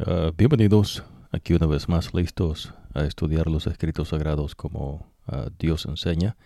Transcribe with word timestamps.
Uh, 0.00 0.32
bienvenidos 0.34 1.04
aquí 1.30 1.52
una 1.52 1.66
vez 1.66 1.86
más 1.86 2.14
listos 2.14 2.72
a 2.94 3.04
estudiar 3.04 3.48
los 3.48 3.66
escritos 3.66 4.08
sagrados 4.08 4.54
como 4.54 5.12
uh, 5.26 5.50
Dios 5.58 5.84
enseña 5.84 6.38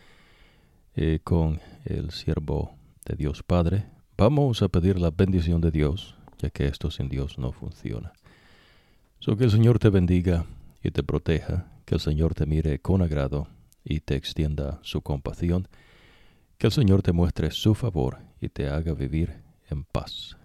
eh, 0.96 1.21
con 1.23 1.61
el 1.85 2.11
siervo 2.11 2.75
de 3.05 3.15
Dios 3.15 3.45
Padre. 3.45 3.87
Vamos 4.17 4.61
a 4.63 4.69
pedir 4.69 4.99
la 4.99 5.13
bendición 5.13 5.61
de 5.61 5.71
Dios, 5.71 6.17
ya 6.39 6.51
que 6.51 6.67
esto 6.67 6.91
sin 6.91 7.09
Dios 7.09 7.39
no 7.39 7.53
funciona. 7.53 8.12
So 9.21 9.36
que 9.36 9.45
el 9.45 9.52
Señor 9.52 9.79
te 9.79 9.89
bendiga 9.89 10.46
y 10.82 10.91
te 10.91 11.05
proteja, 11.05 11.68
que 11.84 11.95
el 11.95 12.00
Señor 12.00 12.34
te 12.34 12.46
mire 12.46 12.80
con 12.80 13.02
agrado 13.02 13.46
y 13.84 14.00
te 14.00 14.16
extienda 14.16 14.80
su 14.82 15.00
compasión, 15.00 15.68
que 16.59 16.66
el 16.66 16.73
Señor 16.73 17.02
te 17.02 17.12
muestre 17.12 17.52
su 17.52 17.77
favor 17.77 18.18
y 18.41 18.48
te 18.48 18.68
haga 18.68 18.95
vivir 18.95 19.45
en 19.71 19.84
paz. 19.84 20.36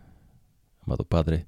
Amado 0.85 1.05
Padre, 1.05 1.47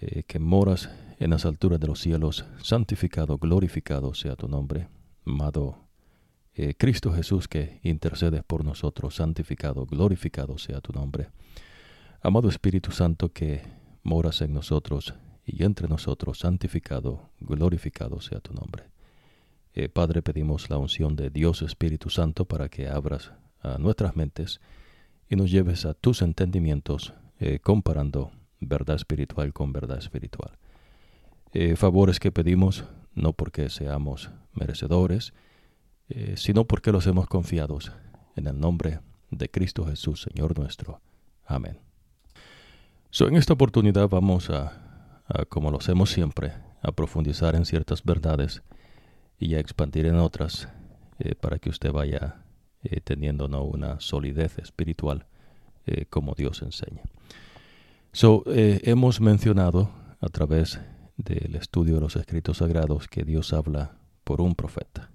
eh, 0.00 0.24
que 0.24 0.38
moras 0.38 0.90
en 1.18 1.30
las 1.30 1.46
alturas 1.46 1.78
de 1.78 1.86
los 1.86 2.00
cielos, 2.00 2.44
santificado, 2.62 3.38
glorificado 3.38 4.12
sea 4.14 4.36
tu 4.36 4.48
nombre. 4.48 4.88
Amado 5.24 5.78
eh, 6.54 6.74
Cristo 6.76 7.12
Jesús, 7.12 7.48
que 7.48 7.80
intercedes 7.82 8.42
por 8.42 8.64
nosotros, 8.64 9.14
santificado, 9.14 9.86
glorificado 9.86 10.58
sea 10.58 10.80
tu 10.80 10.92
nombre. 10.92 11.28
Amado 12.20 12.48
Espíritu 12.48 12.90
Santo, 12.90 13.32
que 13.32 13.62
moras 14.02 14.40
en 14.40 14.52
nosotros 14.52 15.14
y 15.46 15.62
entre 15.62 15.88
nosotros, 15.88 16.40
santificado, 16.40 17.30
glorificado 17.40 18.20
sea 18.20 18.40
tu 18.40 18.52
nombre. 18.52 18.84
Eh, 19.74 19.88
Padre, 19.88 20.22
pedimos 20.22 20.70
la 20.70 20.78
unción 20.78 21.16
de 21.16 21.30
Dios 21.30 21.62
Espíritu 21.62 22.10
Santo 22.10 22.44
para 22.44 22.68
que 22.68 22.88
abras 22.88 23.32
a 23.60 23.78
nuestras 23.78 24.16
mentes 24.16 24.60
y 25.28 25.36
nos 25.36 25.50
lleves 25.50 25.84
a 25.84 25.94
tus 25.94 26.22
entendimientos, 26.22 27.14
comparando 27.62 28.30
verdad 28.64 28.96
espiritual 28.96 29.52
con 29.52 29.72
verdad 29.72 29.98
espiritual. 29.98 30.58
Eh, 31.52 31.76
favores 31.76 32.18
que 32.18 32.32
pedimos 32.32 32.84
no 33.14 33.32
porque 33.32 33.70
seamos 33.70 34.30
merecedores, 34.54 35.32
eh, 36.08 36.34
sino 36.36 36.64
porque 36.64 36.90
los 36.90 37.06
hemos 37.06 37.28
confiados 37.28 37.92
en 38.34 38.48
el 38.48 38.58
nombre 38.58 38.98
de 39.30 39.48
Cristo 39.48 39.86
Jesús, 39.86 40.22
Señor 40.22 40.58
nuestro. 40.58 41.00
Amén. 41.46 41.78
So, 43.10 43.28
en 43.28 43.36
esta 43.36 43.52
oportunidad 43.52 44.08
vamos 44.08 44.50
a, 44.50 44.80
como 45.48 45.70
lo 45.70 45.78
hacemos 45.78 46.10
siempre, 46.10 46.52
a 46.82 46.90
profundizar 46.90 47.54
en 47.54 47.64
ciertas 47.64 48.02
verdades 48.02 48.62
y 49.38 49.54
a 49.54 49.60
expandir 49.60 50.06
en 50.06 50.16
otras 50.16 50.68
eh, 51.20 51.36
para 51.36 51.60
que 51.60 51.70
usted 51.70 51.92
vaya 51.92 52.40
teniendo 53.04 53.46
una 53.46 53.98
solidez 53.98 54.58
espiritual 54.58 55.26
como 56.10 56.34
Dios 56.34 56.60
enseña. 56.60 57.00
So, 58.14 58.44
eh, 58.46 58.80
hemos 58.84 59.20
mencionado 59.20 59.90
a 60.20 60.28
través 60.28 60.78
del 61.16 61.56
estudio 61.56 61.96
de 61.96 62.00
los 62.00 62.14
escritos 62.14 62.58
sagrados 62.58 63.08
que 63.08 63.24
Dios 63.24 63.52
habla 63.52 63.96
por 64.22 64.40
un 64.40 64.54
profeta. 64.54 65.10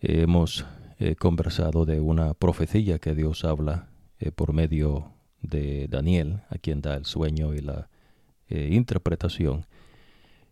Hemos 0.00 0.66
eh, 0.98 1.16
conversado 1.16 1.86
de 1.86 1.98
una 1.98 2.34
profecía 2.34 2.98
que 2.98 3.14
Dios 3.14 3.46
habla 3.46 3.88
eh, 4.18 4.32
por 4.32 4.52
medio 4.52 5.14
de 5.40 5.88
Daniel, 5.88 6.42
a 6.50 6.58
quien 6.58 6.82
da 6.82 6.94
el 6.94 7.06
sueño 7.06 7.54
y 7.54 7.60
la 7.60 7.88
interpretación, 8.50 9.64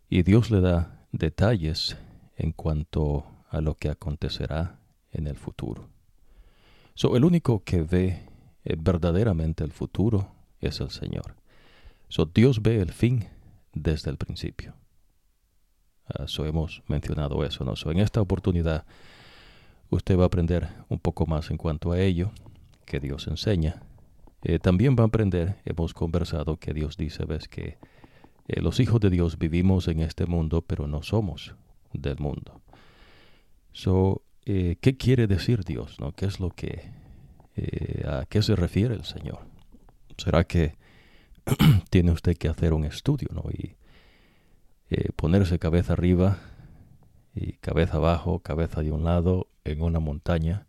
y 0.08 0.22
Dios 0.22 0.50
le 0.50 0.62
da 0.62 1.06
detalles 1.12 1.98
en 2.38 2.52
cuanto 2.52 3.26
a 3.50 3.60
lo 3.60 3.74
que 3.74 3.90
acontecerá 3.90 4.78
en 5.12 5.26
el 5.26 5.36
futuro. 5.36 5.86
So, 6.94 7.14
el 7.14 7.26
único 7.26 7.62
que 7.62 7.82
ve 7.82 8.22
verdaderamente 8.64 9.64
el 9.64 9.72
futuro 9.72 10.34
es 10.66 10.80
el 10.80 10.90
Señor. 10.90 11.36
So, 12.08 12.26
Dios 12.26 12.62
ve 12.62 12.80
el 12.80 12.92
fin 12.92 13.26
desde 13.72 14.10
el 14.10 14.16
principio. 14.16 14.74
Eso 16.22 16.44
hemos 16.44 16.82
mencionado 16.86 17.44
eso, 17.44 17.64
¿no? 17.64 17.76
So, 17.76 17.90
en 17.90 17.98
esta 17.98 18.20
oportunidad 18.20 18.84
usted 19.90 20.18
va 20.18 20.24
a 20.24 20.26
aprender 20.26 20.68
un 20.88 20.98
poco 20.98 21.26
más 21.26 21.50
en 21.50 21.56
cuanto 21.56 21.92
a 21.92 22.00
ello 22.00 22.32
que 22.84 23.00
Dios 23.00 23.26
enseña. 23.26 23.82
Eh, 24.42 24.58
también 24.58 24.94
va 24.98 25.04
a 25.04 25.06
aprender, 25.06 25.56
hemos 25.64 25.94
conversado 25.94 26.58
que 26.58 26.74
Dios 26.74 26.96
dice, 26.96 27.24
ves 27.24 27.48
que 27.48 27.78
eh, 28.46 28.60
los 28.60 28.78
hijos 28.80 29.00
de 29.00 29.10
Dios 29.10 29.38
vivimos 29.38 29.88
en 29.88 30.00
este 30.00 30.26
mundo, 30.26 30.62
pero 30.62 30.86
no 30.86 31.02
somos 31.02 31.54
del 31.92 32.18
mundo. 32.18 32.60
So, 33.72 34.22
eh, 34.44 34.76
¿Qué 34.80 34.96
quiere 34.98 35.26
decir 35.26 35.64
Dios? 35.64 35.98
¿no? 35.98 36.12
¿Qué 36.12 36.26
es 36.26 36.38
lo 36.38 36.50
que, 36.50 36.92
a 38.06 38.26
qué 38.28 38.42
se 38.42 38.54
refiere 38.54 38.94
el 38.94 39.04
Señor? 39.04 39.53
Será 40.16 40.44
que 40.44 40.76
tiene 41.90 42.12
usted 42.12 42.36
que 42.36 42.48
hacer 42.48 42.72
un 42.72 42.84
estudio, 42.84 43.28
¿no? 43.32 43.44
Y 43.50 43.76
eh, 44.90 45.10
ponerse 45.16 45.58
cabeza 45.58 45.94
arriba 45.94 46.38
y 47.34 47.54
cabeza 47.54 47.96
abajo, 47.96 48.40
cabeza 48.40 48.82
de 48.82 48.92
un 48.92 49.04
lado 49.04 49.48
en 49.64 49.82
una 49.82 50.00
montaña 50.00 50.66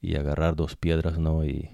y 0.00 0.16
agarrar 0.16 0.56
dos 0.56 0.76
piedras, 0.76 1.18
¿no? 1.18 1.44
Y, 1.44 1.70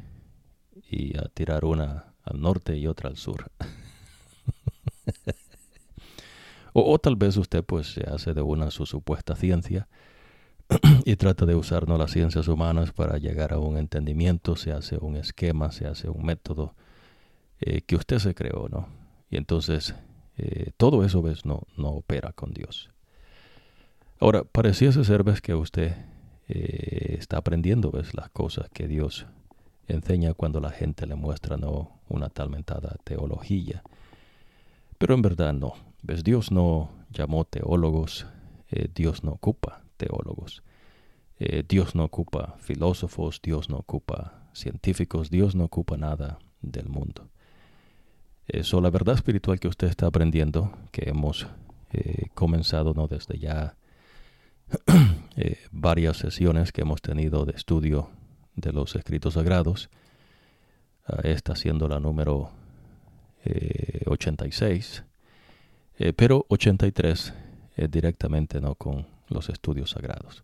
y 0.90 1.16
a 1.18 1.28
tirar 1.28 1.64
una 1.64 2.14
al 2.22 2.40
norte 2.40 2.76
y 2.76 2.86
otra 2.86 3.10
al 3.10 3.16
sur. 3.16 3.50
o, 6.72 6.92
o, 6.92 6.98
tal 6.98 7.16
vez 7.16 7.36
usted 7.36 7.64
pues 7.64 7.92
se 7.92 8.08
hace 8.08 8.34
de 8.34 8.42
una 8.42 8.70
su 8.70 8.86
supuesta 8.86 9.34
ciencia 9.34 9.88
y 11.04 11.16
trata 11.16 11.46
de 11.46 11.54
usar 11.54 11.88
las 11.88 12.10
ciencias 12.10 12.48
humanas 12.48 12.92
para 12.92 13.18
llegar 13.18 13.52
a 13.52 13.58
un 13.58 13.78
entendimiento, 13.78 14.56
se 14.56 14.72
hace 14.72 14.98
un 14.98 15.16
esquema, 15.16 15.72
se 15.72 15.86
hace 15.86 16.08
un 16.10 16.24
método 16.24 16.74
eh, 17.60 17.82
que 17.82 17.96
usted 17.96 18.18
se 18.18 18.34
creó, 18.34 18.68
¿no? 18.68 18.88
Y 19.30 19.36
entonces 19.36 19.94
eh, 20.36 20.72
todo 20.76 21.04
eso, 21.04 21.22
¿ves? 21.22 21.46
No, 21.46 21.62
no 21.76 21.88
opera 21.88 22.32
con 22.32 22.52
Dios. 22.52 22.90
Ahora, 24.20 24.44
pareciese 24.44 25.04
ser, 25.04 25.22
¿ves? 25.22 25.40
Que 25.40 25.54
usted 25.54 25.96
eh, 26.48 27.16
está 27.18 27.38
aprendiendo, 27.38 27.90
¿ves? 27.90 28.14
Las 28.14 28.28
cosas 28.28 28.68
que 28.68 28.88
Dios 28.88 29.26
enseña 29.86 30.34
cuando 30.34 30.60
la 30.60 30.70
gente 30.70 31.06
le 31.06 31.14
muestra, 31.14 31.56
¿no? 31.56 31.98
Una 32.08 32.28
talmentada 32.28 32.96
teología. 33.04 33.82
Pero 34.98 35.14
en 35.14 35.22
verdad 35.22 35.54
no. 35.54 35.74
¿Ves? 36.02 36.22
Dios 36.24 36.52
no 36.52 36.90
llamó 37.10 37.44
teólogos, 37.44 38.26
Dios 38.94 39.24
no 39.24 39.32
ocupa 39.32 39.82
teólogos. 39.98 40.62
Eh, 41.40 41.62
Dios 41.68 41.94
no 41.94 42.04
ocupa 42.04 42.56
filósofos, 42.58 43.40
Dios 43.42 43.68
no 43.68 43.76
ocupa 43.76 44.48
científicos, 44.52 45.30
Dios 45.30 45.54
no 45.54 45.64
ocupa 45.64 45.96
nada 45.96 46.38
del 46.62 46.88
mundo. 46.88 47.28
Eso, 48.48 48.80
la 48.80 48.90
verdad 48.90 49.14
espiritual 49.14 49.60
que 49.60 49.68
usted 49.68 49.88
está 49.88 50.06
aprendiendo, 50.06 50.72
que 50.90 51.08
hemos 51.08 51.46
eh, 51.92 52.26
comenzado 52.34 52.92
¿no? 52.92 53.06
desde 53.06 53.38
ya 53.38 53.76
eh, 55.36 55.58
varias 55.70 56.16
sesiones 56.16 56.72
que 56.72 56.80
hemos 56.80 57.02
tenido 57.02 57.44
de 57.44 57.52
estudio 57.52 58.10
de 58.56 58.72
los 58.72 58.96
escritos 58.96 59.34
sagrados, 59.34 59.90
ah, 61.06 61.20
está 61.22 61.54
siendo 61.54 61.88
la 61.88 62.00
número 62.00 62.50
86, 64.04 65.04
pero 66.16 66.44
83 66.48 67.32
directamente 67.88 68.60
no 68.60 68.74
con 68.74 69.06
los 69.30 69.48
estudios 69.48 69.90
sagrados. 69.90 70.42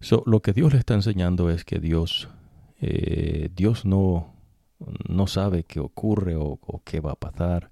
So, 0.00 0.22
lo 0.26 0.40
que 0.40 0.52
Dios 0.52 0.72
le 0.72 0.78
está 0.78 0.94
enseñando 0.94 1.50
es 1.50 1.64
que 1.64 1.78
Dios, 1.78 2.28
eh, 2.80 3.50
Dios 3.54 3.84
no, 3.84 4.34
no 5.08 5.26
sabe 5.26 5.64
qué 5.64 5.80
ocurre 5.80 6.36
o, 6.36 6.58
qué 6.84 7.00
va 7.00 7.12
a 7.12 7.16
pasar. 7.16 7.70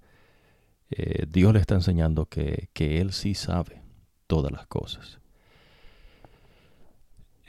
Eh, 0.90 1.26
Dios 1.28 1.52
le 1.52 1.60
está 1.60 1.74
enseñando 1.74 2.26
que, 2.26 2.68
que, 2.72 3.00
Él 3.00 3.12
sí 3.12 3.34
sabe 3.34 3.82
todas 4.26 4.52
las 4.52 4.66
cosas. 4.66 5.18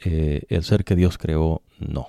Eh, 0.03 0.43
el 0.49 0.63
ser 0.63 0.83
que 0.83 0.95
Dios 0.95 1.17
creó, 1.17 1.61
no. 1.79 2.07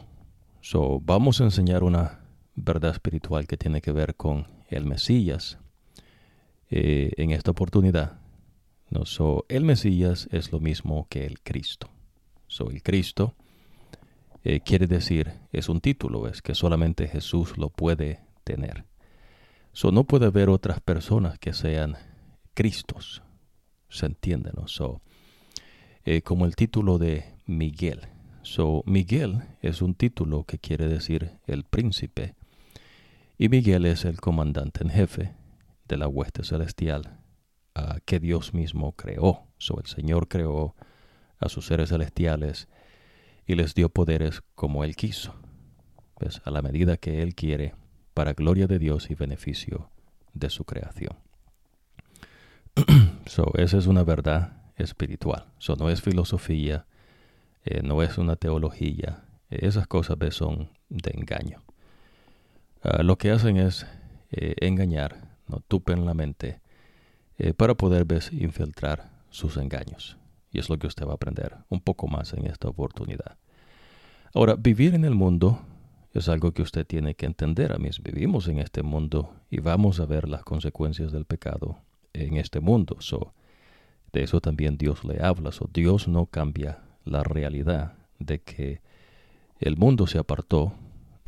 So, 0.60 1.00
vamos 1.00 1.40
a 1.40 1.44
enseñar 1.44 1.84
una 1.84 2.20
verdad 2.56 2.90
espiritual 2.90 3.46
que 3.46 3.56
tiene 3.56 3.80
que 3.80 3.92
ver 3.92 4.16
con 4.16 4.48
el 4.68 4.84
Mesías 4.84 5.58
en 6.68 7.30
esta 7.30 7.52
oportunidad 7.52 8.18
no, 8.88 9.04
so, 9.04 9.44
el 9.48 9.64
Mesías 9.64 10.28
es 10.30 10.52
lo 10.52 10.60
mismo 10.60 11.06
que 11.08 11.26
el 11.26 11.40
Cristo. 11.40 11.90
So, 12.46 12.70
el 12.70 12.82
Cristo 12.82 13.34
eh, 14.44 14.60
quiere 14.60 14.86
decir, 14.86 15.32
es 15.52 15.68
un 15.68 15.80
título, 15.80 16.28
es 16.28 16.40
que 16.40 16.54
solamente 16.54 17.08
Jesús 17.08 17.58
lo 17.58 17.68
puede 17.70 18.20
tener. 18.44 18.84
So, 19.72 19.90
no 19.90 20.04
puede 20.04 20.26
haber 20.26 20.48
otras 20.48 20.80
personas 20.80 21.38
que 21.38 21.52
sean 21.52 21.96
Cristos. 22.54 23.22
¿Se 23.88 24.06
entiende? 24.06 24.52
So, 24.66 25.00
eh, 26.04 26.22
como 26.22 26.46
el 26.46 26.54
título 26.54 26.98
de 26.98 27.34
Miguel. 27.44 28.02
So, 28.42 28.84
Miguel 28.86 29.42
es 29.62 29.82
un 29.82 29.94
título 29.94 30.44
que 30.44 30.58
quiere 30.58 30.86
decir 30.86 31.32
el 31.48 31.64
príncipe. 31.64 32.34
Y 33.36 33.48
Miguel 33.48 33.84
es 33.84 34.04
el 34.04 34.20
comandante 34.20 34.84
en 34.84 34.90
jefe 34.90 35.34
de 35.88 35.96
la 35.96 36.06
hueste 36.06 36.44
celestial 36.44 37.18
que 38.04 38.20
Dios 38.20 38.54
mismo 38.54 38.92
creó. 38.92 39.46
So, 39.58 39.78
el 39.78 39.86
Señor 39.86 40.28
creó 40.28 40.74
a 41.38 41.48
sus 41.48 41.66
seres 41.66 41.90
celestiales 41.90 42.68
y 43.46 43.54
les 43.54 43.74
dio 43.74 43.88
poderes 43.88 44.42
como 44.54 44.84
Él 44.84 44.96
quiso, 44.96 45.34
pues, 46.14 46.40
a 46.44 46.50
la 46.50 46.62
medida 46.62 46.96
que 46.96 47.22
Él 47.22 47.34
quiere, 47.34 47.74
para 48.14 48.32
gloria 48.32 48.66
de 48.66 48.78
Dios 48.78 49.10
y 49.10 49.14
beneficio 49.14 49.90
de 50.32 50.50
su 50.50 50.64
creación. 50.64 51.16
so, 53.26 53.52
esa 53.56 53.78
es 53.78 53.86
una 53.86 54.04
verdad 54.04 54.62
espiritual. 54.76 55.46
So, 55.58 55.76
no 55.76 55.90
es 55.90 56.02
filosofía, 56.02 56.86
eh, 57.64 57.82
no 57.82 58.02
es 58.02 58.18
una 58.18 58.36
teología. 58.36 59.24
esas 59.50 59.86
cosas 59.86 60.16
son 60.30 60.70
de 60.88 61.10
engaño. 61.14 61.62
Ah, 62.82 63.02
lo 63.02 63.16
que 63.16 63.30
hacen 63.30 63.56
es 63.56 63.86
eh, 64.30 64.54
engañar, 64.60 65.36
no 65.48 65.60
tupen 65.60 66.04
la 66.04 66.14
mente 66.14 66.60
eh, 67.38 67.52
para 67.54 67.74
poder 67.74 68.04
¿ves? 68.04 68.32
infiltrar 68.32 69.10
sus 69.30 69.56
engaños. 69.56 70.16
Y 70.50 70.58
es 70.58 70.70
lo 70.70 70.78
que 70.78 70.86
usted 70.86 71.06
va 71.06 71.12
a 71.12 71.16
aprender 71.16 71.56
un 71.68 71.80
poco 71.80 72.06
más 72.08 72.32
en 72.32 72.46
esta 72.46 72.68
oportunidad. 72.68 73.36
Ahora, 74.32 74.54
vivir 74.54 74.94
en 74.94 75.04
el 75.04 75.14
mundo 75.14 75.60
es 76.12 76.28
algo 76.28 76.52
que 76.52 76.62
usted 76.62 76.86
tiene 76.86 77.14
que 77.14 77.26
entender. 77.26 77.72
A 77.72 77.78
mí 77.78 77.90
vivimos 78.02 78.48
en 78.48 78.58
este 78.58 78.82
mundo 78.82 79.34
y 79.50 79.60
vamos 79.60 80.00
a 80.00 80.06
ver 80.06 80.28
las 80.28 80.44
consecuencias 80.44 81.12
del 81.12 81.26
pecado 81.26 81.78
en 82.12 82.36
este 82.36 82.60
mundo. 82.60 82.96
So, 83.00 83.34
de 84.12 84.22
eso 84.22 84.40
también 84.40 84.78
Dios 84.78 85.04
le 85.04 85.22
habla. 85.22 85.52
So, 85.52 85.68
Dios 85.72 86.08
no 86.08 86.26
cambia 86.26 86.78
la 87.04 87.22
realidad 87.22 87.94
de 88.18 88.40
que 88.40 88.80
el 89.60 89.76
mundo 89.76 90.06
se 90.06 90.18
apartó 90.18 90.72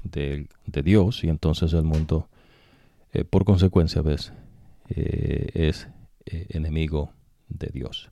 de, 0.03 0.49
Dios 0.67 1.25
y 1.25 1.29
entonces 1.29 1.73
el 1.73 1.85
mundo, 1.85 2.29
eh, 3.13 3.25
por 3.25 3.45
consecuencia, 3.45 4.01
ves, 4.03 4.33
eh, 4.89 5.51
es 5.55 5.89
eh, 6.31 6.47
enemigo 6.51 7.13
de 7.49 7.69
Dios. 7.73 8.11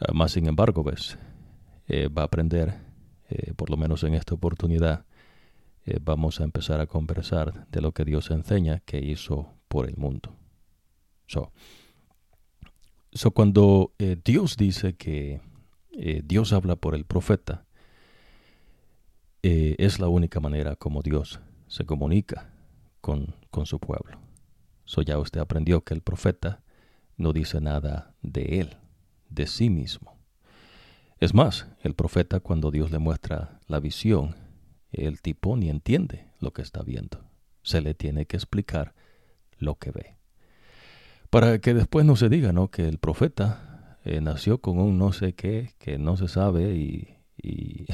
Ah, 0.00 0.12
más 0.12 0.32
sin 0.32 0.46
embargo, 0.46 0.82
ves, 0.82 1.18
va 1.88 2.22
a 2.22 2.24
aprender, 2.24 2.74
por 3.56 3.68
lo 3.68 3.76
menos 3.76 4.02
en 4.04 4.14
esta 4.14 4.34
oportunidad, 4.34 5.04
vamos 6.00 6.40
a 6.40 6.44
empezar 6.44 6.80
a 6.80 6.86
conversar 6.86 7.66
de 7.68 7.82
lo 7.82 7.92
que 7.92 8.06
Dios 8.06 8.30
enseña 8.30 8.80
que 8.80 8.98
hizo 8.98 9.52
por 9.68 9.86
el 9.86 9.96
mundo. 9.96 10.34
So, 11.26 11.52
so 13.12 13.32
cuando 13.32 13.92
Dios 14.24 14.56
dice 14.56 14.94
que 14.94 15.42
Dios 16.24 16.54
habla 16.54 16.76
por 16.76 16.94
el 16.94 17.04
profeta, 17.04 17.66
eh, 19.44 19.74
es 19.78 19.98
la 19.98 20.08
única 20.08 20.38
manera 20.38 20.76
como 20.76 21.02
Dios 21.02 21.40
se 21.66 21.84
comunica 21.84 22.48
con, 23.00 23.34
con 23.50 23.66
su 23.66 23.80
pueblo. 23.80 24.18
So 24.84 25.02
ya 25.02 25.18
usted 25.18 25.40
aprendió 25.40 25.82
que 25.82 25.94
el 25.94 26.00
profeta 26.00 26.62
no 27.16 27.32
dice 27.32 27.60
nada 27.60 28.14
de 28.22 28.60
él, 28.60 28.76
de 29.28 29.46
sí 29.46 29.70
mismo. 29.70 30.18
Es 31.18 31.34
más, 31.34 31.68
el 31.82 31.94
profeta 31.94 32.40
cuando 32.40 32.70
Dios 32.70 32.90
le 32.90 32.98
muestra 32.98 33.60
la 33.68 33.78
visión, 33.78 34.34
el 34.90 35.20
tipo 35.22 35.56
ni 35.56 35.70
entiende 35.70 36.26
lo 36.40 36.52
que 36.52 36.62
está 36.62 36.82
viendo. 36.82 37.24
Se 37.62 37.80
le 37.80 37.94
tiene 37.94 38.26
que 38.26 38.36
explicar 38.36 38.94
lo 39.58 39.76
que 39.76 39.90
ve. 39.90 40.16
Para 41.30 41.60
que 41.60 41.74
después 41.74 42.04
no 42.04 42.16
se 42.16 42.28
diga, 42.28 42.52
¿no? 42.52 42.70
Que 42.70 42.88
el 42.88 42.98
profeta 42.98 43.98
eh, 44.04 44.20
nació 44.20 44.58
con 44.60 44.78
un 44.78 44.98
no 44.98 45.12
sé 45.12 45.34
qué, 45.34 45.74
que 45.78 45.96
no 45.96 46.16
se 46.16 46.28
sabe 46.28 46.74
y, 46.74 47.16
y 47.40 47.86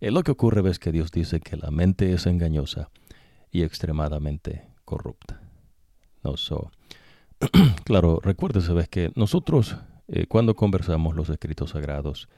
lo 0.10 0.22
que 0.22 0.30
ocurre 0.30 0.68
es 0.70 0.78
que 0.78 0.92
Dios 0.92 1.10
dice 1.10 1.40
que 1.40 1.56
la 1.56 1.70
mente 1.70 2.12
es 2.12 2.26
engañosa 2.26 2.90
y 3.50 3.62
extremadamente 3.62 4.68
corrupta. 4.84 5.47
No, 6.22 6.36
so, 6.36 6.70
claro, 7.84 8.20
recuérdese 8.22 8.72
ves 8.72 8.88
que 8.88 9.12
nosotros 9.14 9.76
eh, 10.08 10.26
cuando 10.26 10.54
conversamos 10.54 11.14
los 11.14 11.28
escritos 11.28 11.70
sagrados 11.70 12.28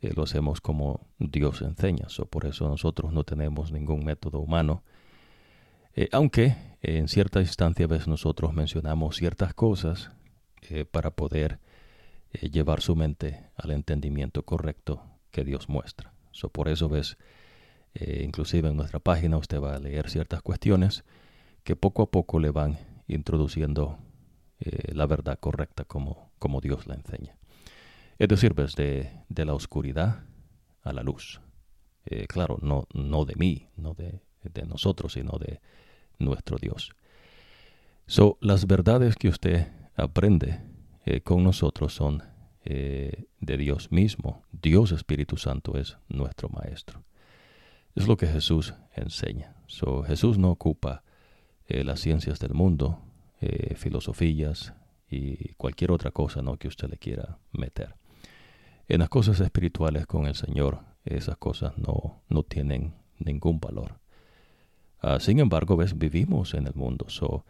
eh, 0.00 0.12
lo 0.14 0.24
hacemos 0.24 0.60
como 0.60 1.06
Dios 1.18 1.62
enseña. 1.62 2.08
So, 2.08 2.26
por 2.26 2.46
eso 2.46 2.68
nosotros 2.68 3.12
no 3.12 3.24
tenemos 3.24 3.72
ningún 3.72 4.04
método 4.04 4.40
humano. 4.40 4.82
aunque 6.12 6.56
en 6.82 7.08
cierta 7.08 7.40
instancia 7.40 7.86
ves 7.86 8.06
nosotros 8.06 8.52
mencionamos 8.52 9.16
ciertas 9.16 9.54
cosas 9.54 10.10
para 10.90 11.10
poder 11.10 11.58
llevar 12.32 12.82
su 12.82 12.94
mente 12.96 13.48
al 13.56 13.70
entendimiento 13.70 14.42
correcto 14.42 15.00
que 15.30 15.42
Dios 15.42 15.70
muestra 15.70 16.12
por 16.52 16.68
eso 16.68 16.88
ves, 16.88 17.16
eh, 17.94 18.22
inclusive 18.24 18.68
en 18.68 18.76
nuestra 18.76 18.98
página 18.98 19.38
usted 19.38 19.60
va 19.60 19.74
a 19.74 19.78
leer 19.78 20.10
ciertas 20.10 20.42
cuestiones 20.42 21.04
que 21.64 21.76
poco 21.76 22.02
a 22.02 22.10
poco 22.10 22.38
le 22.38 22.50
van 22.50 22.78
introduciendo 23.06 23.98
eh, 24.60 24.92
la 24.94 25.06
verdad 25.06 25.38
correcta 25.38 25.84
como, 25.84 26.32
como 26.38 26.60
Dios 26.60 26.86
la 26.86 26.94
enseña. 26.94 27.36
Es 28.18 28.28
decir, 28.28 28.54
ves, 28.54 28.74
de, 28.74 29.10
de 29.28 29.44
la 29.44 29.54
oscuridad 29.54 30.24
a 30.82 30.92
la 30.92 31.02
luz. 31.02 31.40
Eh, 32.06 32.26
claro, 32.26 32.58
no, 32.62 32.86
no 32.94 33.24
de 33.24 33.34
mí, 33.36 33.68
no 33.76 33.94
de, 33.94 34.22
de 34.42 34.66
nosotros, 34.66 35.14
sino 35.14 35.38
de 35.38 35.60
nuestro 36.18 36.56
Dios. 36.56 36.92
So, 38.06 38.38
las 38.40 38.66
verdades 38.66 39.16
que 39.16 39.28
usted 39.28 39.68
aprende 39.96 40.60
con 41.24 41.44
nosotros 41.44 41.94
son 41.94 42.22
eh, 42.68 43.26
de 43.38 43.58
Dios 43.58 43.92
mismo. 43.92 44.42
Dios 44.50 44.90
Espíritu 44.90 45.36
Santo 45.36 45.78
es 45.78 45.98
nuestro 46.08 46.48
Maestro. 46.48 47.04
Es 47.94 48.08
lo 48.08 48.16
que 48.16 48.26
Jesús 48.26 48.74
enseña. 48.96 49.54
So, 49.68 50.02
Jesús 50.02 50.36
no 50.36 50.50
ocupa 50.50 51.04
eh, 51.68 51.84
las 51.84 52.00
ciencias 52.00 52.38
del 52.38 52.54
mundo, 52.54 53.00
eh, 53.40 53.74
filosofías 53.76 54.74
y 55.08 55.54
cualquier 55.54 55.92
otra 55.92 56.10
cosa 56.10 56.42
¿no? 56.42 56.56
que 56.56 56.68
usted 56.68 56.88
le 56.88 56.96
quiera 56.96 57.38
meter. 57.52 57.94
En 58.88 59.00
las 59.00 59.08
cosas 59.08 59.40
espirituales 59.40 60.06
con 60.06 60.26
el 60.26 60.34
Señor, 60.34 60.80
esas 61.04 61.36
cosas 61.36 61.76
no, 61.76 62.22
no 62.28 62.42
tienen 62.42 62.94
ningún 63.18 63.58
valor. 63.58 63.98
Ah, 65.00 65.18
sin 65.20 65.40
embargo, 65.40 65.76
ves, 65.76 65.98
vivimos 65.98 66.54
en 66.54 66.66
el 66.66 66.74
mundo. 66.74 67.06
So, 67.08 67.44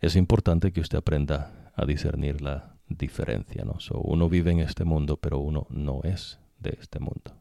es 0.00 0.16
importante 0.16 0.72
que 0.72 0.80
usted 0.80 0.98
aprenda 0.98 1.72
a 1.74 1.84
discernir 1.84 2.40
la 2.40 2.76
diferencia, 2.88 3.64
¿no? 3.64 3.78
uno 4.00 4.28
vive 4.28 4.52
en 4.52 4.60
este 4.60 4.84
mundo, 4.84 5.16
pero 5.16 5.38
uno 5.38 5.66
no 5.70 6.00
es 6.04 6.38
de 6.58 6.78
este 6.80 7.00
mundo. 7.00 7.32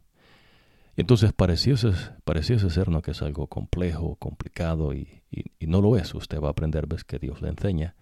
Entonces 0.97 1.33
pareciese, 1.33 1.91
pareciese 2.23 2.69
ser 2.69 2.89
¿no? 2.89 3.01
que 3.01 3.11
es 3.11 3.21
algo 3.21 3.47
complejo, 3.47 4.15
complicado, 4.15 4.93
y, 4.93 5.21
no 5.59 5.81
lo 5.81 5.97
es. 5.97 6.13
Usted 6.13 6.39
va 6.39 6.47
a 6.47 6.51
aprender, 6.51 6.87
ves 6.87 7.03
que 7.03 7.19
Dios 7.19 7.41
le 7.41 7.49
enseña 7.49 7.95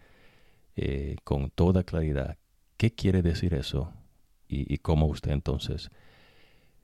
eh, 0.76 1.16
con 1.24 1.50
toda 1.50 1.84
claridad 1.84 2.38
qué 2.78 2.94
quiere 2.94 3.22
decir 3.22 3.54
eso 3.54 3.94
y, 4.48 4.78
cómo 4.80 5.08
usted 5.08 5.32
entonces 5.32 5.90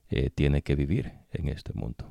eh, 0.08 0.30
tiene 0.30 0.62
que 0.62 0.74
vivir 0.74 1.12
en 1.30 1.48
este 1.48 1.72
mundo. 1.74 2.10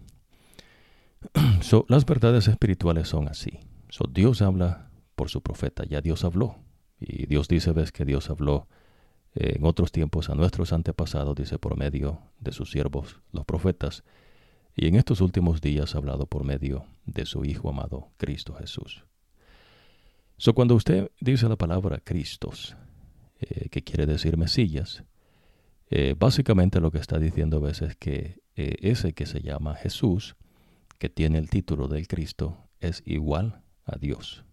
so, 1.62 1.86
las 1.90 2.06
verdades 2.06 2.48
espirituales 2.48 3.10
son 3.10 3.28
así. 3.28 3.60
So, 3.90 4.06
Dios 4.10 4.42
habla 4.42 4.90
por 5.16 5.30
su 5.30 5.42
profeta, 5.42 5.84
ya 5.84 6.00
Dios 6.00 6.24
habló. 6.24 6.60
Y 7.00 7.26
Dios 7.26 7.48
dice, 7.48 7.72
ves 7.72 7.92
que 7.92 8.06
Dios 8.06 8.30
habló 8.30 8.68
en 9.36 9.66
otros 9.66 9.92
tiempos 9.92 10.30
a 10.30 10.36
nuestros 10.36 10.74
antepasados, 10.74 11.36
dice, 11.36 11.60
por 11.60 11.78
medio 11.78 12.20
de 12.40 12.52
sus 12.52 12.72
siervos, 12.72 13.22
los 13.32 13.46
profetas, 13.46 14.04
y 14.76 14.88
en 14.88 14.96
estos 14.96 15.22
últimos 15.22 15.62
días 15.62 15.94
ha 15.94 15.98
hablado 15.98 16.26
por 16.26 16.44
medio 16.44 16.86
de 17.06 17.26
su 17.26 17.46
Hijo 17.46 17.70
amado, 17.70 18.10
Cristo 18.18 18.54
Jesús. 18.54 19.06
So, 20.38 20.54
cuando 20.54 20.76
usted 20.76 21.12
dice 21.20 21.50
la 21.50 21.58
palabra 21.58 22.00
Cristos, 22.00 22.76
eh, 23.42 23.70
que 23.70 23.84
quiere 23.84 24.06
decir 24.06 24.38
Mesías, 24.38 25.04
eh, 25.90 26.16
básicamente 26.18 26.80
lo 26.80 26.92
que 26.92 27.00
está 27.00 27.20
diciendo 27.20 27.68
es 27.68 27.82
que 27.98 28.40
ese 28.56 29.14
que 29.14 29.26
se 29.26 29.42
llama 29.42 29.76
Jesús, 29.76 30.36
que 30.98 31.10
tiene 31.10 31.38
el 31.38 31.50
título 31.50 31.88
del 31.88 32.08
Cristo, 32.08 32.70
es 32.82 33.02
igual 33.06 33.62
a 33.86 33.98
Dios. 33.98 34.44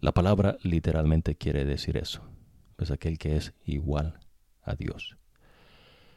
La 0.00 0.12
palabra 0.12 0.58
literalmente 0.62 1.36
quiere 1.36 1.64
decir 1.64 1.96
eso. 1.96 2.22
Es 2.78 2.90
aquel 2.90 3.18
que 3.18 3.36
es 3.36 3.54
igual 3.64 4.18
a 4.62 4.74
Dios. 4.74 5.16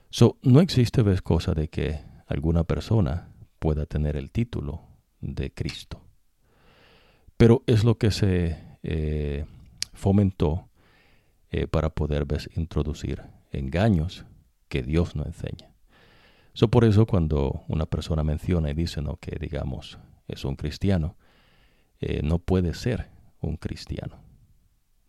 So, 0.10 0.38
no 0.42 0.62
existe 0.62 1.02
vez 1.02 1.22
cosa 1.22 1.54
de 1.54 1.70
que 1.70 2.00
alguna 2.28 2.64
persona 2.64 3.30
pueda 3.60 3.86
tener 3.86 4.16
el 4.16 4.32
título 4.32 4.82
de 5.20 5.54
Cristo. 5.54 6.02
Pero 7.38 7.64
es 7.68 7.84
lo 7.84 7.98
que 7.98 8.12
se 8.12 8.58
eh, 8.84 9.46
fomentó 9.94 10.70
eh, 11.50 11.68
para 11.68 11.90
poder 11.90 12.26
introducir 12.56 13.22
engaños 13.52 14.26
que 14.70 14.84
Dios 14.84 15.16
no 15.16 15.26
enseña. 15.26 15.72
So, 16.54 16.70
por 16.70 16.86
eso 16.86 17.06
cuando 17.06 17.64
una 17.68 17.86
persona 17.86 18.24
menciona 18.24 18.72
y 18.72 18.74
dice 18.74 19.02
¿no? 19.02 19.18
que 19.18 19.38
digamos 19.40 20.00
es 20.28 20.44
un 20.44 20.56
cristiano, 20.56 21.16
eh, 22.00 22.22
no 22.24 22.40
puede 22.40 22.74
ser 22.74 23.10
un 23.40 23.58
cristiano. 23.58 24.26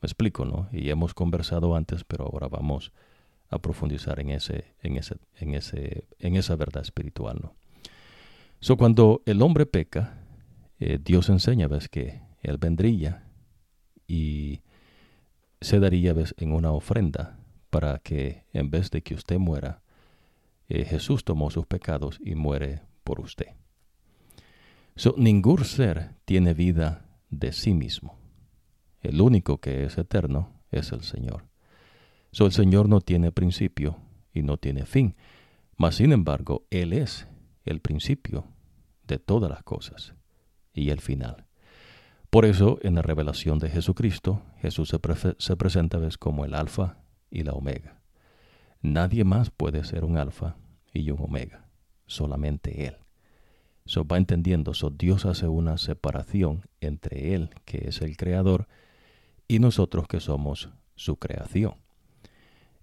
Me 0.00 0.06
explico, 0.06 0.44
¿no? 0.44 0.68
Y 0.72 0.90
hemos 0.90 1.14
conversado 1.14 1.74
antes, 1.74 2.04
pero 2.04 2.26
ahora 2.26 2.48
vamos 2.48 2.92
a 3.50 3.58
profundizar 3.58 4.20
en 4.20 4.30
ese, 4.30 4.74
en 4.82 4.96
ese, 4.96 5.16
en 5.36 5.54
ese, 5.54 6.04
en 6.18 6.36
esa 6.36 6.54
verdad 6.56 6.82
espiritual, 6.82 7.38
¿no? 7.42 7.54
So, 8.60 8.76
cuando 8.76 9.22
el 9.24 9.40
hombre 9.42 9.66
peca, 9.66 10.18
eh, 10.80 10.98
Dios 11.02 11.28
enseña, 11.28 11.68
ves 11.68 11.88
que 11.88 12.20
él 12.42 12.58
vendría 12.58 13.24
y 14.06 14.62
se 15.60 15.78
daría 15.78 16.12
ves, 16.12 16.34
en 16.38 16.52
una 16.52 16.72
ofrenda 16.72 17.38
para 17.70 17.98
que 17.98 18.44
en 18.52 18.70
vez 18.70 18.90
de 18.90 19.02
que 19.02 19.14
usted 19.14 19.38
muera, 19.38 19.82
eh, 20.68 20.84
Jesús 20.84 21.24
tomó 21.24 21.50
sus 21.50 21.66
pecados 21.66 22.18
y 22.24 22.34
muere 22.34 22.82
por 23.04 23.20
usted. 23.20 23.48
ningún 25.16 25.64
ser 25.64 26.14
tiene 26.24 26.54
vida 26.54 27.06
de 27.30 27.52
sí 27.52 27.74
mismo. 27.74 28.18
El 29.00 29.20
único 29.20 29.58
que 29.58 29.84
es 29.84 29.98
eterno 29.98 30.52
es 30.70 30.92
el 30.92 31.02
Señor. 31.02 31.44
So, 32.32 32.46
el 32.46 32.52
Señor 32.52 32.88
no 32.88 33.00
tiene 33.00 33.32
principio 33.32 33.96
y 34.32 34.42
no 34.42 34.58
tiene 34.58 34.84
fin, 34.84 35.16
mas 35.76 35.96
sin 35.96 36.12
embargo, 36.12 36.66
Él 36.70 36.92
es 36.92 37.26
el 37.64 37.80
principio 37.80 38.44
de 39.06 39.18
todas 39.18 39.50
las 39.50 39.62
cosas 39.62 40.14
y 40.74 40.90
el 40.90 41.00
final. 41.00 41.46
Por 42.30 42.44
eso, 42.44 42.78
en 42.82 42.94
la 42.94 43.02
revelación 43.02 43.58
de 43.58 43.70
Jesucristo, 43.70 44.42
Jesús 44.60 44.90
se, 44.90 44.98
se 45.38 45.56
presenta 45.56 45.98
como 46.18 46.44
el 46.44 46.54
alfa 46.54 46.98
y 47.30 47.42
la 47.42 47.52
omega. 47.52 48.00
Nadie 48.82 49.24
más 49.24 49.50
puede 49.50 49.84
ser 49.84 50.04
un 50.04 50.18
alfa 50.18 50.56
y 50.92 51.10
un 51.10 51.20
omega, 51.20 51.68
solamente 52.06 52.86
Él. 52.86 52.96
So 53.86 54.04
va 54.04 54.18
entendiendo, 54.18 54.74
so 54.74 54.90
Dios 54.90 55.24
hace 55.24 55.48
una 55.48 55.78
separación 55.78 56.66
entre 56.80 57.34
Él, 57.34 57.50
que 57.64 57.88
es 57.88 58.02
el 58.02 58.18
creador, 58.18 58.68
y 59.48 59.58
nosotros 59.58 60.06
que 60.06 60.20
somos 60.20 60.68
su 60.94 61.16
creación. 61.16 61.76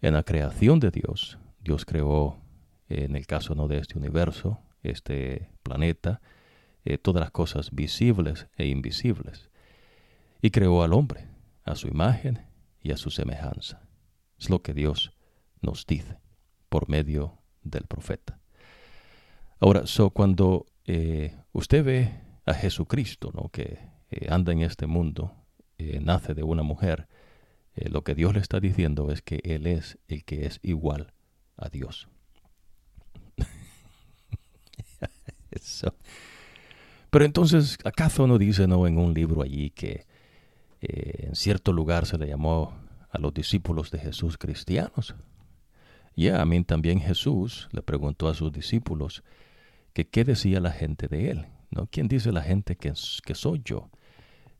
En 0.01 0.15
la 0.15 0.23
creación 0.23 0.79
de 0.79 0.91
Dios, 0.91 1.37
Dios 1.59 1.85
creó, 1.85 2.41
en 2.89 3.15
el 3.15 3.27
caso 3.27 3.55
no 3.55 3.67
de 3.67 3.77
este 3.77 3.97
universo, 3.97 4.59
este 4.83 5.49
planeta, 5.63 6.21
eh, 6.83 6.97
todas 6.97 7.21
las 7.21 7.31
cosas 7.31 7.69
visibles 7.71 8.47
e 8.57 8.67
invisibles, 8.67 9.49
y 10.41 10.51
creó 10.51 10.83
al 10.83 10.93
hombre 10.93 11.27
a 11.63 11.75
su 11.75 11.87
imagen 11.87 12.45
y 12.81 12.91
a 12.91 12.97
su 12.97 13.09
semejanza. 13.09 13.81
Es 14.37 14.49
lo 14.49 14.61
que 14.61 14.73
Dios 14.73 15.13
nos 15.61 15.85
dice 15.85 16.17
por 16.69 16.89
medio 16.89 17.39
del 17.63 17.85
profeta. 17.85 18.39
Ahora, 19.59 19.87
so, 19.87 20.09
cuando 20.11 20.65
eh, 20.85 21.35
usted 21.53 21.83
ve 21.83 22.21
a 22.45 22.53
Jesucristo, 22.53 23.31
¿no? 23.33 23.49
que 23.49 23.79
eh, 24.11 24.27
anda 24.29 24.51
en 24.51 24.61
este 24.61 24.85
mundo, 24.85 25.33
eh, 25.77 25.99
nace 26.01 26.33
de 26.33 26.43
una 26.43 26.63
mujer, 26.63 27.07
lo 27.75 28.03
que 28.03 28.15
Dios 28.15 28.33
le 28.33 28.39
está 28.39 28.61
diciendo 28.61 29.11
es 29.11 29.21
que 29.21 29.41
Él 29.43 29.67
es 29.67 29.97
el 30.07 30.23
que 30.23 30.45
es 30.45 30.59
igual 30.63 31.13
a 31.57 31.67
Dios. 31.67 32.07
Pero 37.09 37.25
entonces, 37.25 37.77
¿acaso 37.83 38.27
no 38.27 38.37
dice 38.37 38.65
no 38.65 38.87
en 38.87 38.97
un 38.97 39.13
libro 39.13 39.41
allí 39.41 39.71
que 39.71 40.05
en 40.79 41.35
cierto 41.35 41.73
lugar 41.73 42.05
se 42.05 42.17
le 42.17 42.27
llamó 42.27 42.73
a 43.09 43.19
los 43.19 43.33
discípulos 43.33 43.91
de 43.91 43.99
Jesús 43.99 44.37
cristianos? 44.37 45.13
Ya, 46.15 46.41
a 46.41 46.45
mí 46.45 46.63
también 46.63 47.01
Jesús 47.01 47.67
le 47.71 47.81
preguntó 47.81 48.29
a 48.29 48.33
sus 48.33 48.51
discípulos, 48.51 49.23
que 49.93 50.07
qué 50.07 50.23
decía 50.23 50.59
la 50.59 50.71
gente 50.71 51.07
de 51.07 51.31
él. 51.31 51.45
¿no? 51.71 51.87
¿Quién 51.87 52.07
dice 52.07 52.31
la 52.31 52.41
gente 52.41 52.77
que, 52.77 52.93
que 53.25 53.35
soy 53.35 53.61
yo? 53.65 53.89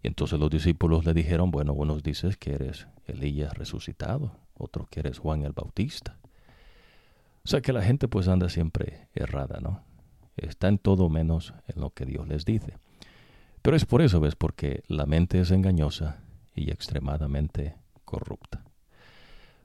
Y 0.06 0.08
entonces 0.08 0.40
los 0.40 0.52
discípulos 0.52 1.04
le 1.04 1.16
dijeron, 1.16 1.50
bueno, 1.50 1.74
unos 1.74 2.04
dices 2.04 2.38
que 2.38 2.54
eres 2.54 2.86
Elías 3.08 3.58
resucitado, 3.58 4.38
otros 4.54 4.88
que 4.88 5.00
eres 5.00 5.18
Juan 5.18 5.42
el 5.42 5.54
Bautista. 5.54 6.20
O 7.44 7.48
sea 7.48 7.60
que 7.62 7.74
la 7.74 7.82
gente 7.82 8.08
pues 8.08 8.28
anda 8.28 8.48
siempre 8.50 9.08
errada, 9.16 9.60
¿no? 9.62 9.84
Está 10.38 10.68
en 10.68 10.78
todo 10.78 11.10
menos 11.10 11.56
en 11.68 11.82
lo 11.82 11.90
que 11.90 12.06
Dios 12.06 12.28
les 12.28 12.46
dice. 12.46 12.78
Pero 13.64 13.76
es 13.76 13.86
por 13.86 14.04
eso, 14.04 14.20
¿ves? 14.20 14.36
Porque 14.36 14.84
la 14.88 15.08
mente 15.08 15.40
es 15.40 15.50
engañosa 15.50 16.20
y 16.54 16.70
extremadamente 16.70 17.74
corrupta. 18.06 18.64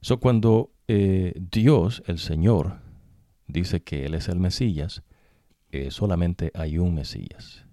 So, 0.00 0.20
cuando 0.20 0.70
eh, 0.88 1.35
Dios, 1.37 2.02
el 2.06 2.18
Señor, 2.18 2.78
dice 3.47 3.82
que 3.82 4.06
Él 4.06 4.14
es 4.14 4.26
el 4.30 4.40
Mesías, 4.40 5.02
solamente 5.90 6.50
hay 6.54 6.78
un 6.78 6.94
Mesías. 6.94 7.66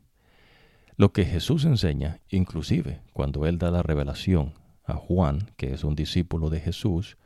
Lo 0.99 1.13
que 1.13 1.25
Jesús 1.25 1.63
enseña, 1.65 2.21
inclusive 2.27 3.01
cuando 3.13 3.45
Él 3.45 3.59
da 3.59 3.69
la 3.69 3.83
revelación 3.83 4.55
a 4.83 4.95
Juan, 4.95 5.51
que 5.55 5.71
es 5.71 5.83
un 5.83 5.95
discípulo 5.95 6.49
de 6.49 6.59
Jesús, 6.59 7.17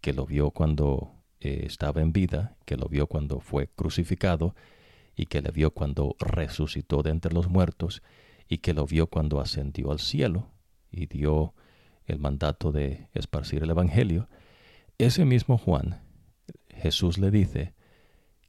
que 0.00 0.12
lo 0.12 0.24
vio 0.24 0.52
cuando 0.52 1.14
eh, 1.40 1.64
estaba 1.66 2.00
en 2.00 2.12
vida, 2.12 2.56
que 2.64 2.76
lo 2.76 2.88
vio 2.88 3.08
cuando 3.08 3.40
fue 3.40 3.66
crucificado, 3.74 4.54
y 5.16 5.26
que 5.26 5.42
le 5.42 5.50
vio 5.50 5.72
cuando 5.72 6.14
resucitó 6.20 7.02
de 7.02 7.10
entre 7.10 7.34
los 7.34 7.48
muertos, 7.48 8.02
y 8.48 8.58
que 8.58 8.72
lo 8.72 8.86
vio 8.86 9.08
cuando 9.08 9.40
ascendió 9.40 9.90
al 9.90 9.98
cielo 9.98 10.52
y 10.92 11.06
dio 11.06 11.54
el 12.06 12.20
mandato 12.20 12.70
de 12.70 13.08
esparcir 13.14 13.64
el 13.64 13.70
Evangelio, 13.70 14.28
ese 14.96 15.24
mismo 15.24 15.58
Juan, 15.58 16.02
Jesús 16.68 17.18
le 17.18 17.32
dice 17.32 17.74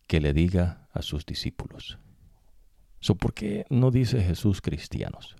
que 0.06 0.22
le 0.22 0.32
diga 0.32 0.88
a 0.94 1.02
sus 1.02 1.26
discípulos. 1.26 1.98
So, 3.00 3.16
¿Por 3.16 3.34
qué 3.34 3.66
no 3.70 3.92
dice 3.92 4.22
Jesús 4.22 4.62
cristianos? 4.62 5.36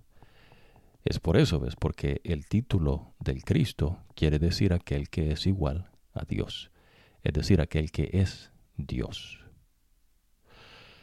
Es 1.04 1.18
por 1.18 1.36
eso, 1.36 1.60
¿ves? 1.60 1.76
Porque 1.76 2.20
el 2.24 2.46
título 2.46 3.14
del 3.18 3.42
Cristo 3.44 3.98
quiere 4.14 4.38
decir 4.38 4.72
aquel 4.72 5.08
que 5.08 5.32
es 5.32 5.46
igual 5.46 5.90
a 6.12 6.24
Dios, 6.24 6.70
es 7.22 7.32
decir, 7.32 7.60
aquel 7.60 7.90
que 7.90 8.10
es 8.12 8.52
Dios. 8.76 9.40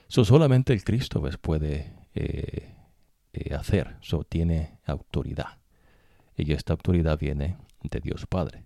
So, 0.08 0.24
solamente 0.24 0.74
el 0.74 0.84
Cristo, 0.84 1.22
¿ves? 1.22 1.38
Puede 1.38 1.94
eh, 2.16 2.76
eh, 3.34 3.54
hacer, 3.54 3.98
so, 4.02 4.24
tiene 4.24 4.80
autoridad. 4.86 5.58
Y 6.36 6.54
esta 6.54 6.74
autoridad 6.74 7.20
viene 7.20 7.58
de 7.82 8.00
Dios 8.00 8.26
Padre. 8.28 8.64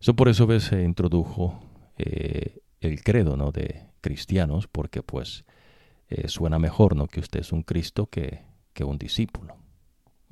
So, 0.00 0.16
por 0.16 0.28
eso, 0.28 0.46
¿ves? 0.46 0.64
Se 0.64 0.82
introdujo 0.82 1.62
eh, 1.98 2.60
el 2.80 3.02
credo, 3.02 3.36
¿no? 3.36 3.52
De 3.52 3.86
cristianos 4.00 4.66
porque 4.66 5.02
pues 5.02 5.44
eh, 6.14 6.28
suena 6.28 6.58
mejor 6.58 6.94
no 6.94 7.06
que 7.06 7.20
usted 7.20 7.40
es 7.40 7.52
un 7.52 7.62
Cristo 7.62 8.06
que, 8.06 8.42
que 8.74 8.84
un 8.84 8.98
discípulo. 8.98 9.56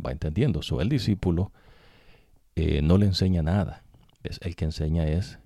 Va 0.04 0.12
entendiendo. 0.12 0.60
So, 0.60 0.82
el 0.82 0.90
discípulo 0.90 1.52
eh, 2.54 2.82
no 2.82 2.98
le 2.98 3.06
enseña 3.06 3.42
nada. 3.42 3.82
El 4.22 4.56
que 4.56 4.66
enseña 4.66 5.06
es 5.06 5.38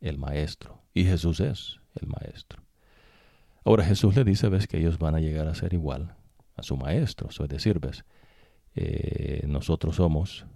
el 0.00 0.16
maestro. 0.16 0.80
Y 0.94 1.04
Jesús 1.04 1.40
es 1.40 1.80
el 2.00 2.08
maestro. 2.08 2.62
Ahora 3.66 3.84
Jesús 3.84 4.16
le 4.16 4.24
dice, 4.24 4.48
ves, 4.48 4.66
que 4.66 4.78
ellos 4.78 4.98
van 4.98 5.14
a 5.14 5.20
llegar 5.20 5.46
a 5.46 5.54
ser 5.54 5.74
igual 5.74 6.16
a 6.56 6.62
su 6.62 6.78
maestro. 6.78 7.28
es 7.28 7.48
decir, 7.48 7.78
ves, 7.78 8.04
eh, 8.74 9.44
nosotros 9.46 9.96
somos 9.96 10.46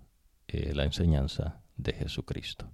la 0.49 0.85
enseñanza 0.85 1.61
de 1.77 1.93
Jesucristo. 1.93 2.73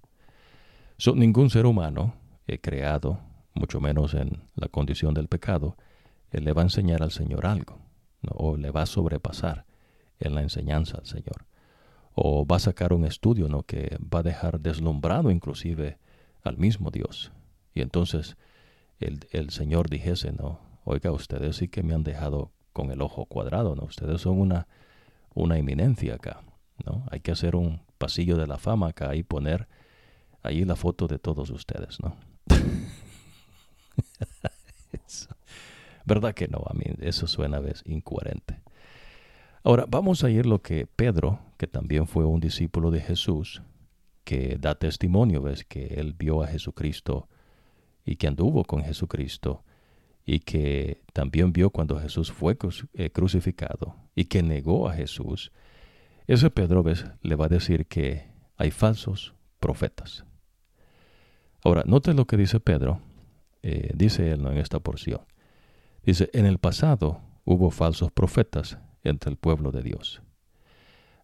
So, 0.97 1.17
ningún 1.17 1.51
ser 1.51 1.67
humano 1.67 2.15
creado 2.61 3.19
mucho 3.55 3.81
menos 3.81 4.15
en 4.15 4.45
la 4.55 4.69
condición 4.69 5.15
del 5.15 5.27
pecado, 5.27 5.77
Él 6.33 6.45
le 6.45 6.53
va 6.53 6.63
a 6.63 6.65
enseñar 6.65 7.03
al 7.03 7.13
Señor 7.13 7.47
algo, 7.47 7.79
o 8.29 8.57
le 8.57 8.71
va 8.71 8.83
a 8.83 8.87
sobrepasar 8.87 9.67
en 10.19 10.35
la 10.35 10.43
enseñanza 10.43 10.99
al 10.99 11.07
Señor, 11.07 11.47
o 12.15 12.47
va 12.47 12.57
a 12.57 12.61
sacar 12.61 12.93
un 12.93 13.05
estudio 13.05 13.49
¿no? 13.49 13.63
que 13.63 13.97
va 14.03 14.21
a 14.21 14.25
dejar 14.25 14.61
deslumbrado 14.61 15.31
inclusive 15.31 15.99
al 16.43 16.57
mismo 16.57 16.91
Dios. 16.91 17.33
Y 17.75 17.83
entonces 17.83 18.37
el, 18.99 19.27
el 19.31 19.51
Señor 19.51 19.89
dijese, 19.89 20.33
no, 20.33 20.61
oiga, 20.85 21.13
ustedes 21.13 21.57
sí 21.57 21.69
que 21.69 21.83
me 21.83 21.95
han 21.95 22.03
dejado 22.03 22.51
con 22.73 22.91
el 22.91 23.03
ojo 23.03 23.27
cuadrado, 23.27 23.77
¿no? 23.77 23.85
Ustedes 23.85 24.23
son 24.23 24.41
una, 24.41 24.67
una 25.35 25.59
eminencia 25.59 26.15
acá, 26.15 26.43
¿no? 26.85 27.05
Hay 27.11 27.21
que 27.21 27.33
hacer 27.33 27.55
un 27.55 27.83
pasillo 27.99 28.37
de 28.37 28.47
la 28.47 28.59
fama 28.59 28.89
acá 28.89 29.15
y 29.15 29.23
poner 29.23 29.69
ahí 30.43 30.65
la 30.65 30.77
foto 30.77 31.07
de 31.07 31.19
todos 31.19 31.51
ustedes, 31.51 31.99
¿no? 32.01 32.17
¿Verdad 36.05 36.35
que 36.35 36.49
no? 36.49 36.65
A 36.67 36.75
mí 36.75 36.85
eso 37.01 37.27
suena 37.27 37.59
a 37.59 37.61
veces 37.61 37.83
incoherente. 37.87 38.61
Ahora, 39.65 39.87
vamos 39.89 40.25
a 40.25 40.31
ir 40.31 40.47
lo 40.47 40.61
que 40.61 40.87
Pedro, 40.87 41.39
que 41.57 41.69
también 41.69 42.07
fue 42.09 42.25
un 42.25 42.41
discípulo 42.41 42.91
de 42.91 43.01
Jesús, 43.01 43.63
que 44.25 44.57
da 44.59 44.75
testimonio, 44.75 45.43
ves, 45.43 45.65
que 45.65 45.87
él 45.99 46.15
vio 46.15 46.43
a 46.43 46.49
Jesucristo 46.49 47.29
y 48.05 48.17
que 48.17 48.27
anduvo 48.27 48.65
con 48.65 48.83
Jesucristo 48.83 49.65
y 50.25 50.41
que 50.41 51.03
también 51.13 51.53
vio 51.53 51.71
cuando 51.71 51.99
Jesús 51.99 52.31
fue 52.31 52.57
eh, 52.95 53.11
crucificado 53.11 53.97
y 54.15 54.27
que 54.27 54.43
negó 54.43 54.89
a 54.89 54.95
Jesús. 54.95 55.53
Ese 56.27 56.51
Pedro, 56.51 56.83
ves, 56.83 57.07
le 57.23 57.35
va 57.35 57.47
a 57.47 57.49
decir 57.49 57.87
que 57.87 58.31
hay 58.57 58.71
falsos 58.71 59.35
profetas. 59.59 60.25
Ahora, 61.65 61.83
note 61.87 62.15
lo 62.15 62.27
que 62.27 62.37
dice 62.37 62.61
Pedro, 62.61 63.01
eh, 63.63 63.93
dice 63.95 64.31
él 64.31 64.43
¿no? 64.43 64.51
en 64.51 64.59
esta 64.59 64.81
porción. 64.81 65.21
Dice, 66.05 66.31
en 66.33 66.47
el 66.47 66.59
pasado 66.59 67.21
hubo 67.45 67.71
falsos 67.71 68.11
profetas 68.11 68.79
entre 69.05 69.31
el 69.31 69.37
pueblo 69.37 69.71
de 69.71 69.83
Dios. 69.83 70.23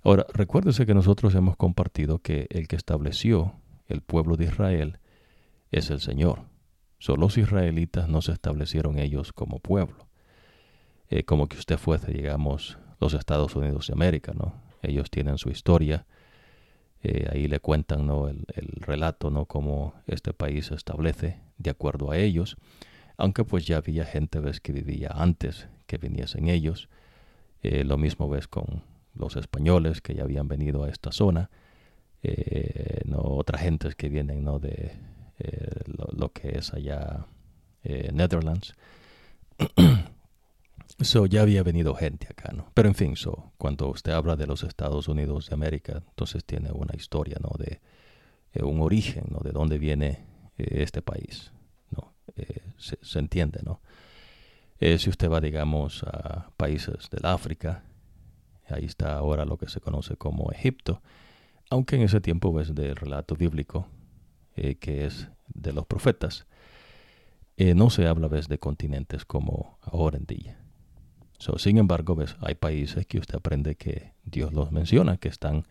Ahora, 0.03 0.27
recuérdese 0.33 0.87
que 0.87 0.95
nosotros 0.95 1.35
hemos 1.35 1.57
compartido 1.57 2.21
que 2.21 2.47
el 2.51 2.69
que 2.69 2.77
estableció 2.77 3.55
el 3.89 4.03
pueblo 4.03 4.37
de 4.37 4.45
Israel 4.45 4.99
es 5.71 5.91
el 5.91 6.01
Señor. 6.01 6.45
Solo 6.99 7.23
los 7.23 7.39
israelitas 7.39 8.09
no 8.09 8.23
se 8.23 8.33
establecieron 8.33 8.99
ellos 8.99 9.33
como 9.33 9.59
pueblo. 9.59 10.09
Eh, 11.11 11.25
como 11.25 11.49
que 11.49 11.57
usted 11.57 11.79
fuese, 11.79 12.13
digamos, 12.13 12.79
los 13.01 13.15
Estados 13.15 13.57
Unidos 13.57 13.89
de 13.89 13.95
América, 13.95 14.33
¿no? 14.35 14.55
Ellos 14.83 15.11
tienen 15.11 15.39
su 15.39 15.51
historia. 15.51 16.07
Eh, 17.03 17.29
ahí 17.33 17.49
le 17.49 17.61
cuentan 17.61 18.07
¿no? 18.07 18.29
el, 18.29 18.45
el 18.55 18.69
relato, 18.81 19.31
¿no? 19.31 19.47
Cómo 19.47 19.95
este 20.07 20.33
país 20.33 20.67
se 20.67 20.75
establece 20.75 21.41
de 21.57 21.71
acuerdo 21.71 22.11
a 22.11 22.19
ellos. 22.19 22.57
Aunque 23.19 23.45
pues 23.45 23.67
ya 23.67 23.79
había 23.79 24.05
gente 24.05 24.41
que 24.63 24.73
vivía 24.73 25.11
antes 25.13 25.67
que 25.89 25.99
viniesen 25.99 26.49
ellos. 26.49 26.89
Eh, 27.63 27.83
lo 27.83 27.99
mismo 27.99 28.29
ves 28.29 28.47
con 28.47 28.85
los 29.15 29.35
españoles 29.35 30.01
que 30.01 30.15
ya 30.15 30.23
habían 30.23 30.47
venido 30.47 30.85
a 30.85 30.89
esta 30.89 31.11
zona, 31.11 31.51
eh, 32.23 33.01
no 33.05 33.19
otras 33.19 33.61
gentes 33.61 33.97
que 33.97 34.09
vienen 34.09 34.45
no 34.45 34.61
de 34.61 34.93
lo, 35.87 36.33
que 36.33 36.59
es 36.59 36.73
allá 36.73 37.27
Netherlands. 37.83 38.75
so 41.01 41.27
ya 41.27 41.43
había 41.43 41.63
venido 41.65 41.95
gente 41.95 42.27
acá, 42.31 42.53
¿no? 42.53 42.71
Pero 42.75 42.89
en 42.89 42.95
fin, 42.95 43.17
so, 43.17 43.53
cuando 43.57 43.89
usted 43.89 44.13
habla 44.13 44.37
de 44.37 44.47
los 44.47 44.63
Estados 44.63 45.09
Unidos 45.09 45.49
de 45.49 45.55
América, 45.55 46.03
entonces 46.09 46.45
tiene 46.45 46.71
una 46.71 46.95
historia, 46.97 47.39
¿no? 47.41 47.51
De 47.59 47.81
un 48.63 48.81
origen, 48.81 49.25
¿no? 49.31 49.39
De 49.41 49.51
dónde 49.51 49.79
viene 49.79 50.25
este 50.57 51.03
país, 51.03 51.53
¿no? 52.39 52.73
Se, 52.79 52.99
se, 53.03 53.19
entiende, 53.19 53.61
¿no? 53.65 53.81
Eh, 54.81 54.99
si 54.99 55.11
usted 55.11 55.29
va, 55.29 55.41
digamos, 55.41 56.05
a 56.05 56.51
países 56.57 57.11
del 57.11 57.27
África, 57.27 57.83
ahí 58.69 58.85
está 58.85 59.17
ahora 59.17 59.45
lo 59.45 59.59
que 59.59 59.69
se 59.69 59.81
conoce 59.81 60.17
como 60.17 60.53
Egipto, 60.53 61.03
aunque 61.69 61.97
en 61.97 62.03
ese 62.03 62.21
tiempo 62.21 62.53
ves 62.53 62.75
del 62.75 62.95
relato 62.95 63.35
bíblico, 63.35 63.89
eh, 64.57 64.77
que 64.77 65.05
es 65.05 65.29
de 65.49 65.73
los 65.73 65.85
profetas, 65.87 66.47
eh, 67.57 67.75
no 67.75 67.91
se 67.91 68.07
habla 68.07 68.29
ves 68.29 68.47
de 68.49 68.59
continentes 68.59 69.25
como 69.25 69.79
ahora 69.83 70.17
en 70.17 70.27
día. 70.27 70.59
sin 71.57 71.79
embargo, 71.79 72.15
ves, 72.15 72.37
hay 72.41 72.55
países 72.55 73.05
que 73.07 73.19
usted 73.19 73.37
aprende 73.37 73.75
que 73.75 74.13
Dios 74.25 74.53
los 74.53 74.71
menciona, 74.71 75.17
que 75.17 75.29
están 75.29 75.65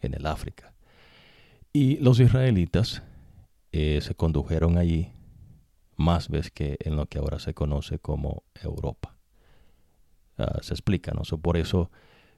en 0.00 0.14
el 0.14 0.26
África. 0.26 0.72
Y 1.72 1.98
los 1.98 2.18
israelitas 2.18 3.02
se 3.70 4.14
condujeron 4.16 4.78
allí 4.78 5.12
más 5.98 6.28
vez 6.28 6.50
que 6.50 6.78
en 6.80 6.96
lo 6.96 7.06
que 7.06 7.18
ahora 7.18 7.38
se 7.38 7.52
conoce 7.52 7.98
como 7.98 8.44
Europa. 8.54 9.16
Ah, 10.38 10.58
se 10.62 10.72
explica, 10.72 11.12
¿no? 11.12 11.22
por 11.38 11.56
eso 11.56 11.90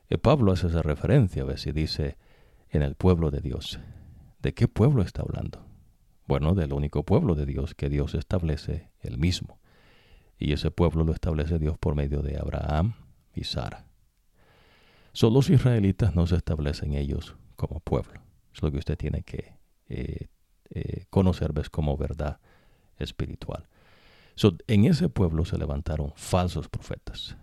eh, 0.09 0.17
Pablo 0.17 0.52
hace 0.52 0.67
esa 0.67 0.83
referencia, 0.83 1.45
a 1.45 1.57
si 1.59 1.71
dice 1.71 2.17
en 2.71 2.83
el 2.83 2.95
pueblo 2.95 3.31
de 3.31 3.40
Dios. 3.40 3.79
¿De 4.40 4.55
qué 4.55 4.67
pueblo 4.67 5.02
está 5.02 5.23
hablando? 5.23 5.67
Bueno, 6.26 6.55
del 6.55 6.73
único 6.73 7.05
pueblo 7.05 7.35
de 7.35 7.45
Dios 7.45 7.75
que 7.75 7.90
Dios 7.90 8.14
establece 8.14 8.90
él 9.00 9.19
mismo. 9.19 9.61
Y 10.38 10.55
ese 10.55 10.71
pueblo 10.71 11.05
lo 11.05 11.12
establece 11.12 11.59
Dios 11.59 11.76
por 11.76 11.95
medio 11.95 12.23
de 12.23 12.38
Abraham 12.38 12.95
y 13.35 13.45
Sara. 13.45 13.85
Solo 15.12 15.35
los 15.35 15.50
israelitas 15.50 16.14
no 16.14 16.26
se 16.26 16.37
establecen 16.37 16.95
ellos 16.95 17.37
como 17.57 17.81
pueblo. 17.81 18.23
Es 18.55 18.62
lo 18.62 18.71
que 18.71 18.79
usted 18.79 18.97
tiene 18.97 19.23
que 19.23 19.59
eh, 19.90 20.29
eh, 20.71 21.05
conocer, 21.11 21.52
ves, 21.52 21.69
como 21.69 21.99
verdad 21.99 22.40
espiritual. 23.00 23.66
en 24.66 24.85
ese 24.85 25.09
pueblo 25.09 25.45
se 25.45 25.59
levantaron 25.59 26.12
falsos 26.16 26.69
profetas. 26.69 27.37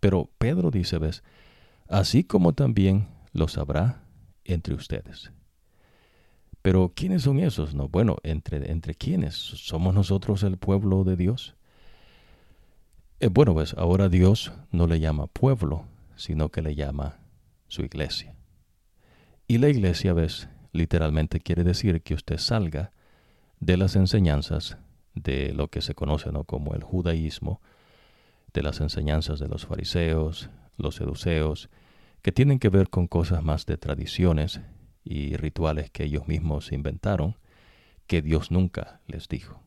Pero 0.00 0.30
Pedro 0.38 0.70
dice, 0.70 0.98
ves, 0.98 1.22
así 1.88 2.24
como 2.24 2.54
también 2.54 3.08
los 3.32 3.56
habrá 3.56 4.02
entre 4.44 4.74
ustedes. 4.74 5.32
Pero 6.62 6.92
¿quiénes 6.94 7.22
son 7.22 7.40
esos? 7.40 7.74
No, 7.74 7.88
bueno, 7.88 8.16
entre, 8.22 8.70
entre 8.70 8.94
quiénes? 8.94 9.34
¿Somos 9.34 9.94
nosotros 9.94 10.42
el 10.44 10.58
pueblo 10.58 11.04
de 11.04 11.16
Dios? 11.16 11.56
Eh, 13.18 13.28
bueno, 13.28 13.54
pues 13.54 13.74
ahora 13.74 14.08
Dios 14.08 14.52
no 14.70 14.86
le 14.86 15.00
llama 15.00 15.26
pueblo, 15.26 15.86
sino 16.16 16.50
que 16.50 16.62
le 16.62 16.74
llama 16.74 17.18
su 17.66 17.82
iglesia. 17.82 18.34
Y 19.48 19.58
la 19.58 19.68
iglesia, 19.68 20.12
ves, 20.12 20.48
literalmente 20.72 21.40
quiere 21.40 21.64
decir 21.64 22.02
que 22.02 22.14
usted 22.14 22.38
salga 22.38 22.92
de 23.62 23.76
las 23.76 23.94
enseñanzas 23.94 24.76
de 25.14 25.52
lo 25.52 25.68
que 25.68 25.82
se 25.82 25.94
conoce 25.94 26.32
¿no? 26.32 26.42
como 26.42 26.74
el 26.74 26.82
judaísmo, 26.82 27.62
de 28.52 28.60
las 28.60 28.80
enseñanzas 28.80 29.38
de 29.38 29.46
los 29.46 29.66
fariseos, 29.66 30.50
los 30.76 30.96
seduceos, 30.96 31.70
que 32.22 32.32
tienen 32.32 32.58
que 32.58 32.70
ver 32.70 32.90
con 32.90 33.06
cosas 33.06 33.44
más 33.44 33.64
de 33.66 33.76
tradiciones 33.76 34.60
y 35.04 35.36
rituales 35.36 35.90
que 35.90 36.02
ellos 36.02 36.26
mismos 36.26 36.72
inventaron, 36.72 37.36
que 38.08 38.20
Dios 38.20 38.50
nunca 38.50 39.00
les 39.06 39.28
dijo. 39.28 39.62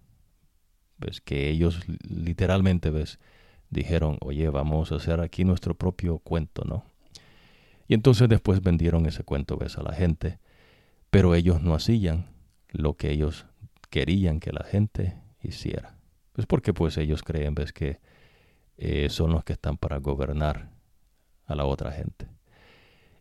Ves 0.97 1.21
que 1.21 1.49
ellos 1.49 1.79
literalmente 1.87 2.89
ves 2.89 3.17
dijeron, 3.69 4.17
"Oye, 4.19 4.49
vamos 4.49 4.91
a 4.91 4.95
hacer 4.95 5.21
aquí 5.21 5.45
nuestro 5.45 5.73
propio 5.73 6.19
cuento, 6.19 6.65
¿no?" 6.65 6.83
Y 7.87 7.93
entonces 7.93 8.27
después 8.27 8.61
vendieron 8.61 9.05
ese 9.05 9.23
cuento 9.23 9.57
ves 9.57 9.77
a 9.77 9.83
la 9.83 9.93
gente, 9.93 10.39
pero 11.09 11.33
ellos 11.33 11.61
no 11.61 11.75
hacían 11.75 12.35
lo 12.71 12.95
que 12.95 13.11
ellos 13.11 13.45
querían 13.95 14.41
que 14.41 14.51
la 14.51 14.65
gente 14.65 15.21
hiciera. 15.41 15.95
Pues 16.33 16.45
porque 16.45 16.73
pues 16.73 16.97
ellos 16.97 17.23
creen, 17.23 17.55
ves 17.55 17.71
que 17.71 18.01
eh, 18.75 19.07
son 19.09 19.31
los 19.31 19.45
que 19.45 19.53
están 19.53 19.77
para 19.77 19.99
gobernar 19.99 20.69
a 21.45 21.55
la 21.55 21.63
otra 21.63 21.93
gente. 21.93 22.27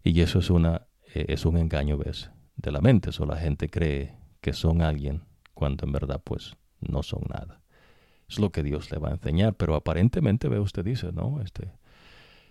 Y 0.03 0.21
eso 0.21 0.41
es 0.41 0.51
una 0.51 0.89
eh, 1.15 1.27
es 1.29 1.47
un 1.47 1.59
engaño, 1.59 1.97
ves, 1.97 2.33
de 2.57 2.73
la 2.73 2.81
mente. 2.81 3.11
Eso 3.11 3.25
la 3.25 3.37
gente 3.37 3.69
cree 3.69 4.17
que 4.41 4.53
son 4.53 4.83
alguien 4.83 5.23
cuando 5.55 5.87
en 5.87 5.93
verdad 5.93 6.21
pues 6.25 6.57
no 6.81 7.05
son 7.05 7.23
nada. 7.29 7.61
Es 8.29 8.41
lo 8.41 8.51
que 8.51 8.65
Dios 8.65 8.91
le 8.91 8.99
va 8.99 9.11
a 9.11 9.13
enseñar, 9.13 9.55
pero 9.55 9.77
aparentemente 9.77 10.49
ve 10.49 10.59
usted 10.59 10.85
dice, 10.85 11.13
no, 11.13 11.41
este 11.41 11.71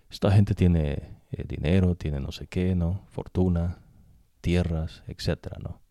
esta 0.09 0.31
gente 0.31 0.55
tiene 0.55 1.19
eh, 1.31 1.43
dinero, 1.45 1.95
tiene 1.95 2.21
no 2.21 2.31
sé 2.31 2.47
qué, 2.47 2.73
no, 2.73 3.01
fortuna, 3.09 3.79
tierras, 4.39 5.03
etcétera, 5.07 5.57
no. 5.61 5.82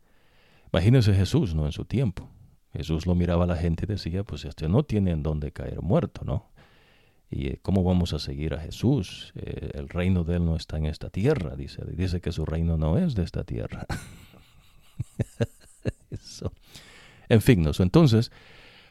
Imagínense 0.72 1.14
Jesús, 1.14 1.54
¿no? 1.54 1.66
En 1.66 1.72
su 1.72 1.84
tiempo. 1.84 2.28
Jesús 2.72 3.06
lo 3.06 3.14
miraba 3.14 3.44
a 3.44 3.46
la 3.46 3.56
gente 3.56 3.84
y 3.84 3.88
decía, 3.88 4.24
pues 4.24 4.44
este 4.44 4.68
no 4.68 4.82
tiene 4.82 5.10
en 5.10 5.22
dónde 5.22 5.52
caer 5.52 5.82
muerto, 5.82 6.24
¿no? 6.24 6.50
¿Y 7.30 7.48
eh, 7.48 7.58
cómo 7.62 7.82
vamos 7.84 8.14
a 8.14 8.18
seguir 8.18 8.54
a 8.54 8.58
Jesús? 8.58 9.32
Eh, 9.36 9.70
el 9.74 9.88
reino 9.88 10.24
de 10.24 10.36
Él 10.36 10.44
no 10.44 10.56
está 10.56 10.78
en 10.78 10.86
esta 10.86 11.10
tierra, 11.10 11.56
dice. 11.56 11.82
Dice 11.86 12.20
que 12.20 12.32
su 12.32 12.46
reino 12.46 12.78
no 12.78 12.98
es 12.98 13.14
de 13.14 13.22
esta 13.22 13.44
tierra. 13.44 13.86
Eso. 16.10 16.52
En 17.28 17.40
fin, 17.40 17.62
¿no? 17.62 17.70
entonces, 17.78 18.30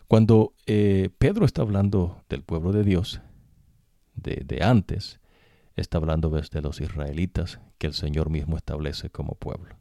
cuando 0.08 0.54
eh, 0.66 1.10
Pedro 1.18 1.46
está 1.46 1.62
hablando 1.62 2.24
del 2.30 2.44
pueblo 2.44 2.72
de 2.72 2.84
Dios, 2.84 3.22
de, 4.16 4.44
de 4.46 4.64
antes, 4.64 5.20
está 5.76 5.98
hablando 5.98 6.30
de 6.30 6.62
los 6.62 6.82
israelitas 6.82 7.60
que 7.78 7.88
el 7.88 7.94
Señor 7.94 8.30
mismo 8.30 8.58
establece 8.58 9.10
como 9.10 9.36
pueblo. 9.36 9.81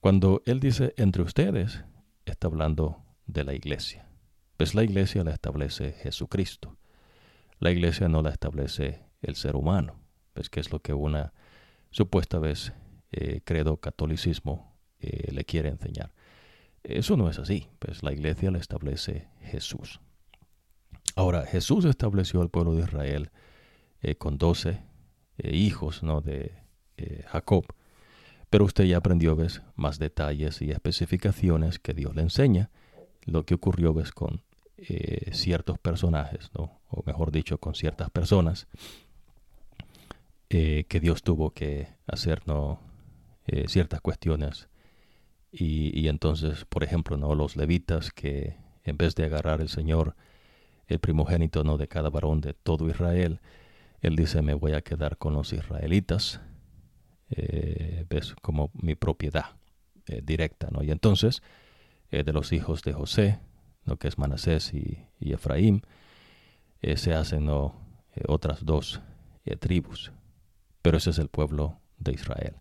Cuando 0.00 0.40
Él 0.46 0.60
dice 0.60 0.94
entre 0.96 1.22
ustedes, 1.22 1.84
está 2.24 2.46
hablando 2.46 3.04
de 3.26 3.44
la 3.44 3.52
iglesia. 3.52 4.08
Pues 4.56 4.74
la 4.74 4.82
iglesia 4.82 5.24
la 5.24 5.32
establece 5.32 5.92
Jesucristo. 5.92 6.78
La 7.58 7.70
iglesia 7.70 8.08
no 8.08 8.22
la 8.22 8.30
establece 8.30 9.04
el 9.20 9.36
ser 9.36 9.56
humano. 9.56 10.00
Pues 10.32 10.48
que 10.48 10.60
es 10.60 10.72
lo 10.72 10.80
que 10.80 10.94
una 10.94 11.34
supuesta 11.90 12.38
vez 12.38 12.72
eh, 13.12 13.42
credo 13.44 13.76
catolicismo 13.76 14.74
eh, 15.00 15.32
le 15.32 15.44
quiere 15.44 15.68
enseñar. 15.68 16.14
Eso 16.82 17.18
no 17.18 17.28
es 17.28 17.38
así. 17.38 17.68
Pues 17.78 18.02
la 18.02 18.14
iglesia 18.14 18.50
la 18.50 18.58
establece 18.58 19.28
Jesús. 19.40 20.00
Ahora, 21.14 21.44
Jesús 21.44 21.84
estableció 21.84 22.40
al 22.40 22.48
pueblo 22.48 22.74
de 22.74 22.84
Israel 22.84 23.30
eh, 24.00 24.14
con 24.14 24.38
doce 24.38 24.82
hijos 25.36 26.02
¿no? 26.02 26.22
de 26.22 26.54
Jacob 27.26 27.64
pero 28.50 28.64
usted 28.64 28.84
ya 28.84 28.96
aprendió, 28.96 29.36
ves, 29.36 29.62
más 29.76 29.98
detalles 29.98 30.60
y 30.60 30.72
especificaciones 30.72 31.78
que 31.78 31.94
Dios 31.94 32.14
le 32.16 32.22
enseña, 32.22 32.70
lo 33.24 33.44
que 33.46 33.54
ocurrió, 33.54 33.94
ves, 33.94 34.10
con 34.10 34.42
eh, 34.76 35.30
ciertos 35.32 35.78
personajes, 35.78 36.50
¿no? 36.58 36.80
o 36.88 37.04
mejor 37.06 37.30
dicho, 37.30 37.58
con 37.58 37.74
ciertas 37.76 38.10
personas, 38.10 38.66
eh, 40.48 40.84
que 40.88 40.98
Dios 40.98 41.22
tuvo 41.22 41.50
que 41.50 41.88
hacer 42.08 42.42
eh, 43.46 43.66
ciertas 43.68 44.00
cuestiones. 44.00 44.68
Y, 45.52 45.98
y, 45.98 46.08
entonces, 46.08 46.64
por 46.64 46.82
ejemplo, 46.82 47.16
¿no? 47.16 47.34
los 47.36 47.56
levitas 47.56 48.10
que 48.10 48.56
en 48.84 48.96
vez 48.96 49.14
de 49.14 49.24
agarrar 49.24 49.60
el 49.60 49.68
Señor 49.68 50.16
el 50.88 50.98
primogénito 50.98 51.62
¿no? 51.62 51.76
de 51.76 51.86
cada 51.86 52.10
varón 52.10 52.40
de 52.40 52.52
todo 52.52 52.88
Israel, 52.88 53.40
Él 54.00 54.16
dice, 54.16 54.42
me 54.42 54.54
voy 54.54 54.72
a 54.72 54.82
quedar 54.82 55.18
con 55.18 55.34
los 55.34 55.52
israelitas 55.52 56.40
eh, 57.30 58.04
ves 58.08 58.34
como 58.42 58.70
mi 58.74 58.96
propiedad 58.96 59.56
eh, 60.06 60.20
directa, 60.22 60.68
¿no? 60.72 60.82
Y 60.82 60.90
entonces, 60.90 61.42
eh, 62.10 62.24
de 62.24 62.32
los 62.32 62.52
hijos 62.52 62.82
de 62.82 62.92
José, 62.92 63.38
lo 63.84 63.98
que 63.98 64.08
es 64.08 64.18
Manasés 64.18 64.74
y, 64.74 65.06
Efraín, 65.20 65.82
se 66.96 67.12
hacen 67.14 67.48
otras 68.26 68.64
dos 68.64 69.02
tribus, 69.58 70.12
pero 70.80 70.96
ese 70.96 71.10
es 71.10 71.18
el 71.18 71.28
pueblo 71.28 71.78
de 71.98 72.12
Israel. 72.12 72.56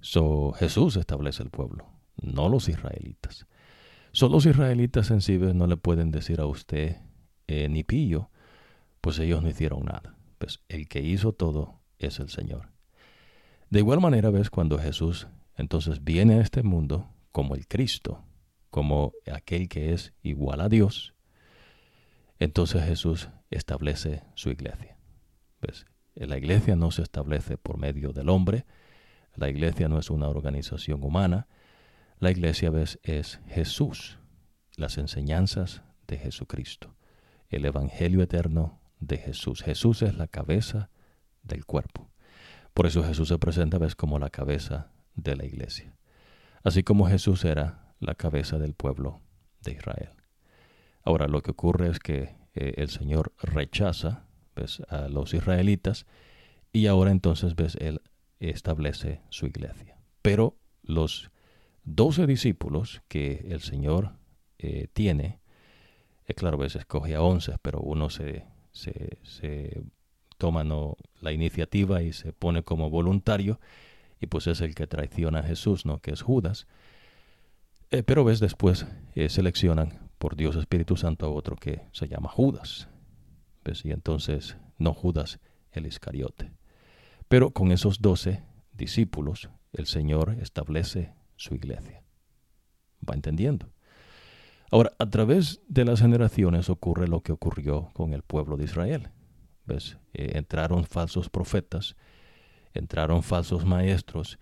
So, 0.00 0.52
Jesús 0.52 0.96
establece 0.96 1.44
el 1.44 1.50
pueblo, 1.50 1.86
no 2.20 2.48
los 2.48 2.68
israelitas. 2.68 3.46
So, 4.10 4.28
los 4.28 4.46
israelitas 4.46 5.06
sensibles 5.06 5.54
no 5.54 5.68
le 5.68 5.76
pueden 5.76 6.10
decir 6.10 6.40
a 6.40 6.46
usted 6.46 6.96
ni 7.46 7.84
pillo, 7.84 8.30
pues 9.00 9.20
ellos 9.20 9.42
no 9.42 9.48
hicieron 9.48 9.84
nada. 9.84 10.16
Pues 10.38 10.60
el 10.68 10.88
que 10.88 11.00
hizo 11.00 11.32
todo 11.32 11.80
es 11.98 12.18
el 12.18 12.30
Señor. 12.30 12.75
De 13.70 13.80
igual 13.80 14.00
manera 14.00 14.30
ves 14.30 14.50
cuando 14.50 14.78
Jesús 14.78 15.26
entonces 15.56 16.04
viene 16.04 16.34
a 16.34 16.40
este 16.40 16.62
mundo 16.62 17.10
como 17.32 17.54
el 17.54 17.66
Cristo, 17.66 18.22
como 18.70 19.12
aquel 19.32 19.68
que 19.68 19.92
es 19.92 20.12
igual 20.22 20.60
a 20.60 20.68
Dios, 20.68 21.14
entonces 22.38 22.84
Jesús 22.84 23.28
establece 23.50 24.22
su 24.34 24.50
iglesia. 24.50 24.98
¿Ves? 25.60 25.86
La 26.14 26.38
iglesia 26.38 26.76
no 26.76 26.90
se 26.90 27.02
establece 27.02 27.58
por 27.58 27.78
medio 27.78 28.12
del 28.12 28.28
hombre, 28.28 28.66
la 29.34 29.48
iglesia 29.48 29.88
no 29.88 29.98
es 29.98 30.10
una 30.10 30.28
organización 30.28 31.02
humana, 31.02 31.46
la 32.18 32.30
iglesia 32.30 32.70
¿ves? 32.70 32.98
es 33.02 33.40
Jesús, 33.48 34.18
las 34.76 34.96
enseñanzas 34.98 35.82
de 36.06 36.18
Jesucristo, 36.18 36.94
el 37.48 37.64
Evangelio 37.64 38.22
eterno 38.22 38.80
de 39.00 39.18
Jesús. 39.18 39.62
Jesús 39.62 40.02
es 40.02 40.16
la 40.16 40.26
cabeza 40.26 40.90
del 41.42 41.64
cuerpo. 41.66 42.08
Por 42.76 42.84
eso 42.84 43.02
Jesús 43.02 43.28
se 43.28 43.38
presenta 43.38 43.78
¿ves? 43.78 43.94
como 43.94 44.18
la 44.18 44.28
cabeza 44.28 44.90
de 45.14 45.34
la 45.34 45.46
iglesia. 45.46 45.96
Así 46.62 46.82
como 46.82 47.06
Jesús 47.06 47.46
era 47.46 47.94
la 48.00 48.14
cabeza 48.14 48.58
del 48.58 48.74
pueblo 48.74 49.22
de 49.62 49.72
Israel. 49.72 50.10
Ahora 51.02 51.26
lo 51.26 51.40
que 51.40 51.52
ocurre 51.52 51.88
es 51.88 52.00
que 52.00 52.36
eh, 52.54 52.74
el 52.76 52.90
Señor 52.90 53.32
rechaza 53.40 54.26
¿ves? 54.54 54.82
a 54.90 55.08
los 55.08 55.32
israelitas 55.32 56.04
y 56.70 56.86
ahora 56.86 57.12
entonces 57.12 57.56
ves 57.56 57.76
él 57.76 58.02
establece 58.40 59.22
su 59.30 59.46
iglesia. 59.46 59.96
Pero 60.20 60.58
los 60.82 61.30
doce 61.82 62.26
discípulos 62.26 63.00
que 63.08 63.46
el 63.48 63.62
Señor 63.62 64.18
eh, 64.58 64.88
tiene, 64.92 65.40
es 66.26 66.36
claro, 66.36 66.58
a 66.58 66.64
veces 66.64 66.80
escoge 66.80 67.14
a 67.14 67.22
once, 67.22 67.56
pero 67.62 67.80
uno 67.80 68.10
se, 68.10 68.44
se 68.72 69.82
toma 70.38 70.64
¿no? 70.64 70.96
la 71.20 71.32
iniciativa 71.32 72.02
y 72.02 72.12
se 72.12 72.32
pone 72.32 72.62
como 72.62 72.90
voluntario, 72.90 73.60
y 74.20 74.26
pues 74.26 74.46
es 74.46 74.60
el 74.60 74.74
que 74.74 74.86
traiciona 74.86 75.40
a 75.40 75.42
Jesús, 75.42 75.84
¿no? 75.86 75.98
que 75.98 76.12
es 76.12 76.22
Judas. 76.22 76.66
Eh, 77.90 78.02
pero 78.02 78.24
ves, 78.24 78.40
después 78.40 78.86
eh, 79.14 79.28
seleccionan 79.28 80.10
por 80.18 80.36
Dios 80.36 80.56
Espíritu 80.56 80.96
Santo 80.96 81.26
a 81.26 81.30
otro 81.30 81.56
que 81.56 81.82
se 81.92 82.08
llama 82.08 82.28
Judas. 82.28 82.88
¿Ves? 83.64 83.84
Y 83.84 83.90
entonces, 83.90 84.56
no 84.78 84.94
Judas 84.94 85.38
el 85.72 85.86
Iscariote. 85.86 86.52
Pero 87.28 87.50
con 87.50 87.72
esos 87.72 88.00
doce 88.00 88.42
discípulos, 88.72 89.50
el 89.72 89.86
Señor 89.86 90.36
establece 90.40 91.12
su 91.36 91.54
iglesia. 91.54 92.02
¿Va 93.08 93.14
entendiendo? 93.14 93.70
Ahora, 94.70 94.92
a 94.98 95.06
través 95.06 95.60
de 95.68 95.84
las 95.84 96.00
generaciones 96.00 96.70
ocurre 96.70 97.08
lo 97.08 97.22
que 97.22 97.32
ocurrió 97.32 97.90
con 97.92 98.14
el 98.14 98.22
pueblo 98.22 98.56
de 98.56 98.64
Israel. 98.64 99.10
¿Ves? 99.66 99.98
Eh, 100.14 100.32
entraron 100.34 100.84
falsos 100.84 101.28
profetas, 101.28 101.96
entraron 102.72 103.22
falsos 103.22 103.64
maestros 103.64 104.38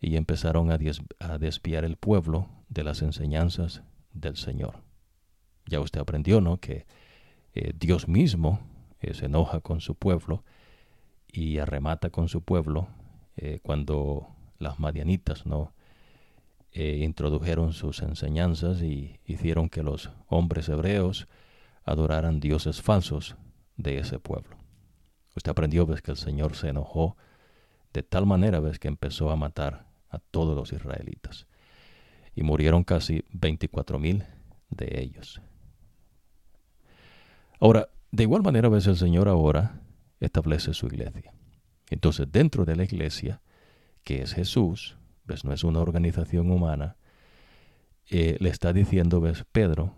y 0.00 0.16
empezaron 0.16 0.70
a, 0.70 1.38
desviar 1.38 1.84
el 1.84 1.96
pueblo 1.96 2.48
de 2.68 2.84
las 2.84 3.00
enseñanzas 3.02 3.82
del 4.12 4.36
Señor. 4.36 4.82
Ya 5.66 5.80
usted 5.80 6.00
aprendió, 6.00 6.40
¿no? 6.40 6.58
Que 6.58 6.86
eh, 7.54 7.72
Dios 7.74 8.06
mismo 8.06 8.60
eh, 9.00 9.14
se 9.14 9.26
enoja 9.26 9.60
con 9.60 9.80
su 9.80 9.94
pueblo 9.94 10.44
y 11.26 11.58
arremata 11.58 12.10
con 12.10 12.28
su 12.28 12.42
pueblo 12.42 12.88
cuando 13.62 14.28
las 14.58 14.78
madianitas, 14.78 15.44
¿no? 15.44 15.74
Introdujeron 16.72 17.74
sus 17.74 18.00
enseñanzas 18.00 18.80
y 18.80 19.20
hicieron 19.26 19.68
que 19.68 19.82
los 19.82 20.10
hombres 20.28 20.70
hebreos 20.70 21.28
adoraran 21.84 22.40
dioses 22.40 22.80
falsos 22.80 23.36
de 23.76 23.98
ese 23.98 24.18
pueblo. 24.18 24.56
Usted 25.36 25.50
aprendió, 25.50 25.86
ves, 25.86 26.00
que 26.00 26.10
el 26.10 26.16
Señor 26.16 26.56
se 26.56 26.70
enojó 26.70 27.16
de 27.92 28.02
tal 28.02 28.26
manera, 28.26 28.58
ves, 28.60 28.78
que 28.78 28.88
empezó 28.88 29.30
a 29.30 29.36
matar 29.36 29.86
a 30.08 30.18
todos 30.18 30.56
los 30.56 30.72
israelitas. 30.72 31.46
Y 32.34 32.42
murieron 32.42 32.84
casi 32.84 33.22
24 33.32 33.98
mil 33.98 34.24
de 34.70 35.00
ellos. 35.00 35.40
Ahora, 37.60 37.88
de 38.10 38.22
igual 38.22 38.42
manera, 38.42 38.68
ves, 38.68 38.86
el 38.86 38.96
Señor 38.96 39.28
ahora 39.28 39.82
establece 40.20 40.72
su 40.72 40.86
iglesia. 40.86 41.32
Entonces, 41.90 42.26
dentro 42.32 42.64
de 42.64 42.76
la 42.76 42.84
iglesia, 42.84 43.42
que 44.04 44.22
es 44.22 44.34
Jesús, 44.34 44.96
¿ves? 45.24 45.44
no 45.44 45.52
es 45.52 45.64
una 45.64 45.80
organización 45.80 46.50
humana, 46.50 46.96
eh, 48.08 48.36
le 48.40 48.48
está 48.48 48.72
diciendo, 48.72 49.20
ves, 49.20 49.44
Pedro, 49.52 49.94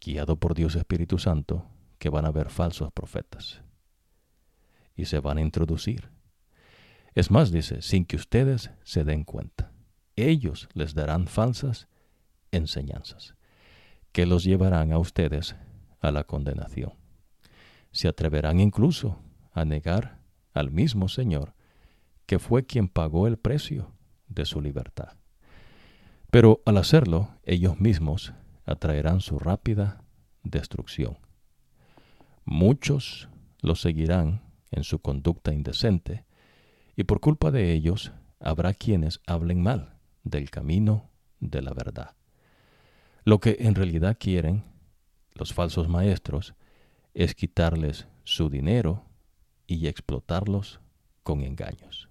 guiado 0.00 0.36
por 0.36 0.54
Dios 0.54 0.74
Espíritu 0.74 1.18
Santo, 1.18 1.66
que 1.98 2.08
van 2.08 2.24
a 2.24 2.28
haber 2.28 2.50
falsos 2.50 2.92
profetas 2.92 3.63
y 4.96 5.06
se 5.06 5.20
van 5.20 5.38
a 5.38 5.40
introducir. 5.40 6.10
Es 7.14 7.30
más, 7.30 7.52
dice, 7.52 7.82
sin 7.82 8.04
que 8.04 8.16
ustedes 8.16 8.70
se 8.82 9.04
den 9.04 9.24
cuenta. 9.24 9.72
Ellos 10.16 10.68
les 10.74 10.94
darán 10.94 11.26
falsas 11.26 11.88
enseñanzas 12.50 13.34
que 14.12 14.26
los 14.26 14.44
llevarán 14.44 14.92
a 14.92 14.98
ustedes 14.98 15.56
a 16.00 16.12
la 16.12 16.24
condenación. 16.24 16.92
Se 17.90 18.08
atreverán 18.08 18.60
incluso 18.60 19.18
a 19.52 19.64
negar 19.64 20.20
al 20.52 20.70
mismo 20.70 21.08
Señor 21.08 21.54
que 22.26 22.38
fue 22.38 22.64
quien 22.64 22.88
pagó 22.88 23.26
el 23.26 23.38
precio 23.38 23.92
de 24.28 24.44
su 24.44 24.60
libertad. 24.60 25.16
Pero 26.30 26.62
al 26.64 26.78
hacerlo, 26.78 27.30
ellos 27.44 27.80
mismos 27.80 28.32
atraerán 28.64 29.20
su 29.20 29.38
rápida 29.38 30.04
destrucción. 30.42 31.18
Muchos 32.44 33.28
los 33.60 33.80
seguirán 33.80 34.43
en 34.74 34.84
su 34.84 34.98
conducta 34.98 35.52
indecente, 35.52 36.24
y 36.96 37.04
por 37.04 37.20
culpa 37.20 37.50
de 37.50 37.72
ellos 37.72 38.12
habrá 38.40 38.74
quienes 38.74 39.20
hablen 39.26 39.62
mal 39.62 39.96
del 40.22 40.50
camino 40.50 41.10
de 41.40 41.62
la 41.62 41.72
verdad. 41.72 42.14
Lo 43.24 43.40
que 43.40 43.56
en 43.60 43.74
realidad 43.74 44.16
quieren 44.18 44.64
los 45.34 45.52
falsos 45.52 45.88
maestros 45.88 46.54
es 47.14 47.34
quitarles 47.34 48.06
su 48.22 48.50
dinero 48.50 49.04
y 49.66 49.86
explotarlos 49.86 50.80
con 51.22 51.40
engaños 51.40 52.08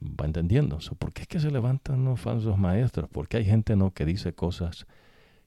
va 0.00 0.26
entendiendo. 0.26 0.78
¿Por 0.98 1.12
qué 1.12 1.22
es 1.22 1.28
que 1.28 1.40
se 1.40 1.50
levantan 1.50 2.04
los 2.04 2.20
falsos 2.20 2.58
maestros? 2.58 3.08
Porque 3.10 3.38
hay 3.38 3.44
gente 3.44 3.76
no 3.76 3.92
que 3.92 4.04
dice 4.04 4.34
cosas 4.34 4.86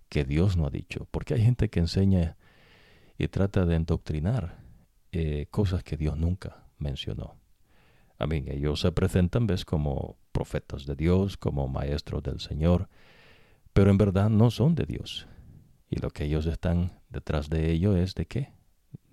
que 0.10 0.26
Dios 0.26 0.58
no 0.58 0.66
ha 0.66 0.70
dicho. 0.70 1.08
Porque 1.12 1.34
hay 1.34 1.42
gente 1.42 1.70
que 1.70 1.80
enseña 1.80 2.38
y 3.18 3.28
trata 3.28 3.66
de 3.66 3.76
endoctrinar 3.76 4.59
eh, 5.12 5.48
cosas 5.50 5.84
que 5.84 5.98
Dios 5.98 6.18
nunca 6.18 6.66
mencionó. 6.78 7.38
A 8.18 8.28
mí, 8.28 8.44
ellos 8.48 8.82
se 8.82 8.92
presentan, 8.92 9.48
ves, 9.48 9.66
como 9.66 10.18
profetas 10.32 10.86
de 10.86 10.96
Dios, 10.96 11.38
como 11.38 11.68
maestros 11.68 12.22
del 12.24 12.40
Señor, 12.40 12.90
pero 13.74 13.92
en 13.92 13.98
verdad 13.98 14.30
no 14.30 14.52
son 14.52 14.76
de 14.76 14.86
Dios. 14.86 15.28
Y 15.90 15.98
lo 15.98 16.12
que 16.12 16.26
ellos 16.26 16.46
están 16.46 17.00
detrás 17.10 17.50
de 17.50 17.72
ello 17.72 17.96
es 17.96 18.14
de 18.16 18.26
qué? 18.26 18.54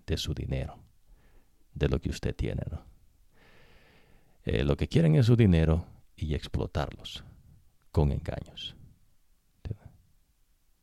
De 0.06 0.16
su 0.16 0.34
dinero, 0.34 0.78
de 1.74 1.88
lo 1.88 2.00
que 2.00 2.10
usted 2.10 2.34
tiene, 2.34 2.62
¿no? 2.70 2.84
Eh, 4.44 4.62
lo 4.62 4.76
que 4.76 4.88
quieren 4.88 5.16
es 5.16 5.26
su 5.26 5.36
dinero 5.36 5.86
y 6.14 6.34
explotarlos 6.34 7.24
con 7.90 8.12
engaños. 8.12 8.76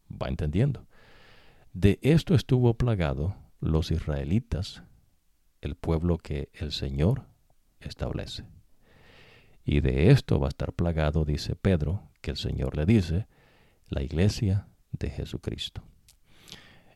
¿Va 0.10 0.28
entendiendo? 0.28 0.86
De 1.72 1.98
esto 2.02 2.36
estuvo 2.36 2.76
plagado 2.76 3.36
los 3.60 3.90
israelitas, 3.92 4.84
el 5.64 5.76
pueblo 5.76 6.18
que 6.18 6.50
el 6.54 6.72
Señor 6.72 7.26
establece. 7.80 8.44
Y 9.64 9.80
de 9.80 10.12
esto 10.12 10.40
va 10.40 10.48
a 10.48 10.50
estar 10.50 10.74
plagado, 10.74 11.24
dice 11.24 11.56
Pedro, 11.56 12.12
que 12.22 12.32
el 12.32 12.38
Señor 12.38 12.76
le 12.76 12.86
dice, 12.86 13.28
la 13.88 14.04
iglesia 14.04 14.68
de 14.92 15.10
Jesucristo. 15.10 15.84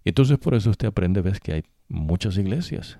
Entonces 0.03 0.37
por 0.37 0.53
eso 0.53 0.69
usted 0.69 0.87
aprende, 0.87 1.21
ves 1.21 1.39
que 1.39 1.53
hay 1.53 1.63
muchas 1.87 2.37
iglesias, 2.37 2.99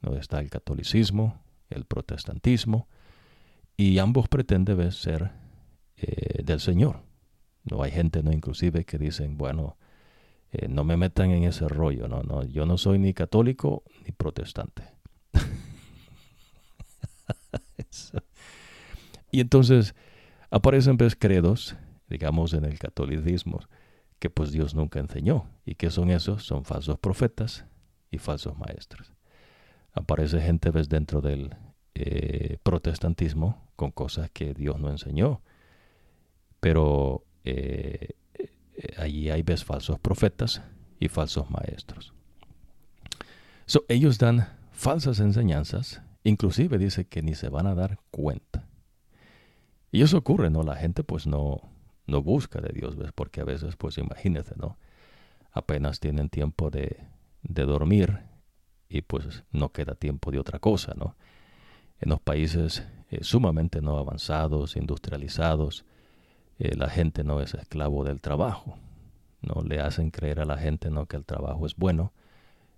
donde 0.00 0.20
está 0.20 0.40
el 0.40 0.48
catolicismo, 0.48 1.42
el 1.68 1.84
protestantismo, 1.84 2.88
y 3.76 3.98
ambos 3.98 4.28
pretenden 4.28 4.92
ser 4.92 5.32
eh, 5.96 6.42
del 6.42 6.60
Señor. 6.60 7.02
No 7.64 7.82
hay 7.82 7.90
gente, 7.90 8.22
no 8.22 8.32
inclusive, 8.32 8.84
que 8.84 8.98
dicen, 8.98 9.36
bueno, 9.36 9.76
eh, 10.52 10.68
no 10.68 10.84
me 10.84 10.96
metan 10.96 11.30
en 11.30 11.44
ese 11.44 11.68
rollo, 11.68 12.08
no, 12.08 12.22
no, 12.22 12.44
yo 12.44 12.66
no 12.66 12.76
soy 12.78 12.98
ni 12.98 13.14
católico 13.14 13.84
ni 14.04 14.12
protestante. 14.12 14.91
y 19.30 19.40
entonces 19.40 19.94
aparecen 20.50 20.96
pues 20.96 21.16
credos, 21.16 21.76
digamos 22.08 22.52
en 22.54 22.64
el 22.64 22.78
catolicismo, 22.78 23.60
que 24.18 24.30
pues 24.30 24.52
Dios 24.52 24.74
nunca 24.74 25.00
enseñó. 25.00 25.48
¿Y 25.64 25.74
qué 25.74 25.90
son 25.90 26.10
esos? 26.10 26.44
Son 26.44 26.64
falsos 26.64 26.98
profetas 26.98 27.64
y 28.10 28.18
falsos 28.18 28.56
maestros. 28.56 29.12
Aparece 29.92 30.40
gente 30.40 30.70
ves 30.70 30.88
dentro 30.88 31.20
del 31.20 31.56
eh, 31.94 32.58
protestantismo 32.62 33.68
con 33.76 33.90
cosas 33.90 34.30
que 34.30 34.54
Dios 34.54 34.78
no 34.78 34.90
enseñó. 34.90 35.42
Pero 36.60 37.24
eh, 37.44 38.14
allí 38.96 39.30
hay 39.30 39.42
ves 39.42 39.64
falsos 39.64 39.98
profetas 39.98 40.62
y 41.00 41.08
falsos 41.08 41.50
maestros. 41.50 42.12
So, 43.66 43.84
ellos 43.88 44.18
dan 44.18 44.48
falsas 44.70 45.20
enseñanzas, 45.20 46.02
inclusive 46.24 46.78
dice 46.78 47.06
que 47.06 47.22
ni 47.22 47.34
se 47.34 47.48
van 47.48 47.66
a 47.66 47.74
dar 47.74 47.98
cuenta. 48.10 48.66
Y 49.90 50.02
eso 50.02 50.18
ocurre, 50.18 50.50
¿no? 50.50 50.62
La 50.62 50.76
gente 50.76 51.04
pues 51.04 51.26
no, 51.26 51.60
no 52.06 52.22
busca 52.22 52.60
de 52.60 52.72
Dios, 52.72 52.96
¿ves? 52.96 53.12
Porque 53.12 53.40
a 53.40 53.44
veces, 53.44 53.76
pues 53.76 53.98
imagínese, 53.98 54.54
¿no? 54.56 54.78
apenas 55.52 56.00
tienen 56.00 56.30
tiempo 56.30 56.70
de, 56.70 56.96
de 57.42 57.64
dormir 57.64 58.20
y 58.88 59.02
pues 59.02 59.44
no 59.52 59.70
queda 59.70 59.94
tiempo 59.94 60.30
de 60.30 60.38
otra 60.38 60.58
cosa, 60.58 60.94
¿no? 60.96 61.14
En 62.00 62.10
los 62.10 62.20
países 62.20 62.84
eh, 63.10 63.22
sumamente 63.22 63.80
no 63.80 63.98
avanzados, 63.98 64.76
industrializados, 64.76 65.84
eh, 66.58 66.74
la 66.74 66.88
gente 66.88 67.22
no 67.22 67.40
es 67.40 67.54
esclavo 67.54 68.04
del 68.04 68.20
trabajo. 68.20 68.76
No 69.40 69.62
le 69.62 69.80
hacen 69.80 70.10
creer 70.10 70.40
a 70.40 70.44
la 70.44 70.58
gente 70.58 70.90
no 70.90 71.06
que 71.06 71.16
el 71.16 71.24
trabajo 71.24 71.66
es 71.66 71.76
bueno, 71.76 72.12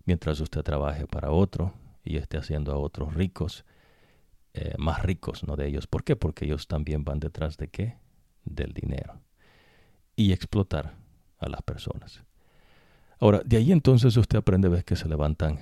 mientras 0.05 0.41
usted 0.41 0.63
trabaje 0.63 1.07
para 1.07 1.31
otro 1.31 1.73
y 2.05 2.19
esté 2.19 2.37
haciendo 2.37 2.73
a 2.73 2.79
otros 2.79 3.15
ricos, 3.15 3.65
eh, 4.53 4.75
más 4.79 5.03
ricos, 5.03 5.45
no 5.45 5.57
de 5.57 5.67
ellos. 5.67 5.87
¿Por 5.87 6.05
qué? 6.05 6.17
Porque 6.17 6.45
ellos 6.45 6.69
también 6.69 7.05
van 7.05 7.19
detrás 7.19 7.57
de 7.57 7.69
qué? 7.69 7.97
Del 8.45 8.73
dinero. 8.73 9.21
Y 10.15 10.33
explotar 10.33 10.95
a 11.39 11.49
las 11.49 11.63
personas. 11.63 12.23
Ahora, 13.19 13.43
de 13.45 13.57
ahí 13.57 13.73
entonces 13.73 14.17
usted 14.17 14.39
aprende, 14.39 14.69
ves 14.69 14.85
que 14.85 14.97
se 14.97 15.09
levantan 15.09 15.59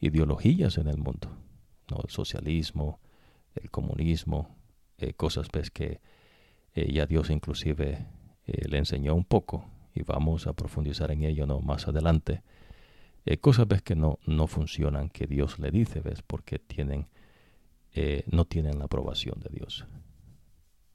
ideologías 0.00 0.78
en 0.78 0.88
el 0.88 0.98
mundo, 0.98 1.30
¿no? 1.90 2.02
el 2.04 2.10
socialismo, 2.10 3.00
el 3.54 3.70
comunismo, 3.70 4.54
eh, 4.98 5.14
cosas 5.14 5.48
ves 5.52 5.70
que 5.70 6.00
eh, 6.74 6.92
ya 6.92 7.06
Dios 7.06 7.30
inclusive 7.30 8.06
le 8.46 8.78
enseñó 8.78 9.14
un 9.14 9.24
poco 9.24 9.68
y 9.92 10.02
vamos 10.02 10.46
a 10.46 10.52
profundizar 10.52 11.10
en 11.10 11.24
ello 11.24 11.46
no 11.46 11.60
más 11.60 11.88
adelante. 11.88 12.42
Cosas 13.40 13.66
ves 13.66 13.82
que 13.82 13.96
no, 13.96 14.18
no 14.26 14.46
funcionan, 14.46 15.08
que 15.10 15.26
Dios 15.26 15.58
le 15.58 15.70
dice, 15.70 16.00
ves, 16.00 16.22
porque 16.22 16.58
tienen, 16.58 17.08
no 18.30 18.44
tienen 18.44 18.78
la 18.78 18.84
aprobación 18.84 19.40
de 19.40 19.50
Dios. 19.50 19.86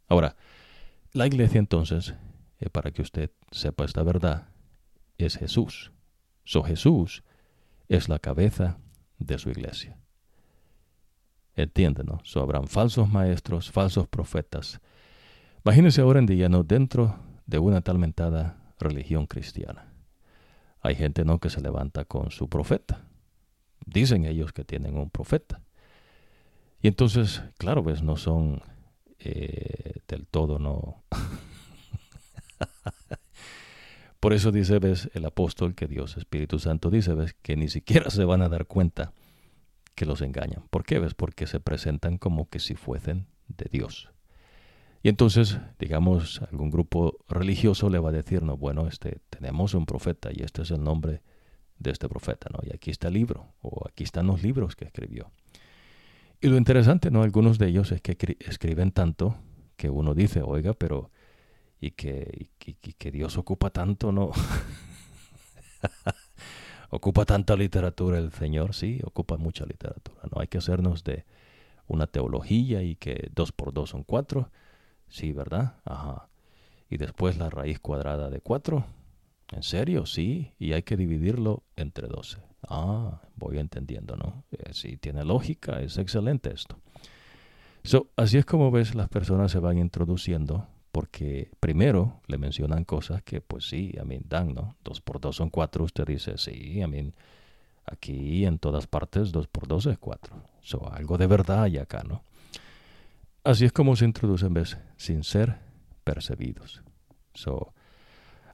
Ahora, 0.08 0.36
la 1.13 1.28
iglesia 1.28 1.60
entonces, 1.60 2.13
para 2.72 2.91
que 2.91 3.02
usted 3.02 3.32
sepa 3.52 3.86
esta 3.86 4.04
verdad, 4.04 4.50
es 5.17 5.38
Jesús. 5.38 5.91
So 6.46 6.63
Jesús 6.63 7.24
es 7.89 8.08
la 8.08 8.20
cabeza 8.20 8.78
de 9.20 9.38
su 9.38 9.50
iglesia. 9.50 9.98
Entienden, 11.56 12.06
¿no? 12.06 12.22
So 12.24 12.41
habrán 12.41 12.67
falsos 12.67 13.10
maestros, 13.10 13.72
falsos 13.72 14.08
profetas. 14.08 14.80
Imagínense 15.65 16.02
ahora 16.02 16.20
en 16.20 16.26
día, 16.26 16.50
¿no? 16.50 16.63
Dentro 16.63 17.20
de 17.46 17.60
una 17.60 17.82
tal 17.82 18.00
mentada 18.00 18.74
religión 18.80 19.28
cristiana. 19.28 19.91
Hay 20.82 20.96
gente, 20.96 21.26
¿no? 21.26 21.39
Que 21.39 21.50
se 21.50 21.62
levanta 21.62 22.06
con 22.06 22.32
su 22.32 22.50
profeta. 22.50 23.06
Dicen 23.86 24.26
ellos 24.26 24.54
que 24.54 24.63
tienen 24.63 24.98
un 24.98 25.10
profeta. 25.10 25.62
Y 26.82 26.88
entonces, 26.88 27.44
claro, 27.58 27.84
ves, 27.84 28.02
no 28.02 28.17
son 28.17 28.62
eh, 29.20 30.02
del 30.08 30.26
todo, 30.26 30.60
no. 30.60 31.04
Por 34.20 34.34
eso 34.34 34.52
dice, 34.52 34.80
ves, 34.80 35.10
el 35.13 35.26
apóstol 35.26 35.76
que 35.76 35.88
Dios, 35.88 36.17
Espíritu 36.17 36.60
Santo, 36.60 36.89
dice, 36.89 37.13
ves, 37.13 37.36
que 37.41 37.56
ni 37.56 37.70
siquiera 37.70 38.10
se 38.10 38.26
van 38.26 38.41
a 38.41 38.50
dar 38.50 38.65
cuenta 38.65 39.13
que 39.96 40.06
los 40.06 40.22
engañan. 40.22 40.63
¿Por 40.70 40.84
qué? 40.84 41.00
¿Ves? 41.00 41.13
Porque 41.13 41.48
se 41.48 41.60
presentan 41.60 42.17
como 42.17 42.50
que 42.50 42.60
si 42.60 42.76
fuesen 42.76 43.28
de 43.48 43.67
Dios. 43.72 44.10
Y 45.04 45.10
entonces, 45.10 45.58
digamos, 45.80 46.42
algún 46.52 46.70
grupo 46.70 47.18
religioso 47.28 47.90
le 47.90 48.00
va 48.00 48.10
a 48.10 48.14
decir, 48.14 48.44
no, 48.44 48.56
bueno, 48.58 48.88
este, 48.88 49.20
tenemos 49.30 49.74
un 49.74 49.86
profeta 49.86 50.30
y 50.32 50.44
este 50.44 50.62
es 50.62 50.72
el 50.72 50.84
nombre 50.84 51.22
de 51.80 51.92
este 51.92 52.08
profeta, 52.08 52.50
¿no? 52.52 52.60
Y 52.64 52.74
aquí 52.74 52.92
está 52.92 53.08
el 53.08 53.16
libro, 53.16 53.54
o 53.62 53.88
aquí 53.88 54.04
están 54.04 54.28
los 54.28 54.44
libros 54.44 54.76
que 54.76 54.86
escribió. 54.86 55.32
Y 56.40 56.48
lo 56.48 56.58
interesante, 56.58 57.10
¿no? 57.10 57.24
Algunos 57.24 57.58
de 57.58 57.68
ellos 57.68 57.92
es 57.92 58.02
que 58.02 58.16
escriben 58.40 58.92
tanto 58.92 59.36
que 59.76 59.90
uno 59.90 60.14
dice, 60.14 60.44
oiga, 60.44 60.74
pero, 60.74 61.10
y 61.80 61.92
que, 61.92 62.50
y 62.64 62.74
que 62.94 63.12
Dios 63.12 63.38
ocupa 63.38 63.72
tanto, 63.72 64.12
¿no? 64.12 64.32
Ocupa 66.94 67.24
tanta 67.24 67.56
literatura 67.56 68.18
el 68.18 68.34
Señor, 68.34 68.76
sí, 68.76 69.00
ocupa 69.06 69.38
mucha 69.38 69.66
literatura. 69.66 70.24
No 70.30 70.42
hay 70.42 70.48
que 70.48 70.58
hacernos 70.58 71.06
de 71.06 71.24
una 71.88 72.06
teología 72.06 72.84
y 72.84 72.98
que 72.98 73.30
dos 73.34 73.54
por 73.54 73.74
dos 73.74 73.92
son 73.92 74.04
cuatro. 74.04 74.52
Sí, 75.12 75.34
¿verdad? 75.34 75.76
Ajá. 75.86 76.30
Y 76.89 76.97
después 76.97 77.38
la 77.38 77.50
raíz 77.50 77.80
cuadrada 77.80 78.30
de 78.30 78.39
cuatro. 78.41 78.86
¿En 79.52 79.62
serio? 79.62 80.06
Sí. 80.06 80.54
Y 80.58 80.74
hay 80.74 80.84
que 80.84 80.97
dividirlo 80.97 81.63
entre 81.76 82.08
doce. 82.08 82.38
Ah, 82.67 83.21
voy 83.36 83.60
entendiendo, 83.60 84.15
¿no? 84.15 84.45
Eh, 84.52 84.71
sí, 84.74 84.97
tiene 84.97 85.26
lógica, 85.26 85.82
es 85.82 85.97
excelente 85.97 86.54
esto. 86.54 86.78
So, 87.84 88.08
así 88.15 88.38
es 88.38 88.45
como 88.45 88.71
ves, 88.71 88.95
las 88.95 89.10
personas 89.10 89.52
se 89.52 89.60
van 89.60 89.78
introduciendo 89.78 90.67
porque 90.91 91.50
primero 91.60 92.21
le 92.28 92.38
mencionan 92.38 92.86
cosas 92.86 93.24
que 93.24 93.41
pues 93.41 93.67
sí, 93.67 93.95
a 94.00 94.06
mí 94.06 94.19
dan, 94.24 94.54
¿no? 94.54 94.76
Dos 94.84 95.02
por 95.02 95.19
dos 95.19 95.38
son 95.38 95.50
cuatro, 95.50 95.84
usted 95.84 96.06
dice, 96.06 96.38
sí, 96.38 96.82
a 96.82 96.88
mí 96.88 97.12
aquí 97.86 98.45
en 98.45 98.60
todas 98.60 98.88
partes 98.88 99.32
dos 99.32 99.47
por 99.47 99.67
dos 99.67 99.86
es 99.88 99.97
cuatro. 99.97 100.36
So, 100.62 100.89
algo 100.91 101.17
de 101.17 101.28
verdad 101.28 101.63
hay 101.63 101.78
acá, 101.80 102.04
¿no? 102.04 102.24
Así 103.44 103.66
es 103.66 103.72
como 103.72 103.96
se 103.96 104.06
introducen, 104.06 104.54
¿ves? 104.54 104.78
Sin 104.98 105.24
ser 105.24 105.60
percibidos. 106.04 106.84
So, 107.34 107.74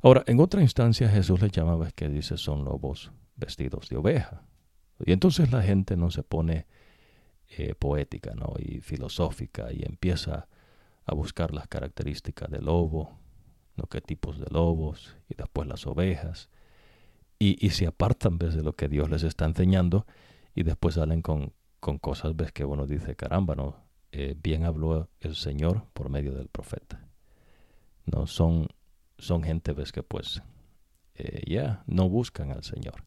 ahora, 0.01 0.23
en 0.27 0.39
otra 0.39 0.61
instancia 0.61 1.09
Jesús 1.09 1.41
le 1.41 1.49
llama, 1.49 1.75
¿ves? 1.75 1.93
Que 1.93 2.07
dice, 2.07 2.37
son 2.37 2.63
lobos 2.63 3.11
vestidos 3.35 3.89
de 3.89 3.97
oveja. 3.97 4.43
Y 5.05 5.11
entonces 5.11 5.51
la 5.51 5.61
gente 5.61 5.97
no 5.97 6.09
se 6.09 6.23
pone 6.23 6.67
eh, 7.49 7.75
poética, 7.75 8.33
¿no? 8.33 8.53
Y 8.57 8.81
filosófica 8.81 9.71
y 9.71 9.83
empieza 9.83 10.47
a 11.05 11.13
buscar 11.15 11.53
las 11.53 11.67
características 11.67 12.49
del 12.49 12.65
lobo, 12.65 13.19
¿no? 13.77 13.85
qué 13.85 14.01
tipos 14.01 14.39
de 14.39 14.47
lobos, 14.51 15.15
y 15.29 15.35
después 15.35 15.67
las 15.67 15.87
ovejas, 15.87 16.49
y, 17.39 17.65
y 17.65 17.69
se 17.69 17.87
apartan 17.87 18.37
¿ves? 18.37 18.55
de 18.55 18.63
lo 18.63 18.73
que 18.73 18.89
Dios 18.89 19.09
les 19.09 19.23
está 19.23 19.45
enseñando, 19.45 20.05
y 20.53 20.63
después 20.63 20.95
salen 20.95 21.21
con, 21.21 21.53
con 21.79 21.97
cosas 21.97 22.35
ves 22.35 22.51
que 22.51 22.65
uno 22.65 22.85
dice, 22.85 23.15
caramba, 23.15 23.55
¿no? 23.55 23.86
Eh, 24.11 24.35
bien 24.41 24.63
habló 24.65 25.09
el 25.19 25.35
Señor 25.35 25.85
por 25.93 26.09
medio 26.09 26.33
del 26.33 26.47
profeta. 26.47 27.07
No 28.05 28.25
son, 28.27 28.67
son 29.17 29.43
gente 29.43 29.73
ves 29.73 29.91
que 29.91 30.03
pues 30.03 30.41
eh, 31.15 31.43
ya 31.45 31.83
no 31.87 32.09
buscan 32.09 32.51
al 32.51 32.63
Señor. 32.63 33.03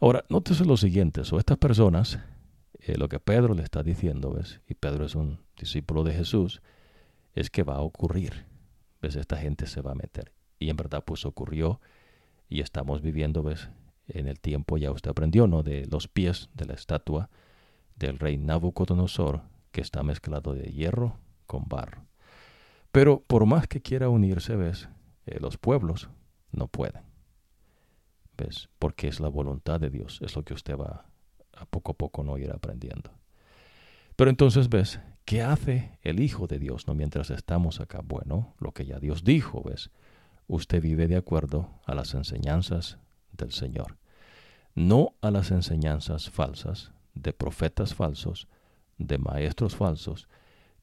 Ahora, 0.00 0.24
nótese 0.28 0.64
lo 0.64 0.76
siguiente, 0.76 1.22
o 1.30 1.38
estas 1.38 1.58
personas 1.58 2.18
eh, 2.80 2.96
lo 2.96 3.08
que 3.08 3.20
Pedro 3.20 3.54
le 3.54 3.62
está 3.62 3.82
diciendo, 3.82 4.32
¿ves? 4.32 4.60
Y 4.66 4.74
Pedro 4.74 5.04
es 5.04 5.14
un 5.14 5.40
discípulo 5.58 6.04
de 6.04 6.14
Jesús, 6.14 6.62
es 7.34 7.50
que 7.50 7.62
va 7.62 7.76
a 7.76 7.80
ocurrir. 7.80 8.46
¿Ves? 9.02 9.16
Esta 9.16 9.36
gente 9.36 9.66
se 9.66 9.82
va 9.82 9.92
a 9.92 9.94
meter. 9.94 10.32
Y 10.58 10.70
en 10.70 10.76
verdad, 10.76 11.04
pues 11.04 11.24
ocurrió 11.24 11.80
y 12.48 12.60
estamos 12.60 13.02
viviendo, 13.02 13.42
¿ves? 13.42 13.68
En 14.08 14.26
el 14.26 14.40
tiempo 14.40 14.78
ya 14.78 14.90
usted 14.90 15.10
aprendió, 15.10 15.46
¿no? 15.46 15.62
De 15.62 15.86
los 15.86 16.08
pies 16.08 16.48
de 16.54 16.66
la 16.66 16.74
estatua 16.74 17.30
del 17.96 18.18
rey 18.18 18.38
Nabucodonosor, 18.38 19.42
que 19.72 19.80
está 19.80 20.02
mezclado 20.02 20.54
de 20.54 20.70
hierro 20.70 21.18
con 21.46 21.64
barro. 21.68 22.06
Pero 22.92 23.22
por 23.26 23.46
más 23.46 23.66
que 23.68 23.80
quiera 23.80 24.08
unirse, 24.08 24.56
¿ves? 24.56 24.88
Eh, 25.26 25.38
los 25.40 25.58
pueblos 25.58 26.08
no 26.50 26.66
pueden. 26.66 27.02
¿Ves? 28.36 28.68
Porque 28.78 29.08
es 29.08 29.20
la 29.20 29.28
voluntad 29.28 29.80
de 29.80 29.90
Dios, 29.90 30.20
es 30.22 30.34
lo 30.34 30.44
que 30.44 30.54
usted 30.54 30.76
va 30.76 31.06
a 31.56 31.66
poco 31.66 31.92
a 31.92 31.94
poco 31.96 32.24
no 32.24 32.38
ir 32.38 32.50
aprendiendo. 32.50 33.10
Pero 34.16 34.30
entonces 34.30 34.68
ves, 34.68 35.00
¿qué 35.24 35.42
hace 35.42 35.98
el 36.02 36.20
Hijo 36.20 36.46
de 36.46 36.58
Dios 36.58 36.86
no 36.86 36.94
mientras 36.94 37.30
estamos 37.30 37.80
acá? 37.80 38.00
Bueno, 38.02 38.54
lo 38.58 38.72
que 38.72 38.86
ya 38.86 38.98
Dios 38.98 39.24
dijo, 39.24 39.62
ves, 39.62 39.90
usted 40.46 40.82
vive 40.82 41.06
de 41.06 41.16
acuerdo 41.16 41.70
a 41.86 41.94
las 41.94 42.14
enseñanzas 42.14 42.98
del 43.32 43.52
Señor, 43.52 43.98
no 44.74 45.14
a 45.20 45.30
las 45.30 45.50
enseñanzas 45.50 46.30
falsas 46.30 46.92
de 47.14 47.32
profetas 47.32 47.94
falsos, 47.94 48.48
de 49.00 49.18
maestros 49.18 49.74
falsos, 49.74 50.28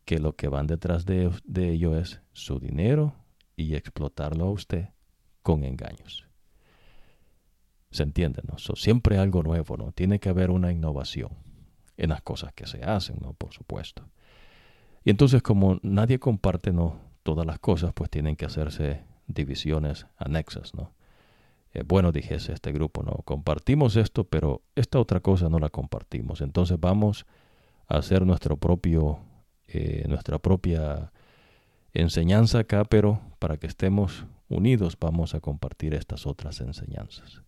que 0.05 0.19
lo 0.19 0.35
que 0.35 0.47
van 0.47 0.67
detrás 0.67 1.05
de, 1.05 1.31
de 1.43 1.71
ello 1.71 1.97
es 1.97 2.21
su 2.33 2.59
dinero 2.59 3.15
y 3.55 3.75
explotarlo 3.75 4.45
a 4.45 4.51
usted 4.51 4.89
con 5.43 5.63
engaños. 5.63 6.27
¿Se 7.91 8.03
entiende? 8.03 8.41
¿no? 8.47 8.57
siempre 8.57 9.17
algo 9.17 9.43
nuevo, 9.43 9.77
¿no? 9.77 9.91
Tiene 9.91 10.19
que 10.19 10.29
haber 10.29 10.51
una 10.51 10.71
innovación 10.71 11.29
en 11.95 12.09
las 12.09 12.21
cosas 12.21 12.53
que 12.53 12.67
se 12.67 12.83
hacen, 12.83 13.17
¿no? 13.21 13.33
Por 13.33 13.53
supuesto. 13.53 14.03
Y 15.03 15.09
entonces 15.09 15.41
como 15.41 15.79
nadie 15.83 16.19
comparte, 16.19 16.73
¿no? 16.73 16.99
Todas 17.23 17.45
las 17.45 17.59
cosas, 17.59 17.93
pues 17.93 18.09
tienen 18.09 18.35
que 18.35 18.45
hacerse 18.45 19.03
divisiones 19.27 20.05
anexas, 20.17 20.73
¿no? 20.73 20.93
Eh, 21.73 21.83
bueno, 21.85 22.11
dijese 22.11 22.53
este 22.53 22.71
grupo, 22.71 23.03
¿no? 23.03 23.13
Compartimos 23.23 23.95
esto, 23.95 24.25
pero 24.25 24.61
esta 24.75 24.99
otra 24.99 25.19
cosa 25.19 25.49
no 25.49 25.59
la 25.59 25.69
compartimos. 25.69 26.41
Entonces 26.41 26.79
vamos 26.79 27.25
hacer 27.87 28.25
nuestro 28.25 28.57
propio, 28.57 29.19
eh, 29.67 30.03
nuestra 30.07 30.39
propia 30.39 31.11
enseñanza 31.93 32.59
acá, 32.59 32.83
pero 32.85 33.21
para 33.39 33.57
que 33.57 33.67
estemos 33.67 34.25
unidos 34.49 34.97
vamos 34.99 35.33
a 35.33 35.39
compartir 35.39 35.93
estas 35.93 36.25
otras 36.25 36.59
enseñanzas. 36.61 37.41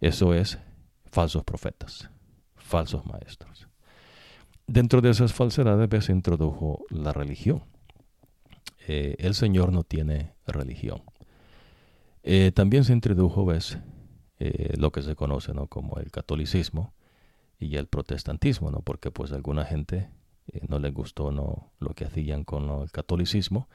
Eso 0.00 0.34
es 0.34 0.58
falsos 1.06 1.44
profetas, 1.44 2.10
falsos 2.56 3.06
maestros. 3.06 3.68
Dentro 4.66 5.00
de 5.00 5.10
esas 5.10 5.32
falsedades 5.32 6.04
se 6.04 6.12
introdujo 6.12 6.84
la 6.88 7.12
religión. 7.12 7.62
Eh, 8.86 9.16
el 9.18 9.34
Señor 9.34 9.72
no 9.72 9.84
tiene 9.84 10.32
religión. 10.46 11.02
Eh, 12.22 12.52
también 12.52 12.84
se 12.84 12.94
introdujo, 12.94 13.44
ves, 13.44 13.78
lo 14.76 14.92
que 14.92 15.00
se 15.00 15.14
conoce 15.14 15.54
¿no? 15.54 15.68
como 15.68 15.96
el 15.98 16.10
catolicismo 16.10 16.92
y 17.58 17.76
el 17.76 17.86
protestantismo, 17.86 18.70
¿no? 18.70 18.80
porque 18.80 19.10
pues 19.10 19.32
alguna 19.32 19.64
gente 19.64 20.10
eh, 20.48 20.60
no 20.68 20.78
les 20.78 20.92
gustó 20.92 21.30
¿no? 21.30 21.72
lo 21.78 21.90
que 21.90 22.04
hacían 22.04 22.44
con 22.44 22.68
el 22.82 22.90
catolicismo 22.90 23.68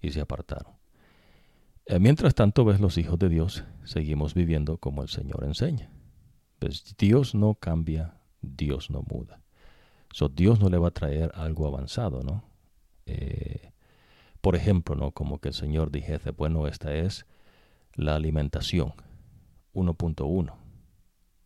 y 0.00 0.10
se 0.10 0.20
apartaron. 0.20 0.74
mientras 2.00 2.34
tanto, 2.34 2.64
ves, 2.64 2.80
los 2.80 2.98
hijos 2.98 3.18
de 3.18 3.28
Dios 3.28 3.64
seguimos 3.84 4.34
viviendo 4.34 4.78
como 4.78 5.02
el 5.02 5.08
Señor 5.08 5.44
enseña. 5.44 5.90
Pues 6.58 6.94
Dios 6.98 7.34
no 7.34 7.54
cambia, 7.54 8.14
Dios 8.42 8.90
no 8.90 9.02
muda. 9.02 9.40
So, 10.12 10.28
Dios 10.28 10.60
no 10.60 10.68
le 10.68 10.78
va 10.78 10.88
a 10.88 10.92
traer 10.92 11.32
algo 11.34 11.66
avanzado, 11.66 12.22
¿no? 12.22 12.44
por 14.40 14.56
ejemplo, 14.56 14.94
¿no? 14.94 15.12
Como 15.12 15.40
que 15.40 15.48
el 15.48 15.54
Señor 15.54 15.90
dijese, 15.90 16.30
bueno, 16.30 16.66
esta 16.66 16.94
es 16.94 17.26
la 17.94 18.14
alimentación 18.14 18.92
1.1 19.74 20.63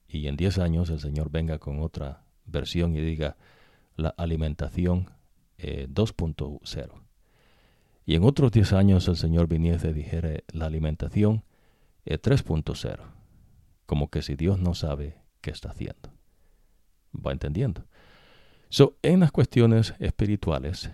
y 0.08 0.26
en 0.26 0.36
10 0.36 0.58
años 0.58 0.90
el 0.90 1.00
Señor 1.00 1.30
venga 1.30 1.58
con 1.58 1.80
otra 1.80 2.24
versión 2.46 2.96
y 2.96 3.00
diga 3.00 3.36
la 3.96 4.08
alimentación 4.10 5.10
2.0 5.58 6.78
eh, 6.78 6.88
y 8.06 8.14
en 8.14 8.24
otros 8.24 8.52
10 8.52 8.72
años 8.72 9.06
el 9.08 9.16
Señor 9.16 9.48
viniese 9.48 9.90
y 9.90 9.92
dijere 9.92 10.44
la 10.52 10.66
alimentación 10.66 11.44
3.0 12.06 12.94
eh, 12.94 12.96
como 13.84 14.08
que 14.08 14.22
si 14.22 14.34
Dios 14.34 14.58
no 14.58 14.74
sabe 14.74 15.16
qué 15.40 15.50
está 15.50 15.70
haciendo. 15.70 16.10
Va 17.14 17.32
entendiendo. 17.32 17.84
So, 18.70 18.96
en 19.02 19.20
las 19.20 19.32
cuestiones 19.32 19.94
espirituales 19.98 20.90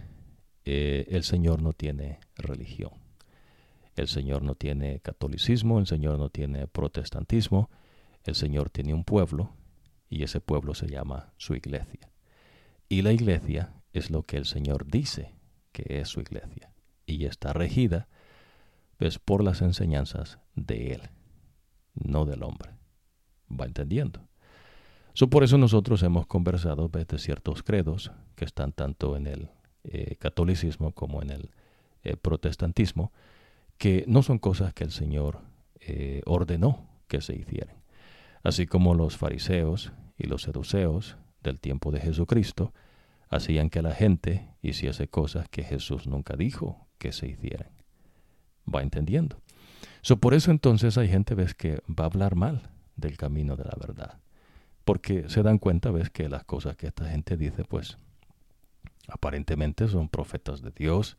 eh, 0.65 1.07
el 1.11 1.25
Señor 1.25 1.61
no 1.63 1.73
tiene 1.73 2.21
religión. 2.37 2.93
El 3.97 4.09
Señor 4.09 4.43
no 4.43 4.55
tiene 4.55 5.01
catolicismo, 5.01 5.79
el 5.79 5.87
Señor 5.87 6.19
no 6.19 6.31
tiene 6.31 6.67
protestantismo, 6.67 7.71
el 8.25 8.35
Señor 8.35 8.71
tiene 8.71 8.95
un 8.95 9.05
pueblo 9.05 9.55
y 10.09 10.23
ese 10.23 10.41
pueblo 10.41 10.75
se 10.75 10.89
llama 10.89 11.33
su 11.37 11.55
iglesia. 11.55 12.11
Y 12.89 13.03
la 13.03 13.13
iglesia 13.13 13.75
es 13.93 14.11
lo 14.11 14.23
que 14.23 14.37
el 14.37 14.47
Señor 14.47 14.87
dice 14.87 15.35
que 15.73 16.01
es 16.01 16.09
su 16.09 16.21
iglesia 16.21 16.73
y 17.07 17.25
está 17.27 17.53
regida 17.53 18.09
pues, 18.97 19.19
por 19.19 19.43
las 19.43 19.63
enseñanzas 19.63 20.39
de 20.55 20.95
Él, 20.95 21.03
no 21.95 22.25
del 22.25 22.43
hombre. 22.43 22.71
¿Va 23.51 23.67
entendiendo? 23.67 24.29
por 25.31 25.45
eso 25.45 25.59
nosotros 25.59 26.03
hemos 26.03 26.27
conversado 26.27 26.89
pues, 26.89 27.07
de 27.07 27.19
ciertos 27.19 27.63
credos 27.63 28.11
que 28.35 28.45
están 28.45 28.73
tanto 28.73 29.17
en 29.17 29.27
el 29.27 29.51
eh, 29.85 30.17
catolicismo 30.17 30.93
como 30.93 31.23
en 31.23 31.31
el 31.31 31.51
eh, 32.03 32.17
protestantismo, 32.17 33.13
que 33.79 34.05
no 34.09 34.23
son 34.23 34.39
cosas 34.39 34.75
que 34.75 34.85
el 34.85 34.91
Señor 34.91 35.41
eh, 35.81 36.23
ordenó 36.27 36.89
que 37.07 37.21
se 37.21 37.35
hicieran. 37.37 37.84
Así 38.45 38.67
como 38.67 38.95
los 38.95 39.17
fariseos 39.17 39.93
y 40.19 40.27
los 40.27 40.43
seduceos 40.43 41.17
del 41.43 41.59
tiempo 41.61 41.91
de 41.91 42.01
Jesucristo 42.01 42.75
hacían 43.31 43.71
que 43.71 43.81
la 43.83 43.95
gente 43.95 44.51
hiciese 44.61 45.09
cosas 45.09 45.49
que 45.49 45.65
Jesús 45.65 46.07
nunca 46.07 46.37
dijo 46.37 46.87
que 46.99 47.11
se 47.13 47.27
hicieran. 47.27 47.71
Va 48.73 48.83
entendiendo. 48.83 49.41
So, 50.03 50.19
por 50.19 50.35
eso 50.35 50.51
entonces 50.51 50.99
hay 50.99 51.09
gente 51.09 51.35
ves 51.35 51.55
que 51.55 51.83
va 51.89 52.05
a 52.05 52.07
hablar 52.07 52.37
mal 52.37 52.71
del 52.97 53.17
camino 53.17 53.57
de 53.57 53.65
la 53.65 53.77
verdad. 53.81 54.21
Porque 54.85 55.31
se 55.31 55.43
dan 55.43 55.59
cuenta, 55.59 55.91
ves, 55.91 56.11
que 56.11 56.29
las 56.29 56.45
cosas 56.45 56.77
que 56.77 56.87
esta 56.87 57.09
gente 57.09 57.39
dice, 57.39 57.65
pues, 57.65 57.97
aparentemente 59.09 59.89
son 59.89 60.11
profetas 60.11 60.61
de 60.61 60.71
Dios, 60.71 61.17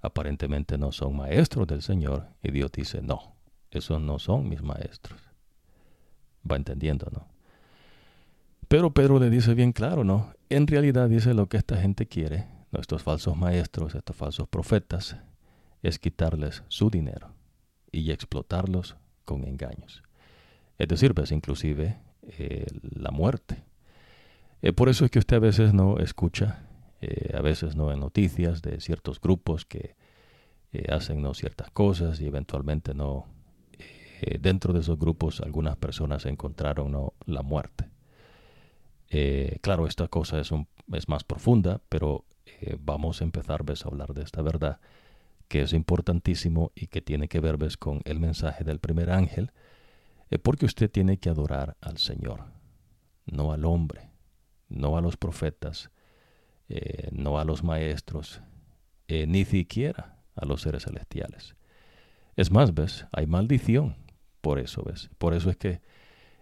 aparentemente 0.00 0.78
no 0.78 0.92
son 0.92 1.16
maestros 1.16 1.66
del 1.66 1.82
Señor 1.82 2.28
y 2.40 2.52
Dios 2.52 2.70
dice, 2.70 3.02
no, 3.02 3.34
esos 3.72 4.00
no 4.00 4.20
son 4.20 4.48
mis 4.48 4.62
maestros. 4.62 5.31
Va 6.50 6.56
entendiendo, 6.56 7.08
¿no? 7.12 7.26
Pero 8.68 8.92
Pedro 8.92 9.18
le 9.18 9.30
dice 9.30 9.54
bien 9.54 9.72
claro, 9.72 10.04
¿no? 10.04 10.32
En 10.48 10.66
realidad 10.66 11.08
dice 11.08 11.34
lo 11.34 11.48
que 11.48 11.58
esta 11.58 11.76
gente 11.76 12.06
quiere, 12.06 12.46
nuestros 12.70 13.02
falsos 13.02 13.36
maestros, 13.36 13.94
estos 13.94 14.16
falsos 14.16 14.48
profetas, 14.48 15.16
es 15.82 15.98
quitarles 15.98 16.62
su 16.68 16.88
dinero 16.88 17.34
y 17.90 18.10
explotarlos 18.10 18.96
con 19.24 19.44
engaños. 19.44 20.02
Es 20.78 20.88
decir, 20.88 21.14
pues 21.14 21.32
inclusive 21.32 21.98
eh, 22.22 22.66
la 22.82 23.10
muerte. 23.10 23.62
Eh, 24.62 24.72
por 24.72 24.88
eso 24.88 25.04
es 25.04 25.10
que 25.10 25.18
usted 25.18 25.36
a 25.36 25.40
veces 25.40 25.74
no 25.74 25.98
escucha 25.98 26.66
eh, 27.02 27.32
a 27.36 27.42
veces 27.42 27.74
no 27.74 27.90
en 27.90 27.98
noticias 27.98 28.62
de 28.62 28.80
ciertos 28.80 29.20
grupos 29.20 29.66
que 29.66 29.96
eh, 30.72 30.86
hacen 30.88 31.20
no 31.20 31.34
ciertas 31.34 31.68
cosas 31.72 32.20
y 32.20 32.28
eventualmente 32.28 32.94
no 32.94 33.26
eh, 34.22 34.38
dentro 34.40 34.72
de 34.72 34.80
esos 34.80 34.98
grupos 34.98 35.40
algunas 35.40 35.76
personas 35.76 36.26
encontraron 36.26 36.92
no 36.92 37.14
la 37.26 37.42
muerte 37.42 37.90
claro 39.60 39.86
esta 39.86 40.08
cosa 40.08 40.40
es 40.40 40.50
un, 40.52 40.68
es 40.90 41.06
más 41.06 41.22
profunda 41.22 41.82
pero 41.90 42.24
vamos 42.78 43.20
a 43.20 43.24
empezar 43.24 43.62
¿ves? 43.62 43.84
a 43.84 43.88
hablar 43.88 44.14
de 44.14 44.22
esta 44.22 44.40
verdad 44.40 44.80
que 45.48 45.60
es 45.60 45.74
importantísimo 45.74 46.72
y 46.74 46.86
que 46.86 47.02
tiene 47.02 47.28
que 47.28 47.38
ver 47.38 47.58
¿ves? 47.58 47.76
con 47.76 48.00
el 48.06 48.20
mensaje 48.20 48.64
del 48.64 48.78
primer 48.78 49.10
ángel 49.10 49.52
porque 50.42 50.64
usted 50.64 50.90
tiene 50.90 51.18
que 51.18 51.28
adorar 51.28 51.76
al 51.82 51.98
Señor 51.98 52.44
no 53.26 53.52
al 53.52 53.66
hombre 53.66 54.08
no 54.70 54.96
a 54.96 55.02
los 55.02 55.18
profetas 55.18 55.90
eh, 56.74 57.10
no 57.12 57.38
a 57.38 57.44
los 57.44 57.62
maestros, 57.62 58.40
eh, 59.06 59.26
ni 59.26 59.44
siquiera 59.44 60.16
a 60.34 60.46
los 60.46 60.62
seres 60.62 60.84
celestiales. 60.84 61.54
Es 62.34 62.50
más, 62.50 62.72
ves, 62.72 63.06
hay 63.12 63.26
maldición 63.26 63.96
por 64.42 64.58
eso, 64.58 64.82
ves. 64.82 65.08
Por 65.16 65.32
eso 65.32 65.48
es 65.48 65.56
que 65.56 65.80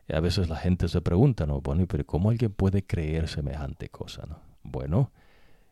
a 0.08 0.18
veces 0.18 0.48
la 0.48 0.56
gente 0.56 0.88
se 0.88 1.00
pregunta, 1.00 1.46
¿no? 1.46 1.60
Bueno, 1.60 1.86
pero 1.86 2.04
¿cómo 2.04 2.30
alguien 2.30 2.52
puede 2.52 2.84
creer 2.84 3.28
semejante 3.28 3.88
cosa, 3.88 4.24
no? 4.26 4.40
Bueno, 4.64 5.12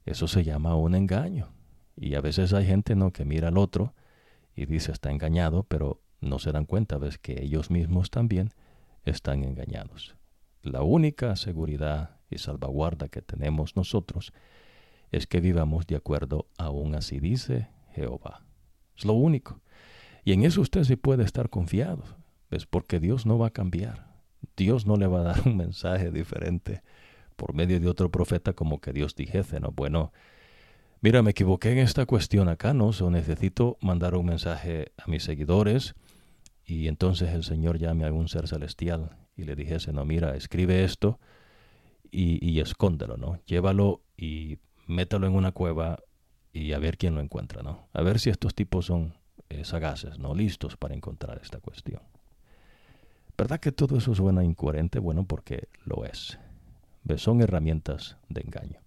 eso 0.04 0.28
se 0.28 0.44
llama 0.44 0.76
un 0.76 0.94
engaño. 0.94 1.48
Y 1.96 2.14
a 2.14 2.20
veces 2.20 2.52
hay 2.52 2.66
gente, 2.66 2.94
¿no? 2.94 3.12
Que 3.12 3.24
mira 3.24 3.48
al 3.48 3.58
otro 3.58 3.94
y 4.54 4.66
dice 4.66 4.92
está 4.92 5.10
engañado, 5.10 5.64
pero 5.64 6.00
no 6.20 6.38
se 6.38 6.52
dan 6.52 6.66
cuenta, 6.66 6.98
ves, 6.98 7.18
que 7.18 7.42
ellos 7.42 7.70
mismos 7.70 8.10
también 8.10 8.50
están 9.04 9.42
engañados. 9.42 10.16
La 10.62 10.82
única 10.82 11.34
seguridad 11.36 12.18
y 12.30 12.38
salvaguarda 12.38 13.08
que 13.08 13.22
tenemos 13.22 13.74
nosotros 13.74 14.32
es 15.10 15.26
que 15.26 15.40
vivamos 15.40 15.86
de 15.86 15.96
acuerdo 15.96 16.46
a 16.58 16.70
un 16.70 16.94
así 16.94 17.20
dice 17.20 17.70
Jehová. 17.92 18.44
Es 18.96 19.04
lo 19.04 19.14
único. 19.14 19.60
Y 20.24 20.32
en 20.32 20.44
eso 20.44 20.60
usted 20.60 20.84
sí 20.84 20.96
puede 20.96 21.24
estar 21.24 21.48
confiado, 21.48 22.04
es 22.50 22.66
porque 22.66 23.00
Dios 23.00 23.26
no 23.26 23.38
va 23.38 23.48
a 23.48 23.50
cambiar. 23.50 24.08
Dios 24.56 24.86
no 24.86 24.96
le 24.96 25.06
va 25.06 25.20
a 25.20 25.24
dar 25.24 25.46
un 25.46 25.56
mensaje 25.56 26.10
diferente 26.10 26.82
por 27.36 27.54
medio 27.54 27.78
de 27.78 27.88
otro 27.88 28.10
profeta 28.10 28.52
como 28.52 28.80
que 28.80 28.92
Dios 28.92 29.14
dijese, 29.14 29.60
no, 29.60 29.70
bueno, 29.70 30.12
mira, 31.00 31.22
me 31.22 31.30
equivoqué 31.30 31.70
en 31.70 31.78
esta 31.78 32.04
cuestión 32.04 32.48
acá, 32.48 32.74
¿no? 32.74 32.92
So 32.92 33.10
necesito 33.10 33.78
mandar 33.80 34.16
un 34.16 34.26
mensaje 34.26 34.92
a 34.96 35.08
mis 35.08 35.22
seguidores 35.22 35.94
y 36.64 36.88
entonces 36.88 37.30
el 37.30 37.44
Señor 37.44 37.78
llame 37.78 38.04
a 38.04 38.08
algún 38.08 38.28
ser 38.28 38.48
celestial 38.48 39.16
y 39.36 39.44
le 39.44 39.54
dijese, 39.54 39.92
no, 39.92 40.04
mira, 40.04 40.34
escribe 40.34 40.82
esto 40.82 41.20
y, 42.10 42.58
escóndelo, 42.60 43.16
¿no? 43.16 43.38
Llévalo 43.46 44.02
y 44.16 44.58
métalo 44.86 45.26
en 45.26 45.34
una 45.34 45.52
cueva 45.52 45.98
y 46.52 46.72
a 46.72 46.78
ver 46.78 46.98
quién 46.98 47.14
lo 47.14 47.20
encuentra, 47.20 47.62
¿no? 47.62 47.88
A 47.92 48.02
ver 48.02 48.18
si 48.18 48.30
estos 48.30 48.54
tipos 48.54 48.86
son 48.86 49.14
eh, 49.48 49.64
sagaces, 49.64 50.18
¿no? 50.18 50.34
Listos 50.34 50.76
para 50.76 50.94
encontrar 50.94 51.38
esta 51.42 51.60
cuestión. 51.60 52.00
¿Verdad 53.38 53.60
que 53.60 53.70
todo 53.70 53.98
eso 53.98 54.16
suena 54.16 54.42
incoherente? 54.42 54.98
Bueno, 54.98 55.24
porque 55.24 55.68
lo 55.84 56.04
es. 56.04 56.40
Son 57.16 57.40
herramientas 57.40 58.16
de 58.28 58.40
engaño. 58.40 58.80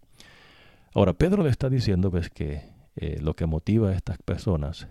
Ahora, 0.93 1.13
Pedro 1.13 1.41
le 1.41 1.49
está 1.49 1.69
diciendo, 1.69 2.11
ves, 2.11 2.29
que 2.29 2.69
eh, 2.97 3.19
lo 3.21 3.33
que 3.33 3.45
motiva 3.45 3.89
a 3.89 3.93
estas 3.93 4.17
personas 4.17 4.89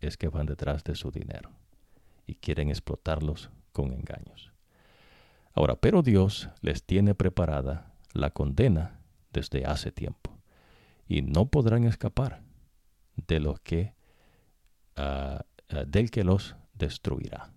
es 0.00 0.16
que 0.16 0.28
van 0.28 0.46
detrás 0.46 0.82
de 0.84 0.94
su 0.94 1.10
dinero 1.10 1.50
y 2.26 2.36
quieren 2.36 2.70
explotarlos 2.70 3.50
con 3.72 3.92
engaños. 3.92 4.50
Ahora, 5.52 5.76
pero 5.76 6.00
Dios 6.00 6.48
les 6.62 6.82
tiene 6.82 7.14
preparada 7.14 7.92
la 8.14 8.30
condena 8.30 8.98
desde 9.30 9.66
hace 9.66 9.92
tiempo 9.92 10.38
y 11.06 11.20
no 11.20 11.46
podrán 11.46 11.84
escapar 11.84 12.40
de 13.16 13.40
lo 13.40 13.56
que 13.62 13.94
ah, 14.96 15.44
del 15.86 16.10
que 16.10 16.24
los 16.24 16.56
destruirá. 16.74 17.52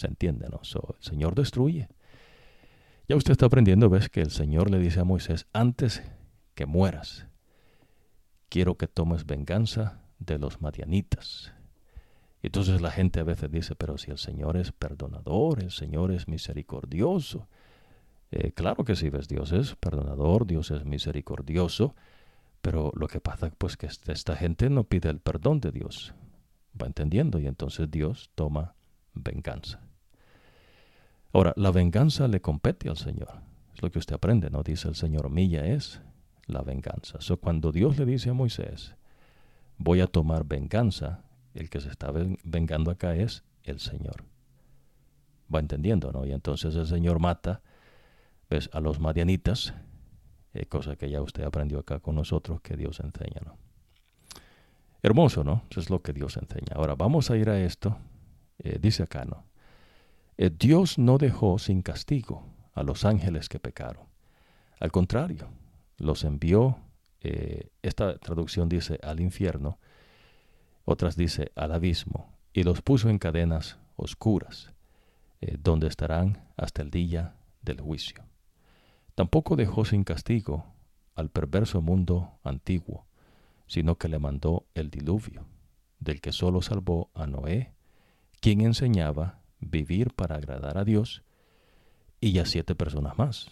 ¿Se 0.00 0.06
entiende? 0.06 0.48
No? 0.48 0.62
el 0.62 1.02
Señor 1.04 1.34
destruye. 1.34 1.90
Ya 3.06 3.16
usted 3.16 3.32
está 3.32 3.44
aprendiendo, 3.44 3.90
ves 3.90 4.08
que 4.08 4.22
el 4.22 4.30
Señor 4.30 4.70
le 4.70 4.78
dice 4.78 5.00
a 5.00 5.04
Moisés, 5.04 5.46
antes 5.52 6.02
que 6.54 6.64
mueras, 6.64 7.26
quiero 8.48 8.78
que 8.78 8.86
tomes 8.86 9.26
venganza 9.26 10.00
de 10.18 10.38
los 10.38 10.62
madianitas. 10.62 11.52
Entonces 12.40 12.80
la 12.80 12.90
gente 12.90 13.20
a 13.20 13.24
veces 13.24 13.50
dice, 13.50 13.76
pero 13.76 13.98
si 13.98 14.10
el 14.10 14.16
Señor 14.16 14.56
es 14.56 14.72
perdonador, 14.72 15.62
el 15.62 15.70
Señor 15.70 16.12
es 16.12 16.28
misericordioso. 16.28 17.46
Eh, 18.30 18.52
claro 18.52 18.84
que 18.84 18.96
sí, 18.96 19.10
ves, 19.10 19.28
Dios 19.28 19.52
es 19.52 19.76
perdonador, 19.76 20.46
Dios 20.46 20.70
es 20.70 20.86
misericordioso, 20.86 21.94
pero 22.62 22.90
lo 22.96 23.06
que 23.06 23.20
pasa 23.20 23.50
pues 23.50 23.76
que 23.76 23.86
esta 23.86 24.34
gente 24.34 24.70
no 24.70 24.84
pide 24.84 25.10
el 25.10 25.20
perdón 25.20 25.60
de 25.60 25.72
Dios. 25.72 26.14
Va 26.80 26.86
entendiendo 26.86 27.38
y 27.38 27.46
entonces 27.46 27.90
Dios 27.90 28.30
toma 28.34 28.76
venganza. 29.12 29.89
Ahora, 31.32 31.52
la 31.56 31.70
venganza 31.70 32.26
le 32.28 32.40
compete 32.40 32.88
al 32.88 32.96
Señor. 32.96 33.42
Es 33.74 33.82
lo 33.82 33.90
que 33.90 33.98
usted 33.98 34.14
aprende, 34.14 34.50
¿no? 34.50 34.62
Dice 34.62 34.88
el 34.88 34.96
Señor, 34.96 35.30
milla 35.30 35.64
es 35.64 36.00
la 36.46 36.62
venganza. 36.62 37.20
So, 37.20 37.38
cuando 37.38 37.72
Dios 37.72 37.98
le 37.98 38.04
dice 38.04 38.30
a 38.30 38.34
Moisés, 38.34 38.96
voy 39.78 40.00
a 40.00 40.06
tomar 40.06 40.44
venganza, 40.44 41.22
el 41.54 41.70
que 41.70 41.80
se 41.80 41.88
está 41.88 42.12
vengando 42.44 42.90
acá 42.90 43.14
es 43.14 43.44
el 43.62 43.78
Señor. 43.78 44.24
Va 45.52 45.60
entendiendo, 45.60 46.12
¿no? 46.12 46.26
Y 46.26 46.32
entonces 46.32 46.74
el 46.74 46.86
Señor 46.86 47.20
mata, 47.20 47.62
ves, 48.48 48.68
a 48.72 48.80
los 48.80 49.00
madianitas, 49.00 49.74
eh, 50.52 50.66
cosa 50.66 50.96
que 50.96 51.08
ya 51.08 51.22
usted 51.22 51.44
aprendió 51.44 51.78
acá 51.78 52.00
con 52.00 52.16
nosotros, 52.16 52.60
que 52.60 52.76
Dios 52.76 53.00
enseña, 53.00 53.40
¿no? 53.44 53.56
Hermoso, 55.02 55.44
¿no? 55.44 55.62
Eso 55.70 55.80
es 55.80 55.90
lo 55.90 56.02
que 56.02 56.12
Dios 56.12 56.36
enseña. 56.36 56.74
Ahora, 56.74 56.94
vamos 56.94 57.30
a 57.30 57.36
ir 57.36 57.48
a 57.48 57.58
esto. 57.58 57.96
Eh, 58.58 58.78
dice 58.80 59.04
acá, 59.04 59.24
¿no? 59.24 59.49
Eh, 60.42 60.48
Dios 60.58 60.98
no 60.98 61.18
dejó 61.18 61.58
sin 61.58 61.82
castigo 61.82 62.46
a 62.72 62.82
los 62.82 63.04
ángeles 63.04 63.50
que 63.50 63.60
pecaron. 63.60 64.06
Al 64.80 64.90
contrario, 64.90 65.50
los 65.98 66.24
envió, 66.24 66.78
eh, 67.20 67.68
esta 67.82 68.16
traducción 68.16 68.70
dice 68.70 68.98
al 69.02 69.20
infierno, 69.20 69.78
otras 70.86 71.14
dice 71.14 71.52
al 71.56 71.72
abismo, 71.72 72.32
y 72.54 72.62
los 72.62 72.80
puso 72.80 73.10
en 73.10 73.18
cadenas 73.18 73.76
oscuras, 73.96 74.72
eh, 75.42 75.58
donde 75.62 75.88
estarán 75.88 76.48
hasta 76.56 76.80
el 76.80 76.90
día 76.90 77.34
del 77.60 77.78
juicio. 77.78 78.24
Tampoco 79.14 79.56
dejó 79.56 79.84
sin 79.84 80.04
castigo 80.04 80.64
al 81.16 81.28
perverso 81.28 81.82
mundo 81.82 82.38
antiguo, 82.44 83.04
sino 83.66 83.96
que 83.96 84.08
le 84.08 84.18
mandó 84.18 84.64
el 84.72 84.88
diluvio, 84.88 85.44
del 85.98 86.22
que 86.22 86.32
sólo 86.32 86.62
salvó 86.62 87.10
a 87.12 87.26
Noé, 87.26 87.74
quien 88.40 88.62
enseñaba 88.62 89.39
vivir 89.60 90.12
para 90.14 90.36
agradar 90.36 90.78
a 90.78 90.84
Dios 90.84 91.22
y 92.20 92.38
a 92.38 92.46
siete 92.46 92.74
personas 92.74 93.18
más. 93.18 93.50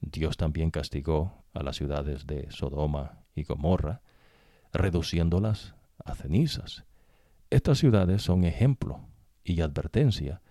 Dios 0.00 0.36
también 0.36 0.70
castigó 0.70 1.44
a 1.54 1.62
las 1.62 1.76
ciudades 1.76 2.26
de 2.26 2.50
Sodoma 2.50 3.20
y 3.34 3.44
Gomorra, 3.44 4.02
reduciéndolas 4.72 5.74
a 6.04 6.14
cenizas. 6.14 6.84
Estas 7.50 7.78
ciudades 7.78 8.22
son 8.22 8.44
ejemplo 8.44 9.00
y 9.44 9.60
advertencia 9.60 10.42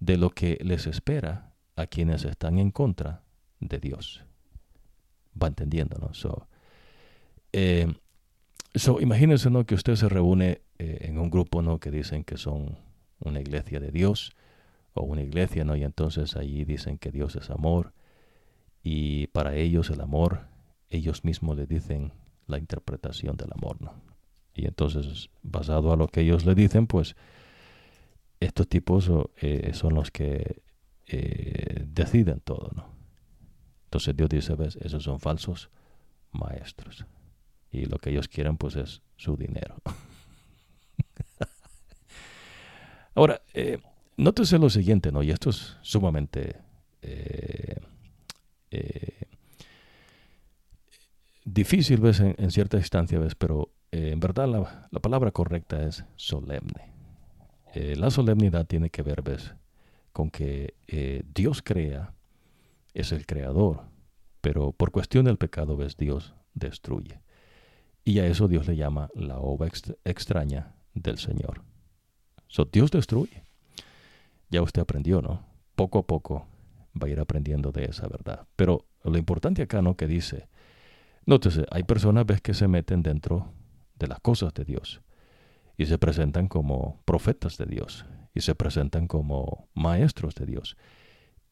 de 0.00 0.16
lo 0.16 0.30
que 0.30 0.58
les 0.62 0.86
espera 0.86 1.52
a 1.76 1.86
quienes 1.86 2.24
están 2.24 2.58
en 2.58 2.70
contra 2.70 3.22
de 3.60 3.78
Dios. 3.78 4.24
Va 5.40 5.48
entendiendo, 5.48 5.98
¿no? 5.98 6.14
So, 6.14 6.48
eh, 7.52 7.92
imagínense 9.00 9.50
¿no? 9.50 9.64
que 9.64 9.74
usted 9.74 9.96
se 9.96 10.08
reúne 10.08 10.62
eh, 10.78 10.98
en 11.02 11.18
un 11.18 11.30
grupo 11.30 11.62
¿no? 11.62 11.78
que 11.78 11.90
dicen 11.90 12.24
que 12.24 12.36
son 12.36 12.78
una 13.20 13.40
iglesia 13.40 13.80
de 13.80 13.90
Dios 13.90 14.32
o 14.98 15.04
una 15.04 15.22
iglesia, 15.22 15.64
¿no? 15.64 15.76
Y 15.76 15.84
entonces 15.84 16.36
allí 16.36 16.64
dicen 16.64 16.98
que 16.98 17.10
Dios 17.10 17.36
es 17.36 17.50
amor 17.50 17.94
y 18.82 19.28
para 19.28 19.54
ellos 19.54 19.90
el 19.90 20.00
amor, 20.00 20.46
ellos 20.90 21.24
mismos 21.24 21.56
le 21.56 21.66
dicen 21.66 22.12
la 22.46 22.58
interpretación 22.58 23.36
del 23.36 23.52
amor, 23.52 23.80
¿no? 23.80 23.92
Y 24.54 24.66
entonces, 24.66 25.30
basado 25.42 25.92
a 25.92 25.96
lo 25.96 26.08
que 26.08 26.22
ellos 26.22 26.44
le 26.44 26.54
dicen, 26.54 26.86
pues 26.86 27.14
estos 28.40 28.68
tipos 28.68 29.10
eh, 29.36 29.72
son 29.74 29.94
los 29.94 30.10
que 30.10 30.62
eh, 31.06 31.84
deciden 31.86 32.40
todo, 32.40 32.70
¿no? 32.74 32.86
Entonces 33.84 34.16
Dios 34.16 34.28
dice, 34.28 34.54
ves, 34.54 34.76
esos 34.76 35.04
son 35.04 35.20
falsos 35.20 35.70
maestros. 36.32 37.06
Y 37.70 37.86
lo 37.86 37.98
que 37.98 38.10
ellos 38.10 38.28
quieren, 38.28 38.56
pues 38.56 38.76
es 38.76 39.02
su 39.16 39.36
dinero. 39.36 39.76
Ahora, 43.14 43.40
eh, 43.54 43.78
nótese 44.18 44.58
lo 44.58 44.68
siguiente, 44.68 45.10
¿no? 45.10 45.22
Y 45.22 45.30
esto 45.30 45.48
es 45.50 45.78
sumamente 45.80 46.56
eh, 47.00 47.80
eh, 48.70 49.26
difícil, 51.44 52.00
¿ves? 52.00 52.20
En, 52.20 52.50
cierta 52.50 52.76
instancia, 52.76 53.18
¿ves? 53.18 53.34
Pero 53.34 53.70
en 53.90 54.20
verdad 54.20 54.46
la, 54.90 55.00
palabra 55.00 55.30
correcta 55.30 55.82
es 55.86 56.04
solemne. 56.16 56.92
la 57.74 58.10
solemnidad 58.10 58.66
tiene 58.66 58.90
que 58.90 59.02
ver, 59.02 59.22
¿ves? 59.22 59.54
Con 60.12 60.30
que 60.30 60.74
Dios 61.34 61.62
crea, 61.62 62.12
es 62.92 63.12
el 63.12 63.24
creador, 63.24 63.84
pero 64.40 64.72
por 64.72 64.90
cuestión 64.90 65.24
del 65.24 65.38
pecado, 65.38 65.76
¿ves? 65.76 65.96
Dios 65.96 66.34
destruye. 66.52 67.22
Y 68.04 68.18
a 68.18 68.26
eso 68.26 68.48
Dios 68.48 68.66
le 68.66 68.76
llama 68.76 69.08
la 69.14 69.38
obra 69.38 69.70
extraña 70.04 70.74
del 70.94 71.18
Señor. 71.18 71.62
So, 72.48 72.64
Dios 72.64 72.90
destruye. 72.90 73.47
Ya 74.50 74.62
usted 74.62 74.82
aprendió, 74.82 75.20
¿no? 75.22 75.44
Poco 75.74 75.98
a 75.98 76.06
poco 76.06 76.46
va 77.00 77.06
a 77.06 77.10
ir 77.10 77.20
aprendiendo 77.20 77.72
de 77.72 77.84
esa 77.84 78.08
verdad. 78.08 78.46
Pero 78.56 78.86
lo 79.04 79.18
importante 79.18 79.62
acá, 79.62 79.82
¿no? 79.82 79.96
Que 79.96 80.06
dice, 80.06 80.48
nótese, 81.26 81.66
hay 81.70 81.84
personas 81.84 82.26
ves 82.26 82.40
que 82.40 82.54
se 82.54 82.68
meten 82.68 83.02
dentro 83.02 83.52
de 83.98 84.06
las 84.08 84.20
cosas 84.20 84.54
de 84.54 84.64
Dios 84.64 85.02
y 85.76 85.86
se 85.86 85.98
presentan 85.98 86.48
como 86.48 87.00
profetas 87.04 87.56
de 87.58 87.66
Dios 87.66 88.06
y 88.34 88.40
se 88.40 88.54
presentan 88.54 89.06
como 89.06 89.68
maestros 89.74 90.34
de 90.34 90.46
Dios. 90.46 90.76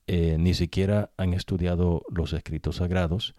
Eh, 0.06 0.36
ni 0.38 0.54
siquiera 0.54 1.10
han 1.16 1.34
estudiado 1.34 2.02
los 2.08 2.32
escritos 2.32 2.76
sagrados, 2.76 3.34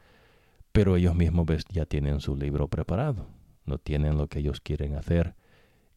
pero 0.71 0.95
ellos 0.97 1.15
mismos 1.15 1.45
ves, 1.45 1.65
ya 1.69 1.85
tienen 1.85 2.19
su 2.19 2.35
libro 2.35 2.67
preparado, 2.67 3.27
no 3.65 3.77
tienen 3.77 4.17
lo 4.17 4.27
que 4.27 4.39
ellos 4.39 4.59
quieren 4.61 4.95
hacer 4.95 5.35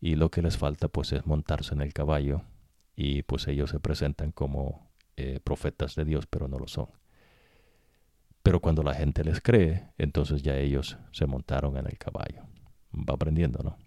y 0.00 0.14
lo 0.14 0.30
que 0.30 0.42
les 0.42 0.56
falta 0.56 0.88
pues 0.88 1.12
es 1.12 1.26
montarse 1.26 1.74
en 1.74 1.82
el 1.82 1.92
caballo 1.92 2.42
y 3.02 3.22
pues 3.22 3.48
ellos 3.48 3.70
se 3.70 3.80
presentan 3.80 4.30
como 4.30 4.90
eh, 5.16 5.40
profetas 5.42 5.94
de 5.94 6.04
Dios 6.04 6.26
pero 6.26 6.48
no 6.48 6.58
lo 6.58 6.68
son. 6.68 6.88
Pero 8.42 8.60
cuando 8.60 8.82
la 8.82 8.92
gente 8.92 9.24
les 9.24 9.40
cree, 9.40 9.88
entonces 9.96 10.42
ya 10.42 10.56
ellos 10.56 10.98
se 11.10 11.24
montaron 11.24 11.78
en 11.78 11.86
el 11.86 11.96
caballo. 11.96 12.42
Va 12.92 13.14
aprendiendo, 13.14 13.62
¿no? 13.62 13.78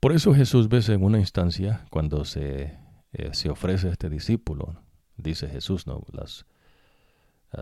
Por 0.00 0.12
eso 0.12 0.34
Jesús 0.34 0.70
ves 0.70 0.88
en 0.88 1.04
una 1.04 1.18
instancia 1.18 1.84
cuando 1.90 2.24
se, 2.24 2.78
eh, 3.12 3.30
se 3.32 3.50
ofrece 3.50 3.88
a 3.88 3.92
este 3.92 4.08
discípulo, 4.08 4.80
dice 5.18 5.46
Jesús, 5.46 5.86
¿no? 5.86 6.02
Las, 6.12 6.46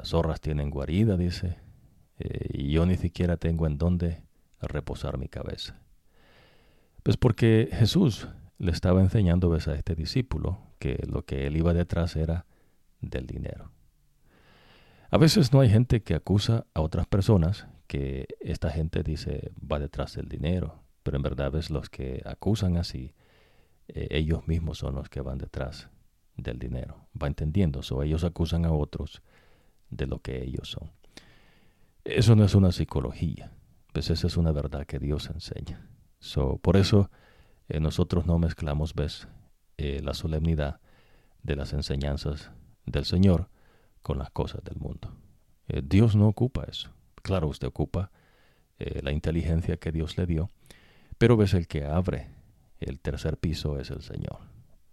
zorras 0.05 0.41
tienen 0.41 0.71
guarida, 0.71 1.17
dice, 1.17 1.59
eh, 2.19 2.51
y 2.53 2.71
yo 2.71 2.87
ni 2.87 2.97
siquiera 2.97 3.37
tengo 3.37 3.67
en 3.67 3.79
dónde 3.79 4.23
reposar 4.61 5.19
mi 5.19 5.29
cabeza. 5.29 5.77
Pues 7.03 7.17
porque 7.17 7.69
Jesús 7.73 8.29
le 8.63 8.71
estaba 8.71 9.01
enseñando 9.01 9.53
a 9.53 9.57
este 9.57 9.97
discípulo 9.97 10.61
que 10.79 11.05
lo 11.09 11.25
que 11.25 11.49
él 11.49 11.57
iba 11.57 11.75
detrás 11.75 12.15
era 12.15 12.47
del 13.01 13.27
dinero. 13.27 13.73
A 15.11 15.19
veces 15.19 15.53
no 15.53 15.59
hay 15.59 15.69
gente 15.69 16.05
que 16.05 16.15
acusa 16.15 16.65
a 16.73 16.81
otras 16.81 17.09
personas 17.09 17.67
que 17.89 18.29
esta 18.39 18.71
gente 18.71 19.03
dice 19.03 19.51
va 19.61 19.81
detrás 19.81 20.15
del 20.15 20.29
dinero, 20.29 20.81
pero 21.03 21.17
en 21.17 21.25
verdad 21.25 21.53
es 21.57 21.71
los 21.71 21.91
que 21.91 22.23
acusan 22.25 22.77
así, 22.77 23.17
eh, 23.89 24.07
ellos 24.13 24.47
mismos 24.47 24.79
son 24.79 24.95
los 24.95 25.09
que 25.09 25.21
van 25.21 25.39
detrás 25.39 25.91
del 26.37 26.61
dinero. 26.61 27.09
Va 27.21 27.27
entendiendo, 27.27 27.81
o 27.91 28.03
ellos 28.05 28.23
acusan 28.23 28.65
a 28.65 28.71
otros 28.71 29.23
de 29.91 30.07
lo 30.07 30.21
que 30.21 30.41
ellos 30.41 30.71
son. 30.71 30.93
Eso 32.05 32.37
no 32.37 32.45
es 32.45 32.55
una 32.55 32.71
psicología, 32.71 33.51
pues 33.93 34.09
esa 34.09 34.29
es 34.29 34.37
una 34.37 34.53
verdad 34.53 34.87
que 34.87 35.01
Dios 35.01 35.29
enseña. 35.31 35.85
So, 36.21 36.59
por 36.59 36.77
eso 36.77 37.11
eh, 37.69 37.81
nosotros 37.81 38.27
no 38.27 38.39
mezclamos, 38.39 38.95
ves, 38.95 39.29
eh, 39.77 40.01
la 40.03 40.15
solemnidad 40.15 40.81
de 41.43 41.57
las 41.57 41.73
enseñanzas 41.73 42.51
del 42.87 43.05
Señor 43.05 43.49
con 44.03 44.19
las 44.19 44.31
cosas 44.31 44.63
del 44.65 44.77
mundo. 44.77 45.15
Eh, 45.69 45.83
Dios 45.85 46.17
no 46.17 46.29
ocupa 46.29 46.65
eso. 46.65 46.91
Claro, 47.23 47.49
usted 47.49 47.69
ocupa 47.69 48.11
la 49.03 49.13
inteligencia 49.13 49.77
que 49.77 49.93
Dios 49.93 50.19
le 50.19 50.27
dio, 50.27 50.51
pero 51.17 51.37
ves 51.37 51.55
el 51.55 51.69
que 51.69 51.85
abre 51.85 52.27
el 52.81 52.99
tercer 52.99 53.37
piso 53.37 53.79
es 53.79 53.93
el 53.93 54.03
Señor. 54.03 54.39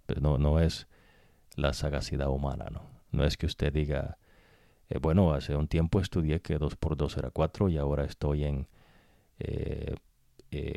Pero 0.06 0.22
no, 0.22 0.38
no 0.38 0.60
es 0.60 0.88
la 1.56 1.74
sagacidad 1.74 2.30
humana, 2.30 2.68
¿no? 2.72 2.84
No 3.12 3.26
es 3.26 3.36
que 3.36 3.48
usted 3.48 3.74
diga, 3.74 4.20
bueno, 5.02 5.34
hace 5.34 5.56
un 5.56 5.68
tiempo 5.68 6.00
estudié 6.00 6.40
que 6.40 6.60
2 6.60 6.76
por 6.76 6.98
2 6.98 7.18
era 7.18 7.32
4 7.32 7.70
y 7.70 7.78
ahora 7.80 8.04
estoy 8.04 8.44
en 8.44 8.68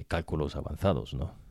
cálculos 0.09 0.57
avanzados, 0.57 1.13
¿no? 1.13 1.42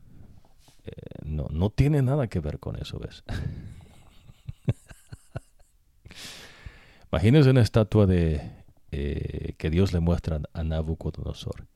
Eh, 0.84 0.90
¿no? 1.24 1.46
No 1.50 1.70
tiene 1.70 2.02
nada 2.02 2.28
que 2.28 2.40
ver 2.40 2.58
con 2.58 2.76
eso, 2.76 2.98
¿ves? 2.98 3.24
Imagínense 7.12 7.50
una 7.50 7.62
estatua 7.62 8.06
de 8.06 8.64
eh, 8.90 9.54
que 9.58 9.70
Dios 9.70 9.92
le 9.92 10.00
muestra 10.00 10.40
a 10.52 10.64
Nabucodonosor. 10.64 11.68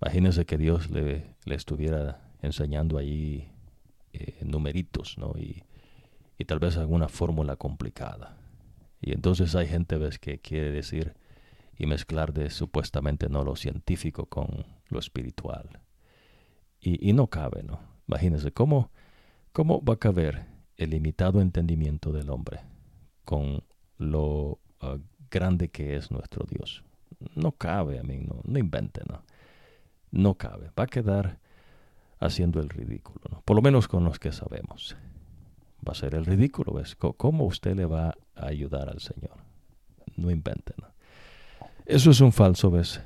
Imagínense 0.00 0.46
que 0.46 0.58
Dios 0.58 0.90
le, 0.90 1.34
le 1.44 1.54
estuviera 1.54 2.30
enseñando 2.42 2.98
ahí 2.98 3.52
numeritos, 4.42 5.18
¿no? 5.18 5.34
Y, 5.36 5.62
y 6.36 6.44
tal 6.46 6.58
vez 6.58 6.76
alguna 6.78 7.08
fórmula 7.08 7.54
complicada. 7.56 8.40
Y 9.00 9.12
entonces 9.12 9.54
hay 9.54 9.66
gente, 9.66 9.98
¿ves?, 9.98 10.18
que 10.18 10.38
quiere 10.38 10.70
decir 10.70 11.14
y 11.76 11.86
mezclar 11.86 12.32
de 12.32 12.50
supuestamente 12.50 13.28
no 13.28 13.44
lo 13.44 13.56
científico 13.56 14.26
con 14.26 14.66
lo 14.88 14.98
espiritual. 14.98 15.80
Y, 16.80 17.12
no 17.12 17.26
cabe, 17.26 17.62
¿no? 17.62 17.78
Imagínense 18.10 18.52
cómo, 18.52 18.90
¿Cómo 19.52 19.82
va 19.84 19.94
a 19.94 19.98
caber 19.98 20.46
el 20.76 20.90
limitado 20.90 21.40
entendimiento 21.40 22.12
del 22.12 22.30
hombre 22.30 22.60
con 23.24 23.64
lo 23.98 24.60
ah, 24.80 24.98
grande 25.28 25.68
que 25.68 25.96
es 25.96 26.10
nuestro 26.10 26.46
Dios? 26.48 26.84
No 27.34 27.52
cabe, 27.52 27.98
a 27.98 28.02
mí, 28.02 28.18
no, 28.18 28.40
no 28.44 28.58
inventen, 28.58 29.04
no. 29.08 29.22
No 30.12 30.34
cabe. 30.34 30.70
Va 30.78 30.84
a 30.84 30.86
quedar 30.86 31.38
haciendo 32.20 32.60
el 32.60 32.68
ridículo, 32.68 33.20
¿no? 33.30 33.42
Por 33.42 33.56
lo 33.56 33.62
menos 33.62 33.88
con 33.88 34.04
los 34.04 34.18
que 34.18 34.32
sabemos. 34.32 34.96
Va 35.86 35.92
a 35.92 35.96
ser 35.96 36.14
el 36.14 36.24
ridículo, 36.24 36.74
¿ves? 36.74 36.94
¿Cómo 36.96 37.44
usted 37.44 37.74
le 37.74 37.86
va 37.86 38.14
a 38.36 38.46
ayudar 38.46 38.88
al 38.88 39.00
Señor? 39.00 39.38
No 40.16 40.30
inventen, 40.30 40.76
¿no? 40.80 40.88
Eso 41.86 42.10
es 42.10 42.20
un 42.20 42.32
falso, 42.32 42.70
¿ves? 42.70 43.00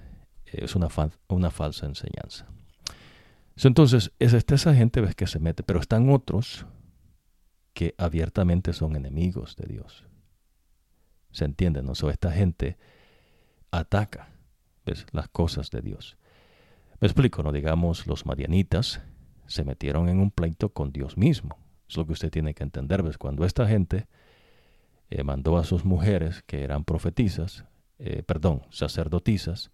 Es 0.45 0.77
una, 0.77 0.89
una 1.29 1.51
falsa 1.51 1.87
enseñanza. 1.87 2.47
Entonces, 3.63 4.13
es 4.19 4.35
esa 4.35 4.75
gente 4.75 5.01
ves 5.01 5.15
que 5.15 5.27
se 5.27 5.39
mete, 5.39 5.63
pero 5.63 5.81
están 5.81 6.11
otros 6.11 6.67
que 7.73 7.95
abiertamente 7.99 8.73
son 8.73 8.97
enemigos 8.97 9.57
de 9.57 9.67
Dios. 9.67 10.05
¿Se 11.31 11.45
entiende? 11.45 11.83
¿No? 11.83 11.93
Esta 11.93 12.31
gente 12.31 12.77
ataca 13.71 14.29
las 15.13 15.29
cosas 15.29 15.71
de 15.71 15.81
Dios. 15.81 16.17
Me 17.01 17.07
explico, 17.07 17.43
¿no? 17.43 17.53
Digamos, 17.53 18.07
los 18.07 18.27
marianitas 18.27 19.01
se 19.47 19.65
metieron 19.65 20.09
en 20.09 20.21
un 20.21 20.31
pleito 20.31 20.73
con 20.73 20.93
Dios 20.93 21.17
mismo. 21.17 21.59
Es 21.89 21.97
lo 21.97 22.07
que 22.07 22.13
usted 22.13 22.31
tiene 22.31 22.55
que 22.55 22.63
entender, 22.63 23.03
¿ves? 23.03 23.19
Cuando 23.19 23.45
esta 23.45 23.67
gente 23.67 24.07
eh, 25.11 25.23
mandó 25.23 25.59
a 25.59 25.65
sus 25.65 25.85
mujeres, 25.85 26.43
que 26.47 26.63
eran 26.63 26.85
profetizas, 26.85 27.65
eh, 27.99 28.23
perdón, 28.23 28.63
sacerdotisas, 28.71 29.71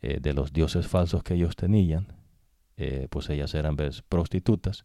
eh, 0.00 0.18
de 0.20 0.34
los 0.34 0.52
dioses 0.52 0.86
falsos 0.86 1.22
que 1.22 1.34
ellos 1.34 1.56
tenían, 1.56 2.15
pues 3.10 3.30
ellas 3.30 3.54
eran. 3.54 3.76
Prostitutas. 4.08 4.84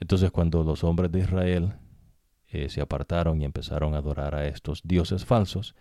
Entonces 0.00 0.30
cuando 0.30 0.64
los 0.64 0.84
hombres 0.84 1.12
de 1.12 1.20
Israel 1.20 1.74
se 2.68 2.80
apartaron 2.80 3.40
y 3.40 3.44
empezaron 3.44 3.94
a 3.94 3.98
adorar 3.98 4.34
a 4.34 4.46
estos 4.46 4.82
dioses 4.84 5.24
falsos, 5.24 5.74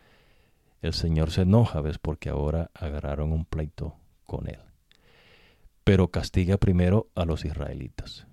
el 0.81 0.93
Señor 0.93 1.31
se 1.31 1.41
enoja, 1.41 1.81
¿ves? 1.81 1.97
Porque 1.97 2.29
ahora 2.29 2.71
agarraron 2.73 3.31
un 3.31 3.45
pleito 3.45 3.95
con 4.25 4.47
él 4.47 4.59
pero 5.83 6.09
castiga 6.09 6.57
primero 6.57 7.09
a 7.15 7.25
los 7.25 7.45
israelitas. 7.45 8.27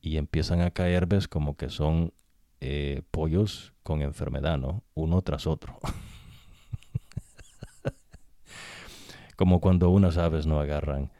Y 0.00 0.16
empiezan 0.16 0.60
a 0.60 0.70
caer, 0.70 1.06
ves, 1.06 1.26
como 1.26 1.56
que 1.56 1.70
son 1.70 2.12
eh, 2.60 3.02
pollos 3.10 3.74
con 3.82 4.02
enfermedad, 4.02 4.58
¿no? 4.58 4.84
Uno 4.94 5.22
tras 5.22 5.46
otro. 5.46 5.78
como 9.36 9.60
cuando 9.60 9.90
unas 9.90 10.18
aves 10.18 10.46
no 10.46 10.60
agarran 10.60 11.10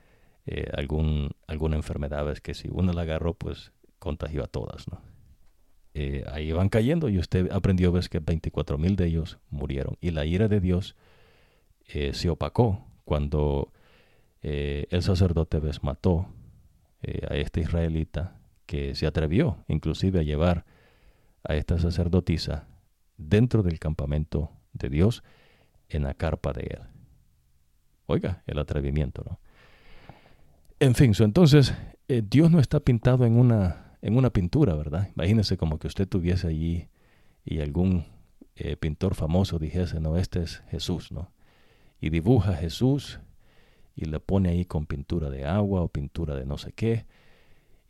eh, 0.48 0.70
algún, 0.74 1.30
alguna 1.46 1.76
enfermedad, 1.76 2.24
ves 2.24 2.40
que 2.40 2.54
si 2.54 2.68
uno 2.70 2.92
la 2.92 3.02
agarró, 3.02 3.34
pues 3.34 3.72
contagió 3.98 4.44
a 4.44 4.46
todas, 4.46 4.88
¿no? 4.88 5.00
Eh, 5.94 6.24
ahí 6.30 6.52
van 6.52 6.68
cayendo 6.68 7.08
y 7.08 7.18
usted 7.18 7.50
aprendió, 7.50 7.90
ves 7.90 8.08
que 8.08 8.20
24 8.20 8.78
mil 8.78 8.94
de 8.94 9.06
ellos 9.06 9.38
murieron. 9.50 9.96
Y 10.00 10.10
la 10.10 10.24
ira 10.26 10.46
de 10.46 10.60
Dios 10.60 10.94
se 11.84 12.28
opacó 12.28 12.84
cuando 13.04 13.72
eh, 14.42 14.86
el 14.90 15.02
sacerdote 15.02 15.58
ves 15.58 15.82
mató 15.82 16.28
eh, 17.02 17.26
a 17.28 17.34
este 17.34 17.60
israelita 17.60 18.38
que 18.66 18.94
se 18.94 19.06
atrevió 19.06 19.64
inclusive 19.66 20.20
a 20.20 20.22
llevar 20.22 20.64
a 21.42 21.56
esta 21.56 21.78
sacerdotisa 21.78 22.68
dentro 23.16 23.62
del 23.62 23.78
campamento 23.78 24.52
de 24.72 24.90
Dios 24.90 25.24
en 25.88 26.04
la 26.04 26.14
carpa 26.14 26.52
de 26.52 26.62
él. 26.62 26.80
Oiga, 28.06 28.42
el 28.46 28.58
atrevimiento, 28.58 29.24
¿no? 29.24 29.40
En 30.80 30.94
fin, 30.94 31.12
entonces 31.18 31.74
eh, 32.08 32.22
Dios 32.28 32.50
no 32.50 32.60
está 32.60 32.80
pintado 32.80 33.26
en 33.26 33.36
una, 33.36 33.96
en 34.00 34.16
una 34.16 34.30
pintura, 34.30 34.74
¿verdad? 34.74 35.08
Imagínese 35.16 35.56
como 35.56 35.78
que 35.78 35.88
usted 35.88 36.08
tuviese 36.08 36.46
allí 36.46 36.88
y 37.44 37.60
algún 37.60 38.04
pintor 38.80 39.14
famoso 39.14 39.60
dijese, 39.60 40.00
no, 40.00 40.16
este 40.16 40.42
es 40.42 40.64
Jesús, 40.68 41.12
¿no? 41.12 41.30
Y 42.00 42.10
dibuja 42.10 42.54
Jesús 42.54 43.20
y 43.94 44.04
le 44.04 44.20
pone 44.20 44.50
ahí 44.50 44.64
con 44.64 44.86
pintura 44.86 45.28
de 45.28 45.44
agua 45.44 45.80
o 45.80 45.88
pintura 45.88 46.36
de 46.36 46.46
no 46.46 46.56
sé 46.56 46.72
qué 46.72 47.04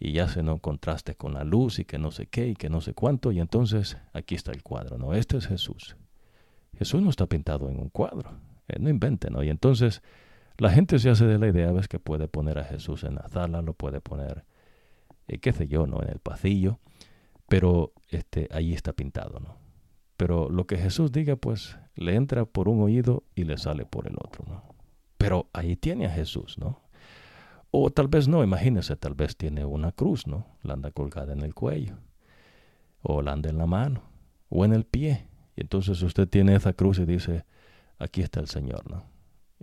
y 0.01 0.13
ya 0.13 0.29
se 0.29 0.43
no 0.43 0.59
contraste 0.59 1.15
con 1.15 1.35
la 1.35 1.45
luz 1.45 1.79
y 1.79 1.85
que 1.85 1.99
no 1.99 2.11
sé 2.11 2.27
qué 2.27 2.49
y 2.49 2.55
que 2.55 2.71
no 2.71 2.81
sé 2.81 2.95
cuánto 2.95 3.31
y 3.31 3.41
entonces 3.41 3.99
aquí 4.13 4.35
está 4.35 4.53
el 4.53 4.63
cuadro, 4.63 4.97
¿no? 4.97 5.15
Este 5.15 5.37
es 5.37 5.47
Jesús. 5.47 5.97
Jesús 6.79 7.03
no 7.03 7.11
está 7.11 7.27
pintado 7.27 7.69
en 7.69 7.79
un 7.79 7.91
cuadro, 7.91 8.31
eh, 8.69 8.79
no 8.79 8.89
invente, 8.89 9.31
¿no? 9.31 9.43
Y 9.43 9.51
entonces 9.51 10.03
la 10.59 10.71
gente 10.71 10.99
se 10.99 11.09
hace 11.09 11.25
de 11.25 11.39
la 11.39 11.49
idea, 11.49 11.73
ves 11.73 11.89
que 11.89 11.99
puede 11.99 12.29
poner 12.29 12.59
a 12.59 12.65
Jesús 12.65 13.05
en 13.05 13.15
la 13.15 13.29
sala, 13.29 13.63
lo 13.63 13.75
puede 13.75 14.01
poner, 14.01 14.45
eh, 15.29 15.39
qué 15.39 15.53
sé 15.53 15.69
yo, 15.69 15.87
¿no? 15.87 16.03
En 16.03 16.09
el 16.09 16.19
pasillo, 16.19 16.79
pero 17.49 17.93
este, 18.11 18.49
allí 18.53 18.75
está 18.75 18.93
pintado, 18.93 19.41
¿no? 19.41 19.57
Pero 20.17 20.51
lo 20.51 20.67
que 20.67 20.77
Jesús 20.77 21.13
diga, 21.13 21.37
pues 21.37 21.79
le 21.95 22.17
entra 22.17 22.45
por 22.45 22.69
un 22.69 22.83
oído 22.83 23.23
y 23.37 23.45
le 23.45 23.57
sale 23.57 23.87
por 23.87 24.09
el 24.09 24.17
otro, 24.19 24.45
¿no? 24.49 24.65
Pero 25.17 25.49
ahí 25.53 25.77
tiene 25.77 26.07
a 26.07 26.11
Jesús, 26.11 26.59
¿no? 26.59 26.81
O 27.71 27.91
tal 27.91 28.09
vez 28.09 28.27
no, 28.29 28.43
imagínese, 28.43 28.97
tal 28.97 29.15
vez 29.15 29.37
tiene 29.37 29.65
una 29.65 29.93
cruz, 29.93 30.27
¿no? 30.27 30.47
La 30.63 30.75
anda 30.75 30.91
colgada 30.91 31.33
en 31.33 31.41
el 31.41 31.55
cuello. 31.55 31.99
O 33.03 33.23
la 33.23 33.33
anda 33.33 33.51
en 33.51 33.59
la 33.59 33.67
mano. 33.67 34.03
O 34.49 34.65
en 34.65 34.73
el 34.73 34.85
pie. 34.85 35.29
Y 35.55 35.61
entonces 35.61 36.01
usted 36.03 36.29
tiene 36.29 36.55
esa 36.55 36.73
cruz 36.73 36.99
y 36.99 37.05
dice, 37.05 37.45
aquí 37.99 38.23
está 38.23 38.41
el 38.41 38.49
Señor, 38.49 38.91
¿no? 38.91 39.05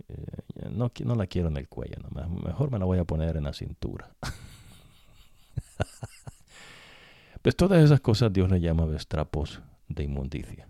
Eh, 0.08 0.68
no, 0.70 0.90
no 1.04 1.14
la 1.14 1.26
quiero 1.26 1.48
en 1.48 1.56
el 1.56 1.68
cuello, 1.68 1.96
¿no? 2.02 2.28
mejor 2.28 2.70
me 2.70 2.78
la 2.78 2.84
voy 2.84 2.98
a 2.98 3.04
poner 3.04 3.36
en 3.36 3.44
la 3.44 3.52
cintura. 3.52 4.14
pues 7.42 7.56
todas 7.56 7.82
esas 7.82 8.00
cosas 8.00 8.32
Dios 8.32 8.50
le 8.50 8.60
llama 8.60 8.86
trapos 9.08 9.62
de 9.88 10.04
inmundicia. 10.04 10.68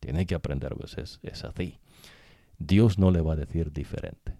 Tiene 0.00 0.26
que 0.26 0.34
aprender, 0.34 0.74
pues 0.74 0.98
es, 0.98 1.20
es 1.22 1.44
así. 1.44 1.78
Dios 2.58 2.98
no 2.98 3.10
le 3.10 3.20
va 3.20 3.32
a 3.32 3.36
decir 3.36 3.72
diferente. 3.72 4.36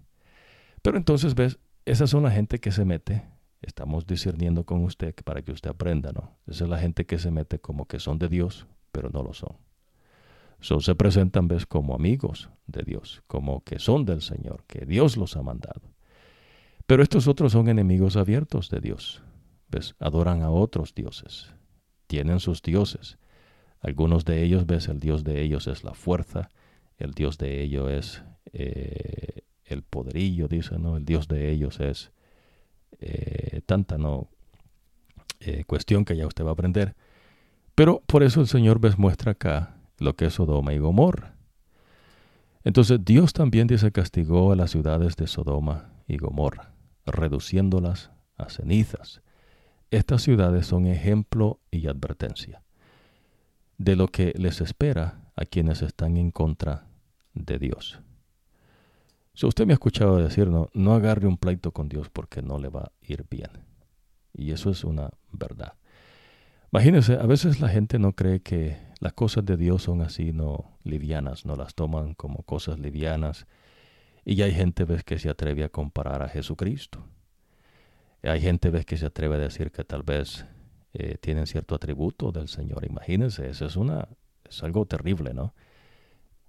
Pero 0.82 0.96
entonces, 0.96 1.34
ves, 1.34 1.58
esas 1.86 2.10
son 2.10 2.22
la 2.22 2.30
gente 2.30 2.60
que 2.60 2.72
se 2.72 2.84
mete, 2.84 3.24
estamos 3.62 4.06
discerniendo 4.06 4.64
con 4.64 4.84
usted 4.84 5.14
para 5.24 5.42
que 5.42 5.52
usted 5.52 5.70
aprenda, 5.70 6.12
¿no? 6.12 6.36
Esa 6.46 6.64
es 6.64 6.70
la 6.70 6.78
gente 6.78 7.06
que 7.06 7.18
se 7.18 7.30
mete 7.30 7.58
como 7.58 7.86
que 7.86 7.98
son 7.98 8.18
de 8.18 8.28
Dios, 8.28 8.66
pero 8.92 9.10
no 9.10 9.22
lo 9.22 9.32
son. 9.32 9.56
So, 10.64 10.80
se 10.80 10.94
presentan, 10.94 11.46
ves, 11.46 11.66
como 11.66 11.94
amigos 11.94 12.48
de 12.66 12.84
Dios, 12.84 13.22
como 13.26 13.62
que 13.64 13.78
son 13.78 14.06
del 14.06 14.22
Señor, 14.22 14.64
que 14.66 14.86
Dios 14.86 15.18
los 15.18 15.36
ha 15.36 15.42
mandado. 15.42 15.92
Pero 16.86 17.02
estos 17.02 17.28
otros 17.28 17.52
son 17.52 17.68
enemigos 17.68 18.16
abiertos 18.16 18.70
de 18.70 18.80
Dios. 18.80 19.22
¿Ves? 19.68 19.94
Adoran 19.98 20.40
a 20.40 20.48
otros 20.48 20.94
dioses. 20.94 21.52
Tienen 22.06 22.40
sus 22.40 22.62
dioses. 22.62 23.18
Algunos 23.78 24.24
de 24.24 24.42
ellos, 24.42 24.64
ves, 24.64 24.88
el 24.88 25.00
Dios 25.00 25.22
de 25.22 25.42
ellos 25.42 25.66
es 25.66 25.84
la 25.84 25.92
fuerza, 25.92 26.48
el 26.96 27.12
Dios 27.12 27.36
de 27.36 27.60
ellos 27.60 27.90
es 27.90 28.24
eh, 28.54 29.42
el 29.66 29.82
poderillo, 29.82 30.48
dice, 30.48 30.78
¿no? 30.78 30.96
El 30.96 31.04
Dios 31.04 31.28
de 31.28 31.50
ellos 31.50 31.78
es 31.78 32.10
eh, 33.00 33.60
tanta, 33.66 33.98
¿no? 33.98 34.30
Eh, 35.40 35.64
cuestión 35.64 36.06
que 36.06 36.16
ya 36.16 36.26
usted 36.26 36.42
va 36.42 36.48
a 36.48 36.52
aprender. 36.54 36.96
Pero 37.74 38.02
por 38.06 38.22
eso 38.22 38.40
el 38.40 38.46
Señor 38.46 38.80
ves 38.80 38.96
muestra 38.96 39.32
acá 39.32 39.73
lo 39.98 40.16
que 40.16 40.26
es 40.26 40.34
Sodoma 40.34 40.72
y 40.72 40.78
Gomorra. 40.78 41.36
Entonces 42.64 43.04
Dios 43.04 43.32
también 43.32 43.66
dice 43.66 43.92
castigó 43.92 44.52
a 44.52 44.56
las 44.56 44.70
ciudades 44.70 45.16
de 45.16 45.26
Sodoma 45.26 45.92
y 46.08 46.16
Gomorra, 46.16 46.72
reduciéndolas 47.06 48.10
a 48.36 48.48
cenizas. 48.48 49.22
Estas 49.90 50.22
ciudades 50.22 50.66
son 50.66 50.86
ejemplo 50.86 51.60
y 51.70 51.86
advertencia 51.86 52.62
de 53.78 53.96
lo 53.96 54.08
que 54.08 54.32
les 54.36 54.60
espera 54.60 55.20
a 55.36 55.44
quienes 55.44 55.82
están 55.82 56.16
en 56.16 56.30
contra 56.30 56.86
de 57.34 57.58
Dios. 57.58 58.00
Si 59.34 59.46
usted 59.46 59.66
me 59.66 59.72
ha 59.72 59.74
escuchado 59.74 60.16
decir, 60.16 60.48
no, 60.48 60.68
no 60.74 60.94
agarre 60.94 61.26
un 61.26 61.36
pleito 61.36 61.72
con 61.72 61.88
Dios 61.88 62.08
porque 62.08 62.40
no 62.40 62.58
le 62.58 62.68
va 62.68 62.82
a 62.82 62.92
ir 63.02 63.26
bien. 63.28 63.50
Y 64.32 64.52
eso 64.52 64.70
es 64.70 64.84
una 64.84 65.10
verdad. 65.32 65.74
Imagínense, 66.72 67.14
a 67.14 67.26
veces 67.26 67.60
la 67.60 67.68
gente 67.68 67.98
no 67.98 68.12
cree 68.12 68.40
que 68.40 68.78
las 69.04 69.12
cosas 69.12 69.44
de 69.44 69.58
Dios 69.58 69.82
son 69.82 70.00
así, 70.00 70.32
no 70.32 70.78
livianas, 70.82 71.44
no 71.44 71.56
las 71.56 71.74
toman 71.74 72.14
como 72.14 72.42
cosas 72.42 72.78
livianas. 72.78 73.46
Y 74.24 74.40
hay 74.40 74.52
gente 74.52 74.86
ves 74.86 75.04
que 75.04 75.18
se 75.18 75.28
atreve 75.28 75.62
a 75.62 75.68
comparar 75.68 76.22
a 76.22 76.28
Jesucristo. 76.30 77.04
Hay 78.22 78.40
gente 78.40 78.70
ves 78.70 78.86
que 78.86 78.96
se 78.96 79.04
atreve 79.04 79.34
a 79.34 79.38
decir 79.40 79.70
que 79.72 79.84
tal 79.84 80.04
vez 80.04 80.46
eh, 80.94 81.18
tienen 81.20 81.46
cierto 81.46 81.74
atributo 81.74 82.32
del 82.32 82.48
Señor. 82.48 82.86
Imagínense, 82.86 83.46
eso 83.50 83.66
es 83.66 83.76
una 83.76 84.08
es 84.48 84.62
algo 84.62 84.86
terrible, 84.86 85.34
¿no? 85.34 85.52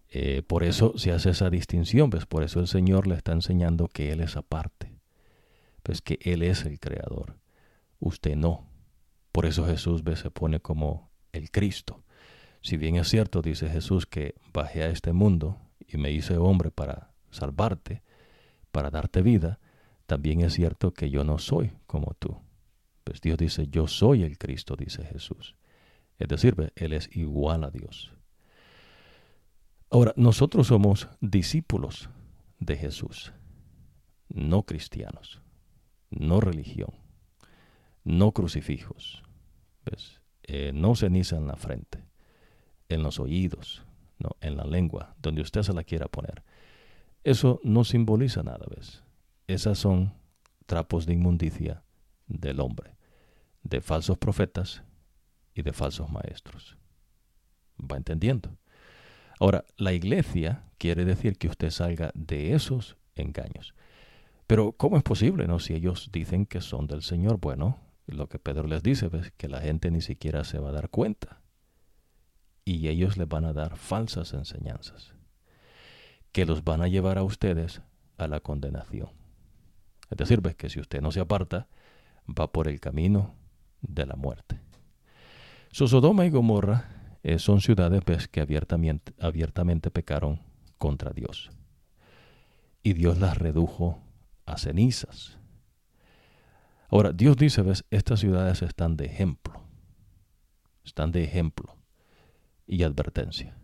Eh, 0.08 0.42
por 0.42 0.64
eso 0.64 0.98
se 0.98 1.12
hace 1.12 1.32
esa 1.32 1.50
distinción, 1.50 2.10
pues 2.10 2.26
por 2.26 2.42
eso 2.42 2.62
el 2.62 2.70
Señor 2.70 3.06
le 3.06 3.16
está 3.16 3.34
enseñando 3.34 3.90
que 3.90 4.14
Él 4.14 4.22
es 4.22 4.38
aparte, 4.38 4.98
pues 5.84 6.02
que 6.02 6.20
Él 6.22 6.42
es 6.42 6.64
el 6.64 6.80
creador, 6.80 7.36
usted 8.00 8.38
no. 8.38 8.70
Por 9.34 9.46
eso 9.46 9.68
Jesús 9.68 10.06
ve, 10.06 10.16
se 10.16 10.32
pone 10.32 10.62
como 10.62 11.12
el 11.34 11.52
Cristo. 11.52 12.05
Si 12.66 12.78
bien 12.78 12.96
es 12.96 13.10
cierto, 13.10 13.44
dice 13.44 13.70
Jesús, 13.70 14.08
que 14.08 14.34
bajé 14.52 14.82
a 14.82 14.90
este 14.90 15.14
mundo 15.14 15.62
y 15.88 15.98
me 15.98 16.10
hice 16.10 16.38
hombre 16.38 16.72
para 16.72 17.12
salvarte, 17.30 18.02
para 18.72 18.90
darte 18.90 19.22
vida, 19.22 19.60
también 20.08 20.42
es 20.42 20.56
cierto 20.56 20.92
que 20.92 21.12
yo 21.12 21.24
no 21.24 21.38
soy 21.38 21.74
como 21.86 22.16
tú. 22.18 22.40
Pues 23.04 23.22
Dios 23.22 23.38
dice, 23.38 23.68
yo 23.68 23.86
soy 23.88 24.24
el 24.24 24.40
Cristo, 24.40 24.76
dice 24.76 25.06
Jesús. 25.06 25.56
Es 26.18 26.28
decir, 26.28 26.74
Él 26.76 26.94
es 26.94 27.16
igual 27.16 27.66
a 27.66 27.70
Dios. 27.70 28.12
Ahora, 29.92 30.14
nosotros 30.16 30.66
somos 30.66 31.08
discípulos 31.22 32.10
de 32.58 32.78
Jesús, 32.78 33.32
no 34.28 34.64
cristianos, 34.64 35.40
no 36.10 36.42
religión, 36.42 36.96
no 38.04 38.32
crucifijos, 38.32 39.22
eh, 40.42 40.72
no 40.74 40.96
ceniza 40.96 41.38
en 41.38 41.46
la 41.46 41.58
frente, 41.58 42.05
en 42.96 43.04
los 43.04 43.20
oídos, 43.20 43.86
no, 44.20 44.32
en 44.42 44.58
la 44.58 44.66
lengua, 44.66 45.16
donde 45.22 45.42
usted 45.42 45.62
se 45.62 45.74
la 45.74 45.84
quiera 45.84 46.08
poner. 46.08 46.44
Eso 47.24 47.60
no 47.64 47.84
simboliza 47.84 48.44
nada, 48.44 48.66
¿ves? 48.76 49.04
Esas 49.48 49.78
son 49.78 50.14
trapos 50.66 51.06
de 51.06 51.14
inmundicia 51.14 51.84
del 52.28 52.60
hombre, 52.60 52.96
de 53.64 53.82
falsos 53.82 54.18
profetas 54.18 54.84
y 55.54 55.62
de 55.62 55.74
falsos 55.74 56.10
maestros. 56.10 56.78
¿Va 57.80 57.98
entendiendo? 57.98 58.58
Ahora, 59.40 59.66
la 59.78 59.94
iglesia 59.94 60.64
quiere 60.78 61.06
decir 61.06 61.38
que 61.38 61.48
usted 61.48 61.70
salga 61.70 62.12
de 62.16 62.54
esos 62.54 62.98
engaños. 63.16 63.76
Pero 64.48 64.74
¿cómo 64.74 64.98
es 64.98 65.04
posible, 65.04 65.48
no? 65.48 65.60
Si 65.60 65.74
ellos 65.74 66.10
dicen 66.12 66.46
que 66.46 66.62
son 66.62 66.88
del 66.88 67.02
Señor, 67.02 67.40
bueno, 67.40 67.80
lo 68.08 68.30
que 68.30 68.40
Pedro 68.40 68.68
les 68.68 68.84
dice 68.84 69.10
es 69.14 69.32
que 69.32 69.48
la 69.48 69.62
gente 69.62 69.92
ni 69.92 70.02
siquiera 70.02 70.44
se 70.44 70.60
va 70.60 70.70
a 70.70 70.74
dar 70.74 70.90
cuenta. 70.90 71.42
Y 72.66 72.88
ellos 72.88 73.16
les 73.16 73.28
van 73.28 73.46
a 73.46 73.54
dar 73.54 73.78
falsas 73.78 74.34
enseñanzas 74.34 75.14
que 76.32 76.46
los 76.46 76.64
van 76.64 76.82
a 76.82 76.88
llevar 76.88 77.18
a 77.18 77.24
ustedes 77.24 77.82
a 78.18 78.28
la 78.28 78.42
condenación. 78.42 79.10
Es 80.10 80.18
decir, 80.18 80.42
ves 80.42 80.56
que 80.56 80.70
si 80.70 80.82
usted 80.82 81.00
no 81.00 81.12
se 81.12 81.22
aparta, 81.22 81.68
va 82.28 82.52
por 82.52 82.68
el 82.68 82.80
camino 82.80 83.36
de 83.82 84.06
la 84.06 84.16
muerte. 84.16 84.60
Sodoma 85.72 86.26
y 86.26 86.32
Gomorra 86.32 87.20
eh, 87.24 87.40
son 87.40 87.62
ciudades 87.62 88.28
que 88.28 88.42
abiertamente, 88.42 89.14
abiertamente 89.20 89.92
pecaron 89.92 90.42
contra 90.78 91.12
Dios. 91.12 91.52
Y 92.84 92.94
Dios 92.94 93.20
las 93.20 93.38
redujo 93.38 94.02
a 94.46 94.58
cenizas. 94.58 95.38
Ahora, 96.90 97.14
Dios 97.14 97.38
dice, 97.38 97.62
ves, 97.62 97.86
estas 97.92 98.20
ciudades 98.20 98.62
están 98.62 98.98
de 98.98 99.06
ejemplo. 99.06 99.62
Están 100.84 101.12
de 101.12 101.24
ejemplo 101.24 101.76
y 102.68 102.84
advertencia. 102.84 103.56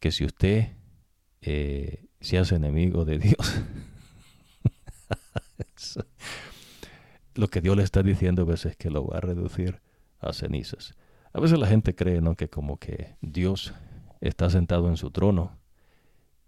Que 0.00 0.12
si 0.12 0.24
usted 0.24 0.68
eh, 1.40 2.06
se 2.20 2.38
hace 2.38 2.56
enemigo 2.56 3.04
de 3.04 3.18
Dios, 3.18 3.62
lo 7.34 7.48
que 7.48 7.60
Dios 7.60 7.76
le 7.76 7.82
está 7.82 8.02
diciendo 8.02 8.42
a 8.42 8.46
veces 8.46 8.72
es 8.72 8.76
que 8.76 8.90
lo 8.90 9.06
va 9.06 9.18
a 9.18 9.20
reducir 9.20 9.80
a 10.20 10.32
cenizas. 10.32 10.94
A 11.32 11.40
veces 11.40 11.58
la 11.58 11.66
gente 11.66 11.94
cree 11.94 12.20
¿no? 12.20 12.36
que 12.36 12.48
como 12.48 12.78
que 12.78 13.16
Dios 13.20 13.74
está 14.20 14.50
sentado 14.50 14.88
en 14.88 14.96
su 14.96 15.10
trono 15.10 15.58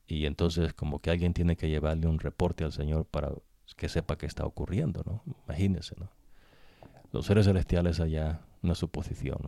y 0.07 0.27
entonces 0.27 0.75
como 0.75 1.01
que 1.01 1.11
alguien 1.11 1.35
tiene 1.35 1.57
que 1.57 1.69
llevarle 1.69 2.09
un 2.09 2.19
reporte 2.19 2.65
al 2.65 2.73
Señor 2.73 3.07
para 3.07 3.33
que 3.77 3.89
sepa 3.89 4.19
qué 4.19 4.27
está 4.27 4.45
ocurriendo, 4.45 5.03
¿no? 5.07 5.23
Imagínense, 5.47 5.95
¿no? 5.99 6.11
Los 7.13 7.27
seres 7.27 7.47
celestiales 7.47 8.01
allá, 8.01 8.41
una 8.63 8.75
suposición. 8.75 9.39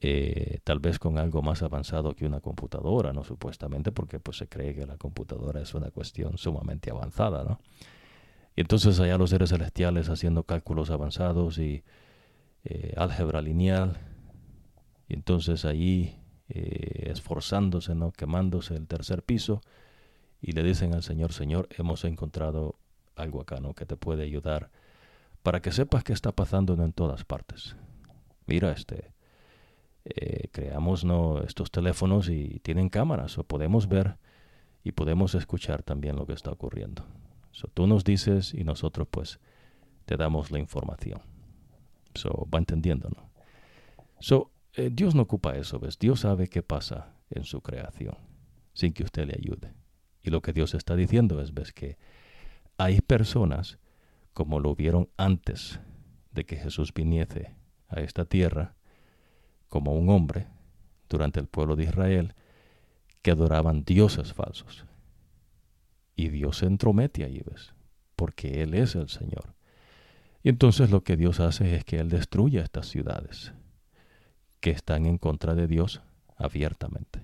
Eh, 0.00 0.60
tal 0.62 0.78
vez 0.78 1.00
con 1.00 1.18
algo 1.18 1.42
más 1.42 1.62
avanzado 1.62 2.14
que 2.14 2.24
una 2.24 2.40
computadora, 2.40 3.12
¿no? 3.12 3.24
Supuestamente, 3.24 3.90
porque 3.90 4.20
pues 4.20 4.36
se 4.36 4.48
cree 4.48 4.72
que 4.72 4.86
la 4.86 4.96
computadora 4.96 5.60
es 5.60 5.74
una 5.74 5.90
cuestión 5.90 6.38
sumamente 6.38 6.90
avanzada, 6.90 7.42
¿no? 7.42 7.60
Y 8.54 8.60
entonces 8.60 9.00
allá 9.00 9.18
los 9.18 9.30
seres 9.30 9.50
celestiales 9.50 10.08
haciendo 10.08 10.44
cálculos 10.44 10.90
avanzados 10.90 11.58
y 11.58 11.82
eh, 12.64 12.94
álgebra 12.96 13.42
lineal, 13.42 13.98
y 15.08 15.14
entonces 15.14 15.64
ahí 15.64 16.20
eh, 16.48 17.10
esforzándose, 17.10 17.94
¿no? 17.96 18.12
Quemándose 18.12 18.76
el 18.76 18.86
tercer 18.86 19.24
piso, 19.24 19.62
y 20.40 20.52
le 20.52 20.62
dicen 20.62 20.94
al 20.94 21.02
Señor, 21.02 21.32
Señor, 21.32 21.68
hemos 21.76 22.04
encontrado 22.04 22.76
algo 23.16 23.40
acá, 23.40 23.58
¿no? 23.58 23.74
Que 23.74 23.84
te 23.84 23.96
puede 23.96 24.22
ayudar 24.22 24.70
para 25.42 25.60
que 25.60 25.72
sepas 25.72 26.04
qué 26.04 26.12
está 26.12 26.30
pasando 26.32 26.74
en 26.74 26.92
todas 26.92 27.24
partes. 27.24 27.74
Mira, 28.46 28.70
este, 28.70 29.12
eh, 30.04 30.48
creamos 30.52 31.04
¿no? 31.04 31.42
estos 31.42 31.70
teléfonos 31.70 32.28
y 32.28 32.60
tienen 32.60 32.88
cámaras, 32.88 33.38
o 33.38 33.44
podemos 33.44 33.88
ver 33.88 34.16
y 34.84 34.92
podemos 34.92 35.34
escuchar 35.34 35.82
también 35.82 36.16
lo 36.16 36.26
que 36.26 36.32
está 36.32 36.50
ocurriendo. 36.50 37.04
So, 37.52 37.68
tú 37.68 37.86
nos 37.86 38.04
dices 38.04 38.54
y 38.54 38.64
nosotros 38.64 39.08
pues 39.10 39.40
te 40.04 40.16
damos 40.16 40.50
la 40.50 40.58
información. 40.58 41.20
So, 42.14 42.48
va 42.52 42.58
entendiendo, 42.58 43.08
¿no? 43.10 43.30
So, 44.20 44.50
eh, 44.74 44.90
Dios 44.92 45.14
no 45.14 45.22
ocupa 45.22 45.56
eso, 45.56 45.78
¿ves? 45.78 45.98
Dios 45.98 46.20
sabe 46.20 46.48
qué 46.48 46.62
pasa 46.62 47.14
en 47.30 47.44
su 47.44 47.60
creación 47.60 48.16
sin 48.72 48.92
que 48.92 49.02
usted 49.02 49.26
le 49.26 49.34
ayude. 49.34 49.74
Y 50.22 50.30
lo 50.30 50.40
que 50.40 50.52
Dios 50.52 50.74
está 50.74 50.94
diciendo 50.94 51.40
es, 51.40 51.52
ves, 51.52 51.72
que 51.72 51.98
hay 52.76 53.00
personas, 53.00 53.78
como 54.32 54.60
lo 54.60 54.74
vieron 54.76 55.10
antes 55.16 55.80
de 56.30 56.44
que 56.44 56.56
Jesús 56.56 56.94
viniese 56.94 57.56
a 57.88 58.00
esta 58.00 58.24
tierra, 58.24 58.76
como 59.68 59.92
un 59.94 60.08
hombre, 60.08 60.46
durante 61.08 61.40
el 61.40 61.46
pueblo 61.46 61.76
de 61.76 61.84
Israel, 61.84 62.34
que 63.22 63.30
adoraban 63.30 63.84
dioses 63.84 64.32
falsos. 64.32 64.84
Y 66.16 66.28
Dios 66.28 66.58
se 66.58 66.66
entromete 66.66 67.24
ahí, 67.24 67.42
¿ves? 67.44 67.74
Porque 68.16 68.62
Él 68.62 68.74
es 68.74 68.94
el 68.94 69.08
Señor. 69.08 69.54
Y 70.42 70.48
entonces 70.48 70.90
lo 70.90 71.02
que 71.02 71.16
Dios 71.16 71.40
hace 71.40 71.74
es 71.74 71.84
que 71.84 71.98
Él 71.98 72.08
destruye 72.08 72.60
estas 72.60 72.88
ciudades 72.88 73.52
que 74.60 74.70
están 74.70 75.06
en 75.06 75.18
contra 75.18 75.54
de 75.54 75.66
Dios 75.66 76.02
abiertamente. 76.36 77.20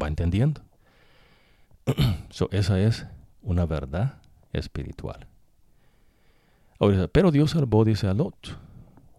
¿Va 0.00 0.08
entendiendo? 0.08 0.62
esa 2.50 2.80
es 2.80 3.06
una 3.42 3.66
verdad 3.66 4.20
espiritual. 4.52 5.26
pero 7.12 7.30
Dios 7.30 7.52
salvó, 7.52 7.84
dice 7.84 8.06
a 8.08 8.14
Lot, 8.14 8.58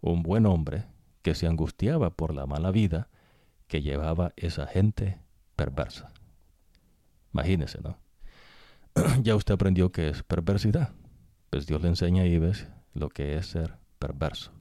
un 0.02 0.24
buen 0.24 0.46
hombre 0.46 0.86
que 1.26 1.34
se 1.34 1.48
angustiaba 1.48 2.12
por 2.12 2.36
la 2.36 2.46
mala 2.46 2.70
vida 2.70 3.10
que 3.66 3.82
llevaba 3.82 4.34
esa 4.36 4.68
gente 4.68 5.18
perversa. 5.56 6.14
Imagínese, 7.34 7.80
¿no? 7.82 7.98
ya 9.24 9.36
usted 9.36 9.56
aprendió 9.56 9.92
que 9.92 10.08
es 10.10 10.22
perversidad. 10.22 10.94
Pues 11.50 11.66
Dios 11.66 11.82
le 11.82 11.88
enseña 11.88 12.28
y 12.28 12.38
ves 12.38 12.68
lo 12.94 13.10
que 13.10 13.38
es 13.38 13.48
ser 13.48 13.74
perverso. 13.98 14.52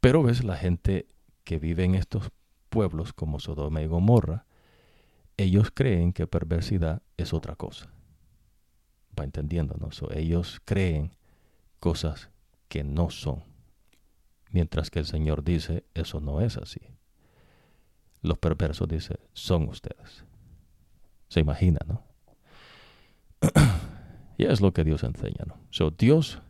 Pero 0.00 0.22
ves 0.22 0.44
la 0.44 0.54
gente 0.54 1.08
que 1.42 1.58
vive 1.58 1.82
en 1.82 1.96
estos 1.96 2.30
pueblos 2.68 3.12
como 3.12 3.40
Sodoma 3.40 3.82
y 3.82 3.88
Gomorra, 3.88 4.46
ellos 5.36 5.72
creen 5.74 6.12
que 6.12 6.28
perversidad 6.28 7.02
es 7.16 7.32
otra 7.32 7.56
cosa. 7.56 7.90
Va 9.18 9.24
entendiendo, 9.24 9.74
¿no? 9.76 9.88
ellos 10.14 10.60
creen 10.64 11.16
cosas 11.80 12.30
que 12.68 12.84
no 12.84 13.10
son. 13.10 13.47
Mientras 14.50 14.90
que 14.90 15.00
el 15.00 15.06
Señor 15.06 15.44
dice, 15.44 15.84
eso 15.94 16.20
no 16.20 16.40
es 16.40 16.56
así. 16.56 16.80
Los 18.22 18.38
perversos 18.38 18.88
dice, 18.88 19.18
son 19.32 19.68
ustedes. 19.68 20.24
Se 21.28 21.40
imagina, 21.40 21.78
¿no? 21.86 22.02
y 24.38 24.44
es 24.44 24.60
lo 24.60 24.72
que 24.72 24.84
Dios 24.84 25.04
enseña, 25.04 25.44
¿no? 25.46 25.60
So, 25.70 25.90
Dios 25.90 26.40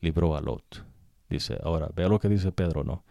libró 0.00 0.36
a 0.36 0.40
Lot. 0.40 0.84
Dice, 1.28 1.58
ahora, 1.62 1.90
vea 1.94 2.08
lo 2.08 2.18
que 2.18 2.28
dice 2.28 2.52
Pedro, 2.52 2.84
¿no? 2.84 3.04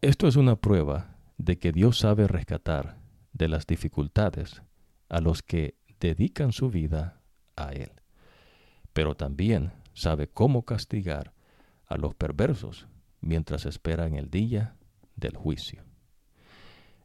Esto 0.00 0.26
es 0.26 0.36
una 0.36 0.56
prueba 0.56 1.16
de 1.38 1.58
que 1.58 1.72
Dios 1.72 1.98
sabe 1.98 2.26
rescatar 2.26 2.98
de 3.32 3.48
las 3.48 3.66
dificultades 3.66 4.62
a 5.08 5.20
los 5.20 5.42
que 5.42 5.76
dedican 6.00 6.52
su 6.52 6.70
vida 6.70 7.20
a 7.56 7.72
Él, 7.72 7.92
pero 8.92 9.14
también 9.14 9.72
sabe 9.94 10.28
cómo 10.28 10.64
castigar 10.64 11.32
a 11.90 11.98
los 11.98 12.14
perversos 12.14 12.86
mientras 13.20 13.66
esperan 13.66 14.14
el 14.14 14.30
día 14.30 14.76
del 15.16 15.36
juicio. 15.36 15.82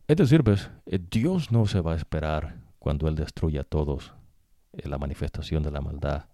Es 0.08 0.16
decir, 0.16 0.44
pues, 0.44 0.70
eh, 0.86 1.00
Dios 1.12 1.52
no 1.52 1.66
se 1.66 1.82
va 1.82 1.94
a 1.94 1.96
esperar 1.98 2.62
cuando 2.80 3.08
Él 3.08 3.16
destruya 3.16 3.62
a 3.62 3.66
todos 3.66 4.14
en 4.72 4.90
la 4.90 4.98
manifestación 4.98 5.64
de 5.64 5.72
la 5.72 5.82
maldad 5.82 6.28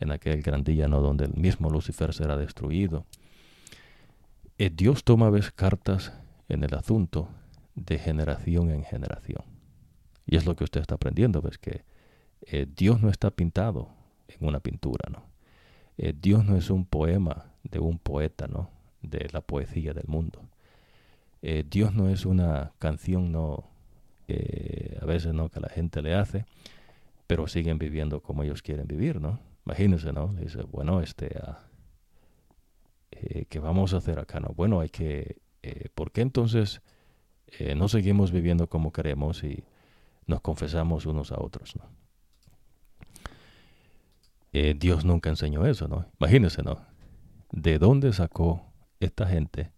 en 0.00 0.10
aquel 0.10 0.42
gran 0.42 0.64
día 0.64 0.88
¿no? 0.88 1.00
donde 1.00 1.24
el 1.24 1.34
mismo 1.34 1.70
Lucifer 1.70 2.12
será 2.12 2.36
destruido. 2.36 3.06
Eh, 4.58 4.70
Dios 4.70 5.04
toma 5.04 5.30
vez 5.30 5.50
cartas 5.50 6.12
en 6.48 6.64
el 6.64 6.74
asunto 6.74 7.28
de 7.74 7.98
generación 7.98 8.70
en 8.70 8.84
generación. 8.84 9.44
Y 10.26 10.36
es 10.36 10.46
lo 10.46 10.56
que 10.56 10.64
usted 10.64 10.80
está 10.80 10.96
aprendiendo, 10.96 11.42
ves 11.42 11.58
que 11.58 11.84
eh, 12.42 12.66
Dios 12.74 13.02
no 13.02 13.10
está 13.10 13.30
pintado 13.30 13.90
en 14.28 14.48
una 14.48 14.60
pintura, 14.60 15.08
¿no? 15.10 15.35
Eh, 15.98 16.14
Dios 16.20 16.44
no 16.44 16.56
es 16.56 16.70
un 16.70 16.84
poema 16.84 17.52
de 17.62 17.78
un 17.78 17.98
poeta, 17.98 18.46
¿no? 18.46 18.70
De 19.02 19.28
la 19.32 19.40
poesía 19.40 19.94
del 19.94 20.06
mundo. 20.06 20.42
Eh, 21.42 21.64
Dios 21.68 21.94
no 21.94 22.08
es 22.08 22.26
una 22.26 22.72
canción, 22.78 23.32
¿no? 23.32 23.64
a 25.00 25.04
veces, 25.04 25.32
¿no? 25.32 25.48
Que 25.50 25.60
la 25.60 25.68
gente 25.68 26.02
le 26.02 26.16
hace, 26.16 26.46
pero 27.28 27.46
siguen 27.46 27.78
viviendo 27.78 28.20
como 28.20 28.42
ellos 28.42 28.60
quieren 28.60 28.88
vivir, 28.88 29.20
¿no? 29.20 29.38
Imagínense, 29.66 30.12
¿no? 30.12 30.32
Le 30.32 30.42
dice, 30.42 30.62
bueno, 30.62 31.00
este, 31.00 31.36
ah, 31.42 31.60
eh, 33.10 33.46
¿qué 33.48 33.58
vamos 33.58 33.94
a 33.94 33.96
hacer 33.96 34.18
acá? 34.18 34.40
No, 34.40 34.48
bueno, 34.54 34.80
hay 34.80 34.90
que, 34.90 35.38
eh, 35.62 35.88
¿por 35.94 36.12
qué 36.12 36.20
entonces 36.20 36.82
eh, 37.48 37.74
no 37.74 37.88
seguimos 37.88 38.30
viviendo 38.30 38.68
como 38.68 38.92
queremos 38.92 39.42
y 39.42 39.64
nos 40.26 40.40
confesamos 40.40 41.06
unos 41.06 41.32
a 41.32 41.40
otros, 41.40 41.74
¿no? 41.76 41.84
Dios 44.78 45.04
nunca 45.04 45.30
enseñó 45.30 45.66
eso, 45.66 45.88
¿no? 45.88 46.06
Imagínense, 46.18 46.62
¿no? 46.62 46.80
¿De 47.52 47.78
dónde 47.78 48.12
sacó 48.12 48.72
esta 49.00 49.26
gente 49.26 49.72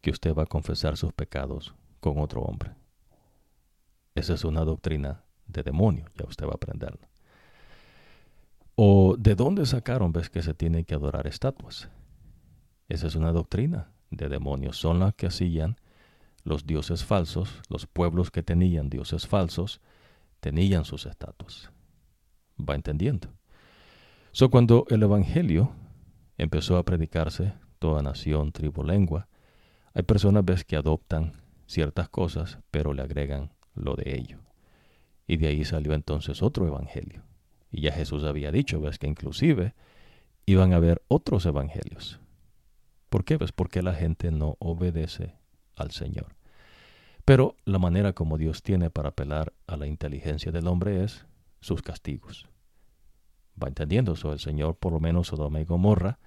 que 0.00 0.10
usted 0.10 0.34
va 0.34 0.44
a 0.44 0.46
confesar 0.46 0.96
sus 0.96 1.12
pecados 1.12 1.74
con 2.00 2.18
otro 2.18 2.42
hombre? 2.42 2.72
Esa 4.14 4.34
es 4.34 4.44
una 4.44 4.64
doctrina 4.64 5.22
de 5.46 5.62
demonio, 5.62 6.06
ya 6.16 6.26
usted 6.26 6.46
va 6.46 6.52
a 6.52 6.56
aprenderlo. 6.56 7.08
¿O 8.74 9.16
de 9.18 9.34
dónde 9.34 9.66
sacaron, 9.66 10.12
ves, 10.12 10.30
que 10.30 10.42
se 10.42 10.54
tienen 10.54 10.84
que 10.84 10.94
adorar 10.94 11.26
estatuas? 11.26 11.88
Esa 12.88 13.06
es 13.06 13.14
una 13.14 13.32
doctrina 13.32 13.92
de 14.10 14.28
demonios. 14.28 14.78
Son 14.78 14.98
las 14.98 15.14
que 15.14 15.26
hacían 15.26 15.76
los 16.42 16.66
dioses 16.66 17.04
falsos, 17.04 17.60
los 17.68 17.86
pueblos 17.86 18.30
que 18.30 18.42
tenían 18.42 18.88
dioses 18.88 19.26
falsos, 19.26 19.80
tenían 20.40 20.84
sus 20.84 21.06
estatuas. 21.06 21.70
¿Va 22.58 22.74
entendiendo? 22.74 23.28
So, 24.32 24.50
cuando 24.50 24.86
el 24.90 25.02
Evangelio 25.02 25.72
empezó 26.38 26.76
a 26.76 26.84
predicarse, 26.84 27.52
toda 27.80 28.02
nación, 28.02 28.52
tribu, 28.52 28.84
lengua, 28.84 29.28
hay 29.92 30.04
personas 30.04 30.44
ves 30.44 30.64
que 30.64 30.76
adoptan 30.76 31.32
ciertas 31.66 32.08
cosas, 32.08 32.58
pero 32.70 32.92
le 32.94 33.02
agregan 33.02 33.52
lo 33.74 33.96
de 33.96 34.14
ello. 34.14 34.38
Y 35.26 35.36
de 35.36 35.48
ahí 35.48 35.64
salió 35.64 35.94
entonces 35.94 36.42
otro 36.42 36.66
evangelio. 36.66 37.24
Y 37.70 37.82
ya 37.82 37.92
Jesús 37.92 38.24
había 38.24 38.50
dicho, 38.50 38.80
ves 38.80 38.98
que 38.98 39.06
inclusive 39.06 39.74
iban 40.46 40.72
a 40.72 40.76
haber 40.76 41.02
otros 41.08 41.46
evangelios. 41.46 42.20
¿Por 43.08 43.24
qué? 43.24 43.38
Pues 43.38 43.52
porque 43.52 43.82
la 43.82 43.94
gente 43.94 44.30
no 44.30 44.56
obedece 44.58 45.36
al 45.76 45.90
Señor. 45.92 46.36
Pero 47.24 47.56
la 47.64 47.78
manera 47.78 48.12
como 48.12 48.38
Dios 48.38 48.62
tiene 48.62 48.90
para 48.90 49.10
apelar 49.10 49.52
a 49.66 49.76
la 49.76 49.86
inteligencia 49.86 50.50
del 50.52 50.66
hombre 50.66 51.04
es 51.04 51.26
sus 51.60 51.82
castigos. 51.82 52.49
Va 53.62 53.68
entendiendo 53.68 54.12
eso 54.12 54.32
el 54.32 54.38
Señor, 54.38 54.76
por 54.76 54.92
lo 54.92 55.00
menos 55.00 55.28
Sodoma 55.28 55.60
y 55.60 55.64
Gomorra. 55.64 56.18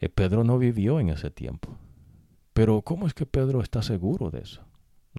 Eh, 0.00 0.08
Pedro 0.08 0.44
no 0.44 0.58
vivió 0.58 1.00
en 1.00 1.08
ese 1.08 1.30
tiempo. 1.30 1.76
Pero 2.52 2.82
¿cómo 2.82 3.06
es 3.06 3.14
que 3.14 3.26
Pedro 3.26 3.60
está 3.60 3.82
seguro 3.82 4.30
de 4.30 4.40
eso? 4.40 4.64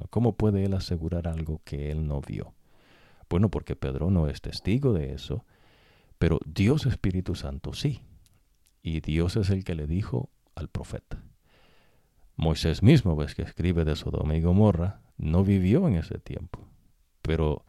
¿Cómo 0.10 0.36
puede 0.36 0.66
él 0.66 0.74
asegurar 0.74 1.28
algo 1.28 1.62
que 1.64 1.92
él 1.92 2.08
no 2.08 2.22
vio? 2.22 2.54
Bueno, 3.30 3.50
porque 3.50 3.76
Pedro 3.76 4.10
no 4.12 4.28
es 4.28 4.42
testigo 4.42 4.94
de 4.94 5.14
eso, 5.14 5.46
pero 6.18 6.40
Dios 6.46 6.86
Espíritu 6.86 7.36
Santo 7.36 7.74
sí. 7.74 8.02
Y 8.82 9.00
Dios 9.02 9.36
es 9.36 9.50
el 9.50 9.64
que 9.64 9.76
le 9.76 9.88
dijo 9.88 10.30
al 10.54 10.70
profeta. 10.70 11.24
Moisés 12.36 12.84
mismo, 12.84 13.16
ves 13.16 13.34
que 13.34 13.42
escribe 13.42 13.86
de 13.86 13.96
Sodoma 13.96 14.36
y 14.36 14.42
Gomorra, 14.42 15.02
no 15.18 15.44
vivió 15.44 15.88
en 15.88 15.96
ese 15.96 16.20
tiempo, 16.20 16.68
pero 17.22 17.66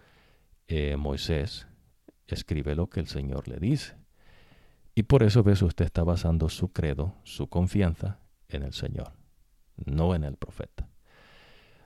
eh, 0.67 0.97
Moisés 0.97 1.69
escribe 2.35 2.75
lo 2.75 2.89
que 2.89 3.01
el 3.01 3.07
Señor 3.07 3.49
le 3.49 3.59
dice. 3.59 3.97
Y 4.95 5.05
por 5.05 5.23
eso, 5.23 5.43
ves, 5.43 5.63
usted 5.63 5.85
está 5.85 6.05
basando 6.05 6.49
su 6.49 6.73
credo, 6.73 7.15
su 7.23 7.49
confianza 7.49 8.19
en 8.49 8.63
el 8.63 8.73
Señor, 8.73 9.13
no 9.85 10.15
en 10.15 10.25
el 10.25 10.37
profeta. 10.37 10.89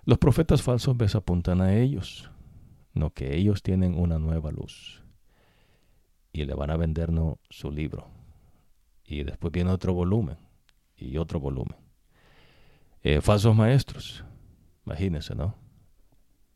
Los 0.05 0.19
profetas 0.19 0.63
falsos, 0.63 0.97
ves, 0.97 1.15
apuntan 1.15 1.61
a 1.61 1.77
ellos, 1.77 2.31
no 2.95 3.11
que 3.11 3.37
ellos 3.37 3.63
tienen 3.63 3.99
una 3.99 4.19
nueva 4.19 4.51
luz 4.51 5.05
y 6.33 6.45
le 6.45 6.55
van 6.55 6.71
a 6.71 6.77
vender 6.77 7.11
su 7.49 7.71
libro. 7.71 8.09
Y 9.05 9.25
después 9.25 9.53
viene 9.53 9.71
otro 9.71 9.93
volumen 9.93 10.37
y 10.97 11.17
otro 11.17 11.41
volumen. 11.41 11.77
Eh, 13.03 13.21
falsos 13.21 13.57
maestros, 13.57 14.25
imagínense, 14.87 15.35
¿no? 15.35 15.57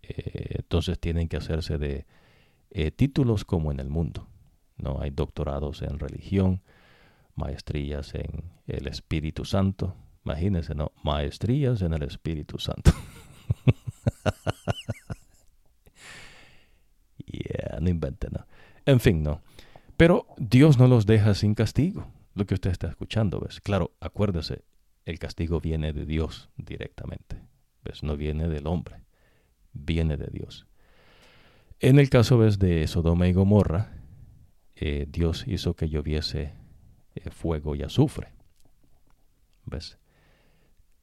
Eh, 0.02 0.56
entonces 0.58 0.98
tienen 0.98 1.28
que 1.28 1.36
hacerse 1.36 1.78
de 1.78 2.06
eh, 2.74 2.90
títulos 2.90 3.46
como 3.46 3.72
en 3.72 3.80
el 3.80 3.88
mundo. 3.88 4.28
¿no? 4.76 5.00
Hay 5.00 5.10
doctorados 5.10 5.80
en 5.80 5.98
religión, 5.98 6.60
maestrías 7.34 8.14
en 8.14 8.52
el 8.66 8.86
Espíritu 8.86 9.46
Santo. 9.46 9.96
Imagínense, 10.24 10.74
¿no? 10.74 10.92
Maestrías 11.02 11.80
en 11.82 11.94
el 11.94 12.02
Espíritu 12.02 12.58
Santo. 12.58 12.92
no 17.80 17.90
inventen, 17.90 18.30
¿no? 18.32 18.46
En 18.86 19.00
fin, 19.00 19.22
no. 19.22 19.42
Pero 19.96 20.26
Dios 20.38 20.78
no 20.78 20.88
los 20.88 21.06
deja 21.06 21.34
sin 21.34 21.54
castigo, 21.54 22.06
lo 22.34 22.46
que 22.46 22.54
usted 22.54 22.70
está 22.70 22.88
escuchando, 22.88 23.40
¿ves? 23.40 23.60
Claro, 23.60 23.92
acuérdese, 24.00 24.64
el 25.04 25.18
castigo 25.18 25.60
viene 25.60 25.92
de 25.92 26.04
Dios 26.04 26.50
directamente, 26.56 27.40
¿ves? 27.84 28.02
No 28.02 28.16
viene 28.16 28.48
del 28.48 28.66
hombre, 28.66 29.04
viene 29.72 30.16
de 30.16 30.28
Dios. 30.32 30.66
En 31.80 31.98
el 31.98 32.08
caso, 32.10 32.38
¿ves? 32.38 32.58
De 32.58 32.86
Sodoma 32.86 33.28
y 33.28 33.32
Gomorra, 33.32 33.92
eh, 34.76 35.06
Dios 35.08 35.44
hizo 35.46 35.74
que 35.74 35.88
lloviese 35.88 36.54
eh, 37.14 37.30
fuego 37.30 37.74
y 37.74 37.82
azufre, 37.82 38.32
¿ves? 39.64 39.98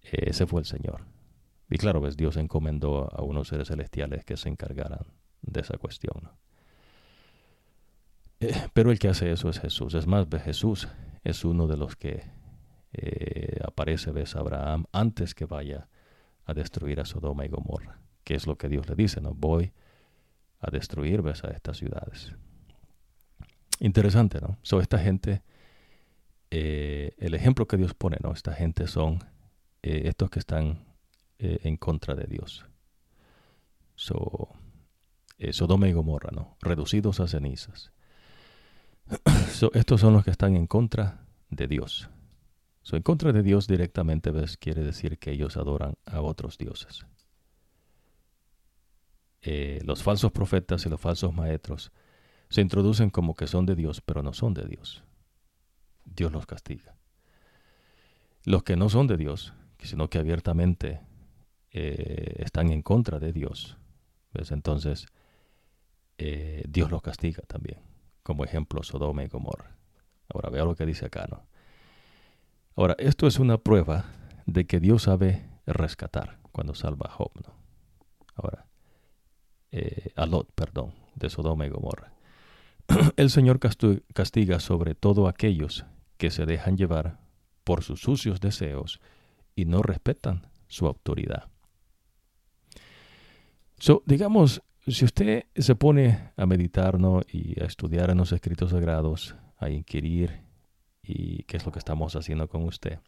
ese 0.02 0.48
fue 0.48 0.62
el 0.62 0.66
Señor. 0.66 1.06
Y 1.70 1.78
claro, 1.78 2.02
ves, 2.02 2.18
Dios 2.18 2.36
encomendó 2.36 3.10
a 3.14 3.22
unos 3.22 3.48
seres 3.48 3.70
celestiales 3.70 4.26
que 4.26 4.36
se 4.36 4.50
encargaran 4.50 5.06
de 5.42 5.62
esa 5.62 5.78
cuestión. 5.78 6.30
Eh, 8.42 8.54
pero 8.74 8.92
el 8.92 9.00
que 9.00 9.08
hace 9.08 9.32
eso 9.32 9.50
es 9.50 9.60
Jesús. 9.60 9.94
Es 9.94 10.08
más, 10.08 10.28
Jesús 10.44 10.88
es 11.24 11.46
uno 11.46 11.68
de 11.68 11.78
los 11.78 11.96
que 11.96 12.24
eh, 12.94 13.60
aparece, 13.64 14.12
ves, 14.12 14.36
Abraham 14.36 14.86
antes 14.92 15.34
que 15.34 15.46
vaya 15.46 15.88
a 16.46 16.54
destruir 16.54 17.00
a 17.00 17.06
Sodoma 17.06 17.46
y 17.46 17.50
Gomorra. 17.50 18.02
Que 18.24 18.36
es 18.36 18.48
lo 18.48 18.58
que 18.58 18.68
Dios 18.68 18.90
le 18.90 18.96
dice, 18.96 19.22
¿no? 19.22 19.34
Voy 19.34 19.72
a 20.62 20.72
destruir, 20.72 21.22
ves, 21.22 21.44
a 21.44 21.50
estas 21.50 21.78
ciudades. 21.78 22.34
Interesante, 23.80 24.40
¿no? 24.40 24.58
So, 24.62 24.80
esta 24.80 25.00
gente, 25.00 25.42
eh, 26.52 27.16
el 27.18 27.34
ejemplo 27.34 27.68
que 27.68 27.78
Dios 27.78 27.94
pone, 27.94 28.18
¿no? 28.22 28.32
Esta 28.32 28.54
gente 28.54 28.88
son 28.88 29.20
estos 29.82 30.30
que 30.30 30.38
están 30.38 30.86
en 31.40 31.76
contra 31.78 32.14
de 32.14 32.26
Dios. 32.26 32.68
So, 33.96 34.50
Sodoma 35.52 35.88
y 35.88 35.94
Gomorra, 35.94 36.30
¿no? 36.32 36.56
Reducidos 36.62 37.20
a 37.20 37.28
cenizas 37.28 37.92
estos 39.74 40.02
son 40.02 40.14
los 40.14 40.24
que 40.24 40.32
están 40.32 40.56
en 40.56 40.68
contra 40.68 41.26
de 41.50 41.68
Dios. 41.68 42.10
So, 42.84 42.96
en 42.96 43.04
contra 43.04 43.32
de 43.32 43.44
Dios 43.44 43.68
directamente 43.68 44.32
¿ves? 44.32 44.58
quiere 44.58 44.84
decir 44.84 45.20
que 45.20 45.32
ellos 45.32 45.58
adoran 45.58 45.96
a 46.06 46.22
otros 46.22 46.58
dioses. 46.58 47.06
Eh, 49.42 49.80
los 49.86 50.04
falsos 50.04 50.32
profetas 50.32 50.86
y 50.86 50.90
los 50.90 51.00
falsos 51.00 51.34
maestros 51.34 51.92
se 52.50 52.62
introducen 52.62 53.10
como 53.10 53.36
que 53.36 53.48
son 53.48 53.66
de 53.66 53.76
Dios, 53.76 54.02
pero 54.02 54.22
no 54.22 54.34
son 54.34 54.54
de 54.54 54.66
Dios. 54.66 55.04
Dios 56.06 56.32
los 56.32 56.46
castiga. 56.46 56.96
Los 58.44 58.64
que 58.64 58.76
no 58.76 58.90
son 58.90 59.08
de 59.08 59.18
Dios, 59.18 59.54
sino 59.80 60.10
que 60.10 60.20
abiertamente 60.20 61.02
eh, 61.72 62.36
están 62.40 62.72
en 62.72 62.82
contra 62.82 63.20
de 63.20 63.32
Dios, 63.32 63.78
entonces 64.34 65.08
eh, 66.18 66.64
Dios 66.68 66.90
los 66.92 67.02
castiga 67.02 67.44
también 67.44 67.92
como 68.24 68.44
ejemplo 68.44 68.84
Sodoma 68.84 69.24
y 69.24 69.28
Gomorra. 69.28 69.76
Ahora 70.34 70.50
vea 70.50 70.64
lo 70.64 70.76
que 70.76 70.86
dice 70.86 71.06
acá, 71.06 71.28
¿no? 71.30 71.46
Ahora, 72.76 72.96
esto 73.00 73.28
es 73.28 73.40
una 73.40 73.58
prueba 73.58 74.06
de 74.46 74.66
que 74.66 74.80
Dios 74.80 75.04
sabe 75.04 75.46
rescatar 75.66 76.40
cuando 76.52 76.74
salva 76.74 77.08
a 77.08 77.12
Job, 77.12 77.32
¿no? 77.46 77.54
Ahora, 78.36 78.66
eh, 79.72 80.12
a 80.16 80.26
Lot, 80.26 80.52
perdón, 80.54 80.94
de 81.16 81.30
Sodoma 81.30 81.66
y 81.66 81.70
Gomorra. 81.70 82.14
El 83.18 83.30
Señor 83.30 83.60
castiga 83.60 84.60
sobre 84.60 84.96
todo 84.96 85.28
aquellos 85.28 85.86
que 86.18 86.32
se 86.32 86.46
dejan 86.46 86.78
llevar 86.78 87.20
por 87.64 87.84
sus 87.84 88.02
sucios 88.02 88.40
deseos 88.40 89.00
y 89.56 89.66
no 89.66 89.82
respetan 89.82 90.48
su 90.68 90.88
autoridad. 90.88 91.50
So, 93.80 94.04
digamos, 94.06 94.62
si 94.88 95.06
usted 95.06 95.46
se 95.56 95.76
pone 95.76 96.32
a 96.38 96.46
meditar 96.46 96.98
y 97.32 97.60
a 97.62 97.66
estudiar 97.66 98.10
en 98.10 98.18
los 98.18 98.32
escritos 98.32 98.72
sagrados, 98.72 99.36
a 99.58 99.70
inquirir, 99.70 100.44
y 101.04 101.44
qué 101.44 101.58
es 101.58 101.66
lo 101.66 101.72
que 101.72 101.80
estamos 101.80 102.16
haciendo 102.16 102.48
con 102.48 102.64
usted, 102.64 103.00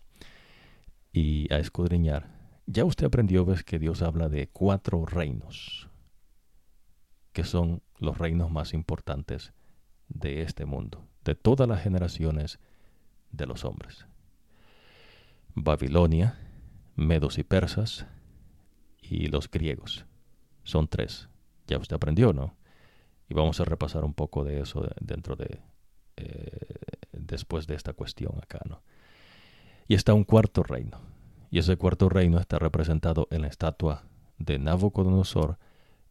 y 1.11 1.51
a 1.53 1.59
escudriñar, 1.59 2.29
ya 2.65 2.85
usted 2.85 3.05
aprendió 3.05 3.45
ves 3.45 3.63
que 3.63 3.79
Dios 3.79 4.01
habla 4.01 4.29
de 4.29 4.47
cuatro 4.47 5.05
reinos, 5.05 5.89
que 7.33 7.43
son 7.43 7.81
los 7.99 8.17
reinos 8.17 8.51
más 8.51 8.73
importantes 8.73 9.53
de 10.07 10.41
este 10.41 10.65
mundo, 10.65 11.05
de 11.23 11.35
todas 11.35 11.67
las 11.67 11.81
generaciones 11.81 12.59
de 13.31 13.45
los 13.45 13.65
hombres. 13.65 14.05
Babilonia, 15.55 16.39
medos 16.95 17.37
y 17.37 17.43
persas, 17.43 18.05
y 19.01 19.27
los 19.27 19.49
griegos. 19.49 20.05
Son 20.63 20.87
tres 20.87 21.29
ya 21.67 21.77
usted 21.77 21.95
aprendió, 21.95 22.33
¿no? 22.33 22.55
Y 23.29 23.33
vamos 23.33 23.59
a 23.59 23.65
repasar 23.65 24.03
un 24.03 24.13
poco 24.13 24.43
de 24.43 24.61
eso 24.61 24.87
dentro 24.99 25.35
de 25.35 25.61
después 27.11 27.65
de 27.65 27.75
esta 27.75 27.93
cuestión 27.93 28.33
acá, 28.41 28.59
¿no? 28.69 28.83
Y 29.87 29.95
está 29.95 30.13
un 30.13 30.23
cuarto 30.23 30.61
reino. 30.61 30.99
Y 31.49 31.59
ese 31.59 31.77
cuarto 31.77 32.09
reino 32.09 32.39
está 32.39 32.59
representado 32.59 33.27
en 33.31 33.41
la 33.41 33.47
estatua 33.47 34.03
de 34.37 34.59
Nabucodonosor 34.59 35.57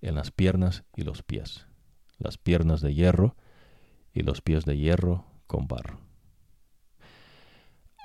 en 0.02 0.16
las 0.16 0.30
piernas 0.30 0.84
y 0.94 1.02
los 1.02 1.22
pies. 1.22 1.66
Las 2.18 2.36
piernas 2.36 2.80
de 2.80 2.94
hierro 2.94 3.36
y 4.12 4.22
los 4.22 4.42
pies 4.42 4.64
de 4.64 4.76
hierro 4.76 5.24
con 5.46 5.66
barro. 5.66 6.00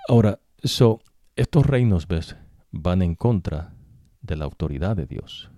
Ahora, 0.08 0.40
so, 0.64 1.02
estos 1.36 1.66
reinos, 1.66 2.08
ves, 2.08 2.38
van 2.72 3.02
en 3.02 3.16
contra 3.16 3.74
de 4.22 4.38
la 4.38 4.46
autoridad 4.46 4.96
de 4.96 5.06
Dios. 5.06 5.52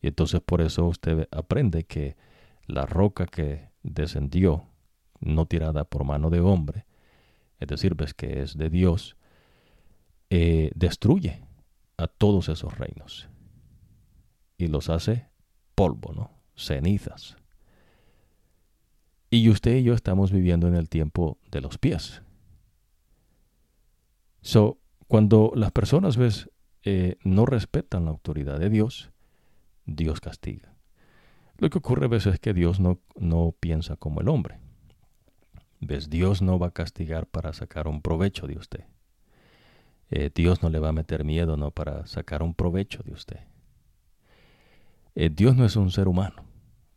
Y 0.00 0.08
entonces 0.08 0.40
por 0.40 0.60
eso 0.60 0.86
usted 0.86 1.28
aprende 1.30 1.84
que 1.84 2.16
la 2.66 2.86
roca 2.86 3.26
que 3.26 3.68
descendió, 3.82 4.66
no 5.20 5.46
tirada 5.46 5.84
por 5.84 6.04
mano 6.04 6.30
de 6.30 6.40
hombre, 6.40 6.86
es 7.58 7.68
decir, 7.68 7.94
ves 7.94 8.14
que 8.14 8.40
es 8.42 8.56
de 8.56 8.70
Dios, 8.70 9.16
eh, 10.30 10.70
destruye 10.74 11.44
a 11.98 12.06
todos 12.06 12.48
esos 12.48 12.78
reinos 12.78 13.28
y 14.56 14.68
los 14.68 14.88
hace 14.88 15.29
polvo, 15.80 16.12
¿no? 16.12 16.30
Cenizas. 16.54 17.38
Y 19.30 19.48
usted 19.48 19.76
y 19.76 19.82
yo 19.82 19.94
estamos 19.94 20.30
viviendo 20.30 20.68
en 20.68 20.74
el 20.74 20.90
tiempo 20.90 21.38
de 21.50 21.62
los 21.62 21.78
pies. 21.78 22.20
So, 24.42 24.76
cuando 25.08 25.52
las 25.54 25.72
personas 25.72 26.18
ves 26.18 26.50
eh, 26.82 27.16
no 27.24 27.46
respetan 27.46 28.04
la 28.04 28.10
autoridad 28.10 28.58
de 28.58 28.68
Dios, 28.68 29.10
Dios 29.86 30.20
castiga. 30.20 30.74
Lo 31.56 31.70
que 31.70 31.78
ocurre 31.78 32.04
a 32.04 32.08
veces 32.08 32.34
es 32.34 32.40
que 32.40 32.52
Dios 32.52 32.78
no, 32.78 33.00
no 33.16 33.54
piensa 33.58 33.96
como 33.96 34.20
el 34.20 34.28
hombre. 34.28 34.60
¿Ves? 35.80 36.10
Dios 36.10 36.42
no 36.42 36.58
va 36.58 36.66
a 36.66 36.74
castigar 36.74 37.26
para 37.26 37.54
sacar 37.54 37.88
un 37.88 38.02
provecho 38.02 38.46
de 38.46 38.58
usted. 38.58 38.84
Eh, 40.10 40.30
Dios 40.34 40.62
no 40.62 40.68
le 40.68 40.78
va 40.78 40.90
a 40.90 40.92
meter 40.92 41.24
miedo 41.24 41.56
no 41.56 41.70
para 41.70 42.04
sacar 42.06 42.42
un 42.42 42.52
provecho 42.52 43.02
de 43.02 43.14
usted. 43.14 43.49
Eh, 45.22 45.28
Dios 45.28 45.54
no 45.54 45.66
es 45.66 45.76
un 45.76 45.90
ser 45.90 46.08
humano. 46.08 46.46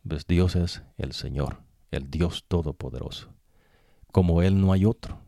¿Ves? 0.02 0.26
Dios 0.26 0.56
es 0.56 0.82
el 0.96 1.12
Señor, 1.12 1.58
el 1.90 2.10
Dios 2.10 2.46
Todopoderoso. 2.48 3.34
Como 4.12 4.40
Él 4.40 4.58
no 4.62 4.72
hay 4.72 4.86
otro. 4.86 5.20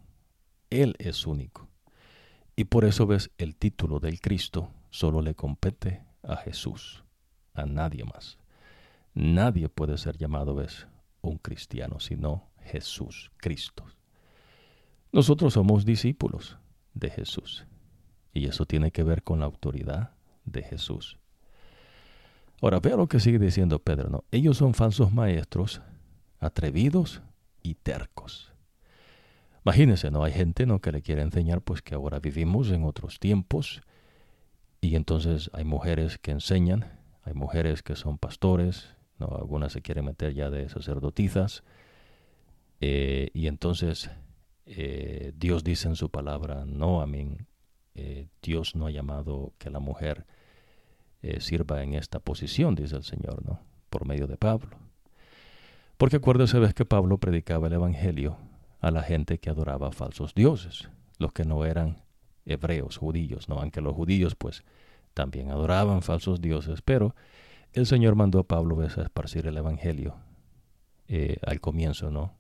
Él 0.71 0.95
es 0.99 1.27
único. 1.27 1.69
Y 2.57 2.65
por 2.65 2.87
eso 2.87 3.07
ves 3.07 3.31
el 3.37 3.55
título 3.55 4.01
del 4.01 4.19
Cristo 4.23 4.71
solo 4.89 5.21
le 5.21 5.35
compete 5.35 6.05
a 6.23 6.37
Jesús, 6.37 7.05
a 7.53 7.67
nadie 7.67 8.03
más. 8.05 8.39
Nadie 9.13 9.69
puede 9.69 9.99
ser 9.99 10.17
llamado, 10.17 10.55
ves, 10.55 10.87
un 11.21 11.37
cristiano, 11.37 12.01
sino 12.01 12.49
Jesús, 12.63 13.31
Cristo. 13.37 13.85
Nosotros 15.13 15.53
somos 15.53 15.85
discípulos 15.85 16.57
de 16.95 17.11
Jesús. 17.11 17.67
Y 18.33 18.47
eso 18.47 18.65
tiene 18.65 18.91
que 18.91 19.03
ver 19.03 19.23
con 19.23 19.41
la 19.41 19.45
autoridad 19.45 20.15
de 20.47 20.63
Jesús. 20.63 21.19
Ahora, 22.63 22.81
vea 22.81 22.97
lo 22.97 23.07
que 23.07 23.21
sigue 23.21 23.39
diciendo 23.39 23.79
Pedro, 23.79 24.09
¿no? 24.09 24.25
Ellos 24.31 24.57
son 24.57 24.75
falsos 24.75 25.13
maestros, 25.13 25.83
atrevidos 26.39 27.23
y 27.63 27.75
tercos. 27.75 28.53
Imagínense, 29.65 30.11
¿no? 30.11 30.23
Hay 30.23 30.33
gente 30.33 30.65
¿no? 30.65 30.81
que 30.81 30.93
le 30.93 31.03
quiere 31.03 31.23
enseñar 31.23 31.61
pues 31.61 31.83
que 31.83 31.95
ahora 31.95 32.21
vivimos 32.21 32.71
en 32.71 32.85
otros 32.85 33.19
tiempos 33.19 33.83
y 34.81 34.95
entonces 34.95 35.51
hay 35.53 35.65
mujeres 35.65 36.19
que 36.19 36.31
enseñan, 36.31 36.85
hay 37.23 37.35
mujeres 37.35 37.83
que 37.83 37.97
son 37.97 38.17
pastores, 38.17 38.95
algunas 39.19 39.73
se 39.73 39.83
quieren 39.83 40.05
meter 40.05 40.35
ya 40.35 40.51
de 40.51 40.69
sacerdotisas 40.69 41.65
eh, 42.81 43.31
y 43.35 43.49
entonces 43.49 44.11
eh, 44.67 45.33
Dios 45.37 45.65
dice 45.65 45.89
en 45.89 45.97
su 45.97 46.11
palabra, 46.11 46.65
no, 46.65 47.01
a 47.01 47.07
mí, 47.07 47.37
eh, 47.95 48.29
Dios 48.43 48.77
no 48.77 48.87
ha 48.87 48.91
llamado 48.91 49.53
que 49.59 49.71
la 49.71 49.81
mujer 49.81 50.27
sirva 51.41 51.83
en 51.83 51.95
esta 51.95 52.19
posición, 52.21 52.75
dice 52.75 52.97
el 52.97 53.05
Señor, 53.05 53.45
¿no? 53.45 53.61
Por 53.91 54.07
medio 54.07 54.27
de 54.27 54.37
Pablo. 54.37 54.77
Porque 55.97 56.17
acuérdese, 56.17 56.59
ves 56.59 56.75
que 56.75 56.85
Pablo 56.85 57.19
predicaba 57.19 57.69
el 57.69 57.75
Evangelio 57.75 58.37
a 58.81 58.91
la 58.91 59.03
gente 59.03 59.39
que 59.39 59.51
adoraba 59.51 59.93
falsos 59.93 60.35
dioses, 60.35 60.89
los 61.19 61.33
que 61.33 61.45
no 61.45 61.65
eran 61.65 62.03
hebreos, 62.45 62.97
judíos, 62.99 63.49
¿no? 63.49 63.57
Aunque 63.57 63.81
los 63.81 63.95
judíos 63.95 64.35
pues 64.35 64.63
también 65.15 65.51
adoraban 65.51 66.03
falsos 66.03 66.41
dioses, 66.41 66.83
pero 66.83 67.15
el 67.73 67.87
Señor 67.87 68.15
mandó 68.15 68.39
a 68.41 68.47
Pablo 68.47 68.81
a 68.81 68.87
esparcir 68.87 69.47
el 69.47 69.57
Evangelio 69.57 70.17
eh, 71.09 71.37
al 71.43 71.61
comienzo, 71.61 72.11
¿no? 72.11 72.35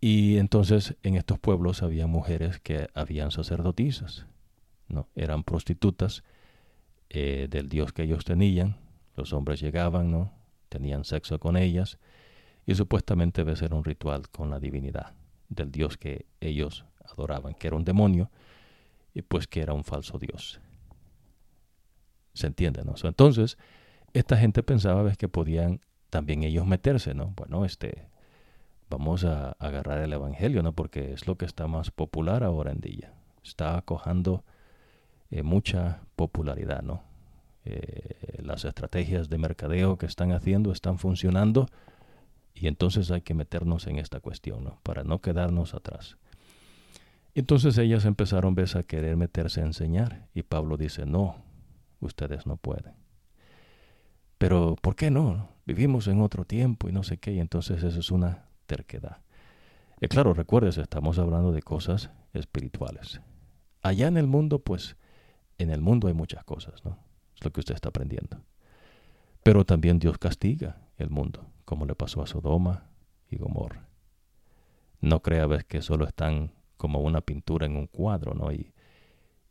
Y 0.00 0.38
entonces 0.38 0.96
en 1.02 1.16
estos 1.16 1.38
pueblos 1.38 1.82
había 1.82 2.06
mujeres 2.06 2.58
que 2.58 2.88
habían 2.94 3.30
sacerdotisas, 3.30 4.26
¿no? 4.88 5.08
Eran 5.14 5.44
prostitutas 5.44 6.24
eh, 7.14 7.46
del 7.50 7.68
Dios 7.68 7.92
que 7.92 8.04
ellos 8.04 8.24
tenían. 8.24 8.78
Los 9.16 9.34
hombres 9.34 9.60
llegaban, 9.60 10.10
¿no? 10.10 10.32
Tenían 10.70 11.04
sexo 11.04 11.38
con 11.38 11.58
ellas 11.58 11.98
y 12.64 12.74
supuestamente 12.74 13.44
debe 13.44 13.54
ser 13.54 13.74
un 13.74 13.84
ritual 13.84 14.30
con 14.30 14.48
la 14.48 14.58
divinidad 14.58 15.12
del 15.50 15.70
Dios 15.70 15.98
que 15.98 16.24
ellos 16.40 16.86
adoraban, 17.04 17.52
que 17.52 17.66
era 17.66 17.76
un 17.76 17.84
demonio, 17.84 18.30
y 19.12 19.20
pues 19.20 19.46
que 19.46 19.60
era 19.60 19.74
un 19.74 19.84
falso 19.84 20.18
Dios. 20.18 20.58
¿Se 22.32 22.46
entiende, 22.46 22.82
no? 22.82 22.94
Entonces, 23.02 23.58
esta 24.14 24.38
gente 24.38 24.62
pensaba 24.62 25.02
¿ves? 25.02 25.18
que 25.18 25.28
podían 25.28 25.80
también 26.08 26.44
ellos 26.44 26.66
meterse, 26.66 27.12
¿no? 27.12 27.34
Bueno, 27.36 27.66
este, 27.66 28.06
vamos 28.88 29.24
a 29.24 29.52
agarrar 29.58 29.98
el 29.98 30.14
Evangelio, 30.14 30.62
¿no? 30.62 30.72
Porque 30.72 31.12
es 31.12 31.26
lo 31.26 31.36
que 31.36 31.44
está 31.44 31.66
más 31.66 31.90
popular 31.90 32.42
ahora 32.42 32.72
en 32.72 32.80
día. 32.80 33.12
Está 33.44 33.76
acojando 33.76 34.46
eh, 35.32 35.42
mucha 35.42 36.02
popularidad, 36.14 36.82
¿no? 36.82 37.02
Eh, 37.64 38.40
las 38.42 38.66
estrategias 38.66 39.30
de 39.30 39.38
mercadeo 39.38 39.96
que 39.96 40.04
están 40.04 40.32
haciendo 40.32 40.72
están 40.72 40.98
funcionando 40.98 41.68
y 42.54 42.66
entonces 42.66 43.10
hay 43.10 43.22
que 43.22 43.32
meternos 43.32 43.86
en 43.86 43.98
esta 43.98 44.20
cuestión, 44.20 44.62
¿no? 44.62 44.78
Para 44.82 45.04
no 45.04 45.20
quedarnos 45.20 45.72
atrás. 45.72 46.18
Entonces 47.34 47.78
ellas 47.78 48.04
empezaron 48.04 48.54
¿ves? 48.54 48.76
a 48.76 48.82
querer 48.82 49.16
meterse 49.16 49.62
a 49.62 49.64
enseñar 49.64 50.28
y 50.34 50.42
Pablo 50.42 50.76
dice, 50.76 51.06
no, 51.06 51.36
ustedes 52.00 52.46
no 52.46 52.58
pueden. 52.58 52.92
Pero 54.36 54.76
¿por 54.82 54.96
qué 54.96 55.10
no? 55.10 55.48
Vivimos 55.64 56.08
en 56.08 56.20
otro 56.20 56.44
tiempo 56.44 56.90
y 56.90 56.92
no 56.92 57.04
sé 57.04 57.16
qué, 57.16 57.32
y 57.32 57.40
entonces 57.40 57.82
eso 57.82 58.00
es 58.00 58.10
una 58.10 58.48
terquedad. 58.66 59.22
Y 59.98 60.08
claro, 60.08 60.34
recuerdes, 60.34 60.76
estamos 60.76 61.18
hablando 61.18 61.52
de 61.52 61.62
cosas 61.62 62.10
espirituales. 62.34 63.22
Allá 63.80 64.08
en 64.08 64.18
el 64.18 64.26
mundo, 64.26 64.58
pues, 64.58 64.96
en 65.58 65.70
el 65.70 65.80
mundo 65.80 66.08
hay 66.08 66.14
muchas 66.14 66.44
cosas, 66.44 66.84
¿no? 66.84 66.98
Es 67.34 67.44
lo 67.44 67.52
que 67.52 67.60
usted 67.60 67.74
está 67.74 67.88
aprendiendo. 67.90 68.40
Pero 69.42 69.64
también 69.64 69.98
Dios 69.98 70.18
castiga 70.18 70.76
el 70.98 71.10
mundo 71.10 71.52
como 71.64 71.86
le 71.86 71.94
pasó 71.94 72.22
a 72.22 72.26
Sodoma 72.26 72.90
y 73.30 73.38
Gomorra. 73.38 73.88
No 75.00 75.22
crea 75.22 75.46
ves 75.46 75.64
que 75.64 75.80
solo 75.80 76.06
están 76.06 76.52
como 76.76 77.00
una 77.00 77.22
pintura 77.22 77.66
en 77.66 77.76
un 77.76 77.86
cuadro, 77.86 78.34
¿no? 78.34 78.52
Y, 78.52 78.72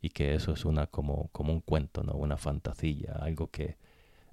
y 0.02 0.10
que 0.10 0.36
eso 0.36 0.54
es 0.54 0.66
una 0.66 0.88
como, 0.88 1.30
como 1.32 1.52
un 1.52 1.62
cuento, 1.62 2.04
¿no? 2.04 2.14
Una 2.14 2.38
fantasía, 2.38 3.14
algo 3.20 3.48
que 3.48 3.78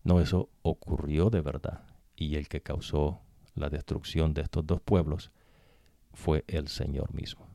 no, 0.05 0.21
eso 0.21 0.51
ocurrió 0.63 1.31
de 1.31 1.41
verdad. 1.41 1.83
Y 2.15 2.37
el 2.37 2.49
que 2.49 2.61
causó 2.61 3.21
la 3.55 3.69
destrucción 3.69 4.35
de 4.35 4.43
estos 4.43 4.67
dos 4.67 4.81
pueblos 4.81 5.31
fue 6.13 6.45
el 6.47 6.69
Señor 6.69 7.15
mismo. 7.15 7.47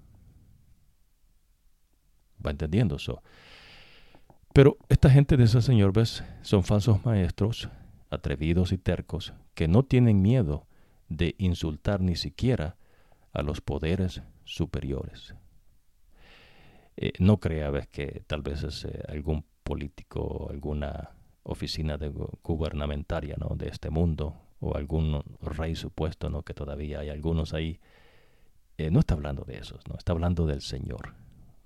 ¿Va 2.45 2.51
entendiendo 2.51 2.95
eso? 2.95 3.22
Pero 4.54 4.78
esta 4.88 5.10
gente 5.10 5.36
de 5.36 5.45
ese 5.45 5.64
Señor, 5.64 5.93
¿ves? 5.93 6.24
Son 6.43 6.64
falsos 6.64 7.04
maestros, 7.04 7.70
atrevidos 8.12 8.72
y 8.72 8.78
tercos, 8.78 9.34
que 9.56 9.68
no 9.68 9.82
tienen 9.82 10.22
miedo 10.22 10.68
de 11.10 11.34
insultar 11.39 12.01
ni 12.01 12.16
siquiera 12.16 12.78
a 13.32 13.41
los 13.41 13.62
poderes 13.62 14.22
superiores. 14.45 15.34
Eh, 16.97 17.14
no 17.18 17.39
crea 17.39 17.72
ves, 17.72 17.88
que 17.88 18.24
tal 18.28 18.43
vez 18.43 18.62
es 18.62 18.86
eh, 18.86 19.01
algún 19.08 19.43
político, 19.64 20.47
alguna 20.51 21.10
oficina 21.41 21.97
de 21.97 22.10
gubernamentaria 22.43 23.36
¿no? 23.39 23.56
de 23.56 23.70
este 23.70 23.89
mundo, 23.89 24.36
o 24.60 24.76
algún 24.78 25.24
rey 25.41 25.76
supuesto, 25.76 26.30
¿no? 26.30 26.43
que 26.43 26.54
todavía 26.54 26.99
hay 26.99 27.10
algunos 27.10 27.56
ahí. 27.56 27.80
Eh, 28.78 28.91
no 28.91 28.99
está 28.99 29.16
hablando 29.16 29.43
de 29.45 29.58
esos, 29.58 29.82
no 29.88 29.95
está 29.97 30.14
hablando 30.14 30.45
del 30.45 30.62
Señor, 30.62 31.16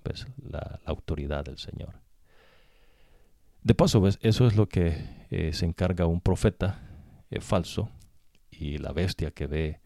pues, 0.04 0.26
la, 0.42 0.80
la 0.86 0.90
autoridad 0.92 1.44
del 1.44 1.58
Señor. 1.58 2.07
De 3.68 3.76
paso, 3.76 4.00
¿ves? 4.00 4.18
eso 4.22 4.48
es 4.48 4.56
lo 4.56 4.70
que 4.70 5.52
se 5.52 5.66
encarga 5.66 6.06
un 6.06 6.22
profeta 6.22 6.80
eh, 7.30 7.42
falso 7.42 7.90
y 8.50 8.78
la 8.78 8.94
bestia 8.94 9.32
que 9.32 9.46
ve 9.46 9.82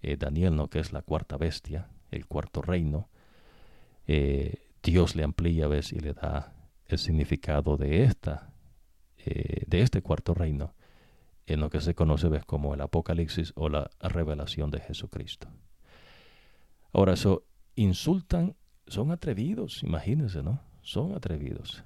eh, 0.00 0.16
Daniel, 0.16 0.54
¿no? 0.54 0.70
que 0.70 0.78
es 0.78 0.92
la 0.92 1.02
cuarta 1.02 1.36
bestia, 1.36 1.88
el 2.12 2.26
cuarto 2.26 2.62
reino, 2.62 3.08
eh, 4.06 4.68
Dios 4.80 5.16
le 5.16 5.24
amplía 5.24 5.66
¿ves? 5.66 5.92
y 5.92 5.98
le 5.98 6.14
da 6.14 6.54
el 6.86 6.98
significado 6.98 7.76
de 7.76 8.04
esta, 8.04 8.52
de 9.24 9.80
este 9.80 10.02
cuarto 10.02 10.32
reino, 10.32 10.76
en 11.46 11.58
lo 11.58 11.68
que 11.68 11.80
se 11.80 11.96
conoce 11.96 12.28
¿ves? 12.28 12.44
como 12.44 12.74
el 12.74 12.80
Apocalipsis 12.80 13.52
o 13.56 13.68
la 13.68 13.90
revelación 14.02 14.70
de 14.70 14.78
Jesucristo. 14.78 15.48
Ahora, 16.92 17.14
eso 17.14 17.42
insultan, 17.74 18.54
son 18.86 19.10
atrevidos, 19.10 19.82
imagínense, 19.82 20.44
¿no? 20.44 20.60
Son 20.82 21.12
atrevidos. 21.12 21.82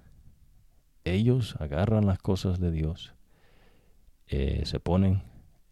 Ellos 1.05 1.57
agarran 1.59 2.07
las 2.07 2.19
cosas 2.19 2.61
de 2.61 2.71
Dios, 2.71 3.15
eh, 4.27 4.63
se 4.65 4.81
ponen 4.81 5.23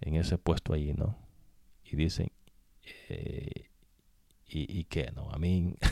en 0.00 0.16
ese 0.16 0.38
puesto 0.38 0.72
allí, 0.72 0.94
¿no? 0.94 1.16
Y 1.84 1.96
dicen, 1.96 2.30
eh, 3.08 3.70
¿y, 4.46 4.80
¿y 4.80 4.84
qué, 4.84 5.10
no? 5.14 5.30
A 5.30 5.38
mí... 5.38 5.74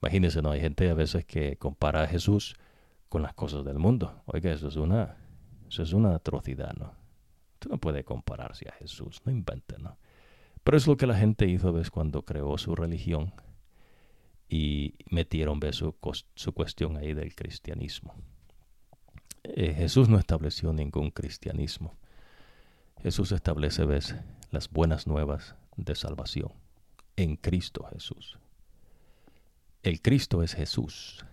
Imagínense, 0.00 0.42
¿no? 0.42 0.52
Hay 0.52 0.60
gente 0.60 0.88
a 0.88 0.94
veces 0.94 1.24
que 1.24 1.56
compara 1.56 2.02
a 2.02 2.06
Jesús 2.06 2.54
con 3.08 3.22
las 3.22 3.34
cosas 3.34 3.64
del 3.64 3.78
mundo. 3.78 4.22
Oiga, 4.26 4.52
eso 4.52 4.68
es 4.68 4.76
una, 4.76 5.16
eso 5.68 5.82
es 5.82 5.92
una 5.92 6.14
atrocidad, 6.14 6.72
¿no? 6.74 6.94
Usted 7.54 7.70
no 7.70 7.78
puede 7.78 8.04
compararse 8.04 8.68
a 8.68 8.72
Jesús, 8.72 9.20
no 9.24 9.32
invente, 9.32 9.76
¿no? 9.78 9.98
Pero 10.62 10.76
es 10.76 10.86
lo 10.86 10.96
que 10.96 11.06
la 11.06 11.16
gente 11.16 11.46
hizo, 11.46 11.72
¿ves? 11.72 11.90
Cuando 11.90 12.24
creó 12.24 12.56
su 12.58 12.74
religión 12.76 13.32
y 14.48 14.94
metieron, 15.10 15.60
su 15.72 16.52
cuestión 16.52 16.96
ahí 16.96 17.12
del 17.12 17.34
cristianismo. 17.34 18.14
Eh, 19.44 19.74
Jesús 19.74 20.08
no 20.08 20.18
estableció 20.18 20.72
ningún 20.72 21.10
cristianismo. 21.10 21.94
Jesús 23.02 23.32
establece, 23.32 23.84
¿ves? 23.84 24.14
Las 24.50 24.70
buenas 24.70 25.06
nuevas 25.06 25.54
de 25.76 25.94
salvación 25.94 26.52
en 27.16 27.36
Cristo 27.36 27.84
Jesús. 27.92 28.38
El 29.82 30.00
Cristo 30.02 30.42
es 30.42 30.54
Jesús, 30.54 31.24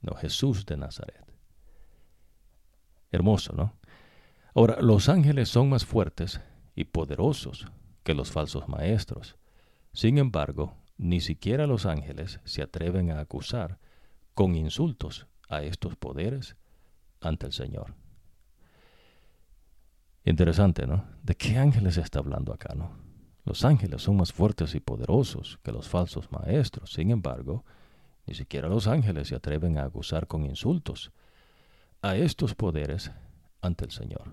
no 0.00 0.14
Jesús 0.14 0.66
de 0.66 0.76
Nazaret. 0.76 1.24
Hermoso, 3.10 3.52
¿no? 3.54 3.74
Ahora, 4.54 4.80
los 4.80 5.08
ángeles 5.08 5.48
son 5.48 5.68
más 5.68 5.84
fuertes 5.84 6.40
y 6.74 6.84
poderosos 6.84 7.66
que 8.02 8.14
los 8.14 8.30
falsos 8.30 8.68
maestros. 8.68 9.36
Sin 9.92 10.18
embargo, 10.18 10.74
ni 10.96 11.20
siquiera 11.20 11.66
los 11.66 11.86
ángeles 11.86 12.40
se 12.44 12.62
atreven 12.62 13.10
a 13.10 13.20
acusar 13.20 13.78
con 14.34 14.54
insultos 14.54 15.26
a 15.48 15.62
estos 15.62 15.96
poderes 15.96 16.56
ante 17.20 17.46
el 17.46 17.52
Señor. 17.52 17.94
Interesante, 20.24 20.86
¿no? 20.86 21.04
¿De 21.22 21.34
qué 21.34 21.58
ángeles 21.58 21.96
está 21.96 22.20
hablando 22.20 22.52
acá, 22.52 22.74
no? 22.74 22.96
Los 23.44 23.64
ángeles 23.64 24.02
son 24.02 24.16
más 24.16 24.32
fuertes 24.32 24.74
y 24.74 24.80
poderosos 24.80 25.58
que 25.64 25.72
los 25.72 25.88
falsos 25.88 26.30
maestros. 26.30 26.92
Sin 26.92 27.10
embargo, 27.10 27.64
ni 28.26 28.34
siquiera 28.34 28.68
los 28.68 28.86
ángeles 28.86 29.28
se 29.28 29.34
atreven 29.34 29.78
a 29.78 29.84
acusar 29.84 30.28
con 30.28 30.44
insultos 30.44 31.12
a 32.02 32.16
estos 32.16 32.54
poderes 32.54 33.10
ante 33.60 33.84
el 33.84 33.90
Señor. 33.90 34.32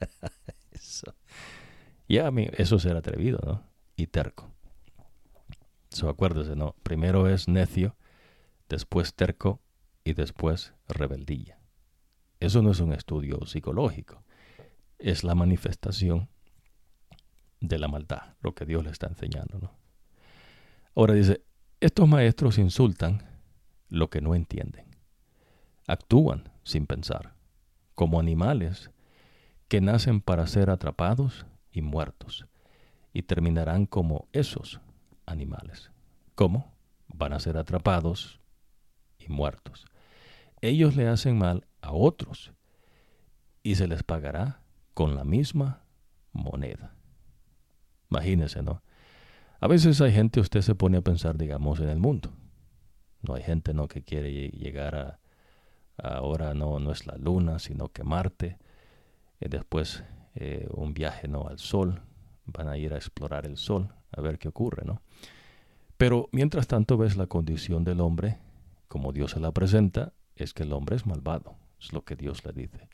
eso. 0.72 1.14
Ya, 2.08 2.30
eso 2.56 2.76
es 2.76 2.82
ser 2.82 2.96
atrevido, 2.96 3.38
¿no? 3.44 3.62
Y 3.98 4.06
terco. 4.06 4.48
So, 5.90 6.08
acuérdese, 6.08 6.54
¿no? 6.54 6.76
Primero 6.84 7.28
es 7.28 7.48
necio, 7.48 7.96
después 8.68 9.12
terco 9.12 9.60
y 10.04 10.12
después 10.12 10.72
rebeldía. 10.86 11.58
Eso 12.38 12.62
no 12.62 12.70
es 12.70 12.78
un 12.78 12.92
estudio 12.92 13.44
psicológico, 13.44 14.22
es 15.00 15.24
la 15.24 15.34
manifestación 15.34 16.28
de 17.58 17.80
la 17.80 17.88
maldad, 17.88 18.36
lo 18.40 18.54
que 18.54 18.66
Dios 18.66 18.84
le 18.84 18.90
está 18.92 19.08
enseñando, 19.08 19.58
¿no? 19.58 19.76
Ahora 20.94 21.14
dice, 21.14 21.42
estos 21.80 22.06
maestros 22.08 22.56
insultan 22.58 23.26
lo 23.88 24.10
que 24.10 24.20
no 24.20 24.36
entienden. 24.36 24.96
Actúan 25.88 26.52
sin 26.62 26.86
pensar, 26.86 27.34
como 27.96 28.20
animales 28.20 28.92
que 29.66 29.80
nacen 29.80 30.20
para 30.20 30.46
ser 30.46 30.70
atrapados 30.70 31.46
y 31.72 31.82
muertos, 31.82 32.46
y 33.18 33.22
terminarán 33.22 33.86
como 33.86 34.28
esos 34.32 34.80
animales. 35.26 35.90
¿Cómo? 36.36 36.72
Van 37.08 37.32
a 37.32 37.40
ser 37.40 37.56
atrapados 37.56 38.38
y 39.18 39.26
muertos. 39.28 39.86
Ellos 40.60 40.94
le 40.94 41.08
hacen 41.08 41.36
mal 41.36 41.66
a 41.80 41.90
otros 41.90 42.52
y 43.64 43.74
se 43.74 43.88
les 43.88 44.04
pagará 44.04 44.62
con 44.94 45.16
la 45.16 45.24
misma 45.24 45.82
moneda. 46.30 46.94
Imagínese, 48.08 48.62
¿no? 48.62 48.84
A 49.58 49.66
veces 49.66 50.00
hay 50.00 50.12
gente, 50.12 50.38
usted 50.38 50.60
se 50.60 50.76
pone 50.76 50.98
a 50.98 51.02
pensar, 51.02 51.36
digamos, 51.36 51.80
en 51.80 51.88
el 51.88 51.98
mundo. 51.98 52.30
No 53.22 53.34
hay 53.34 53.42
gente, 53.42 53.74
¿no? 53.74 53.88
Que 53.88 54.04
quiere 54.04 54.30
llegar 54.50 54.94
a, 54.94 55.18
ahora 55.96 56.54
no, 56.54 56.78
no 56.78 56.92
es 56.92 57.04
la 57.04 57.16
luna, 57.16 57.58
sino 57.58 57.88
que 57.88 58.04
Marte. 58.04 58.58
Y 59.40 59.48
después 59.48 60.04
eh, 60.36 60.68
un 60.70 60.94
viaje, 60.94 61.26
¿no? 61.26 61.48
Al 61.48 61.58
Sol. 61.58 62.00
Van 62.48 62.68
a 62.68 62.76
ir 62.76 62.92
a 62.92 62.96
explorar 62.96 63.46
el 63.46 63.56
Sol, 63.56 63.94
a 64.10 64.20
ver 64.20 64.38
qué 64.38 64.48
ocurre, 64.48 64.84
¿no? 64.84 65.00
Pero 65.96 66.28
mientras 66.32 66.66
tanto 66.66 66.96
ves 66.96 67.16
la 67.16 67.26
condición 67.26 67.84
del 67.84 68.00
hombre, 68.00 68.38
como 68.88 69.12
Dios 69.12 69.32
se 69.32 69.40
la 69.40 69.52
presenta, 69.52 70.12
es 70.36 70.54
que 70.54 70.62
el 70.62 70.72
hombre 70.72 70.96
es 70.96 71.06
malvado, 71.06 71.56
es 71.80 71.92
lo 71.92 72.04
que 72.04 72.16
Dios 72.16 72.44
le 72.44 72.52
dice. 72.52 72.88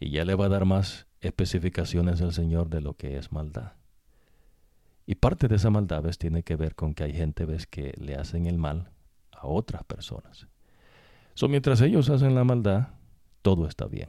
Y 0.00 0.10
ya 0.10 0.24
le 0.24 0.34
va 0.34 0.46
a 0.46 0.50
dar 0.50 0.64
más 0.64 1.06
especificaciones 1.20 2.20
al 2.20 2.32
Señor 2.32 2.68
de 2.68 2.80
lo 2.80 2.94
que 2.94 3.16
es 3.16 3.32
maldad. 3.32 3.72
Y 5.06 5.16
parte 5.16 5.48
de 5.48 5.56
esa 5.56 5.70
maldad 5.70 6.02
¿ves? 6.02 6.18
tiene 6.18 6.42
que 6.42 6.56
ver 6.56 6.74
con 6.74 6.94
que 6.94 7.04
hay 7.04 7.12
gente 7.12 7.44
ves 7.44 7.66
que 7.66 7.94
le 7.98 8.16
hacen 8.16 8.46
el 8.46 8.58
mal 8.58 8.90
a 9.32 9.46
otras 9.46 9.84
personas. 9.84 10.48
So, 11.34 11.48
mientras 11.48 11.80
ellos 11.80 12.10
hacen 12.10 12.34
la 12.34 12.44
maldad, 12.44 12.88
todo 13.42 13.66
está 13.66 13.86
bien. 13.86 14.08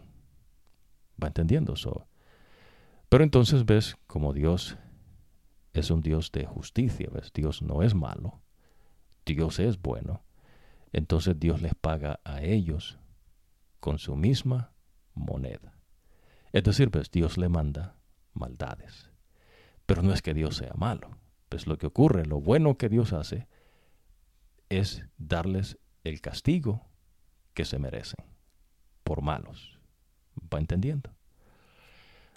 ¿Va 1.22 1.28
entendiendo 1.28 1.74
eso? 1.74 2.08
Pero 3.16 3.24
entonces 3.24 3.66
ves 3.66 3.96
como 4.08 4.34
Dios 4.34 4.78
es 5.72 5.90
un 5.90 6.02
Dios 6.02 6.34
de 6.34 6.46
justicia, 6.46 7.08
¿ves? 7.14 7.32
Dios 7.34 7.62
no 7.62 7.82
es 7.82 7.96
malo, 7.96 8.42
Dios 9.26 9.60
es 9.60 9.82
bueno. 9.82 10.26
Entonces 10.92 11.40
Dios 11.40 11.62
les 11.62 11.74
paga 11.76 12.20
a 12.26 12.42
ellos 12.42 13.00
con 13.80 14.00
su 14.00 14.18
misma 14.18 14.74
moneda. 15.14 15.80
Es 16.52 16.66
decir, 16.66 16.90
¿ves? 16.90 17.10
Dios 17.10 17.38
le 17.38 17.48
manda 17.48 17.96
maldades. 18.34 19.10
Pero 19.86 20.02
no 20.02 20.12
es 20.12 20.22
que 20.22 20.34
Dios 20.34 20.58
sea 20.58 20.74
malo. 20.76 21.18
Pues 21.48 21.68
lo 21.68 21.78
que 21.78 21.88
ocurre, 21.88 22.26
lo 22.26 22.42
bueno 22.42 22.78
que 22.78 22.90
Dios 22.90 23.14
hace, 23.14 23.48
es 24.68 25.06
darles 25.18 25.78
el 26.04 26.20
castigo 26.20 26.90
que 27.54 27.64
se 27.64 27.80
merecen 27.80 28.26
por 29.06 29.22
malos. 29.22 29.80
¿Va 30.54 30.60
entendiendo? 30.60 31.15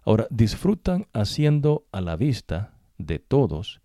Ahora, 0.08 0.26
disfrutan 0.30 1.06
haciendo 1.12 1.86
a 1.92 2.00
la 2.00 2.16
vista 2.16 2.72
de 2.96 3.18
todos 3.18 3.82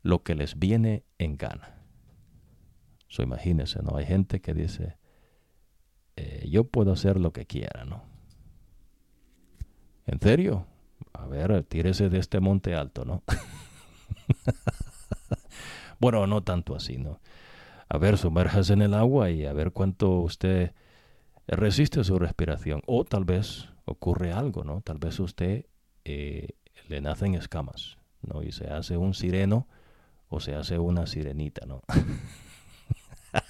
lo 0.00 0.22
que 0.22 0.36
les 0.36 0.60
viene 0.60 1.02
en 1.18 1.36
gana. 1.36 1.82
So, 3.08 3.24
imagínense, 3.24 3.82
¿no? 3.82 3.96
Hay 3.96 4.06
gente 4.06 4.40
que 4.40 4.54
dice, 4.54 4.96
eh, 6.14 6.46
yo 6.48 6.68
puedo 6.68 6.92
hacer 6.92 7.18
lo 7.18 7.32
que 7.32 7.46
quiera, 7.46 7.84
¿no? 7.84 8.04
¿En 10.06 10.20
serio? 10.20 10.68
a 11.14 11.26
ver, 11.26 11.64
tírese 11.64 12.10
de 12.10 12.18
este 12.18 12.38
monte 12.38 12.76
alto, 12.76 13.04
¿no? 13.04 13.24
bueno, 15.98 16.28
no 16.28 16.44
tanto 16.44 16.76
así, 16.76 16.96
¿no? 16.96 17.18
A 17.88 17.98
ver, 17.98 18.18
sumérjase 18.18 18.74
en 18.74 18.82
el 18.82 18.94
agua 18.94 19.30
y 19.30 19.46
a 19.46 19.52
ver 19.52 19.72
cuánto 19.72 20.12
usted 20.20 20.74
resiste 21.48 22.04
su 22.04 22.20
respiración. 22.20 22.82
O 22.86 23.04
tal 23.04 23.24
vez 23.24 23.68
ocurre 23.90 24.32
algo, 24.32 24.62
¿no? 24.62 24.80
Tal 24.82 24.98
vez 24.98 25.18
usted 25.18 25.66
eh, 26.04 26.50
le 26.88 27.00
nacen 27.00 27.34
escamas, 27.34 27.98
¿no? 28.22 28.42
Y 28.42 28.52
se 28.52 28.68
hace 28.68 28.96
un 28.96 29.14
sireno 29.14 29.66
o 30.28 30.38
se 30.38 30.54
hace 30.54 30.78
una 30.78 31.06
sirenita, 31.06 31.66
¿no? 31.66 31.82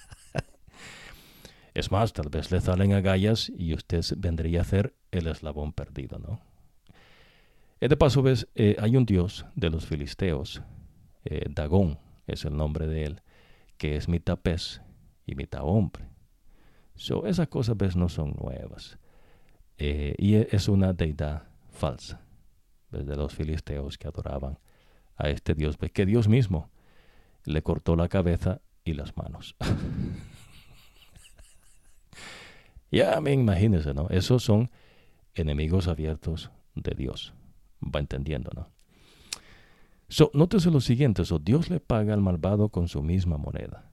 es 1.75 1.93
más, 1.93 2.15
tal 2.15 2.31
vez 2.31 2.51
le 2.51 2.61
salen 2.61 2.95
agallas 2.95 3.53
y 3.55 3.75
usted 3.75 4.03
vendría 4.17 4.63
a 4.63 4.65
ser 4.65 4.95
el 5.11 5.27
eslabón 5.27 5.73
perdido, 5.73 6.19
¿no? 6.19 6.41
De 7.81 7.97
paso, 7.97 8.23
ves, 8.23 8.49
eh, 8.55 8.77
hay 8.79 8.97
un 8.97 9.05
dios 9.07 9.47
de 9.55 9.71
los 9.71 9.87
filisteos, 9.87 10.63
eh, 11.25 11.47
Dagón 11.51 11.99
es 12.27 12.45
el 12.45 12.57
nombre 12.57 12.87
de 12.87 13.05
él, 13.05 13.23
que 13.77 13.97
es 13.97 14.09
mitad 14.09 14.39
pez 14.39 14.81
y 15.27 15.35
mitad 15.35 15.63
hombre. 15.65 16.09
So, 16.95 17.27
esas 17.27 17.49
cosas, 17.49 17.77
ves, 17.77 17.97
no 17.97 18.09
son 18.09 18.35
nuevas. 18.41 18.99
Y 19.81 20.35
e, 20.35 20.49
es 20.51 20.69
una 20.69 20.93
deidad 20.93 21.45
falsa, 21.71 22.21
de 22.91 23.17
los 23.17 23.35
filisteos 23.35 23.99
que 23.99 24.09
adoraban 24.09 24.59
a 25.17 25.29
este 25.29 25.55
dios, 25.55 25.79
ves, 25.79 25.93
que 25.93 26.07
Dios 26.07 26.29
mismo 26.29 26.71
le 27.45 27.63
cortó 27.63 27.97
la 27.97 28.09
cabeza 28.09 28.61
y 28.85 28.95
las 28.95 29.17
manos. 29.17 29.57
ya 32.91 33.21
me 33.21 33.33
imagínense, 33.33 33.95
¿no? 33.95 34.09
Esos 34.11 34.43
son 34.43 34.71
enemigos 35.35 35.89
abiertos 35.89 36.51
de 36.75 36.95
Dios 36.95 37.35
va 37.83 38.01
entendiendo, 38.01 38.51
¿no? 38.55 38.69
So, 40.09 40.31
nótese 40.35 40.71
lo 40.71 40.81
siguiente, 40.81 41.25
so, 41.25 41.39
Dios 41.39 41.71
le 41.71 41.79
paga 41.79 42.15
al 42.15 42.21
malvado 42.21 42.69
con 42.69 42.89
su 42.89 43.03
misma 43.03 43.37
moneda. 43.37 43.91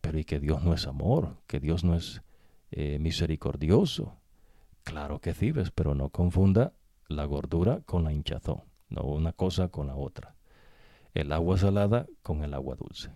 Pero 0.00 0.18
y 0.18 0.24
que 0.24 0.40
Dios 0.40 0.64
no 0.64 0.72
es 0.72 0.86
amor, 0.86 1.36
que 1.46 1.60
Dios 1.60 1.84
no 1.84 1.94
es 1.94 2.22
eh, 2.70 2.98
misericordioso. 2.98 4.16
Claro 4.86 5.18
que 5.18 5.34
sí, 5.34 5.52
pero 5.74 5.96
no 5.96 6.10
confunda 6.10 6.72
la 7.08 7.24
gordura 7.24 7.80
con 7.86 8.04
la 8.04 8.12
hinchazón, 8.12 8.62
no 8.88 9.02
una 9.02 9.32
cosa 9.32 9.66
con 9.68 9.88
la 9.88 9.96
otra. 9.96 10.36
El 11.12 11.32
agua 11.32 11.58
salada 11.58 12.06
con 12.22 12.44
el 12.44 12.54
agua 12.54 12.76
dulce. 12.76 13.10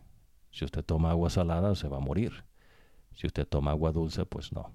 Si 0.51 0.65
usted 0.65 0.85
toma 0.85 1.11
agua 1.11 1.31
salada 1.31 1.77
se 1.77 1.87
va 1.87 1.99
a 1.99 2.01
morir. 2.01 2.45
Si 3.13 3.29
usted 3.29 3.47
toma 3.47 3.71
agua 3.71 3.93
dulce, 3.93 4.27
pues 4.27 4.53
no. 4.53 4.75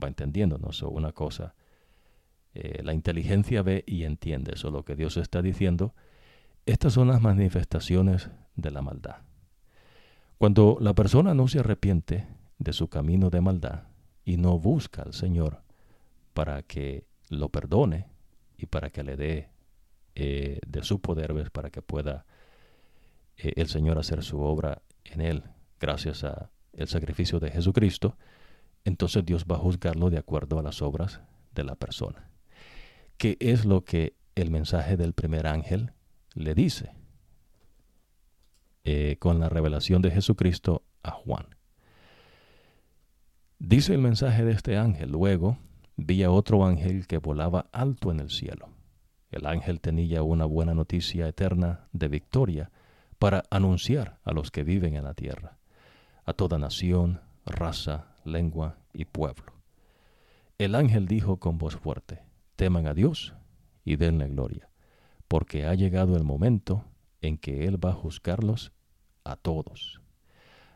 Va 0.00 0.06
entendiendo, 0.06 0.58
¿no? 0.58 0.70
So, 0.70 0.90
una 0.90 1.10
cosa, 1.10 1.56
eh, 2.54 2.84
la 2.84 2.94
inteligencia 2.94 3.62
ve 3.62 3.82
y 3.84 4.04
entiende 4.04 4.52
eso, 4.54 4.70
lo 4.70 4.84
que 4.84 4.94
Dios 4.94 5.16
está 5.16 5.42
diciendo. 5.42 5.92
Estas 6.66 6.92
son 6.92 7.08
las 7.08 7.20
manifestaciones 7.20 8.30
de 8.54 8.70
la 8.70 8.80
maldad. 8.80 9.22
Cuando 10.38 10.78
la 10.80 10.94
persona 10.94 11.34
no 11.34 11.48
se 11.48 11.58
arrepiente 11.58 12.28
de 12.58 12.72
su 12.72 12.86
camino 12.86 13.28
de 13.28 13.40
maldad 13.40 13.88
y 14.24 14.36
no 14.36 14.60
busca 14.60 15.02
al 15.02 15.14
Señor 15.14 15.61
para 16.32 16.62
que 16.62 17.06
lo 17.28 17.48
perdone 17.48 18.08
y 18.56 18.66
para 18.66 18.90
que 18.90 19.02
le 19.02 19.16
dé 19.16 19.50
eh, 20.14 20.60
de 20.66 20.82
su 20.82 21.00
poder, 21.00 21.50
para 21.50 21.70
que 21.70 21.82
pueda 21.82 22.26
eh, 23.36 23.52
el 23.56 23.68
Señor 23.68 23.98
hacer 23.98 24.22
su 24.22 24.40
obra 24.40 24.82
en 25.04 25.20
él, 25.20 25.44
gracias 25.80 26.24
a 26.24 26.50
el 26.72 26.88
sacrificio 26.88 27.40
de 27.40 27.50
Jesucristo, 27.50 28.16
entonces 28.84 29.24
Dios 29.24 29.46
va 29.50 29.56
a 29.56 29.60
juzgarlo 29.60 30.10
de 30.10 30.18
acuerdo 30.18 30.58
a 30.58 30.62
las 30.62 30.82
obras 30.82 31.20
de 31.54 31.64
la 31.64 31.76
persona. 31.76 32.30
¿Qué 33.16 33.36
es 33.40 33.64
lo 33.64 33.84
que 33.84 34.16
el 34.34 34.50
mensaje 34.50 34.96
del 34.96 35.12
primer 35.12 35.46
ángel 35.46 35.92
le 36.34 36.54
dice? 36.54 36.92
Eh, 38.84 39.16
con 39.20 39.38
la 39.38 39.48
revelación 39.48 40.02
de 40.02 40.10
Jesucristo 40.10 40.82
a 41.02 41.12
Juan. 41.12 41.46
Dice 43.60 43.94
el 43.94 44.00
mensaje 44.00 44.44
de 44.44 44.52
este 44.52 44.76
ángel, 44.76 45.12
luego 45.12 45.56
vi 45.96 46.24
otro 46.24 46.64
ángel 46.64 47.06
que 47.06 47.18
volaba 47.18 47.66
alto 47.72 48.10
en 48.10 48.20
el 48.20 48.30
cielo. 48.30 48.68
El 49.30 49.46
ángel 49.46 49.80
tenía 49.80 50.22
una 50.22 50.44
buena 50.44 50.74
noticia 50.74 51.26
eterna 51.26 51.88
de 51.92 52.08
victoria 52.08 52.70
para 53.18 53.44
anunciar 53.50 54.18
a 54.24 54.32
los 54.32 54.50
que 54.50 54.64
viven 54.64 54.94
en 54.94 55.04
la 55.04 55.14
tierra, 55.14 55.58
a 56.24 56.32
toda 56.32 56.58
nación, 56.58 57.20
raza, 57.46 58.16
lengua 58.24 58.78
y 58.92 59.04
pueblo. 59.04 59.52
El 60.58 60.74
ángel 60.74 61.06
dijo 61.06 61.38
con 61.38 61.58
voz 61.58 61.76
fuerte, 61.76 62.22
teman 62.56 62.86
a 62.86 62.94
Dios 62.94 63.34
y 63.84 63.96
denle 63.96 64.28
gloria, 64.28 64.68
porque 65.28 65.66
ha 65.66 65.74
llegado 65.74 66.16
el 66.16 66.24
momento 66.24 66.84
en 67.20 67.38
que 67.38 67.66
Él 67.66 67.82
va 67.82 67.90
a 67.90 67.94
juzgarlos 67.94 68.72
a 69.24 69.36
todos. 69.36 70.00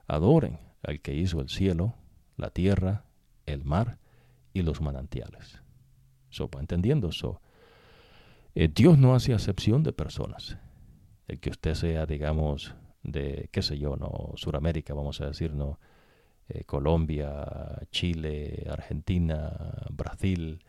Adoren 0.07 0.59
al 0.83 1.01
que 1.01 1.15
hizo 1.15 1.41
el 1.41 1.49
cielo, 1.49 1.95
la 2.37 2.51
tierra, 2.51 3.05
el 3.45 3.65
mar 3.65 3.99
y 4.57 4.63
los 4.63 4.81
manantiales. 4.81 5.63
So, 6.31 6.49
entendiendo 6.59 7.09
eso, 7.09 7.41
eh, 8.55 8.69
Dios 8.75 8.99
no 8.99 9.15
hace 9.15 9.35
acepción 9.35 9.83
de 9.83 9.93
personas. 9.93 10.59
El 11.29 11.41
que 11.41 11.51
usted 11.51 11.75
sea, 11.75 12.07
digamos, 12.07 12.75
de, 13.03 13.49
qué 13.53 13.63
sé 13.63 13.79
yo, 13.79 13.97
no, 13.97 14.33
Suramérica, 14.37 14.95
vamos 14.95 15.21
a 15.21 15.27
decir, 15.27 15.53
no, 15.53 15.79
eh, 16.49 16.65
Colombia, 16.65 17.45
Chile, 17.91 18.67
Argentina, 18.71 19.53
Brasil 19.91 20.65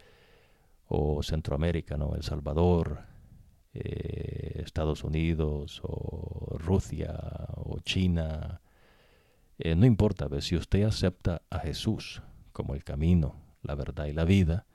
o 0.88 1.24
Centroamérica, 1.24 1.96
¿no? 1.98 2.16
El 2.16 2.24
Salvador, 2.24 3.06
eh, 3.74 4.64
Estados 4.66 5.04
Unidos 5.04 5.82
o 5.84 6.58
Rusia 6.58 7.16
o 7.56 7.80
China. 7.80 8.62
Eh, 9.60 9.76
no 9.76 9.86
importa, 9.86 10.28
si 10.42 10.56
usted 10.58 10.84
acepta 10.84 11.42
a 11.50 11.60
Jesús 11.60 12.22
como 12.52 12.76
el 12.76 12.84
camino, 12.84 13.47
la 13.68 13.76
verdad 13.76 14.06
y 14.06 14.14
la 14.14 14.26
vida, 14.26 14.66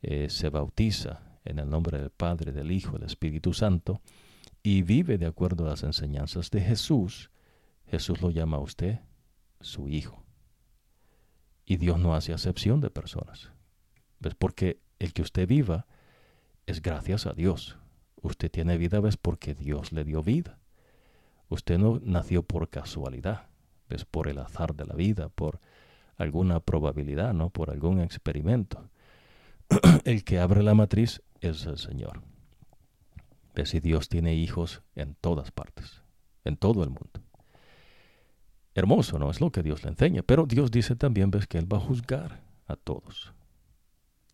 se 0.00 0.48
bautiza 0.50 1.22
en 1.44 1.58
el 1.58 1.70
nombre 1.70 1.98
del 1.98 2.10
Padre, 2.10 2.52
del 2.52 2.70
Hijo 2.70 2.98
del 2.98 3.04
Espíritu 3.04 3.52
Santo 3.54 4.00
y 4.62 4.82
vive 4.82 5.18
de 5.18 5.26
acuerdo 5.26 5.64
a 5.64 5.70
las 5.70 5.82
enseñanzas 5.82 6.50
de 6.50 6.60
Jesús, 6.60 7.30
Jesús 7.86 8.20
lo 8.20 8.30
llama 8.30 8.58
a 8.58 8.60
usted 8.60 9.00
su 9.60 9.88
hijo. 9.88 10.24
Y 11.64 11.76
Dios 11.76 11.98
no 11.98 12.14
hace 12.14 12.32
acepción 12.32 12.80
de 12.80 12.90
personas. 12.90 13.50
¿Ves? 14.20 14.34
Porque 14.34 14.80
el 14.98 15.12
que 15.12 15.22
usted 15.22 15.46
viva 15.46 15.86
es 16.66 16.82
gracias 16.82 17.26
a 17.26 17.32
Dios. 17.32 17.78
Usted 18.20 18.50
tiene 18.50 18.76
vida, 18.76 19.00
¿ves? 19.00 19.16
Porque 19.16 19.54
Dios 19.54 19.92
le 19.92 20.04
dio 20.04 20.22
vida. 20.22 20.58
Usted 21.48 21.78
no 21.78 22.00
nació 22.02 22.42
por 22.42 22.68
casualidad, 22.68 23.48
¿ves? 23.88 24.04
Por 24.04 24.28
el 24.28 24.38
azar 24.38 24.74
de 24.74 24.84
la 24.84 24.94
vida, 24.94 25.28
por 25.28 25.60
alguna 26.18 26.60
probabilidad, 26.60 27.32
¿no? 27.32 27.50
Por 27.50 27.70
algún 27.70 28.00
experimento. 28.00 28.90
el 30.04 30.24
que 30.24 30.38
abre 30.38 30.62
la 30.62 30.74
matriz 30.74 31.22
es 31.40 31.64
el 31.66 31.78
Señor. 31.78 32.22
¿Ves? 33.54 33.74
Y 33.74 33.80
Dios 33.80 34.08
tiene 34.08 34.34
hijos 34.34 34.82
en 34.94 35.14
todas 35.14 35.50
partes, 35.50 36.02
en 36.44 36.56
todo 36.56 36.82
el 36.82 36.90
mundo. 36.90 37.22
Hermoso, 38.74 39.18
¿no? 39.18 39.30
Es 39.30 39.40
lo 39.40 39.50
que 39.50 39.62
Dios 39.62 39.82
le 39.82 39.90
enseña. 39.90 40.22
Pero 40.22 40.46
Dios 40.46 40.70
dice 40.70 40.94
también, 40.94 41.30
ves, 41.30 41.46
que 41.46 41.58
Él 41.58 41.72
va 41.72 41.78
a 41.78 41.80
juzgar 41.80 42.42
a 42.66 42.76
todos. 42.76 43.32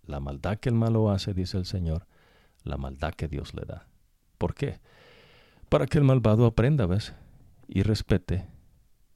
La 0.06 0.20
maldad 0.20 0.58
que 0.58 0.68
el 0.68 0.74
malo 0.74 1.10
hace, 1.10 1.32
dice 1.32 1.56
el 1.56 1.64
Señor, 1.64 2.06
la 2.62 2.76
maldad 2.76 3.14
que 3.14 3.28
Dios 3.28 3.54
le 3.54 3.64
da. 3.64 3.86
¿Por 4.36 4.54
qué? 4.54 4.80
Para 5.68 5.86
que 5.86 5.98
el 5.98 6.04
malvado 6.04 6.44
aprenda, 6.44 6.86
¿ves? 6.86 7.14
Y 7.68 7.82
respete 7.82 8.46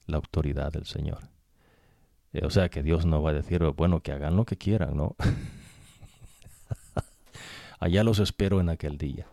la 0.06 0.16
autoridad 0.16 0.72
del 0.72 0.86
Señor. 0.86 1.28
Eh, 2.32 2.44
o 2.44 2.50
sea 2.50 2.68
que 2.68 2.82
Dios 2.82 3.06
no 3.06 3.22
va 3.22 3.30
a 3.30 3.34
decir, 3.34 3.62
bueno, 3.76 4.00
que 4.00 4.12
hagan 4.12 4.36
lo 4.36 4.44
que 4.44 4.56
quieran, 4.56 4.96
¿no? 4.96 5.16
Allá 7.80 8.04
los 8.04 8.18
espero 8.18 8.60
en 8.60 8.68
aquel 8.68 8.98
día. 8.98 9.26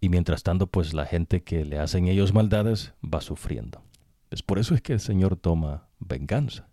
Y 0.00 0.08
mientras 0.08 0.42
tanto, 0.42 0.66
pues 0.66 0.94
la 0.94 1.06
gente 1.06 1.42
que 1.42 1.64
le 1.64 1.78
hacen 1.78 2.08
ellos 2.08 2.34
maldades 2.34 2.92
va 3.02 3.20
sufriendo. 3.20 3.82
Pues 4.28 4.42
por 4.42 4.58
eso 4.58 4.74
es 4.74 4.82
que 4.82 4.92
el 4.92 5.00
Señor 5.00 5.36
toma 5.36 5.88
venganza. 5.98 6.68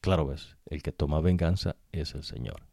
Claro, 0.00 0.26
ves, 0.26 0.56
el 0.66 0.82
que 0.82 0.92
toma 0.92 1.20
venganza 1.20 1.76
es 1.92 2.14
el 2.14 2.24
Señor. 2.24 2.66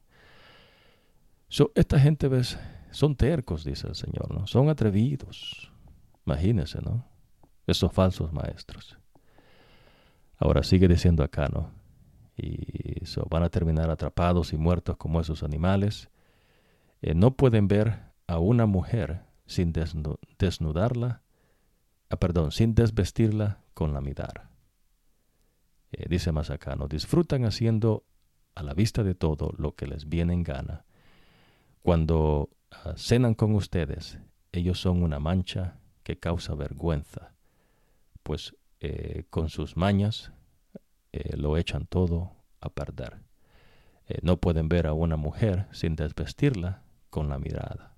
So, 1.48 1.72
esta 1.76 2.00
gente, 2.00 2.28
ves, 2.28 2.58
son 2.92 3.16
tercos, 3.16 3.64
dice 3.64 3.88
el 3.88 3.96
Señor, 3.96 4.34
¿no? 4.34 4.48
Son 4.48 4.70
atrevidos. 4.70 5.72
Imagínense, 6.26 6.82
¿no? 6.82 7.06
Esos 7.68 7.94
falsos 7.94 8.34
maestros. 8.34 8.98
Ahora 10.42 10.64
sigue 10.64 10.90
diciendo 10.90 11.24
acá, 11.24 11.48
¿no? 11.48 11.72
Y 12.36 13.04
van 13.30 13.44
a 13.44 13.50
terminar 13.50 13.90
atrapados 13.90 14.52
y 14.52 14.58
muertos 14.58 14.98
como 14.98 15.22
esos 15.22 15.44
animales. 15.44 16.10
Eh, 17.02 17.14
no 17.14 17.36
pueden 17.38 17.68
ver 17.70 18.12
a 18.28 18.40
una 18.40 18.66
mujer 18.66 19.22
sin 19.46 19.72
desnudarla 19.72 21.22
Ah, 22.12 22.18
perdón, 22.18 22.52
sin 22.52 22.76
desvestirla 22.76 23.62
con 23.74 23.94
la 23.94 24.02
mirada. 24.02 24.52
Eh, 25.94 26.08
dice 26.10 26.34
más 26.34 26.50
acá, 26.50 26.76
no 26.76 26.90
disfrutan 26.90 27.46
haciendo 27.46 28.04
a 28.54 28.64
la 28.64 28.74
vista 28.74 29.02
de 29.02 29.16
todo 29.16 29.54
lo 29.58 29.76
que 29.76 29.88
les 29.88 30.10
viene 30.10 30.34
en 30.34 30.44
gana. 30.44 30.84
Cuando 31.82 32.50
ah, 32.70 32.96
cenan 32.98 33.34
con 33.34 33.56
ustedes, 33.56 34.20
ellos 34.52 34.82
son 34.82 35.04
una 35.04 35.20
mancha 35.20 35.80
que 36.04 36.20
causa 36.20 36.54
vergüenza, 36.54 37.34
pues 38.24 38.58
eh, 38.82 39.24
con 39.30 39.50
sus 39.50 39.78
mañas 39.78 40.34
eh, 41.14 41.38
lo 41.38 41.58
echan 41.58 41.86
todo 41.86 42.34
a 42.60 42.70
perder. 42.70 43.20
no 44.22 44.38
pueden 44.38 44.68
ver 44.68 44.88
a 44.88 44.94
una 44.94 45.16
mujer 45.16 45.68
sin 45.72 45.96
desvestirla 45.96 46.84
con 47.10 47.30
la 47.30 47.40
mirada. 47.40 47.96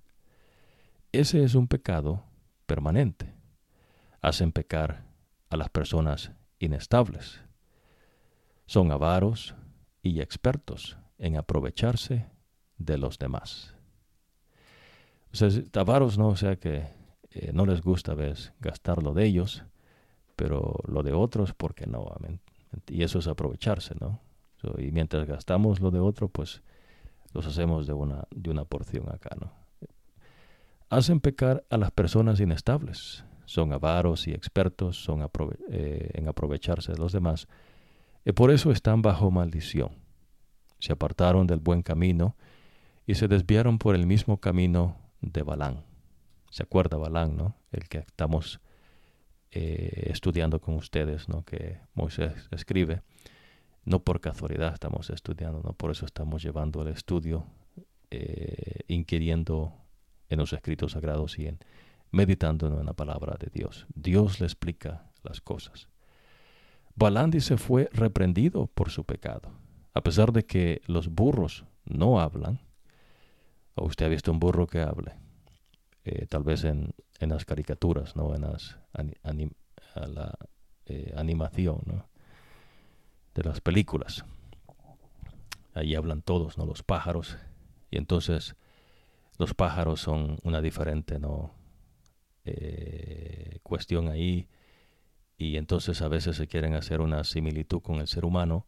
Ese 1.10 1.42
es 1.42 1.56
un 1.56 1.66
pecado 1.66 2.22
permanente 2.66 3.34
hacen 4.24 4.52
pecar 4.52 5.04
a 5.50 5.56
las 5.58 5.68
personas 5.68 6.32
inestables. 6.58 7.42
Son 8.64 8.90
avaros 8.90 9.54
y 10.00 10.20
expertos 10.20 10.96
en 11.18 11.36
aprovecharse 11.36 12.30
de 12.78 12.96
los 12.96 13.18
demás. 13.18 13.74
O 15.30 15.36
sea, 15.36 15.50
avaros 15.74 16.16
no, 16.16 16.28
o 16.28 16.36
sea 16.36 16.56
que 16.56 16.86
eh, 17.32 17.50
no 17.52 17.66
les 17.66 17.82
gusta 17.82 18.14
¿ves? 18.14 18.54
gastar 18.60 19.02
lo 19.02 19.12
de 19.12 19.26
ellos, 19.26 19.64
pero 20.36 20.80
lo 20.86 21.02
de 21.02 21.12
otros, 21.12 21.54
porque 21.54 21.86
no? 21.86 22.06
Y 22.88 23.02
eso 23.02 23.18
es 23.18 23.26
aprovecharse, 23.26 23.94
¿no? 24.00 24.20
y 24.78 24.92
mientras 24.92 25.26
gastamos 25.26 25.80
lo 25.80 25.90
de 25.90 26.00
otro, 26.00 26.28
pues 26.28 26.62
los 27.34 27.46
hacemos 27.46 27.86
de 27.86 27.92
una, 27.92 28.24
de 28.30 28.50
una 28.50 28.64
porción 28.64 29.10
acá, 29.10 29.36
¿no? 29.38 29.52
Hacen 30.88 31.20
pecar 31.20 31.64
a 31.70 31.76
las 31.76 31.90
personas 31.90 32.40
inestables, 32.40 33.24
son 33.46 33.72
avaros 33.72 34.26
y 34.26 34.32
expertos 34.32 35.02
son 35.02 35.28
eh, 35.68 36.10
en 36.14 36.28
aprovecharse 36.28 36.92
de 36.92 36.98
los 36.98 37.12
demás, 37.12 37.48
y 38.24 38.32
por 38.32 38.50
eso 38.50 38.70
están 38.70 39.02
bajo 39.02 39.30
maldición. 39.30 39.90
Se 40.78 40.92
apartaron 40.92 41.46
del 41.46 41.60
buen 41.60 41.82
camino 41.82 42.36
y 43.06 43.16
se 43.16 43.28
desviaron 43.28 43.78
por 43.78 43.94
el 43.94 44.06
mismo 44.06 44.38
camino 44.38 44.96
de 45.20 45.42
Balán. 45.42 45.84
¿Se 46.50 46.62
acuerda 46.62 46.96
Balán, 46.96 47.36
no? 47.36 47.56
El 47.72 47.88
que 47.88 47.98
estamos 47.98 48.60
eh, 49.56 50.10
estudiando 50.10 50.60
con 50.60 50.74
ustedes, 50.74 51.28
¿no? 51.28 51.44
Que 51.44 51.78
Moisés 51.94 52.48
escribe. 52.50 53.02
No 53.84 54.00
por 54.00 54.20
casualidad 54.20 54.72
estamos 54.74 55.10
estudiando, 55.10 55.62
¿no? 55.62 55.74
Por 55.74 55.92
eso 55.92 56.06
estamos 56.06 56.42
llevando 56.42 56.82
el 56.82 56.88
estudio 56.88 57.46
eh, 58.10 58.80
inquiriendo 58.88 59.74
en 60.28 60.38
los 60.38 60.52
escritos 60.52 60.92
sagrados 60.92 61.38
y 61.38 61.46
en 61.46 61.60
meditando 62.10 62.80
en 62.80 62.86
la 62.86 62.94
palabra 62.94 63.36
de 63.38 63.48
Dios. 63.52 63.86
Dios 63.94 64.40
le 64.40 64.46
explica 64.46 65.10
las 65.22 65.40
cosas. 65.40 65.88
Balán 66.96 67.30
dice 67.30 67.56
fue 67.56 67.88
reprendido 67.92 68.66
por 68.66 68.90
su 68.90 69.04
pecado. 69.04 69.52
A 69.92 70.02
pesar 70.02 70.32
de 70.32 70.44
que 70.44 70.80
los 70.86 71.08
burros 71.08 71.64
no 71.84 72.20
hablan, 72.20 72.60
o 73.76 73.84
usted 73.86 74.06
ha 74.06 74.08
visto 74.08 74.32
un 74.32 74.40
burro 74.40 74.66
que 74.66 74.80
hable, 74.80 75.14
eh, 76.04 76.26
tal 76.26 76.42
vez 76.42 76.64
en, 76.64 76.92
las 77.30 77.44
caricaturas, 77.44 78.16
¿no? 78.16 78.34
en 78.34 78.42
las 78.42 78.78
la 79.94 80.34
eh, 80.86 81.12
animación 81.16 82.04
de 83.34 83.42
las 83.42 83.60
películas. 83.60 84.24
Ahí 85.74 85.94
hablan 85.94 86.22
todos, 86.22 86.58
¿no? 86.58 86.66
los 86.66 86.82
pájaros, 86.82 87.36
y 87.90 87.96
entonces 87.96 88.54
los 89.38 89.54
pájaros 89.54 90.00
son 90.00 90.38
una 90.42 90.60
diferente 90.60 91.18
¿no? 91.18 91.52
Eh, 92.44 93.58
cuestión 93.62 94.08
ahí 94.08 94.48
y 95.38 95.56
entonces 95.56 96.02
a 96.02 96.08
veces 96.08 96.36
se 96.36 96.46
quieren 96.46 96.74
hacer 96.74 97.00
una 97.00 97.24
similitud 97.24 97.80
con 97.80 98.00
el 98.00 98.06
ser 98.06 98.24
humano 98.24 98.66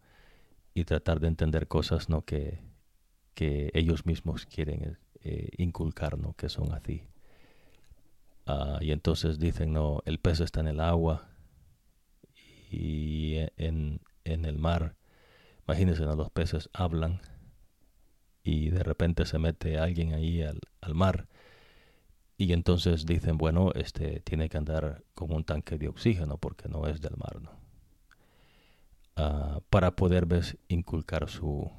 y 0.74 0.85
tratar 0.85 1.20
de 1.20 1.28
entender 1.28 1.69
cosas 1.69 2.09
¿no? 2.09 2.23
que, 2.23 2.61
que 3.35 3.70
ellos 3.74 4.07
mismos 4.07 4.47
quieren 4.47 4.99
eh, 5.20 5.51
inculcar, 5.59 6.19
¿no? 6.19 6.35
que 6.35 6.49
son 6.49 6.73
así. 6.73 7.07
Ah, 8.47 8.78
y 8.81 8.93
entonces 8.93 9.39
dicen, 9.39 9.73
no, 9.73 10.02
el 10.06 10.18
pez 10.18 10.40
está 10.40 10.60
en 10.60 10.68
el 10.68 10.81
agua 10.81 11.28
y 12.70 13.36
en, 13.56 14.01
en 14.24 14.44
el 14.44 14.59
mar, 14.59 14.97
imagínense, 15.66 16.05
los 16.05 16.31
peces 16.31 16.70
hablan 16.73 17.20
y 18.43 18.70
de 18.70 18.82
repente 18.85 19.27
se 19.27 19.39
mete 19.39 19.78
alguien 19.78 20.14
ahí 20.14 20.43
al, 20.43 20.60
al 20.81 20.94
mar. 20.94 21.28
Y 22.39 22.52
entonces 22.52 23.06
dicen, 23.06 23.39
bueno, 23.39 23.73
este 23.74 24.20
tiene 24.20 24.48
que 24.48 24.59
andar 24.59 25.02
con 25.14 25.32
un 25.32 25.43
tanque 25.44 25.78
de 25.78 25.89
oxígeno 25.89 26.39
porque 26.39 26.68
no 26.68 26.86
es 26.86 27.01
del 27.01 27.16
mar, 27.16 27.40
¿no? 27.40 27.51
Ah, 29.16 29.60
para 29.70 29.97
poder, 29.97 30.27
ves, 30.27 30.59
inculcar 30.68 31.28
su, 31.31 31.70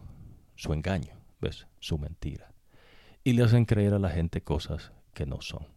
su 0.56 0.73
engaño, 0.73 1.15
ves, 1.39 1.68
su 1.80 1.99
mentira. 1.99 2.52
Y 3.23 3.34
le 3.34 3.44
hacen 3.44 3.65
creer 3.65 3.94
a 3.94 3.99
la 3.99 4.10
gente 4.10 4.41
cosas 4.41 4.91
que 5.14 5.26
no 5.27 5.41
son, 5.41 5.68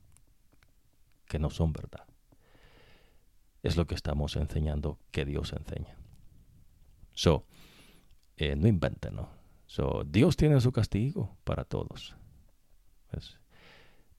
que 1.31 1.39
no 1.39 1.49
son 1.49 1.73
verdad. 1.73 2.07
Es 3.63 3.77
lo 3.77 3.87
que 3.87 3.95
estamos 3.95 4.35
enseñando 4.35 4.99
que 5.13 5.25
Dios 5.25 5.53
enseña. 5.53 5.97
So, 7.13 7.47
eh, 8.37 8.57
no 8.57 8.67
inventen, 8.67 9.15
¿no? 9.15 9.29
So, 9.67 10.03
Dios 10.05 10.37
tiene 10.37 10.61
su 10.61 10.73
castigo 10.73 11.37
para 11.45 11.65
todos. 11.65 12.17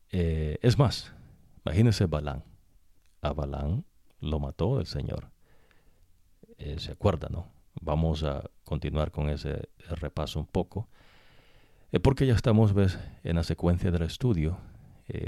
Eh, 0.09 0.57
es 0.61 0.77
más, 0.77 1.13
imagínese 1.65 2.05
Balán. 2.05 2.45
A 3.21 3.33
Balán 3.33 3.83
lo 4.21 4.39
mató 4.39 4.79
el 4.79 4.85
Señor. 4.85 5.31
Eh, 6.57 6.79
¿Se 6.79 6.93
acuerda, 6.93 7.27
no? 7.29 7.51
Vamos 7.81 8.23
a 8.23 8.49
continuar 8.63 9.11
con 9.11 9.27
ese 9.27 9.67
repaso 9.89 10.39
un 10.39 10.47
poco. 10.47 10.88
Porque 12.03 12.25
ya 12.25 12.35
estamos 12.35 12.73
¿ves? 12.73 12.97
en 13.23 13.35
la 13.35 13.43
secuencia 13.43 13.91
del 13.91 14.03
estudio 14.03 14.57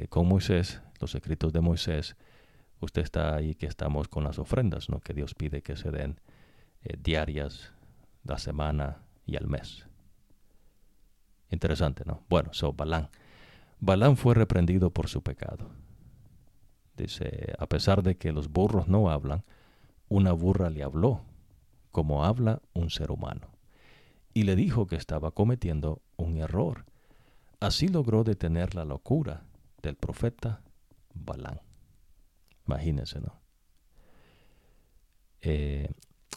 con 0.08 0.30
Moisés, 0.30 0.82
los 1.04 1.16
escritos 1.16 1.52
de 1.52 1.60
Moisés. 1.60 2.16
Usted 2.80 3.02
está 3.02 3.36
ahí 3.36 3.56
que 3.56 3.66
estamos 3.66 4.08
con 4.08 4.24
las 4.24 4.40
ofrendas, 4.40 4.90
¿no? 4.90 5.00
Que 5.02 5.14
Dios 5.14 5.36
pide 5.36 5.62
que 5.62 5.76
se 5.76 5.92
den 5.92 6.20
diarias, 7.00 7.74
la 8.24 8.38
semana 8.38 9.04
y 9.26 9.36
al 9.36 9.48
mes. 9.48 9.86
Interesante, 11.50 12.04
¿no? 12.06 12.24
Bueno, 12.30 12.54
so 12.54 12.74
Balán. 12.74 13.10
Balán 13.80 14.16
fue 14.16 14.34
reprendido 14.34 14.92
por 14.92 15.10
su 15.10 15.22
pecado. 15.22 15.70
Dice, 16.96 17.54
a 17.60 17.68
pesar 17.68 18.02
de 18.02 18.16
que 18.16 18.32
los 18.32 18.50
burros 18.50 18.88
no 18.88 19.10
hablan, 19.10 19.44
una 20.08 20.32
burra 20.32 20.70
le 20.70 20.84
habló, 20.84 21.22
como 21.92 22.24
habla 22.24 22.62
un 22.74 22.90
ser 22.90 23.12
humano, 23.12 23.50
y 24.34 24.44
le 24.44 24.56
dijo 24.56 24.88
que 24.88 24.96
estaba 24.96 25.32
cometiendo 25.32 26.02
un 26.16 26.38
error. 26.38 26.86
Así 27.60 27.88
logró 27.88 28.24
detener 28.24 28.74
la 28.74 28.86
locura 28.86 29.44
del 29.82 29.96
profeta 29.96 30.62
Balán. 31.14 31.62
Imagínense, 32.66 33.20
¿no? 33.20 33.42
Eh, 35.42 35.90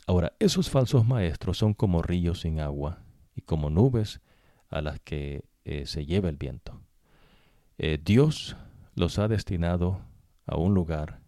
ahora, 0.06 0.32
esos 0.40 0.68
falsos 0.68 1.06
maestros 1.06 1.58
son 1.58 1.74
como 1.74 2.02
ríos 2.02 2.40
sin 2.40 2.60
agua 2.60 3.02
y 3.34 3.42
como 3.42 3.70
nubes 3.70 4.20
a 4.68 4.80
las 4.80 4.98
que 5.00 5.44
eh, 5.64 5.86
se 5.86 6.06
lleva 6.06 6.28
el 6.28 6.36
viento. 6.36 6.80
Eh, 7.78 7.98
Dios 8.02 8.56
los 8.94 9.18
ha 9.18 9.28
destinado 9.28 10.00
a 10.46 10.56
un 10.56 10.74
lugar 10.74 11.20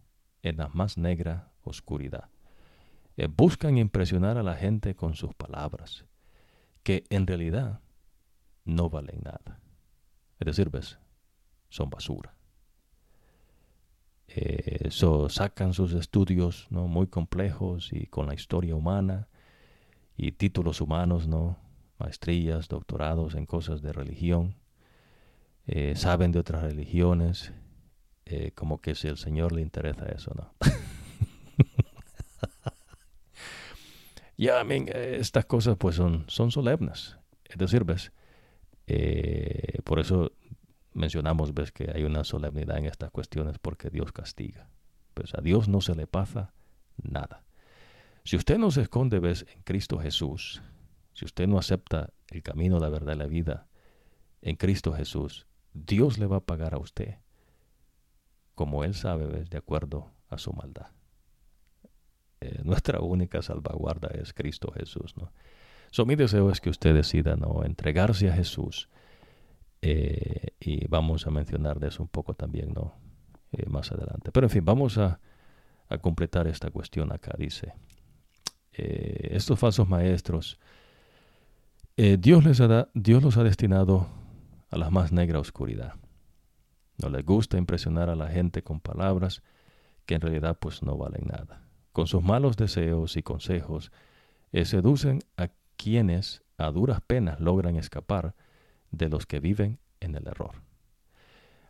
en 0.42 0.56
la 0.56 0.68
más 0.68 0.98
negra 0.98 1.52
oscuridad. 1.62 2.30
Buscan 3.36 3.78
impresionar 3.78 4.38
a 4.38 4.44
la 4.44 4.54
gente 4.54 4.94
con 4.94 5.16
sus 5.16 5.34
palabras, 5.34 6.04
que 6.84 7.02
en 7.10 7.26
realidad 7.26 7.80
no 8.64 8.88
valen 8.88 9.22
nada. 9.24 9.60
Es 10.38 10.46
decir, 10.46 10.70
ves, 10.70 11.00
son 11.68 11.90
basura. 11.90 12.37
Eh, 14.28 14.90
sacan 15.28 15.72
sus 15.72 15.94
estudios 15.94 16.66
¿no? 16.70 16.86
muy 16.86 17.06
complejos 17.06 17.90
y 17.92 18.06
con 18.06 18.26
la 18.26 18.34
historia 18.34 18.74
humana 18.74 19.28
y 20.16 20.32
títulos 20.32 20.80
humanos, 20.80 21.26
¿no? 21.26 21.56
maestrías, 21.98 22.68
doctorados 22.68 23.34
en 23.34 23.46
cosas 23.46 23.82
de 23.82 23.92
religión 23.92 24.54
eh, 25.70 25.94
saben 25.96 26.32
de 26.32 26.38
otras 26.38 26.62
religiones, 26.62 27.52
eh, 28.24 28.52
como 28.54 28.80
que 28.80 28.94
si 28.94 29.06
el 29.06 29.18
Señor 29.18 29.52
le 29.52 29.60
interesa 29.60 30.06
eso, 30.06 30.32
¿no? 30.34 30.54
ya, 34.38 34.62
eh, 34.62 35.18
estas 35.20 35.44
cosas 35.44 35.76
pues 35.76 35.96
son, 35.96 36.24
son 36.28 36.50
solemnes. 36.50 37.18
Es 37.44 37.58
decir, 37.58 37.84
ves, 37.84 38.12
por 39.84 40.00
eso 40.00 40.32
mencionamos, 40.92 41.54
ves, 41.54 41.72
que 41.72 41.90
hay 41.94 42.04
una 42.04 42.24
solemnidad 42.24 42.78
en 42.78 42.86
estas 42.86 43.10
cuestiones 43.10 43.58
porque 43.58 43.90
Dios 43.90 44.12
castiga. 44.12 44.68
Pues 45.14 45.34
a 45.34 45.40
Dios 45.40 45.68
no 45.68 45.80
se 45.80 45.94
le 45.94 46.06
pasa 46.06 46.52
nada. 47.02 47.44
Si 48.24 48.36
usted 48.36 48.58
no 48.58 48.70
se 48.70 48.82
esconde, 48.82 49.18
ves, 49.18 49.46
en 49.54 49.62
Cristo 49.62 49.98
Jesús, 49.98 50.62
si 51.14 51.24
usted 51.24 51.46
no 51.46 51.58
acepta 51.58 52.10
el 52.28 52.42
camino, 52.42 52.78
la 52.78 52.88
verdad 52.88 53.14
y 53.14 53.18
la 53.18 53.26
vida 53.26 53.66
en 54.42 54.56
Cristo 54.56 54.92
Jesús, 54.92 55.46
Dios 55.72 56.18
le 56.18 56.26
va 56.26 56.36
a 56.36 56.44
pagar 56.44 56.74
a 56.74 56.78
usted 56.78 57.16
como 58.58 58.82
Él 58.82 58.94
sabe, 58.94 59.44
de 59.44 59.56
acuerdo 59.56 60.10
a 60.30 60.36
su 60.36 60.52
maldad. 60.52 60.88
Eh, 62.40 62.60
nuestra 62.64 62.98
única 62.98 63.40
salvaguarda 63.40 64.08
es 64.08 64.34
Cristo 64.34 64.72
Jesús. 64.72 65.16
¿no? 65.16 65.30
So, 65.92 66.04
mi 66.04 66.16
deseo 66.16 66.50
es 66.50 66.60
que 66.60 66.68
usted 66.68 66.92
decida 66.92 67.36
¿no? 67.36 67.62
entregarse 67.64 68.28
a 68.28 68.32
Jesús. 68.32 68.88
Eh, 69.80 70.48
y 70.60 70.86
vamos 70.88 71.26
a 71.26 71.30
mencionar 71.30 71.78
de 71.78 71.88
eso 71.88 72.02
un 72.02 72.08
poco 72.08 72.34
también 72.34 72.72
¿no? 72.72 72.94
Eh, 73.52 73.68
más 73.68 73.92
adelante. 73.92 74.32
Pero 74.32 74.46
en 74.46 74.50
fin, 74.50 74.64
vamos 74.64 74.98
a, 74.98 75.20
a 75.88 75.98
completar 75.98 76.46
esta 76.46 76.70
cuestión 76.70 77.12
acá. 77.12 77.34
Dice, 77.38 77.72
estos 78.72 79.58
falsos 79.58 79.88
maestros, 79.88 80.58
Dios, 81.96 82.44
les 82.44 82.62
Dios 82.94 83.22
los 83.24 83.36
ha 83.36 83.42
destinado 83.42 84.06
a 84.70 84.78
la 84.78 84.90
más 84.90 85.10
negra 85.10 85.40
oscuridad. 85.40 85.94
No 86.98 87.08
les 87.08 87.24
gusta 87.24 87.58
impresionar 87.58 88.10
a 88.10 88.16
la 88.16 88.28
gente 88.28 88.62
con 88.62 88.80
palabras 88.80 89.42
que 90.04 90.14
en 90.14 90.20
realidad 90.20 90.58
pues 90.58 90.82
no 90.82 90.96
valen 90.96 91.26
nada. 91.26 91.62
Con 91.92 92.06
sus 92.06 92.22
malos 92.22 92.56
deseos 92.56 93.16
y 93.16 93.22
consejos, 93.22 93.92
eh, 94.52 94.64
seducen 94.64 95.20
a 95.36 95.50
quienes 95.76 96.42
a 96.56 96.70
duras 96.70 97.00
penas 97.00 97.40
logran 97.40 97.76
escapar 97.76 98.34
de 98.90 99.08
los 99.08 99.26
que 99.26 99.40
viven 99.40 99.78
en 100.00 100.14
el 100.14 100.26
error. 100.26 100.62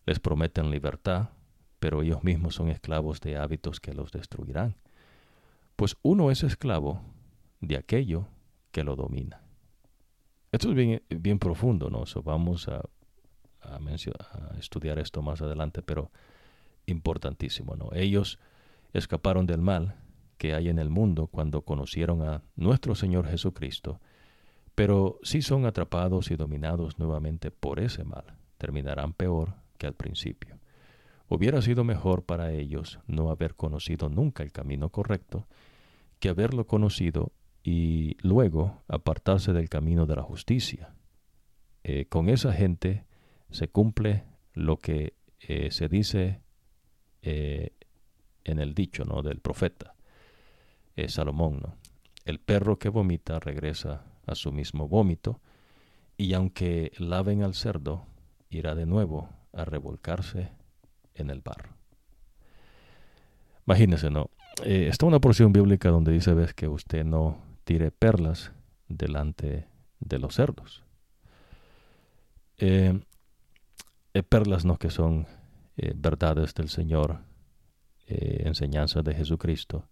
Les 0.07 0.20
prometen 0.20 0.70
libertad, 0.70 1.31
pero 1.78 2.03
ellos 2.03 2.24
mismos 2.24 2.55
son 2.55 2.69
esclavos 2.69 3.20
de 3.20 3.36
hábitos 3.36 3.81
que 3.81 3.95
los 3.95 4.12
destruirán, 4.12 4.77
pues 5.77 5.97
uno 6.03 6.31
es 6.31 6.43
esclavo 6.43 7.01
de 7.61 7.77
aquello 7.77 8.27
que 8.73 8.85
lo 8.85 8.97
domina. 8.97 9.43
Esto 10.51 10.70
es 10.70 10.74
bien, 10.74 11.03
bien 11.09 11.39
profundo, 11.39 11.90
¿no? 11.90 12.05
vamos 12.23 12.69
a, 12.69 12.82
a, 13.62 13.78
estudiar 14.59 14.99
esto 14.99 15.23
más 15.23 15.43
adelante, 15.43 15.82
pero 15.82 16.11
importantísimo, 16.86 17.77
¿no? 17.77 17.90
Ellos 17.93 18.39
escaparon 18.93 19.47
del 19.47 19.61
mal 19.61 19.97
que 20.39 20.55
hay 20.55 20.69
en 20.69 20.78
el 20.78 20.89
mundo 20.89 21.27
cuando 21.27 21.62
conocieron 21.62 22.23
a 22.23 22.43
nuestro 22.57 22.95
Señor 22.95 23.27
Jesucristo, 23.27 24.01
pero 24.78 25.18
si 25.24 25.42
son 25.42 25.66
atrapados 25.66 26.30
y 26.30 26.36
dominados 26.36 27.00
nuevamente 27.00 27.50
por 27.50 27.80
ese 27.80 28.05
mal, 28.05 28.22
terminarán 28.59 29.12
peor 29.12 29.55
que 29.76 29.88
al 29.88 29.94
principio. 29.94 30.60
Hubiera 31.28 31.60
sido 31.62 31.82
mejor 31.82 32.22
para 32.22 32.52
ellos 32.52 33.00
no 33.09 33.32
haber 33.32 33.56
conocido 33.56 34.09
nunca 34.09 34.44
el 34.44 34.52
camino 34.52 34.90
correcto 34.90 35.48
que 36.20 36.28
haberlo 36.28 36.68
conocido 36.68 37.32
y 37.64 38.18
luego 38.24 38.84
apartarse 38.86 39.52
del 39.52 39.68
camino 39.68 40.06
de 40.06 40.14
la 40.14 40.22
justicia. 40.22 40.94
eh, 41.82 42.05
con 42.05 42.28
esa 42.28 42.52
gente 42.52 43.05
se 43.50 43.66
cumple 43.66 44.26
lo 44.52 44.76
que 44.76 45.14
eh, 45.40 45.72
se 45.72 45.88
dice 45.88 46.40
eh, 47.22 47.72
en 48.44 48.60
el 48.60 48.74
dicho 48.74 49.05
¿no? 49.05 49.22
del 49.22 49.40
profeta 49.40 49.96
Salomón. 51.09 51.59
¿no? 51.62 51.74
El 52.24 52.38
perro 52.38 52.78
que 52.78 52.90
vomita 52.90 53.40
regresa 53.40 54.05
a 54.28 54.34
su 54.34 54.52
mismo 54.52 54.88
vómito 54.88 55.40
y 56.16 56.34
aunque 56.34 56.92
laven 56.98 57.42
al 57.42 57.55
cerdo, 57.55 58.05
irá 58.50 58.74
de 58.74 58.86
nuevo 58.86 59.28
a 59.52 59.64
revolcarse 59.64 60.50
en 61.14 61.30
el 61.30 61.40
barro. 61.40 61.70
Imagínese, 63.66 64.10
¿no? 64.10 64.30
está 64.64 65.06
una 65.06 65.20
porción 65.20 65.52
bíblica 65.52 65.90
donde 65.90 66.10
dice, 66.10 66.34
ves, 66.34 66.52
que 66.52 66.66
usted 66.68 67.05
no 67.05 67.38
tire 67.64 67.90
perlas 67.90 68.52
delante 68.88 69.68
de 70.00 70.18
los 70.18 70.34
cerdos. 70.34 70.84
Eh, 72.56 72.98
eh, 74.14 74.22
perlas 74.22 74.64
no 74.64 74.78
que 74.78 74.90
son 74.90 75.26
eh, 75.76 75.92
verdades 75.94 76.55
del 76.55 76.68
Señor, 76.68 77.20
enseñanzas 78.06 79.05
de 79.05 79.14
Jesucristo. 79.14 79.84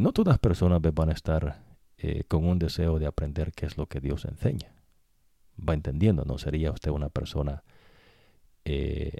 no 0.00 0.12
todas 0.12 0.38
personas 0.38 0.80
van 0.80 1.08
a 1.08 1.12
estar 1.12 1.67
con 2.28 2.46
un 2.46 2.58
deseo 2.58 2.98
de 2.98 3.06
aprender 3.06 3.52
qué 3.52 3.66
es 3.66 3.76
lo 3.76 3.86
que 3.86 4.00
Dios 4.00 4.24
enseña. 4.24 4.72
Va 5.58 5.74
entendiendo, 5.74 6.24
no 6.24 6.38
sería 6.38 6.70
usted 6.70 6.90
una 6.90 7.08
persona 7.08 7.64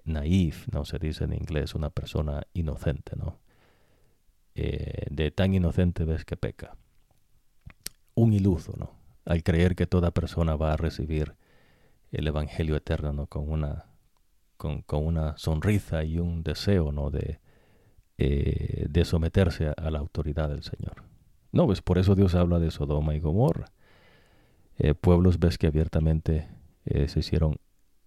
naif, 0.04 0.68
no 0.68 0.84
se 0.84 0.98
dice 0.98 1.24
en 1.24 1.32
inglés, 1.32 1.74
una 1.74 1.90
persona 1.90 2.42
inocente, 2.52 3.16
¿no? 3.16 3.40
de 4.54 5.32
tan 5.34 5.54
inocente 5.54 6.04
ves 6.04 6.24
que 6.24 6.36
peca. 6.36 6.76
Un 8.14 8.32
iluso, 8.32 8.74
¿no? 8.76 8.98
Al 9.24 9.42
creer 9.42 9.76
que 9.76 9.86
toda 9.86 10.10
persona 10.10 10.56
va 10.56 10.72
a 10.72 10.76
recibir 10.76 11.34
el 12.12 12.26
Evangelio 12.26 12.76
eterno 12.76 13.12
¿no? 13.12 13.26
con, 13.26 13.50
una, 13.50 13.86
con, 14.56 14.84
una 14.90 15.36
sonrisa 15.36 16.04
y 16.04 16.18
un 16.18 16.42
deseo 16.42 16.92
¿no? 16.92 17.10
de, 17.10 17.40
eh, 18.16 18.86
de 18.88 19.04
someterse 19.04 19.72
a, 19.76 19.90
la 19.90 19.98
autoridad 19.98 20.48
del 20.48 20.62
Señor. 20.62 21.04
No, 21.52 21.66
pues 21.66 21.82
por 21.82 21.98
eso 21.98 22.14
Dios 22.14 22.34
habla 22.34 22.58
de 22.58 22.70
Sodoma 22.70 23.14
y 23.14 23.20
Gomorra. 23.20 23.66
Eh, 24.76 24.94
pueblos 24.94 25.38
ves 25.38 25.58
que 25.58 25.66
abiertamente 25.66 26.48
eh, 26.84 27.08
se 27.08 27.20
hicieron 27.20 27.56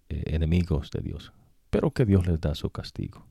enemigos 0.08 0.90
de 0.90 1.00
Dios, 1.00 1.32
pero 1.70 1.90
que 1.90 2.04
Dios 2.04 2.26
les 2.26 2.38
da 2.38 2.54
su 2.54 2.68
castigo. 2.68 3.26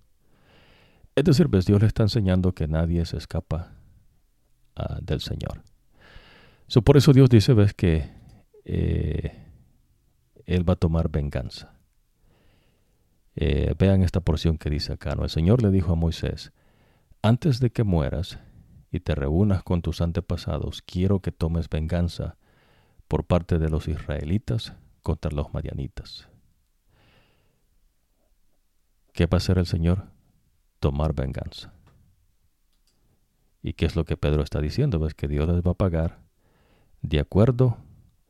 Es 1.16 1.24
decir, 1.24 1.48
ves, 1.48 1.66
Dios 1.66 1.80
le 1.80 1.88
está 1.88 2.02
enseñando 2.02 2.54
que 2.54 2.68
nadie 2.68 3.06
se 3.06 3.18
escapa 3.18 3.76
ah, 4.76 4.98
del 5.02 5.22
Señor. 5.22 5.62
Por 6.84 6.98
eso 6.98 7.14
Dios 7.14 7.30
dice, 7.30 7.54
ves 7.54 7.76
que 7.76 8.10
él 10.46 10.68
va 10.68 10.74
a 10.74 10.78
tomar 10.78 11.10
venganza. 11.10 11.74
Eh, 13.36 13.74
vean 13.78 14.04
esta 14.04 14.20
porción 14.20 14.58
que 14.58 14.70
dice 14.70 14.94
acá, 14.94 15.16
¿no? 15.16 15.24
El 15.24 15.30
Señor 15.30 15.64
le 15.64 15.72
dijo 15.72 15.94
a 15.94 15.96
Moisés, 15.96 16.52
antes 17.22 17.60
de 17.60 17.70
que 17.70 17.84
mueras 17.84 18.40
y 18.92 19.00
te 19.00 19.16
reúnas 19.16 19.64
con 19.64 19.82
tus 19.82 20.02
antepasados, 20.02 20.82
quiero 20.82 21.22
que 21.22 21.32
tomes 21.32 21.70
venganza 21.70 22.38
por 23.08 23.26
parte 23.26 23.58
de 23.58 23.70
los 23.70 23.88
israelitas 23.88 24.74
contra 25.02 25.32
los 25.32 25.54
madianitas. 25.54 26.28
¿Qué 29.14 29.26
va 29.26 29.36
a 29.36 29.38
hacer 29.38 29.58
el 29.58 29.66
Señor? 29.66 30.08
Tomar 30.80 31.14
venganza. 31.14 31.74
¿Y 33.64 33.74
qué 33.74 33.86
es 33.86 33.96
lo 33.96 34.06
que 34.06 34.18
Pedro 34.18 34.44
está 34.44 34.60
diciendo? 34.60 35.00
Ves 35.00 35.14
que 35.14 35.28
Dios 35.28 35.48
les 35.48 35.62
va 35.62 35.72
a 35.72 35.76
pagar 35.76 36.20
de 37.02 37.20
acuerdo 37.20 37.78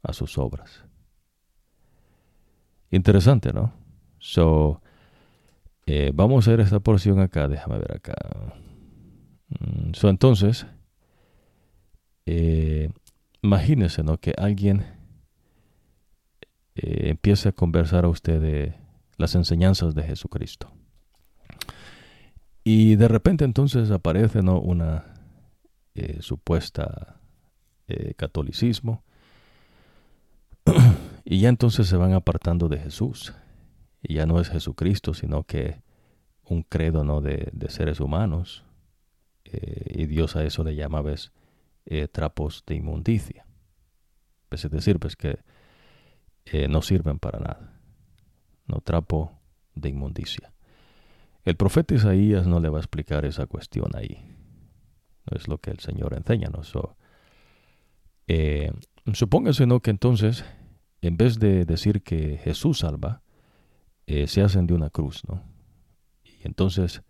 a 0.04 0.14
sus 0.14 0.38
obras. 0.38 0.84
Interesante, 2.90 3.54
¿no? 3.54 3.74
So, 4.20 4.82
eh, 5.86 6.12
vamos 6.14 6.48
a 6.48 6.52
ver 6.52 6.60
esta 6.60 6.80
porción 6.80 7.20
acá. 7.20 7.48
Déjame 7.48 7.80
ver 7.80 7.96
acá. 7.96 8.14
Mm, 9.60 9.94
so, 9.94 10.10
entonces, 10.10 10.66
eh, 12.26 12.90
imagínese, 13.42 14.04
¿no? 14.04 14.18
Que 14.18 14.34
alguien 14.38 14.86
eh, 16.76 17.10
empiece 17.10 17.50
a 17.50 17.52
conversar 17.52 18.06
a 18.06 18.10
usted 18.10 18.42
de 18.42 18.76
las 19.18 19.36
enseñanzas 19.36 19.96
de 19.96 20.04
Jesucristo. 20.04 20.72
Y 22.64 22.96
de 22.96 23.08
repente 23.08 23.44
entonces 23.44 23.90
aparece 23.92 24.42
¿no? 24.44 24.60
una 24.60 25.06
supuesta 26.20 27.20
catolicismo 28.16 29.04
y 31.26 31.40
ya 31.40 31.50
entonces 31.50 31.88
se 31.88 31.98
van 31.98 32.14
apartando 32.14 32.68
de 32.70 32.78
Jesús. 32.78 33.34
Y 34.02 34.16
ya 34.16 34.26
no 34.26 34.40
es 34.40 34.50
Jesucristo, 34.50 35.14
sino 35.14 35.44
que 35.44 35.82
un 36.46 36.64
credo 36.64 37.04
¿no? 37.04 37.22
de, 37.22 37.52
seres 37.70 38.00
humanos. 38.00 38.64
Eh, 39.52 40.02
y 40.02 40.06
Dios 40.06 40.36
a 40.36 40.44
eso 40.44 40.64
le 40.64 40.76
llama, 40.76 41.02
¿ves? 41.02 41.32
Eh, 41.86 42.08
trapos 42.08 42.64
de 42.66 42.76
inmundicia. 42.76 43.46
Es 44.50 44.70
decir, 44.70 45.00
pues 45.00 45.16
que 45.16 45.40
eh, 46.46 46.68
no 46.68 46.82
sirven 46.82 47.20
para 47.20 47.40
nada. 47.40 47.80
No 48.68 48.82
trapo 48.82 49.40
de 49.76 49.90
inmundicia. 49.90 50.54
El 51.44 51.56
profeta 51.56 51.96
Isaías 51.96 52.46
no 52.48 52.60
le 52.60 52.70
va 52.70 52.78
a 52.78 52.82
explicar 52.82 53.26
esa 53.26 53.46
cuestión 53.48 53.96
ahí. 53.96 54.26
No 55.30 55.38
es 55.38 55.48
lo 55.48 55.58
que 55.58 55.72
el 55.72 55.80
Señor 55.80 56.14
enseña. 56.14 56.50
¿no? 56.50 56.62
Supóngase 59.14 59.66
¿no? 59.66 59.80
que 59.80 59.90
entonces 59.90 60.46
en 61.02 61.18
vez 61.18 61.40
de 61.40 61.66
decir 61.66 62.04
que 62.04 62.38
Jesús 62.38 62.80
salva, 62.80 63.24
eh, 64.06 64.28
se 64.28 64.42
hacen 64.42 64.68
de 64.68 64.74
una 64.74 64.90
cruz, 64.90 65.24
¿no? 65.28 65.44
Y 66.24 66.46
entonces 66.46 67.02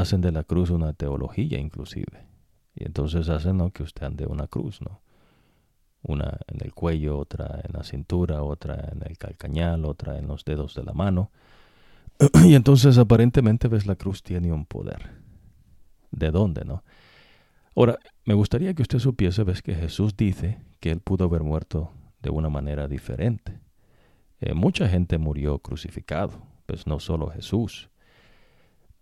hacen 0.00 0.20
de 0.20 0.32
la 0.32 0.44
cruz 0.44 0.70
una 0.70 0.92
teología 0.92 1.58
inclusive. 1.58 2.26
Y 2.74 2.84
entonces 2.84 3.28
hacen 3.28 3.56
¿no? 3.56 3.70
que 3.72 3.82
usted 3.82 4.04
ande 4.04 4.26
una 4.26 4.46
cruz, 4.46 4.80
¿no? 4.80 5.00
Una 6.02 6.38
en 6.46 6.64
el 6.64 6.72
cuello, 6.72 7.18
otra 7.18 7.60
en 7.64 7.72
la 7.72 7.82
cintura, 7.82 8.42
otra 8.42 8.92
en 8.92 9.02
el 9.04 9.18
calcañal, 9.18 9.84
otra 9.84 10.18
en 10.18 10.28
los 10.28 10.44
dedos 10.44 10.74
de 10.74 10.84
la 10.84 10.92
mano. 10.92 11.32
y 12.44 12.54
entonces 12.54 12.98
aparentemente 12.98 13.66
ves 13.66 13.86
la 13.86 13.96
cruz 13.96 14.22
tiene 14.22 14.52
un 14.52 14.64
poder. 14.64 15.10
¿De 16.12 16.30
dónde, 16.30 16.64
no? 16.64 16.84
Ahora, 17.74 17.98
me 18.24 18.34
gustaría 18.34 18.74
que 18.74 18.82
usted 18.82 18.98
supiese, 19.00 19.42
ves 19.42 19.62
que 19.62 19.74
Jesús 19.74 20.16
dice 20.16 20.58
que 20.80 20.90
él 20.90 21.00
pudo 21.00 21.24
haber 21.24 21.42
muerto 21.42 21.92
de 22.22 22.30
una 22.30 22.48
manera 22.48 22.88
diferente. 22.88 23.60
Eh, 24.40 24.54
mucha 24.54 24.88
gente 24.88 25.18
murió 25.18 25.58
crucificado, 25.58 26.42
pues 26.66 26.86
no 26.86 27.00
solo 27.00 27.28
Jesús. 27.30 27.90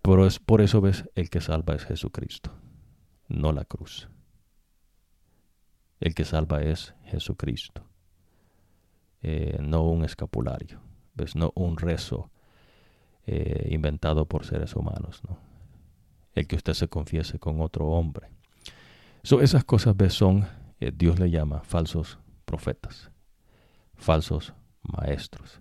Pero 0.07 0.25
es 0.25 0.39
por 0.39 0.61
eso 0.61 0.81
ves, 0.81 1.11
el 1.17 1.31
que 1.31 1.41
salva 1.41 1.75
es 1.75 1.85
Jesucristo, 1.85 2.53
no 3.27 3.51
la 3.51 3.65
cruz. 3.65 4.09
El 5.99 6.15
que 6.15 6.25
salva 6.25 6.63
es 6.63 6.95
Jesucristo, 7.07 7.83
eh, 9.21 9.59
no 9.61 9.83
un 9.83 10.05
escapulario, 10.05 10.81
ves, 11.15 11.35
no 11.35 11.51
un 11.57 11.77
rezo 11.77 12.31
eh, 13.27 13.67
inventado 13.73 14.27
por 14.27 14.47
seres 14.47 14.77
humanos, 14.77 15.23
¿no? 15.29 15.41
El 16.35 16.47
que 16.47 16.55
usted 16.55 16.75
se 16.75 16.87
confiese 16.87 17.41
con 17.41 17.61
otro 17.61 17.87
hombre. 17.87 18.29
So, 19.25 19.41
esas 19.41 19.65
cosas 19.65 19.97
ves 19.97 20.15
son, 20.15 20.47
Dios 20.79 21.19
le 21.19 21.31
llama 21.31 21.65
falsos 21.65 22.21
profetas, 22.45 23.11
falsos 23.97 24.55
maestros. 24.83 25.61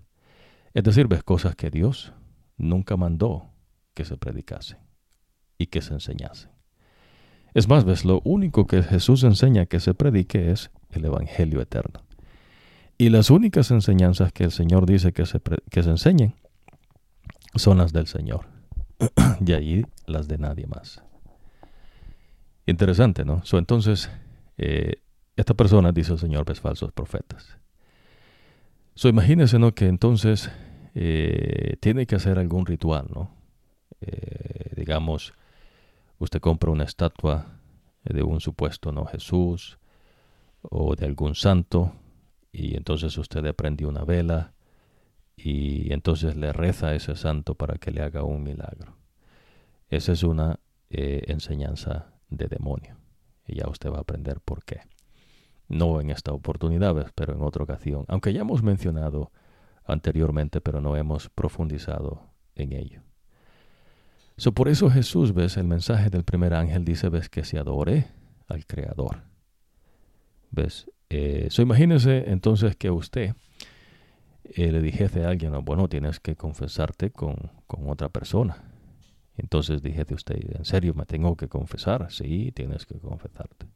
Es 0.75 0.83
decir, 0.83 1.07
ves 1.07 1.23
cosas 1.23 1.55
que 1.55 1.71
Dios 1.71 2.13
nunca 2.57 2.95
mandó 2.95 3.54
que 3.95 4.05
se 4.05 4.17
predicasen 4.17 4.77
y 5.57 5.67
que 5.67 5.81
se 5.81 5.93
enseñasen. 5.93 6.51
Es 7.55 7.67
más, 7.67 7.85
ves, 7.85 8.05
lo 8.05 8.21
único 8.25 8.67
que 8.67 8.83
Jesús 8.83 9.23
enseña 9.23 9.65
que 9.65 9.79
se 9.79 9.93
predique 9.93 10.51
es 10.51 10.69
el 10.91 11.05
Evangelio 11.05 11.61
eterno. 11.61 12.03
Y 12.97 13.09
las 13.09 13.29
únicas 13.29 13.71
enseñanzas 13.71 14.31
que 14.31 14.43
el 14.43 14.51
Señor 14.51 14.85
dice 14.85 15.13
que 15.13 15.25
se, 15.25 15.41
que 15.71 15.81
se 15.81 15.89
enseñen 15.89 16.35
son 17.55 17.77
las 17.77 17.93
del 17.93 18.07
Señor. 18.07 18.47
y 19.45 19.53
allí 19.53 19.85
las 20.05 20.27
de 20.27 20.37
nadie 20.37 20.67
más. 20.67 21.01
Interesante, 22.65 23.25
¿no? 23.25 23.43
So, 23.45 23.57
entonces, 23.57 24.09
eh, 24.57 25.01
esta 25.35 25.53
persona, 25.53 25.91
dice 25.91 26.13
el 26.13 26.19
Señor, 26.19 26.45
ves 26.45 26.59
falsos 26.59 26.91
profetas. 26.91 27.57
So, 28.95 29.07
imagínese, 29.07 29.59
¿no? 29.59 29.73
Que 29.73 29.87
entonces 29.87 30.49
eh, 30.95 31.77
tiene 31.79 32.05
que 32.05 32.15
hacer 32.15 32.39
algún 32.39 32.65
ritual, 32.65 33.07
¿no? 33.13 33.29
Eh, 34.05 34.73
digamos, 34.75 35.33
usted 36.19 36.39
compra 36.39 36.71
una 36.71 36.83
estatua 36.83 37.59
de 38.03 38.23
un 38.23 38.39
supuesto, 38.39 38.91
¿no? 38.91 39.05
Jesús 39.05 39.79
o 40.61 40.95
de 40.95 41.05
algún 41.05 41.35
santo 41.35 41.93
y 42.51 42.75
entonces 42.75 43.17
usted 43.17 43.41
le 43.43 43.53
prende 43.53 43.85
una 43.85 44.03
vela 44.03 44.53
y 45.35 45.91
entonces 45.91 46.35
le 46.35 46.53
reza 46.53 46.87
a 46.87 46.95
ese 46.95 47.15
santo 47.15 47.55
para 47.55 47.77
que 47.77 47.91
le 47.91 48.01
haga 48.01 48.23
un 48.23 48.43
milagro. 48.43 48.95
Esa 49.89 50.11
es 50.13 50.23
una 50.23 50.59
eh, 50.89 51.23
enseñanza 51.27 52.13
de 52.29 52.47
demonio 52.47 52.97
y 53.47 53.55
ya 53.55 53.67
usted 53.67 53.91
va 53.91 53.97
a 53.97 54.01
aprender 54.01 54.39
por 54.39 54.63
qué 54.63 54.81
no 55.67 55.99
en 55.99 56.09
esta 56.09 56.31
oportunidad, 56.31 57.11
pero 57.15 57.33
en 57.33 57.41
otra 57.41 57.63
ocasión. 57.63 58.05
Aunque 58.07 58.33
ya 58.33 58.41
hemos 58.41 58.63
mencionado 58.63 59.31
anteriormente, 59.83 60.61
pero 60.61 60.81
no 60.81 60.95
hemos 60.95 61.29
profundizado 61.29 62.21
en 62.55 62.73
ello. 62.73 63.01
So, 64.37 64.53
por 64.53 64.67
eso 64.67 64.89
Jesús, 64.89 65.33
ves, 65.33 65.57
el 65.57 65.65
mensaje 65.65 66.09
del 66.09 66.23
primer 66.23 66.53
ángel 66.53 66.83
dice, 66.83 67.09
ves, 67.09 67.29
que 67.29 67.43
se 67.45 67.57
adore 67.57 68.07
al 68.47 68.65
Creador. 68.65 69.23
¿Ves? 70.51 70.91
Eh, 71.09 71.47
so, 71.49 71.61
imagínese 71.61 72.29
entonces 72.29 72.75
que 72.75 72.91
usted 72.91 73.35
eh, 74.43 74.71
le 74.71 74.81
dijese 74.81 75.25
a 75.25 75.29
alguien, 75.29 75.53
bueno, 75.63 75.87
tienes 75.87 76.19
que 76.19 76.35
confesarte 76.35 77.11
con, 77.11 77.51
con 77.67 77.89
otra 77.89 78.09
persona. 78.09 78.63
Entonces 79.37 79.81
dijese 79.81 80.13
usted, 80.13 80.57
¿en 80.57 80.65
serio 80.65 80.93
me 80.93 81.05
tengo 81.05 81.35
que 81.35 81.47
confesar? 81.47 82.11
Sí, 82.11 82.51
tienes 82.53 82.85
que 82.85 82.99
confesarte. 82.99 83.67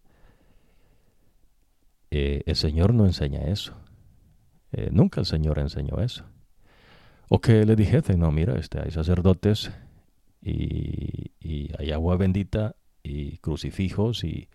Eh, 2.11 2.43
el 2.45 2.55
Señor 2.55 2.93
no 2.93 3.05
enseña 3.05 3.41
eso. 3.41 3.75
Eh, 4.71 4.89
nunca 4.91 5.19
el 5.19 5.25
Señor 5.25 5.59
enseñó 5.59 5.99
eso. 5.99 6.25
O 7.29 7.39
que 7.39 7.65
le 7.65 7.75
dijese, 7.75 8.17
no, 8.17 8.31
mira, 8.31 8.57
este, 8.57 8.79
hay 8.79 8.91
sacerdotes 8.91 9.71
y, 10.41 11.31
hay 11.77 11.91
agua 11.91 12.17
bendita 12.17 12.75
y 13.03 13.37
crucifijos 13.37 14.23
y, 14.23 14.49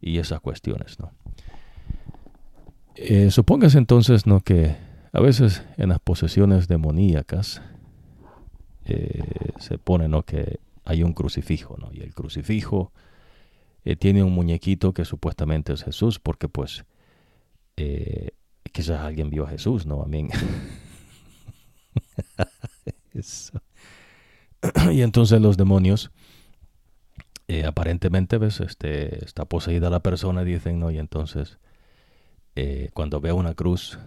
esas 0.00 0.40
cuestiones, 0.40 0.98
¿no? 1.00 1.10
Eh, 2.94 3.30
entonces, 3.74 4.26
¿no? 4.26 4.40
Que 4.40 4.76
a 5.12 5.20
veces 5.20 5.64
en 5.76 5.90
las 5.90 6.00
posesiones 6.00 6.68
demoníacas 6.68 7.62
se 9.58 9.78
pone, 9.78 10.08
¿no? 10.08 10.22
Que 10.22 10.60
hay 10.84 11.02
un 11.02 11.12
crucifijo, 11.12 11.76
¿no? 11.78 11.90
Y 11.92 12.00
el 12.00 12.14
crucifijo 12.14 12.92
eh, 13.84 13.96
tiene 13.96 14.22
un 14.22 14.32
muñequito 14.32 14.92
que 14.92 15.04
supuestamente 15.04 15.72
es 15.72 15.84
Jesús, 15.84 16.18
porque 16.18 16.48
pues 16.48 16.84
eh, 17.76 18.30
quizás 18.72 19.00
alguien 19.00 19.30
vio 19.30 19.44
a 19.44 19.50
Jesús, 19.50 19.86
¿no? 19.86 20.02
Amén. 20.02 20.30
y 24.92 25.02
entonces 25.02 25.40
los 25.40 25.56
demonios, 25.56 26.10
eh, 27.46 27.64
aparentemente, 27.64 28.38
ves, 28.38 28.60
este, 28.60 29.24
está 29.24 29.44
poseída 29.44 29.90
la 29.90 30.00
persona, 30.00 30.44
dicen, 30.44 30.80
¿no? 30.80 30.90
Y 30.90 30.98
entonces, 30.98 31.58
cuando 32.92 33.20
ve 33.20 33.30
una 33.30 33.54
cruz, 33.54 34.00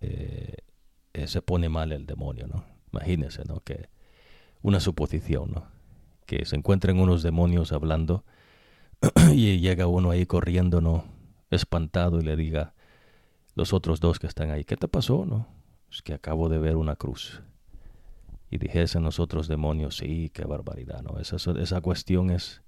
se 0.00 1.42
pone 1.42 1.68
mal 1.68 1.90
el 1.90 2.06
demonio, 2.06 2.46
¿no? 2.46 2.64
Imagínense, 2.92 3.42
¿no? 3.44 3.60
Que 3.60 3.88
una 4.62 4.80
suposición, 4.80 5.50
¿no? 5.50 5.66
Que 6.26 6.44
se 6.44 6.56
encuentren 6.56 7.00
unos 7.00 7.22
demonios 7.22 7.72
hablando 7.72 8.24
y 9.32 9.58
llega 9.58 9.86
uno 9.86 10.10
ahí 10.10 10.26
corriendo, 10.26 10.80
¿no? 10.80 11.04
Espantado 11.50 12.20
y 12.20 12.24
le 12.24 12.36
diga 12.36 12.74
los 13.54 13.72
otros 13.72 14.00
dos 14.00 14.18
que 14.18 14.26
están 14.26 14.50
ahí, 14.50 14.64
¿qué 14.64 14.76
te 14.76 14.88
pasó, 14.88 15.26
no? 15.26 15.46
Es 15.90 16.02
que 16.02 16.14
acabo 16.14 16.48
de 16.48 16.58
ver 16.58 16.76
una 16.76 16.96
cruz. 16.96 17.42
Y 18.52 18.58
dijesen 18.58 19.02
los 19.02 19.18
otros 19.18 19.48
demonios, 19.48 19.96
sí, 19.96 20.30
qué 20.34 20.44
barbaridad, 20.44 21.00
¿no? 21.00 21.18
Esa, 21.18 21.36
esa 21.58 21.80
cuestión 21.80 22.28
es, 22.28 22.60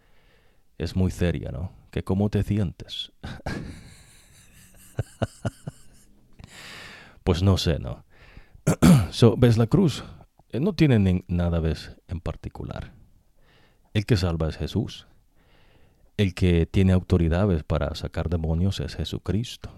es 0.78 0.96
muy 0.96 1.10
seria, 1.10 1.52
¿no? 1.52 1.72
Que 1.90 2.02
cómo 2.02 2.30
te 2.30 2.42
sientes. 2.42 3.12
pues 7.22 7.42
no 7.42 7.58
sé, 7.58 7.78
¿no? 7.78 8.06
so, 9.10 9.36
¿Ves 9.36 9.58
la 9.58 9.66
cruz? 9.66 10.04
Eh, 10.48 10.58
no 10.58 10.72
tiene 10.72 11.22
nada 11.28 11.60
¿ves? 11.60 11.94
en 12.08 12.20
particular. 12.20 12.94
El 13.92 14.06
que 14.06 14.16
salva 14.16 14.48
es 14.48 14.56
Jesús. 14.56 15.06
El 16.16 16.32
que 16.32 16.64
tiene 16.64 16.94
autoridades 16.94 17.62
para 17.62 17.94
sacar 17.94 18.30
demonios 18.30 18.80
es 18.80 18.96
Jesucristo. 18.96 19.70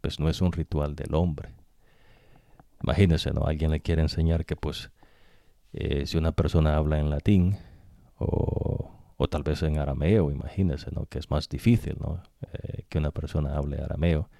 Pues 0.00 0.18
no 0.18 0.28
es 0.28 0.40
un 0.40 0.50
ritual 0.50 0.96
del 0.96 1.14
hombre. 1.14 1.54
Imagínese, 2.82 3.30
¿no? 3.30 3.46
Alguien 3.46 3.70
le 3.70 3.80
quiere 3.80 4.02
enseñar 4.02 4.44
que 4.44 4.56
pues 4.56 4.90
eh, 5.78 6.06
si 6.06 6.16
una 6.16 6.32
persona 6.32 6.76
habla 6.76 6.98
en 6.98 7.10
latín 7.10 7.58
o, 8.16 8.90
o, 9.18 9.28
tal 9.28 9.42
vez 9.42 9.62
en 9.62 9.78
arameo, 9.78 10.30
imagínese, 10.30 10.90
¿no? 10.90 11.04
Que 11.04 11.18
es 11.18 11.30
más 11.30 11.50
difícil, 11.50 11.96
¿no? 12.00 12.22
Eh, 12.50 12.84
que 12.88 12.96
una 12.96 13.10
persona 13.10 13.58
hable 13.58 13.82
arameo. 13.82 14.30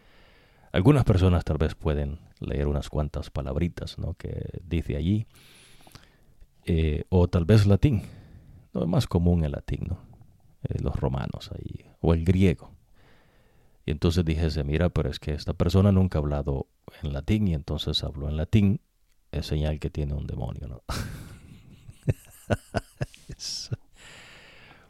Algunas 0.72 1.04
personas 1.04 1.44
tal 1.44 1.58
vez 1.58 1.74
pueden 1.74 2.20
leer 2.40 2.68
unas 2.68 2.88
cuantas 2.88 3.28
palabritas, 3.28 3.98
¿no? 3.98 4.14
Que 4.14 4.60
dice 4.62 4.96
allí. 4.96 5.26
Eh, 6.64 7.04
o 7.10 7.28
tal 7.28 7.44
vez 7.44 7.66
latín. 7.66 8.02
No 8.72 8.82
es 8.82 8.88
más 8.88 9.06
común 9.06 9.44
el 9.44 9.52
latín, 9.52 9.88
¿no? 9.88 9.98
Los 10.82 10.96
romanos 10.96 11.50
ahí, 11.52 11.84
o 12.00 12.14
el 12.14 12.24
griego. 12.24 12.72
Y 13.84 13.90
entonces 13.90 14.24
dijese, 14.24 14.64
mira, 14.64 14.88
pero 14.88 15.10
es 15.10 15.18
que 15.18 15.32
esta 15.32 15.52
persona 15.52 15.92
nunca 15.92 16.18
ha 16.18 16.22
hablado 16.22 16.66
en 17.02 17.12
latín 17.12 17.46
y 17.46 17.52
entonces 17.54 18.02
habló 18.02 18.28
en 18.28 18.38
latín, 18.38 18.80
es 19.32 19.46
señal 19.46 19.78
que 19.78 19.90
tiene 19.90 20.14
un 20.14 20.26
demonio, 20.26 20.68
¿no? 20.68 20.82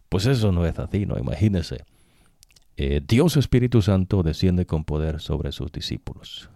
pues 0.08 0.26
eso 0.26 0.52
no 0.52 0.66
es 0.66 0.78
así, 0.78 1.06
¿no? 1.06 1.18
Imagínese. 1.18 1.84
Eh, 2.76 3.00
Dios 3.06 3.36
Espíritu 3.36 3.82
Santo 3.82 4.22
desciende 4.22 4.66
con 4.66 4.84
poder 4.84 5.20
sobre 5.20 5.52
sus 5.52 5.72
discípulos 5.72 6.50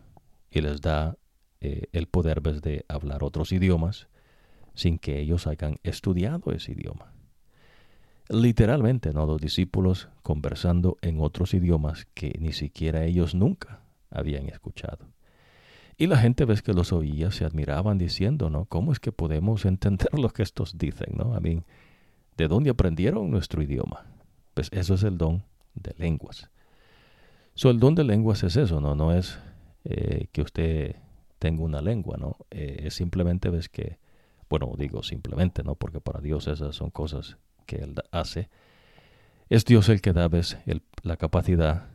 y 0.50 0.60
les 0.60 0.80
da 0.80 1.16
eh, 1.60 1.88
el 1.92 2.06
poder 2.06 2.42
de 2.42 2.84
hablar 2.88 3.24
otros 3.24 3.52
idiomas 3.52 4.08
sin 4.74 4.98
que 4.98 5.18
ellos 5.20 5.46
hayan 5.46 5.78
estudiado 5.82 6.52
ese 6.52 6.72
idioma 6.72 7.12
literalmente, 8.30 9.12
¿no? 9.12 9.26
Los 9.26 9.40
discípulos 9.40 10.08
conversando 10.22 10.96
en 11.02 11.20
otros 11.20 11.52
idiomas 11.52 12.06
que 12.14 12.36
ni 12.38 12.52
siquiera 12.52 13.04
ellos 13.04 13.34
nunca 13.34 13.80
habían 14.10 14.48
escuchado. 14.48 15.08
Y 16.00 16.06
la 16.06 16.16
gente 16.16 16.46
ves 16.46 16.62
que 16.62 16.72
los 16.72 16.94
oía, 16.94 17.30
se 17.30 17.44
admiraban 17.44 17.98
diciendo, 17.98 18.48
¿no? 18.48 18.64
¿Cómo 18.64 18.90
es 18.90 19.00
que 19.00 19.12
podemos 19.12 19.66
entender 19.66 20.08
lo 20.18 20.30
que 20.30 20.42
estos 20.42 20.78
dicen, 20.78 21.14
¿no? 21.14 21.34
A 21.34 21.40
mí, 21.40 21.62
¿de 22.38 22.48
dónde 22.48 22.70
aprendieron 22.70 23.30
nuestro 23.30 23.60
idioma? 23.62 24.06
Pues 24.54 24.70
eso 24.72 24.94
es 24.94 25.02
el 25.02 25.18
don 25.18 25.44
de 25.74 25.94
lenguas. 25.98 26.48
So, 27.52 27.68
el 27.68 27.78
don 27.78 27.94
de 27.94 28.04
lenguas 28.04 28.42
es 28.44 28.56
eso, 28.56 28.80
¿no? 28.80 28.94
No 28.94 29.12
es 29.12 29.38
eh, 29.84 30.28
que 30.32 30.40
usted 30.40 30.96
tenga 31.38 31.64
una 31.64 31.82
lengua, 31.82 32.16
¿no? 32.16 32.38
Eh, 32.50 32.84
es 32.84 32.94
simplemente 32.94 33.50
ves 33.50 33.68
que, 33.68 33.98
bueno, 34.48 34.72
digo 34.78 35.02
simplemente, 35.02 35.62
¿no? 35.62 35.74
Porque 35.74 36.00
para 36.00 36.22
Dios 36.22 36.48
esas 36.48 36.76
son 36.76 36.88
cosas 36.88 37.36
que 37.66 37.76
Él 37.76 37.94
hace, 38.10 38.48
es 39.50 39.66
Dios 39.66 39.90
el 39.90 40.00
que 40.00 40.14
da 40.14 40.30
la 41.02 41.16
capacidad 41.18 41.88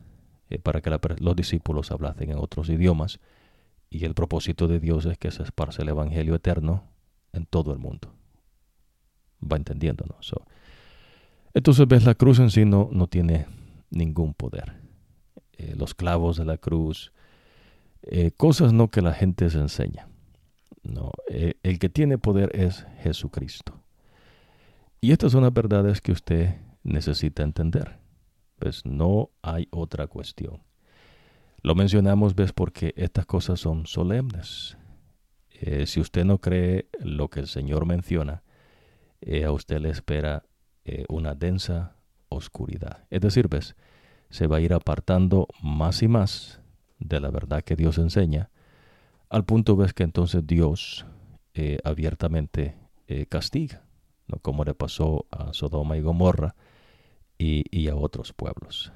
eh, 0.48 0.60
para 0.60 0.80
que 0.80 0.96
los 1.18 1.34
discípulos 1.34 1.90
hablasen 1.90 2.30
en 2.30 2.38
otros 2.38 2.68
idiomas 2.68 3.18
y 3.96 4.04
el 4.04 4.14
propósito 4.14 4.68
de 4.68 4.78
Dios 4.78 5.06
es 5.06 5.16
que 5.16 5.30
se 5.30 5.42
esparce 5.42 5.80
el 5.80 5.88
Evangelio 5.88 6.34
eterno 6.34 6.84
en 7.32 7.46
todo 7.46 7.72
el 7.72 7.78
mundo. 7.78 8.12
Va 9.40 9.56
entendiéndonos. 9.56 10.34
entonces 11.54 11.88
ves, 11.88 12.04
la 12.04 12.14
cruz 12.14 12.38
en 12.38 12.50
sí 12.50 12.66
no, 12.66 12.90
no 12.92 13.06
tiene 13.06 13.46
ningún 13.90 14.34
poder. 14.34 14.74
Eh, 15.54 15.74
los 15.76 15.94
clavos 15.94 16.36
de 16.36 16.44
la 16.44 16.58
cruz, 16.58 17.12
eh, 18.02 18.32
cosas 18.32 18.74
no 18.74 18.88
que 18.88 19.00
la 19.00 19.14
gente 19.14 19.48
se 19.48 19.58
enseña. 19.58 20.08
No, 20.82 21.10
el 21.28 21.78
que 21.78 21.88
tiene 21.88 22.18
poder 22.18 22.54
es 22.54 22.86
Jesucristo. 23.02 23.82
Y 25.00 25.10
estas 25.12 25.32
son 25.32 25.42
las 25.42 25.52
verdades 25.52 26.00
que 26.00 26.12
usted 26.12 26.54
necesita 26.84 27.42
entender. 27.42 27.98
Pues 28.58 28.84
no 28.84 29.30
hay 29.42 29.66
otra 29.70 30.06
cuestión. 30.06 30.65
Lo 31.66 31.74
mencionamos, 31.74 32.36
ves, 32.36 32.52
porque 32.52 32.94
estas 32.96 33.26
cosas 33.26 33.58
son 33.58 33.86
solemnes. 33.86 34.78
Eh, 35.50 35.88
si 35.88 35.98
usted 35.98 36.24
no 36.24 36.38
cree 36.38 36.88
lo 37.00 37.26
que 37.28 37.40
el 37.40 37.48
Señor 37.48 37.86
menciona, 37.86 38.44
eh, 39.20 39.44
a 39.44 39.50
usted 39.50 39.80
le 39.80 39.90
espera 39.90 40.44
eh, 40.84 41.06
una 41.08 41.34
densa 41.34 41.96
oscuridad. 42.28 43.04
Es 43.10 43.20
decir, 43.20 43.48
ves, 43.48 43.74
se 44.30 44.46
va 44.46 44.58
a 44.58 44.60
ir 44.60 44.74
apartando 44.74 45.48
más 45.60 46.04
y 46.04 46.06
más 46.06 46.60
de 47.00 47.18
la 47.18 47.32
verdad 47.32 47.64
que 47.64 47.74
Dios 47.74 47.98
enseña, 47.98 48.48
al 49.28 49.44
punto 49.44 49.74
ves 49.74 49.92
que 49.92 50.04
entonces 50.04 50.46
Dios 50.46 51.04
abiertamente 51.82 52.76
castiga 53.28 53.82
como 54.40 54.62
le 54.62 54.74
pasó 54.74 55.26
a 55.32 55.52
Sodoma 55.52 55.96
y 55.96 56.00
Gomorra 56.00 56.54
y, 57.38 57.88
a 57.88 57.96
otros 57.96 58.32
pueblos. 58.32 58.92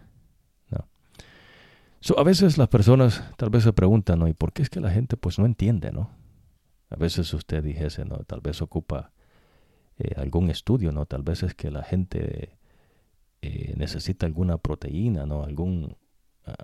A 2.16 2.22
veces 2.22 2.58
las 2.58 2.68
personas 2.68 3.22
tal 3.36 3.50
vez 3.50 3.64
se 3.64 3.72
preguntan, 3.72 4.18
¿no? 4.18 4.28
¿Y 4.28 4.32
por 4.32 4.52
qué 4.52 4.62
es 4.62 4.70
que 4.70 4.80
la 4.80 4.90
gente 4.90 5.16
pues 5.16 5.38
no 5.38 5.46
entiende, 5.46 5.92
¿no? 5.92 6.10
A 6.88 6.96
veces 6.96 7.32
usted 7.34 7.62
dijese, 7.62 8.04
¿no? 8.04 8.18
Tal 8.24 8.40
vez 8.40 8.62
ocupa 8.62 9.12
eh, 9.98 10.14
algún 10.16 10.50
estudio, 10.50 10.92
¿no? 10.92 11.06
Tal 11.06 11.22
vez 11.22 11.42
es 11.42 11.54
que 11.54 11.70
la 11.70 11.82
gente 11.82 12.58
eh, 13.42 13.74
necesita 13.76 14.26
alguna 14.26 14.58
proteína, 14.58 15.26
¿no? 15.26 15.44
Algún, 15.44 15.96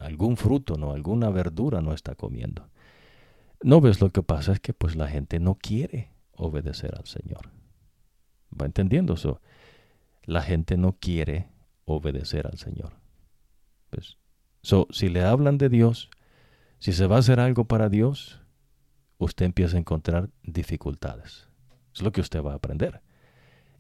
algún 0.01 0.37
fruto, 0.37 0.77
¿no? 0.77 0.93
Alguna 0.93 1.31
verdura 1.31 1.81
no 1.81 1.93
está 1.93 2.15
comiendo. 2.15 2.69
No 3.63 3.81
ves 3.81 4.01
lo 4.01 4.11
que 4.11 4.23
pasa 4.23 4.53
es 4.53 4.61
que 4.61 4.73
pues 4.73 4.97
la 4.97 5.09
gente 5.09 5.39
no 5.39 5.55
quiere 5.55 6.11
obedecer 6.33 6.95
al 6.97 7.07
Señor. 7.07 7.51
¿Va 8.59 8.67
entendiendo 8.67 9.15
eso? 9.15 9.41
La 10.25 10.43
gente 10.43 10.77
no 10.77 10.93
quiere 10.99 11.49
obedecer 11.85 12.47
al 12.47 12.59
Señor. 12.59 12.95
Pues, 13.91 14.19
so, 14.67 14.89
si 14.91 15.09
le 15.09 15.23
hablan 15.23 15.59
de 15.59 15.69
Dios, 15.69 16.11
si 16.81 16.93
se 16.93 17.07
va 17.07 17.15
a 17.15 17.19
hacer 17.21 17.39
algo 17.39 17.67
para 17.67 17.89
Dios, 17.89 18.41
usted 19.19 19.47
empieza 19.47 19.77
a 19.77 19.79
encontrar 19.79 20.31
dificultades. 20.43 21.49
Es 21.95 22.03
lo 22.03 22.11
que 22.11 22.21
usted 22.21 22.43
va 22.43 22.51
a 22.51 22.57
aprender. 22.57 23.01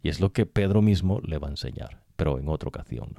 Y 0.00 0.10
es 0.10 0.20
lo 0.20 0.32
que 0.32 0.46
Pedro 0.46 0.82
mismo 0.82 1.20
le 1.22 1.38
va 1.38 1.48
a 1.48 1.50
enseñar, 1.50 2.04
pero 2.14 2.38
en 2.38 2.48
otra 2.48 2.68
ocasión. 2.68 3.16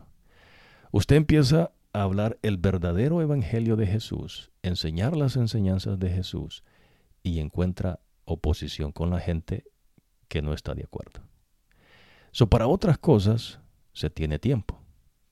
Usted 0.91 1.18
empieza 1.18 1.72
a 1.91 2.03
hablar 2.03 2.39
el 2.41 2.56
verdadero 2.56 3.22
evangelio 3.22 3.76
de 3.76 3.88
Jesús, 3.88 4.49
enseñar 4.64 5.18
las 5.18 5.35
enseñanzas 5.35 5.99
de 5.99 6.10
Jesús 6.10 6.64
y 7.22 7.39
encuentra 7.39 7.99
oposición 8.23 8.94
con 8.94 9.10
la 9.10 9.19
gente 9.19 9.65
que 10.30 10.41
no 10.41 10.53
está 10.53 10.73
de 10.73 10.84
acuerdo. 10.84 11.19
So, 12.31 12.48
para 12.48 12.68
otras 12.68 12.98
cosas 12.98 13.60
se 13.91 14.10
tiene 14.10 14.39
tiempo. 14.39 14.80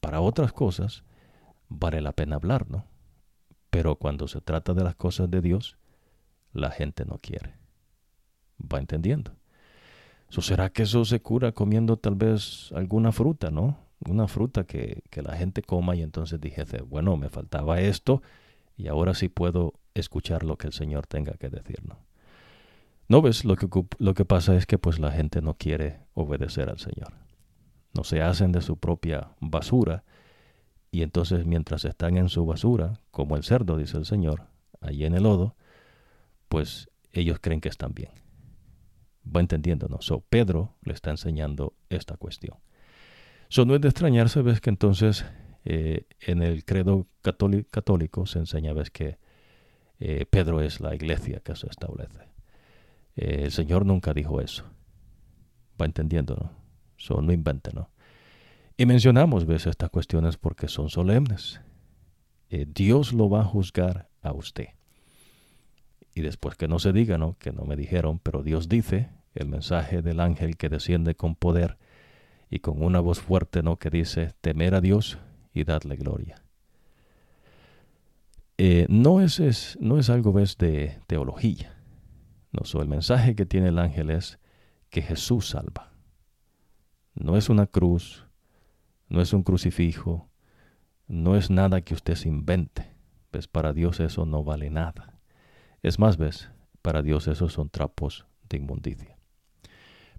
Para 0.01 0.19
otras 0.19 0.51
cosas 0.51 1.05
vale 1.69 2.01
la 2.01 2.11
pena 2.11 2.35
hablar, 2.35 2.69
¿no? 2.69 2.85
Pero 3.69 3.95
cuando 3.95 4.27
se 4.27 4.41
trata 4.41 4.73
de 4.73 4.83
las 4.83 4.95
cosas 4.95 5.29
de 5.29 5.41
Dios, 5.41 5.77
la 6.53 6.71
gente 6.71 7.05
no 7.05 7.19
quiere. 7.19 7.55
¿Va 8.59 8.79
entendiendo? 8.79 9.35
So, 10.29 10.41
¿Será 10.41 10.69
que 10.69 10.83
eso 10.83 11.05
se 11.05 11.21
cura 11.21 11.51
comiendo 11.51 11.97
tal 11.97 12.15
vez 12.15 12.71
alguna 12.73 13.11
fruta, 13.11 13.51
no? 13.51 13.77
Una 14.07 14.27
fruta 14.27 14.65
que, 14.65 15.03
que 15.09 15.21
la 15.21 15.35
gente 15.35 15.61
coma 15.61 15.95
y 15.95 16.01
entonces 16.01 16.39
dije, 16.39 16.63
bueno, 16.87 17.17
me 17.17 17.29
faltaba 17.29 17.79
esto 17.79 18.21
y 18.77 18.87
ahora 18.87 19.13
sí 19.13 19.29
puedo 19.29 19.73
escuchar 19.93 20.43
lo 20.43 20.57
que 20.57 20.67
el 20.67 20.73
Señor 20.73 21.07
tenga 21.07 21.33
que 21.33 21.49
decir, 21.49 21.79
¿no? 21.85 21.97
¿No 23.07 23.21
ves? 23.21 23.45
Lo 23.45 23.55
que, 23.55 23.67
lo 23.99 24.13
que 24.13 24.25
pasa 24.25 24.55
es 24.55 24.65
que 24.65 24.77
pues 24.77 24.99
la 24.99 25.11
gente 25.11 25.41
no 25.41 25.53
quiere 25.55 25.99
obedecer 26.13 26.69
al 26.69 26.79
Señor. 26.79 27.13
No 27.93 28.03
se 28.03 28.21
hacen 28.21 28.51
de 28.51 28.61
su 28.61 28.77
propia 28.77 29.29
basura 29.39 30.03
y 30.95 31.01
entonces 31.01 31.45
mientras 31.45 31.83
están 31.83 32.15
en 32.15 32.29
su 32.29 32.45
basura, 32.45 33.01
como 33.11 33.35
el 33.35 33.43
cerdo, 33.43 33.75
dice 33.75 33.97
el 33.97 34.05
Señor, 34.05 34.47
allí 34.79 35.03
en 35.03 35.13
el 35.13 35.23
lodo, 35.23 35.57
pues 36.47 36.89
ellos 37.11 37.39
creen 37.41 37.59
que 37.59 37.67
están 37.67 37.93
bien. 37.93 38.11
Va 39.25 39.41
entendiendo, 39.41 39.89
¿no? 39.89 40.01
So, 40.01 40.21
Pedro 40.21 40.77
le 40.83 40.93
está 40.93 41.11
enseñando 41.11 41.73
esta 41.89 42.15
cuestión. 42.15 42.59
So, 43.49 43.65
no 43.65 43.75
es 43.75 43.81
de 43.81 43.89
extrañarse, 43.89 44.41
ves 44.41 44.61
que 44.61 44.69
entonces 44.69 45.25
eh, 45.65 46.05
en 46.21 46.41
el 46.41 46.63
credo 46.63 47.07
católico, 47.21 48.25
se 48.25 48.39
enseña, 48.39 48.71
ves 48.71 48.89
que 48.89 49.19
eh, 49.99 50.25
Pedro 50.25 50.61
es 50.61 50.79
la 50.79 50.95
iglesia 50.95 51.41
que 51.41 51.57
se 51.57 51.67
establece. 51.67 52.21
Eh, 53.17 53.41
el 53.43 53.51
Señor 53.51 53.85
nunca 53.85 54.13
dijo 54.13 54.39
eso. 54.39 54.63
Va 55.81 55.87
entendiendo, 55.87 56.35
¿no? 56.35 56.51
So, 56.95 57.21
no 57.21 57.33
invente, 57.33 57.71
¿no? 57.73 57.89
Y 58.77 58.85
mencionamos, 58.85 59.45
ves, 59.45 59.67
estas 59.67 59.89
cuestiones 59.89 60.37
porque 60.37 60.67
son 60.67 60.89
solemnes. 60.89 61.61
Eh, 62.49 62.65
Dios 62.67 63.13
lo 63.13 63.29
va 63.29 63.41
a 63.41 63.45
juzgar 63.45 64.09
a 64.21 64.33
usted. 64.33 64.69
Y 66.13 66.21
después 66.21 66.55
que 66.55 66.67
no 66.67 66.79
se 66.79 66.93
diga, 66.93 67.17
¿no? 67.17 67.37
Que 67.39 67.51
no 67.51 67.63
me 67.63 67.75
dijeron, 67.75 68.19
pero 68.19 68.43
Dios 68.43 68.67
dice, 68.67 69.09
el 69.33 69.47
mensaje 69.47 70.01
del 70.01 70.19
ángel 70.19 70.57
que 70.57 70.69
desciende 70.69 71.15
con 71.15 71.35
poder 71.35 71.77
y 72.49 72.59
con 72.59 72.83
una 72.83 72.99
voz 72.99 73.19
fuerte, 73.19 73.63
¿no? 73.63 73.77
Que 73.77 73.89
dice, 73.89 74.33
temer 74.41 74.75
a 74.75 74.81
Dios 74.81 75.17
y 75.53 75.63
dadle 75.63 75.95
gloria. 75.95 76.41
Eh, 78.57 78.85
no, 78.89 79.21
es, 79.21 79.39
es, 79.39 79.77
no 79.81 79.99
es 79.99 80.09
algo, 80.09 80.31
ves, 80.31 80.57
de 80.57 80.99
teología. 81.07 81.75
No, 82.51 82.81
el 82.81 82.87
mensaje 82.87 83.35
que 83.35 83.45
tiene 83.45 83.69
el 83.69 83.79
ángel 83.79 84.09
es 84.09 84.39
que 84.89 85.01
Jesús 85.01 85.49
salva. 85.49 85.91
No 87.13 87.35
es 87.35 87.49
una 87.49 87.67
cruz, 87.67 88.24
no 89.07 89.21
es 89.21 89.33
un 89.33 89.43
crucifijo, 89.43 90.29
no 91.07 91.35
es 91.35 91.49
nada 91.49 91.81
que 91.81 91.93
usted 91.93 92.15
se 92.15 92.29
invente. 92.29 92.91
¿Ves? 93.31 93.47
Para 93.47 93.73
Dios 93.73 93.99
eso 93.99 94.25
no 94.25 94.43
vale 94.43 94.69
nada. 94.69 95.19
Es 95.83 95.99
más, 95.99 96.17
¿ves? 96.17 96.49
Para 96.81 97.01
Dios 97.01 97.27
esos 97.27 97.53
son 97.53 97.69
trapos 97.69 98.25
de 98.49 98.57
inmundicia. 98.57 99.17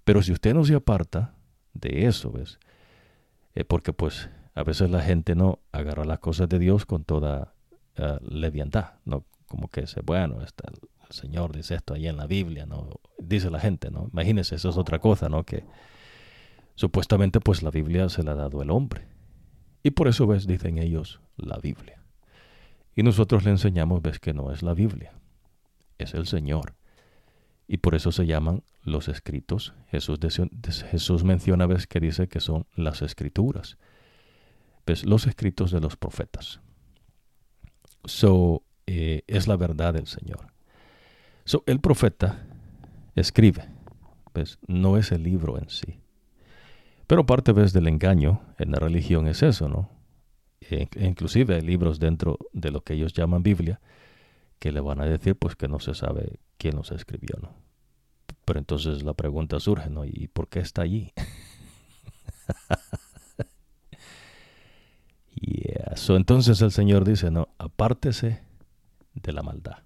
Pero 0.04 0.22
si 0.22 0.32
usted 0.32 0.54
no 0.54 0.64
se 0.64 0.74
aparta 0.74 1.34
de 1.72 2.06
eso, 2.06 2.30
¿ves? 2.30 2.58
Eh, 3.54 3.64
porque 3.64 3.92
pues 3.92 4.30
a 4.54 4.62
veces 4.62 4.90
la 4.90 5.00
gente 5.00 5.34
no 5.34 5.60
agarra 5.72 6.04
las 6.04 6.20
cosas 6.20 6.48
de 6.48 6.58
Dios 6.58 6.86
con 6.86 7.04
toda 7.04 7.54
uh, 7.98 8.24
leviandad, 8.24 8.94
¿no? 9.04 9.24
Como 9.46 9.68
que 9.68 9.82
dice, 9.82 10.00
bueno, 10.04 10.42
está, 10.42 10.68
el 10.68 11.14
Señor 11.14 11.54
dice 11.54 11.74
esto 11.74 11.94
ahí 11.94 12.06
en 12.06 12.16
la 12.16 12.26
Biblia, 12.26 12.66
¿no? 12.66 13.00
Dice 13.18 13.50
la 13.50 13.60
gente, 13.60 13.90
¿no? 13.90 14.08
Imagínense, 14.12 14.54
eso 14.54 14.70
es 14.70 14.76
otra 14.76 14.98
cosa, 14.98 15.28
¿no? 15.28 15.44
Que 15.44 15.64
supuestamente 16.76 17.40
pues 17.40 17.62
la 17.62 17.70
Biblia 17.70 18.08
se 18.08 18.22
la 18.22 18.32
ha 18.32 18.36
dado 18.36 18.62
el 18.62 18.70
hombre. 18.70 19.08
Y 19.82 19.90
por 19.90 20.08
eso, 20.08 20.26
ves, 20.26 20.46
dicen 20.46 20.78
ellos, 20.78 21.20
la 21.36 21.58
Biblia. 21.58 22.02
Y 22.94 23.02
nosotros 23.02 23.44
le 23.44 23.50
enseñamos, 23.50 24.02
ves, 24.02 24.18
que 24.18 24.32
no 24.32 24.52
es 24.52 24.62
la 24.62 24.74
Biblia, 24.74 25.12
es 25.98 26.14
el 26.14 26.26
Señor. 26.26 26.74
Y 27.68 27.78
por 27.78 27.94
eso 27.94 28.12
se 28.12 28.26
llaman 28.26 28.62
los 28.82 29.08
escritos. 29.08 29.74
Jesús, 29.88 30.18
Jesús 30.90 31.24
menciona, 31.24 31.66
ves, 31.66 31.86
que 31.86 32.00
dice 32.00 32.28
que 32.28 32.40
son 32.40 32.66
las 32.74 33.02
escrituras. 33.02 33.76
Ves, 34.86 35.04
los 35.04 35.26
escritos 35.26 35.72
de 35.72 35.80
los 35.80 35.96
profetas. 35.96 36.60
So, 38.04 38.62
eh, 38.86 39.22
es 39.26 39.48
la 39.48 39.56
verdad 39.56 39.94
del 39.94 40.06
Señor. 40.06 40.52
So, 41.44 41.64
el 41.66 41.80
profeta 41.80 42.46
escribe, 43.14 43.68
¿ves? 44.32 44.58
no 44.66 44.96
es 44.96 45.12
el 45.12 45.24
libro 45.24 45.58
en 45.58 45.68
sí. 45.68 46.00
Pero 47.06 47.26
parte 47.26 47.52
¿ves? 47.52 47.72
del 47.72 47.88
engaño 47.88 48.40
en 48.58 48.72
la 48.72 48.78
religión 48.78 49.28
es 49.28 49.42
eso, 49.42 49.68
¿no? 49.68 49.90
E, 50.60 50.88
inclusive 50.96 51.54
hay 51.54 51.60
libros 51.60 52.00
dentro 52.00 52.38
de 52.52 52.70
lo 52.70 52.82
que 52.82 52.94
ellos 52.94 53.12
llaman 53.12 53.42
Biblia 53.42 53.80
que 54.58 54.72
le 54.72 54.80
van 54.80 55.00
a 55.00 55.04
decir 55.04 55.36
pues 55.36 55.54
que 55.54 55.68
no 55.68 55.78
se 55.78 55.94
sabe 55.94 56.40
quién 56.56 56.76
los 56.76 56.90
escribió, 56.90 57.36
¿no? 57.40 57.54
Pero 58.44 58.58
entonces 58.58 59.02
la 59.02 59.14
pregunta 59.14 59.60
surge, 59.60 59.90
¿no? 59.90 60.04
¿Y 60.04 60.28
por 60.32 60.48
qué 60.48 60.60
está 60.60 60.82
allí? 60.82 61.12
yeah. 65.34 65.96
so, 65.96 66.16
entonces 66.16 66.60
el 66.62 66.72
Señor 66.72 67.04
dice, 67.04 67.30
no, 67.30 67.48
apártese 67.58 68.40
de 69.14 69.32
la 69.32 69.42
maldad. 69.42 69.78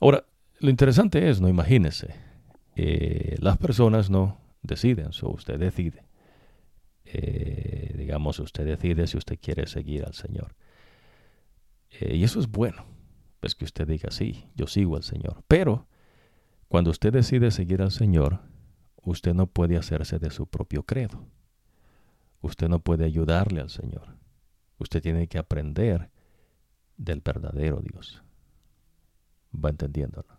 Ahora, 0.00 0.24
lo 0.60 0.70
interesante 0.70 1.28
es, 1.28 1.40
no 1.40 1.48
imagínese, 1.48 2.14
eh, 2.76 3.36
las 3.40 3.58
personas 3.58 4.10
no 4.10 4.38
deciden, 4.62 5.10
o 5.22 5.28
usted 5.30 5.58
decide. 5.58 6.04
Eh, 7.04 7.94
digamos, 7.96 8.38
usted 8.38 8.66
decide 8.66 9.06
si 9.06 9.16
usted 9.16 9.38
quiere 9.40 9.66
seguir 9.66 10.04
al 10.04 10.14
Señor. 10.14 10.54
Eh, 11.90 12.16
y 12.16 12.24
eso 12.24 12.38
es 12.40 12.48
bueno, 12.48 12.84
es 13.42 13.54
que 13.54 13.64
usted 13.64 13.86
diga, 13.86 14.10
sí, 14.10 14.46
yo 14.54 14.66
sigo 14.66 14.96
al 14.96 15.02
Señor. 15.02 15.42
Pero 15.48 15.86
cuando 16.68 16.90
usted 16.90 17.12
decide 17.12 17.50
seguir 17.50 17.82
al 17.82 17.92
Señor, 17.92 18.40
usted 19.02 19.34
no 19.34 19.46
puede 19.46 19.76
hacerse 19.76 20.18
de 20.18 20.30
su 20.30 20.46
propio 20.46 20.82
credo. 20.82 21.26
Usted 22.40 22.68
no 22.68 22.80
puede 22.80 23.04
ayudarle 23.04 23.60
al 23.60 23.70
Señor. 23.70 24.16
Usted 24.78 25.02
tiene 25.02 25.26
que 25.26 25.38
aprender 25.38 26.10
del 26.96 27.20
verdadero 27.20 27.80
Dios 27.80 28.22
va 29.52 29.70
entendiéndolo. 29.70 30.37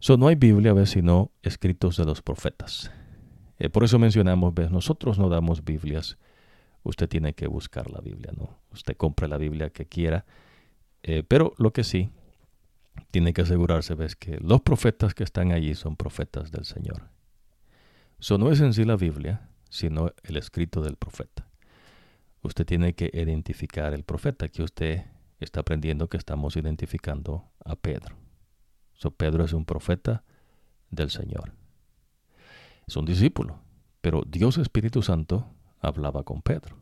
So, 0.00 0.16
no 0.16 0.28
hay 0.28 0.36
Biblia, 0.36 0.74
sino 0.86 1.32
escritos 1.42 1.96
de 1.96 2.04
los 2.04 2.22
profetas. 2.22 2.92
Eh, 3.58 3.68
por 3.68 3.82
eso 3.82 3.98
mencionamos, 3.98 4.54
¿ves? 4.54 4.70
nosotros 4.70 5.18
no 5.18 5.28
damos 5.28 5.64
Biblias. 5.64 6.18
Usted 6.84 7.08
tiene 7.08 7.34
que 7.34 7.48
buscar 7.48 7.90
la 7.90 8.00
Biblia, 8.00 8.32
¿no? 8.36 8.60
Usted 8.72 8.96
compre 8.96 9.26
la 9.26 9.36
Biblia 9.38 9.70
que 9.70 9.86
quiera. 9.86 10.24
Eh, 11.02 11.24
pero 11.26 11.54
lo 11.58 11.72
que 11.72 11.82
sí, 11.82 12.10
tiene 13.10 13.32
que 13.32 13.42
asegurarse, 13.42 13.94
¿ves? 13.94 14.14
Que 14.14 14.38
los 14.38 14.60
profetas 14.60 15.14
que 15.14 15.24
están 15.24 15.50
allí 15.50 15.74
son 15.74 15.96
profetas 15.96 16.52
del 16.52 16.64
Señor. 16.64 17.08
Eso 18.20 18.38
no 18.38 18.50
es 18.52 18.60
en 18.60 18.74
sí 18.74 18.84
la 18.84 18.96
Biblia, 18.96 19.48
sino 19.68 20.12
el 20.22 20.36
escrito 20.36 20.80
del 20.80 20.96
profeta. 20.96 21.48
Usted 22.42 22.64
tiene 22.64 22.94
que 22.94 23.10
identificar 23.12 23.92
el 23.94 24.04
profeta 24.04 24.48
que 24.48 24.62
usted 24.62 25.04
está 25.40 25.60
aprendiendo 25.60 26.08
que 26.08 26.16
estamos 26.16 26.56
identificando 26.56 27.44
a 27.64 27.74
Pedro. 27.74 28.27
Pedro 29.16 29.44
es 29.44 29.52
un 29.52 29.64
profeta 29.64 30.24
del 30.90 31.10
Señor. 31.10 31.52
Es 32.86 32.96
un 32.96 33.04
discípulo, 33.04 33.60
pero 34.00 34.22
Dios 34.26 34.58
Espíritu 34.58 35.02
Santo 35.02 35.46
hablaba 35.80 36.24
con 36.24 36.42
Pedro. 36.42 36.76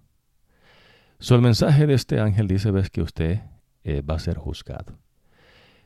So, 1.18 1.34
el 1.34 1.42
mensaje 1.42 1.86
de 1.86 1.94
este 1.94 2.20
ángel 2.20 2.46
dice, 2.46 2.70
ves 2.70 2.90
que 2.90 3.02
usted 3.02 3.40
eh, 3.84 4.02
va 4.02 4.14
a 4.14 4.18
ser 4.18 4.38
juzgado. 4.38 4.98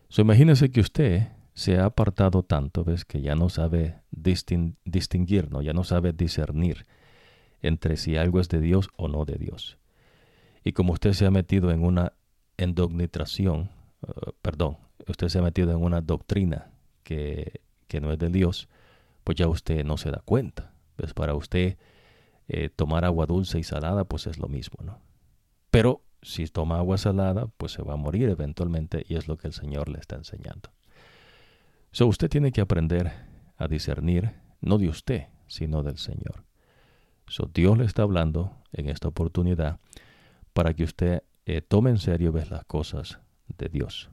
So, 0.09 0.23
imagínese 0.23 0.71
que 0.71 0.81
usted 0.81 1.29
se 1.55 1.79
ha 1.79 1.85
apartado 1.85 2.43
tanto, 2.43 2.85
ves 2.85 3.05
que 3.05 3.21
ya 3.21 3.35
no 3.35 3.49
sabe 3.49 4.01
distinguir, 4.11 5.51
¿no? 5.51 5.63
ya 5.63 5.73
no 5.73 5.85
sabe 5.85 6.13
discernir 6.13 6.87
entre 7.63 7.97
si 7.97 8.17
algo 8.17 8.41
es 8.41 8.49
de 8.49 8.61
Dios 8.61 8.89
o 8.97 9.09
no 9.09 9.25
de 9.25 9.37
Dios. 9.37 9.79
Y 10.65 10.73
como 10.73 10.93
usted 10.93 11.13
se 11.13 11.27
ha 11.27 11.31
metido 11.31 11.71
en 11.71 11.85
una 11.85 12.13
endognitración, 12.57 13.71
uh, 14.03 14.33
perdón, 14.43 14.79
usted 15.09 15.29
se 15.29 15.39
ha 15.39 15.43
metido 15.43 15.71
en 15.71 15.83
una 15.83 16.01
doctrina 16.01 16.71
que, 17.03 17.61
que, 17.89 18.01
no 18.01 18.13
es 18.13 18.19
de 18.19 18.29
Dios, 18.29 18.69
pues 19.25 19.37
ya 19.37 19.49
usted 19.49 19.85
no 19.85 19.97
se 19.97 20.11
da 20.11 20.23
cuenta. 20.25 20.73
Pues 20.97 21.15
para 21.15 21.35
usted 21.35 21.77
eh, 22.49 22.69
tomar 22.69 23.05
agua 23.05 23.27
dulce 23.27 23.59
y 23.59 23.63
salada, 23.63 24.05
pues 24.05 24.27
es 24.27 24.39
lo 24.39 24.49
mismo, 24.49 24.85
¿no? 24.85 24.99
Pero 25.71 26.03
si 26.23 26.47
toma 26.47 26.79
agua 26.79 26.99
salada, 26.99 27.47
pues 27.57 27.73
se 27.73 27.83
va 27.83 27.95
a 27.95 27.97
morir 27.97 28.29
eventualmente 28.29 29.05
y 29.09 29.17
es 29.17 29.29
lo 29.29 29.39
que 29.39 29.47
el 29.47 29.55
Señor 29.55 29.89
le 29.89 29.99
está 29.99 30.17
enseñando. 30.17 30.71
So 31.93 32.07
usted 32.07 32.29
tiene 32.29 32.53
que 32.53 32.61
aprender 32.61 33.13
a 33.57 33.69
discernir, 33.69 34.35
no 34.61 34.79
de 34.79 34.89
usted, 34.89 35.29
sino 35.47 35.83
del 35.83 35.99
Señor. 35.99 36.45
So 37.27 37.49
Dios 37.53 37.79
le 37.79 37.85
está 37.85 38.03
hablando 38.03 38.57
en 38.73 38.89
esta 38.89 39.09
oportunidad 39.09 39.79
para 40.53 40.75
que 40.75 40.85
usted 40.85 41.23
eh, 41.47 41.63
tome 41.63 41.91
en 41.91 41.99
serio 41.99 42.33
ves, 42.33 42.51
las 42.51 42.65
cosas 42.65 43.21
de 43.59 43.69
Dios, 43.69 44.11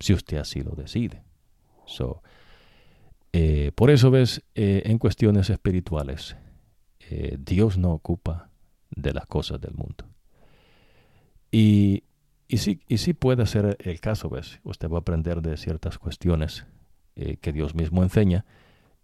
si 0.00 0.12
usted 0.12 0.38
así 0.38 0.62
lo 0.62 0.72
decide. 0.72 1.22
So, 1.86 2.22
eh, 3.32 3.70
por 3.74 3.90
eso 3.90 4.10
ves, 4.10 4.42
eh, 4.54 4.82
en 4.86 4.98
cuestiones 4.98 5.50
espirituales, 5.50 6.36
Dios 7.38 7.76
no 7.76 7.90
ocupa 7.90 8.50
de 8.90 9.12
las 9.12 9.26
cosas 9.26 9.60
del 9.60 9.74
mundo. 9.74 10.04
Y, 11.50 12.04
y, 12.46 12.58
sí, 12.58 12.82
y 12.86 12.98
sí 12.98 13.14
puede 13.14 13.46
ser 13.46 13.76
el 13.80 13.98
caso, 13.98 14.28
ves, 14.30 14.60
usted 14.62 14.88
va 14.88 14.98
a 14.98 15.00
aprender 15.00 15.42
de 15.42 15.56
ciertas 15.56 15.98
cuestiones 15.98 16.66
que 17.16 17.52
Dios 17.52 17.74
mismo 17.74 18.04
enseña, 18.04 18.44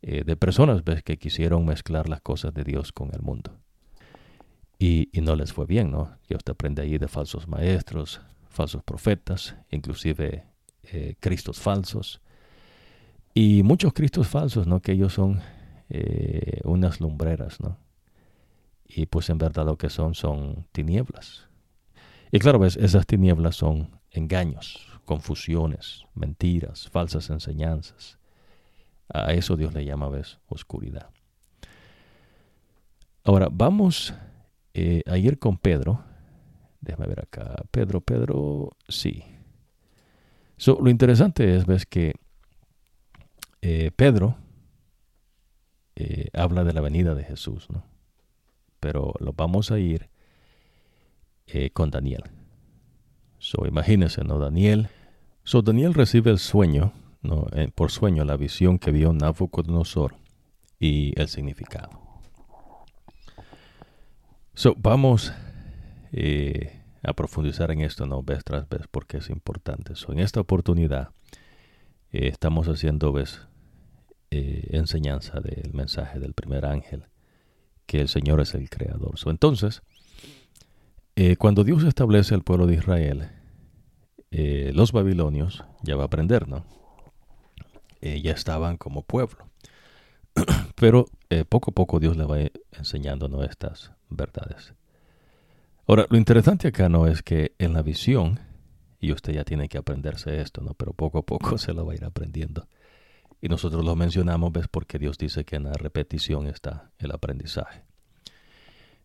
eh, 0.02 0.22
de 0.24 0.36
personas 0.36 0.84
¿ves? 0.84 1.02
que 1.02 1.16
quisieron 1.18 1.64
mezclar 1.64 2.08
las 2.08 2.20
cosas 2.20 2.54
de 2.54 2.62
Dios 2.62 2.92
con 2.92 3.10
el 3.12 3.22
mundo. 3.22 3.58
Y, 4.78 5.08
y, 5.12 5.22
no 5.22 5.34
les 5.34 5.52
fue 5.52 5.66
bien, 5.66 5.90
¿no? 5.90 6.16
Ya 6.28 6.36
usted 6.36 6.52
aprende 6.52 6.82
ahí 6.82 6.96
de 6.98 7.08
falsos 7.08 7.48
maestros, 7.48 8.20
falsos 8.48 8.84
profetas, 8.84 9.56
inclusive 9.70 10.44
eh, 10.92 11.14
cristos 11.20 11.58
falsos. 11.60 12.20
Y 13.34 13.62
muchos 13.62 13.92
cristos 13.92 14.28
falsos, 14.28 14.66
¿no? 14.66 14.80
Que 14.80 14.92
ellos 14.92 15.12
son 15.12 15.40
eh, 15.88 16.60
unas 16.64 17.00
lumbreras, 17.00 17.60
¿no? 17.60 17.78
Y 18.84 19.06
pues 19.06 19.28
en 19.30 19.38
verdad 19.38 19.66
lo 19.66 19.76
que 19.76 19.90
son 19.90 20.14
son 20.14 20.66
tinieblas. 20.72 21.48
Y 22.32 22.38
claro, 22.38 22.58
¿ves? 22.58 22.76
esas 22.76 23.06
tinieblas 23.06 23.56
son 23.56 23.90
engaños, 24.10 24.88
confusiones, 25.04 26.04
mentiras, 26.14 26.88
falsas 26.88 27.30
enseñanzas. 27.30 28.18
A 29.12 29.32
eso 29.32 29.56
Dios 29.56 29.74
le 29.74 29.84
llama, 29.84 30.08
¿ves? 30.08 30.38
Oscuridad. 30.48 31.10
Ahora, 33.22 33.48
vamos 33.50 34.14
eh, 34.74 35.02
a 35.06 35.18
ir 35.18 35.38
con 35.38 35.58
Pedro. 35.58 36.00
Déjame 36.80 37.06
ver 37.06 37.20
acá. 37.20 37.64
Pedro, 37.70 38.00
Pedro, 38.00 38.76
sí. 38.88 39.24
Lo 40.80 40.90
interesante 40.90 41.56
es, 41.56 41.66
ves, 41.66 41.86
que 41.86 42.14
eh, 43.62 43.90
Pedro 43.94 44.36
eh, 45.96 46.28
habla 46.32 46.64
de 46.64 46.72
la 46.72 46.80
venida 46.80 47.14
de 47.14 47.24
Jesús, 47.24 47.68
¿no? 47.70 47.84
Pero 48.80 49.14
lo 49.20 49.32
vamos 49.32 49.70
a 49.70 49.78
ir 49.78 50.08
con 51.72 51.90
Daniel. 51.90 52.24
So, 53.38 53.66
imagínense, 53.66 54.24
¿no? 54.24 54.38
Daniel. 54.38 54.88
So, 55.44 55.62
Daniel 55.62 55.94
recibe 55.94 56.30
el 56.30 56.38
sueño 56.38 56.92
eh, 57.52 57.70
por 57.74 57.90
sueño 57.90 58.24
la 58.24 58.36
visión 58.36 58.78
que 58.78 58.90
vio 58.90 59.12
Nabucodonosor 59.12 60.16
y 60.78 61.18
el 61.20 61.28
significado. 61.28 61.90
So, 64.54 64.74
vamos 64.78 65.32
eh, 66.12 66.82
a 67.06 67.14
profundizar 67.14 67.70
en 67.70 67.80
esto 67.80 68.06
¿no? 68.06 68.22
vez 68.22 68.44
tras 68.44 68.68
vez 68.68 68.82
porque 68.90 69.18
es 69.18 69.30
importante. 69.30 69.94
So, 69.94 70.12
en 70.12 70.18
esta 70.18 70.40
oportunidad 70.40 71.10
eh, 72.12 72.28
estamos 72.28 72.68
haciendo 72.68 73.12
vez 73.12 73.40
enseñanza 74.30 75.40
del 75.40 75.72
mensaje 75.72 76.18
del 76.18 76.34
primer 76.34 76.66
ángel, 76.66 77.04
que 77.86 78.00
el 78.00 78.08
Señor 78.08 78.40
es 78.42 78.54
el 78.54 78.68
creador. 78.68 79.14
Entonces, 79.26 79.82
cuando 81.38 81.64
Dios 81.64 81.84
establece 81.84 82.34
el 82.34 82.42
pueblo 82.42 82.66
de 82.66 82.74
Israel, 82.74 83.30
los 84.30 84.92
babilonios 84.92 85.64
ya 85.84 85.96
va 85.96 86.02
a 86.02 86.06
aprender, 86.06 86.48
¿no? 86.48 86.66
Eh, 88.06 88.20
ya 88.22 88.32
estaban 88.32 88.76
como 88.76 89.02
pueblo. 89.02 89.48
Pero 90.76 91.06
eh, 91.30 91.44
poco 91.44 91.70
a 91.70 91.74
poco 91.74 91.98
Dios 91.98 92.16
le 92.16 92.24
va 92.24 92.38
enseñándonos 92.72 93.44
estas 93.48 93.92
verdades. 94.10 94.74
Ahora, 95.86 96.06
lo 96.10 96.16
interesante 96.16 96.68
acá 96.68 96.88
no 96.88 97.06
es 97.06 97.22
que 97.22 97.54
en 97.58 97.72
la 97.72 97.82
visión, 97.82 98.40
y 98.98 99.12
usted 99.12 99.34
ya 99.34 99.44
tiene 99.44 99.68
que 99.68 99.78
aprenderse 99.78 100.40
esto, 100.40 100.62
¿no? 100.62 100.74
Pero 100.74 100.92
poco 100.92 101.18
a 101.18 101.22
poco 101.22 101.58
se 101.58 101.72
lo 101.72 101.86
va 101.86 101.92
a 101.92 101.96
ir 101.96 102.04
aprendiendo. 102.04 102.68
Y 103.40 103.48
nosotros 103.48 103.84
lo 103.84 103.94
mencionamos, 103.94 104.52
¿ves? 104.52 104.66
Porque 104.68 104.98
Dios 104.98 105.18
dice 105.18 105.44
que 105.44 105.56
en 105.56 105.64
la 105.64 105.72
repetición 105.72 106.46
está 106.46 106.90
el 106.98 107.12
aprendizaje. 107.12 107.84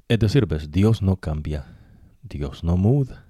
Es 0.07 0.19
decir, 0.19 0.45
¿ves? 0.45 0.71
Dios 0.71 1.01
no 1.01 1.17
cambia, 1.17 1.65
Dios 2.23 2.63
no 2.63 2.77
muda. 2.77 3.25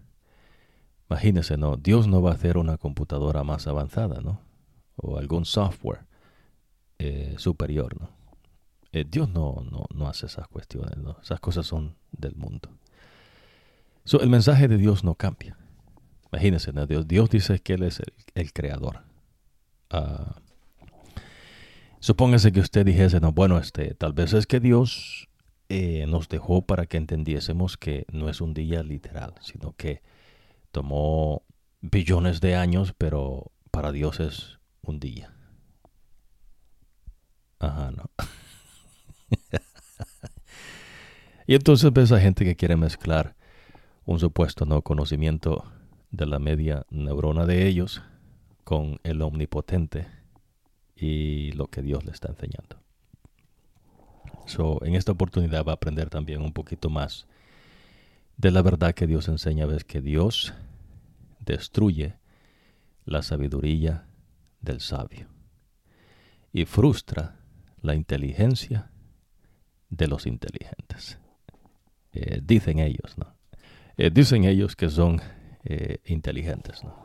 Imagínese, 1.09 1.57
¿no? 1.57 1.75
Dios 1.75 2.07
no 2.07 2.21
va 2.21 2.31
a 2.31 2.35
hacer 2.35 2.57
una 2.57 2.77
computadora 2.77 3.43
más 3.43 3.67
avanzada, 3.67 4.21
¿no? 4.21 4.39
o 5.01 5.17
algún 5.17 5.45
software 5.45 6.05
eh, 6.99 7.35
superior, 7.37 7.99
¿no? 7.99 8.09
Eh, 8.91 9.05
Dios 9.09 9.29
no, 9.29 9.63
no, 9.93 10.07
hace 10.07 10.25
esas 10.25 10.47
cuestiones, 10.47 10.97
¿no? 10.97 11.17
Esas 11.21 11.39
cosas 11.39 11.65
son 11.65 11.95
del 12.11 12.35
mundo. 12.35 12.69
El 14.19 14.29
mensaje 14.29 14.67
de 14.67 14.77
Dios 14.77 15.03
no 15.03 15.15
cambia. 15.15 15.57
Imagínense, 16.31 16.71
Dios, 17.05 17.29
dice 17.29 17.59
que 17.59 17.73
Él 17.73 17.83
es 17.83 18.01
el, 18.35 18.53
creador. 18.53 19.03
Uh, 19.93 20.31
supóngase 21.99 22.51
que 22.51 22.61
usted 22.61 22.85
dijese, 22.85 23.19
no, 23.19 23.31
bueno, 23.33 23.57
este, 23.57 23.93
tal 23.95 24.13
vez 24.13 24.33
es 24.33 24.47
que 24.47 24.59
Dios 24.59 25.27
eh, 25.67 26.05
nos 26.07 26.29
dejó 26.29 26.65
para 26.65 26.85
que 26.85 26.97
entendiésemos 26.97 27.77
que 27.77 28.05
no 28.11 28.29
es 28.29 28.39
un 28.41 28.53
día 28.53 28.81
literal, 28.83 29.35
sino 29.41 29.73
que 29.73 30.01
tomó 30.71 31.43
billones 31.81 32.39
de 32.39 32.55
años, 32.55 32.93
pero 32.97 33.51
para 33.71 33.91
Dios 33.91 34.19
es 34.19 34.59
un 34.81 34.99
día. 34.99 35.33
Ajá, 37.59 37.91
no. 37.91 38.09
y 41.47 41.55
entonces 41.55 41.91
ves 41.91 42.11
a 42.11 42.19
gente 42.19 42.45
que 42.45 42.55
quiere 42.55 42.75
mezclar 42.77 43.35
un 44.05 44.19
supuesto 44.19 44.65
no 44.65 44.81
conocimiento 44.81 45.65
de 46.11 46.25
la 46.25 46.39
media 46.39 46.85
neurona 46.89 47.45
de 47.45 47.67
ellos 47.67 48.01
con 48.63 48.99
el 49.03 49.21
omnipotente 49.21 50.07
y 50.95 51.51
lo 51.53 51.67
que 51.67 51.81
Dios 51.81 52.05
le 52.05 52.11
está 52.11 52.29
enseñando. 52.29 52.77
So, 54.45 54.83
en 54.83 54.95
esta 54.95 55.11
oportunidad 55.11 55.65
va 55.65 55.73
a 55.73 55.75
aprender 55.75 56.09
también 56.09 56.41
un 56.41 56.51
poquito 56.51 56.89
más 56.89 57.27
de 58.37 58.51
la 58.51 58.61
verdad 58.61 58.93
que 58.93 59.07
Dios 59.07 59.27
enseña, 59.27 59.65
ves 59.65 59.83
que 59.83 60.01
Dios 60.01 60.53
destruye 61.39 62.15
la 63.05 63.21
sabiduría 63.21 64.07
del 64.61 64.79
sabio 64.79 65.27
y 66.53 66.65
frustra 66.65 67.39
la 67.81 67.95
inteligencia 67.95 68.91
de 69.89 70.07
los 70.07 70.25
inteligentes. 70.25 71.19
Eh, 72.13 72.41
dicen 72.43 72.79
ellos, 72.79 73.17
¿no? 73.17 73.40
Eh, 74.01 74.09
dicen 74.09 74.45
ellos 74.45 74.75
que 74.75 74.89
son 74.89 75.21
eh, 75.63 75.99
inteligentes, 76.05 76.83
¿no? 76.83 76.95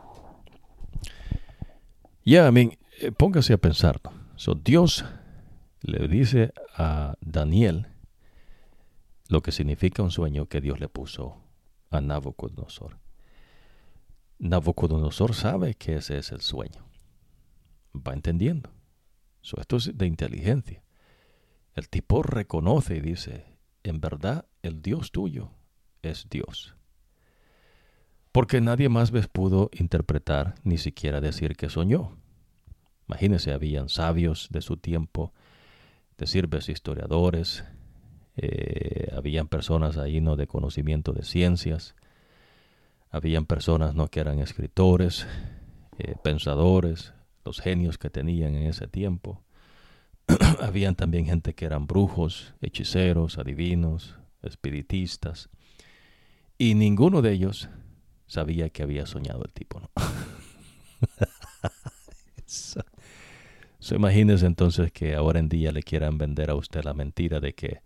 Ya, 2.24 2.50
yeah, 2.50 3.12
póngase 3.18 3.52
a 3.52 3.58
pensar, 3.58 4.00
So, 4.36 4.54
Dios 4.54 5.04
le 5.82 6.08
dice 6.08 6.54
a 6.74 7.16
Daniel 7.20 7.88
lo 9.28 9.42
que 9.42 9.52
significa 9.52 10.02
un 10.02 10.10
sueño 10.10 10.46
que 10.46 10.62
Dios 10.62 10.80
le 10.80 10.88
puso 10.88 11.36
a 11.90 12.00
Nabucodonosor. 12.00 12.98
Nabucodonosor 14.38 15.34
sabe 15.34 15.74
que 15.74 15.96
ese 15.96 16.16
es 16.16 16.32
el 16.32 16.40
sueño 16.40 16.88
va 17.94 18.14
entendiendo. 18.14 18.72
esto 19.42 19.76
es 19.76 19.98
de 19.98 20.06
inteligencia. 20.06 20.82
El 21.74 21.90
tipo 21.90 22.22
reconoce 22.22 22.96
y 22.96 23.00
dice, 23.00 23.58
en 23.82 24.00
verdad 24.00 24.46
el 24.62 24.80
Dios 24.80 25.12
tuyo 25.12 25.50
es 26.00 26.26
Dios. 26.30 26.75
Porque 28.36 28.60
nadie 28.60 28.90
más 28.90 29.12
ves 29.12 29.28
pudo 29.28 29.70
interpretar 29.72 30.56
ni 30.62 30.76
siquiera 30.76 31.22
decir 31.22 31.56
que 31.56 31.70
soñó. 31.70 32.18
Imagínense, 33.08 33.50
habían 33.50 33.88
sabios 33.88 34.48
de 34.50 34.60
su 34.60 34.76
tiempo, 34.76 35.32
decir 36.18 36.46
ves 36.46 36.68
historiadores, 36.68 37.64
eh, 38.36 39.10
habían 39.16 39.48
personas 39.48 39.96
ahí 39.96 40.20
no 40.20 40.36
de 40.36 40.46
conocimiento 40.46 41.14
de 41.14 41.22
ciencias, 41.22 41.94
habían 43.08 43.46
personas 43.46 43.94
no 43.94 44.08
que 44.08 44.20
eran 44.20 44.38
escritores, 44.38 45.26
eh, 45.96 46.16
pensadores, 46.22 47.14
los 47.42 47.62
genios 47.62 47.96
que 47.96 48.10
tenían 48.10 48.54
en 48.54 48.66
ese 48.66 48.86
tiempo. 48.86 49.42
Habían 50.60 50.94
también 50.94 51.24
gente 51.24 51.54
que 51.54 51.64
eran 51.64 51.86
brujos, 51.86 52.52
hechiceros, 52.60 53.38
adivinos, 53.38 54.18
espiritistas. 54.42 55.48
Y 56.58 56.74
ninguno 56.74 57.22
de 57.22 57.32
ellos 57.32 57.70
sabía 58.26 58.70
que 58.70 58.82
había 58.82 59.06
soñado 59.06 59.42
el 59.44 59.52
tipo, 59.52 59.80
¿no? 59.80 59.90
so, 62.46 63.94
imagínese 63.94 64.46
entonces 64.46 64.92
que 64.92 65.14
ahora 65.14 65.38
en 65.38 65.48
día 65.48 65.72
le 65.72 65.82
quieran 65.82 66.18
vender 66.18 66.50
a 66.50 66.54
usted 66.54 66.84
la 66.84 66.94
mentira 66.94 67.40
de 67.40 67.54
que 67.54 67.80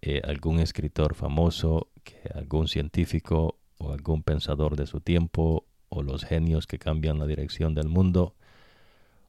eh, 0.00 0.20
algún 0.24 0.60
escritor 0.60 1.14
famoso, 1.14 1.88
que 2.02 2.30
algún 2.34 2.68
científico 2.68 3.58
o 3.78 3.92
algún 3.92 4.22
pensador 4.22 4.76
de 4.76 4.86
su 4.86 5.00
tiempo 5.00 5.66
o 5.88 6.02
los 6.02 6.24
genios 6.24 6.66
que 6.66 6.78
cambian 6.78 7.18
la 7.18 7.26
dirección 7.26 7.74
del 7.74 7.88
mundo 7.88 8.34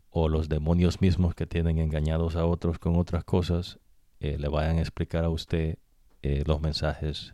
o 0.10 0.30
los 0.30 0.48
demonios 0.48 1.02
mismos 1.02 1.36
que 1.36 1.46
tienen 1.46 1.80
engañados 1.80 2.36
a 2.36 2.46
otros 2.46 2.80
con 2.80 2.96
otras 2.96 3.24
cosas 3.24 3.80
eh, 4.20 4.38
le 4.40 4.48
vayan 4.48 4.78
a 4.78 4.82
explicar 4.82 5.26
a 5.26 5.30
usted 5.30 5.78
eh, 6.22 6.44
los 6.46 6.62
mensajes 6.62 7.34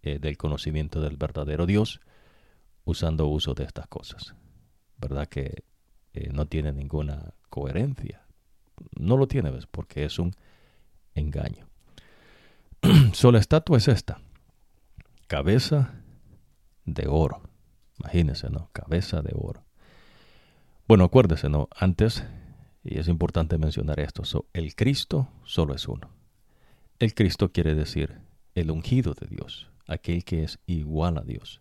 del 0.00 0.38
conocimiento 0.38 1.02
del 1.02 1.18
verdadero 1.18 1.66
Dios 1.66 2.00
usando 2.88 3.26
uso 3.26 3.52
de 3.52 3.64
estas 3.64 3.86
cosas. 3.86 4.34
¿Verdad 4.96 5.28
que 5.28 5.62
no 6.32 6.46
tiene 6.46 6.72
ninguna 6.72 7.34
coherencia? 7.50 8.22
No 8.98 9.16
lo 9.18 9.28
tiene, 9.28 9.50
¿ves? 9.50 9.66
Porque 9.66 10.04
es 10.04 10.18
un 10.18 10.32
engaño. 11.14 11.68
so, 13.12 13.30
la 13.30 13.40
estatua 13.40 13.76
es 13.76 13.88
esta. 13.88 14.20
Cabeza 15.26 15.92
de 16.86 17.06
oro. 17.08 17.42
Imagínense, 17.98 18.48
¿no? 18.48 18.70
Cabeza 18.72 19.20
de 19.20 19.34
oro. 19.36 19.64
Bueno, 20.86 21.04
acuérdese, 21.04 21.50
¿no? 21.50 21.68
Antes, 21.76 22.24
y 22.82 22.98
es 22.98 23.08
importante 23.08 23.58
mencionar 23.58 24.00
esto, 24.00 24.22
el 24.54 24.74
Cristo 24.74 25.28
solo 25.44 25.74
es 25.74 25.86
uno. 25.86 26.08
El 26.98 27.14
Cristo 27.14 27.52
quiere 27.52 27.74
decir 27.74 28.22
el 28.54 28.70
ungido 28.70 29.12
de 29.12 29.26
Dios, 29.26 29.70
aquel 29.86 30.24
que 30.24 30.44
es 30.44 30.58
igual 30.66 31.18
a 31.18 31.22
Dios. 31.22 31.60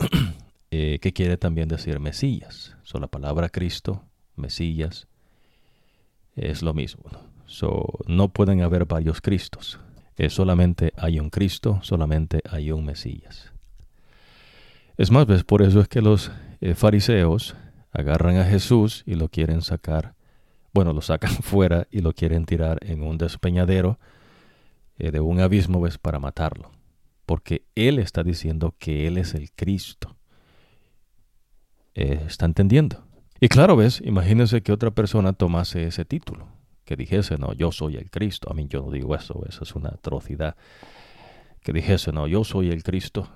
eh, 0.70 0.98
que 1.00 1.12
quiere 1.12 1.36
también 1.36 1.68
decir 1.68 2.00
Mesías. 2.00 2.76
So, 2.82 2.98
la 2.98 3.06
palabra 3.06 3.48
Cristo, 3.48 4.04
Mesías, 4.36 5.06
es 6.36 6.62
lo 6.62 6.74
mismo. 6.74 7.04
¿no? 7.12 7.20
So, 7.46 7.98
no 8.06 8.32
pueden 8.32 8.62
haber 8.62 8.86
varios 8.86 9.20
Cristos. 9.20 9.78
Eh, 10.16 10.28
solamente 10.28 10.92
hay 10.96 11.18
un 11.18 11.30
Cristo, 11.30 11.80
solamente 11.82 12.42
hay 12.50 12.72
un 12.72 12.84
Mesías. 12.84 13.52
Es 14.96 15.10
más, 15.10 15.26
¿ves? 15.26 15.44
por 15.44 15.62
eso 15.62 15.80
es 15.80 15.88
que 15.88 16.02
los 16.02 16.30
eh, 16.60 16.74
fariseos 16.74 17.56
agarran 17.90 18.36
a 18.36 18.44
Jesús 18.44 19.02
y 19.06 19.14
lo 19.14 19.28
quieren 19.28 19.62
sacar, 19.62 20.14
bueno, 20.74 20.92
lo 20.92 21.00
sacan 21.00 21.32
fuera 21.42 21.86
y 21.90 22.00
lo 22.00 22.12
quieren 22.12 22.44
tirar 22.44 22.78
en 22.82 23.02
un 23.02 23.16
despeñadero 23.16 23.98
eh, 24.98 25.10
de 25.10 25.20
un 25.20 25.40
abismo, 25.40 25.80
¿ves? 25.80 25.96
Para 25.96 26.18
matarlo. 26.18 26.70
Porque 27.30 27.64
Él 27.76 28.00
está 28.00 28.24
diciendo 28.24 28.74
que 28.76 29.06
Él 29.06 29.16
es 29.16 29.34
el 29.34 29.52
Cristo. 29.52 30.16
Eh, 31.94 32.24
¿Está 32.26 32.44
entendiendo? 32.44 33.04
Y 33.40 33.46
claro, 33.46 33.76
¿ves? 33.76 34.02
Imagínense 34.04 34.62
que 34.64 34.72
otra 34.72 34.90
persona 34.90 35.32
tomase 35.32 35.86
ese 35.86 36.04
título, 36.04 36.48
que 36.84 36.96
dijese, 36.96 37.38
no, 37.38 37.52
yo 37.52 37.70
soy 37.70 37.94
el 37.94 38.10
Cristo. 38.10 38.50
A 38.50 38.54
mí 38.54 38.66
yo 38.68 38.82
no 38.82 38.90
digo 38.90 39.14
eso, 39.14 39.44
eso 39.48 39.62
es 39.62 39.76
una 39.76 39.90
atrocidad. 39.90 40.56
Que 41.62 41.72
dijese, 41.72 42.10
no, 42.10 42.26
yo 42.26 42.42
soy 42.42 42.70
el 42.70 42.82
Cristo, 42.82 43.28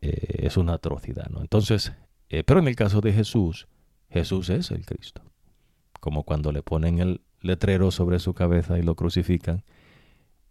eh, 0.00 0.46
es 0.46 0.56
una 0.56 0.72
atrocidad, 0.72 1.28
¿no? 1.28 1.42
Entonces, 1.42 1.92
pero 2.30 2.58
en 2.60 2.68
el 2.68 2.74
caso 2.74 3.02
de 3.02 3.12
Jesús, 3.12 3.68
Jesús 4.08 4.48
es 4.48 4.70
el 4.70 4.86
Cristo. 4.86 5.20
Como 6.00 6.22
cuando 6.22 6.52
le 6.52 6.62
ponen 6.62 7.00
el 7.00 7.20
letrero 7.42 7.90
sobre 7.90 8.18
su 8.18 8.32
cabeza 8.32 8.78
y 8.78 8.82
lo 8.82 8.94
crucifican 8.94 9.62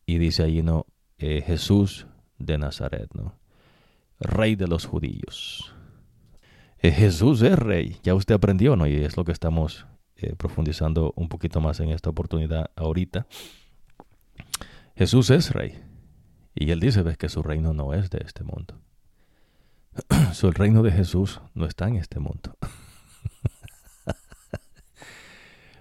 y 0.06 0.20
dice 0.20 0.44
allí, 0.44 0.62
no, 0.62 0.86
eh, 1.18 1.41
Jesús 1.44 2.06
de 2.38 2.57
Nazaret, 2.57 3.10
¿no? 3.14 3.36
Rey 4.20 4.56
de 4.56 4.68
los 4.68 4.86
judíos. 4.86 5.74
Eh, 6.80 6.91
Jesús 6.91 7.41
es 7.41 7.57
rey, 7.57 7.98
ya 8.03 8.14
usted 8.16 8.36
aprendió, 8.36 8.76
¿no? 8.76 8.88
Y 8.88 8.95
es 8.95 9.18
lo 9.18 9.26
que 9.26 9.32
estamos 9.32 9.86
eh, 10.18 10.36
profundizando 10.36 11.14
un 11.16 11.30
poquito 11.30 11.62
más 11.62 11.80
en 11.80 11.90
esta 11.90 12.10
oportunidad 12.10 12.72
ahorita. 12.76 13.28
Jesús 14.95 15.30
es 15.30 15.52
rey. 15.52 15.82
Y 16.53 16.72
él 16.72 16.80
dice, 16.80 17.02
ves 17.02 17.18
que 17.18 17.28
su 17.28 17.44
reino 17.44 17.74
no 17.74 17.94
es 17.94 18.10
de 18.10 18.22
este 18.26 18.44
mundo. 18.44 18.80
el 20.44 20.53
reino 20.53 20.84
de 20.84 20.91
Jesús 20.91 21.41
no 21.53 21.66
está 21.66 21.88
en 21.88 21.98
este 21.98 22.20
mundo. 22.20 22.56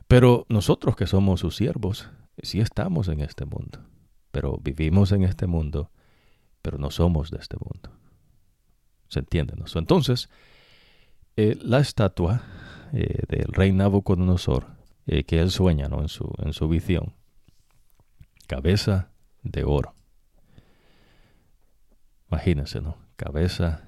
Pero 0.09 0.47
nosotros 0.49 0.97
que 0.97 1.07
somos 1.07 1.41
sus 1.41 1.57
siervos, 1.57 2.11
sí 2.43 2.61
estamos 2.61 3.09
en 3.09 3.21
este 3.21 3.45
mundo, 3.45 3.81
pero 4.31 4.59
vivimos 4.59 5.13
en 5.13 5.23
este 5.23 5.47
mundo, 5.47 5.91
pero 6.65 6.79
no 6.79 6.91
somos 6.91 7.31
de 7.31 7.37
este 7.37 7.59
mundo. 7.59 7.91
¿Se 9.09 9.19
entiende? 9.19 9.53
¿no? 9.55 9.67
Entonces, 9.75 10.31
eh, 11.37 11.59
la 11.61 11.79
estatua 11.79 12.41
eh, 12.95 13.23
del 13.29 13.53
rey 13.53 13.71
Nabucodonosor, 13.71 14.69
eh, 15.07 15.25
que 15.25 15.41
él 15.41 15.51
sueña 15.51 15.89
¿no? 15.89 16.01
en, 16.01 16.09
su, 16.09 16.33
en 16.39 16.55
su 16.55 16.67
visión, 16.67 17.13
cabeza 18.47 19.11
de 19.43 19.65
oro. 19.65 19.95
Imagínense, 22.31 22.81
¿no? 22.81 22.97
Cabeza 23.17 23.85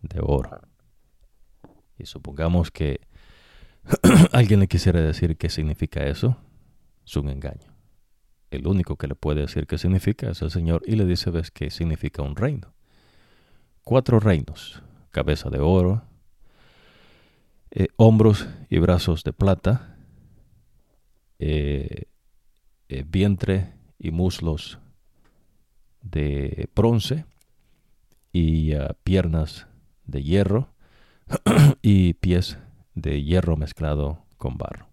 de 0.00 0.18
oro. 0.20 0.60
Y 1.98 2.06
supongamos 2.06 2.72
que 2.72 3.00
alguien 4.32 4.58
le 4.58 4.66
quisiera 4.66 5.00
decir 5.00 5.36
qué 5.36 5.48
significa 5.48 6.04
eso, 6.04 6.36
es 7.06 7.14
un 7.14 7.28
engaño. 7.28 7.71
El 8.52 8.66
único 8.66 8.96
que 8.96 9.06
le 9.06 9.14
puede 9.14 9.40
decir 9.40 9.66
qué 9.66 9.78
significa 9.78 10.30
es 10.30 10.42
el 10.42 10.50
Señor 10.50 10.82
y 10.84 10.96
le 10.96 11.06
dice, 11.06 11.30
ves, 11.30 11.50
qué 11.50 11.70
significa 11.70 12.20
un 12.20 12.36
reino. 12.36 12.74
Cuatro 13.82 14.20
reinos, 14.20 14.82
cabeza 15.10 15.48
de 15.48 15.58
oro, 15.58 16.02
eh, 17.70 17.88
hombros 17.96 18.46
y 18.68 18.78
brazos 18.78 19.24
de 19.24 19.32
plata, 19.32 19.96
eh, 21.38 22.04
eh, 22.90 23.04
vientre 23.08 23.72
y 23.98 24.10
muslos 24.10 24.78
de 26.02 26.68
bronce 26.76 27.24
y 28.34 28.74
ah, 28.74 28.94
piernas 29.02 29.66
de 30.04 30.22
hierro 30.22 30.68
y 31.80 32.12
pies 32.12 32.58
de 32.94 33.22
hierro 33.22 33.56
mezclado 33.56 34.26
con 34.36 34.58
barro. 34.58 34.91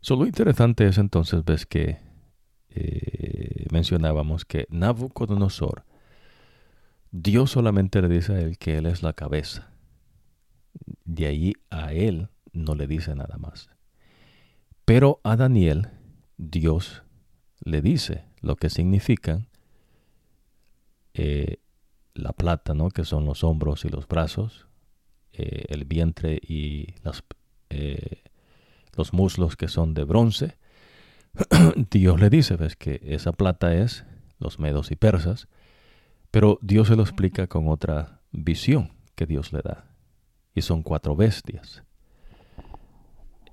Solo 0.00 0.26
interesante 0.26 0.86
es 0.86 0.98
entonces, 0.98 1.44
ves 1.44 1.66
que 1.66 1.98
eh, 2.70 3.66
mencionábamos 3.70 4.44
que 4.44 4.66
Nabucodonosor, 4.70 5.84
Dios 7.10 7.50
solamente 7.50 8.02
le 8.02 8.08
dice 8.08 8.34
a 8.34 8.40
él 8.40 8.58
que 8.58 8.78
él 8.78 8.86
es 8.86 9.02
la 9.02 9.12
cabeza. 9.12 9.72
De 11.04 11.26
ahí 11.26 11.54
a 11.70 11.92
él 11.92 12.28
no 12.52 12.74
le 12.74 12.86
dice 12.86 13.14
nada 13.14 13.38
más. 13.38 13.70
Pero 14.84 15.20
a 15.24 15.36
Daniel, 15.36 15.88
Dios 16.36 17.02
le 17.64 17.82
dice 17.82 18.24
lo 18.40 18.56
que 18.56 18.70
significan 18.70 19.48
eh, 21.14 21.58
la 22.14 22.32
plata, 22.32 22.74
¿no? 22.74 22.90
que 22.90 23.04
son 23.04 23.24
los 23.24 23.44
hombros 23.44 23.84
y 23.84 23.88
los 23.88 24.06
brazos, 24.06 24.66
eh, 25.32 25.64
el 25.68 25.84
vientre 25.84 26.40
y 26.42 26.94
eh, 27.70 28.22
los 28.98 29.12
muslos 29.12 29.56
que 29.56 29.68
son 29.68 29.94
de 29.94 30.04
bronce, 30.04 30.58
Dios 31.90 32.20
le 32.20 32.28
dice, 32.28 32.56
ves 32.56 32.74
que 32.74 33.00
esa 33.04 33.32
plata 33.32 33.72
es 33.72 34.04
los 34.40 34.58
medos 34.58 34.90
y 34.90 34.96
persas, 34.96 35.48
pero 36.32 36.58
Dios 36.62 36.88
se 36.88 36.96
lo 36.96 37.02
explica 37.02 37.46
con 37.46 37.68
otra 37.68 38.20
visión 38.32 38.92
que 39.14 39.24
Dios 39.24 39.52
le 39.52 39.62
da. 39.62 39.86
Y 40.52 40.62
son 40.62 40.82
cuatro 40.82 41.14
bestias. 41.14 41.84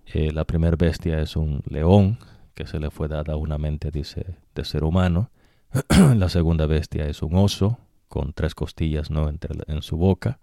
Eh, 0.08 0.32
la 0.32 0.46
primera 0.46 0.76
bestia 0.76 1.20
es 1.20 1.36
un 1.36 1.62
león 1.70 2.18
que 2.56 2.66
se 2.66 2.80
le 2.80 2.90
fue 2.90 3.08
dada 3.08 3.38
una 3.38 3.60
mente, 3.60 3.92
dice, 3.92 4.38
de 4.56 4.66
ser 4.66 4.84
humano. 4.84 5.30
la 6.16 6.30
segunda 6.30 6.66
bestia 6.66 7.06
es 7.06 7.22
un 7.22 7.36
oso 7.36 7.78
con 8.08 8.34
tres 8.34 8.56
costillas 8.56 9.12
¿no? 9.12 9.30
En 9.30 9.82
su 9.84 9.98
boca. 9.98 10.40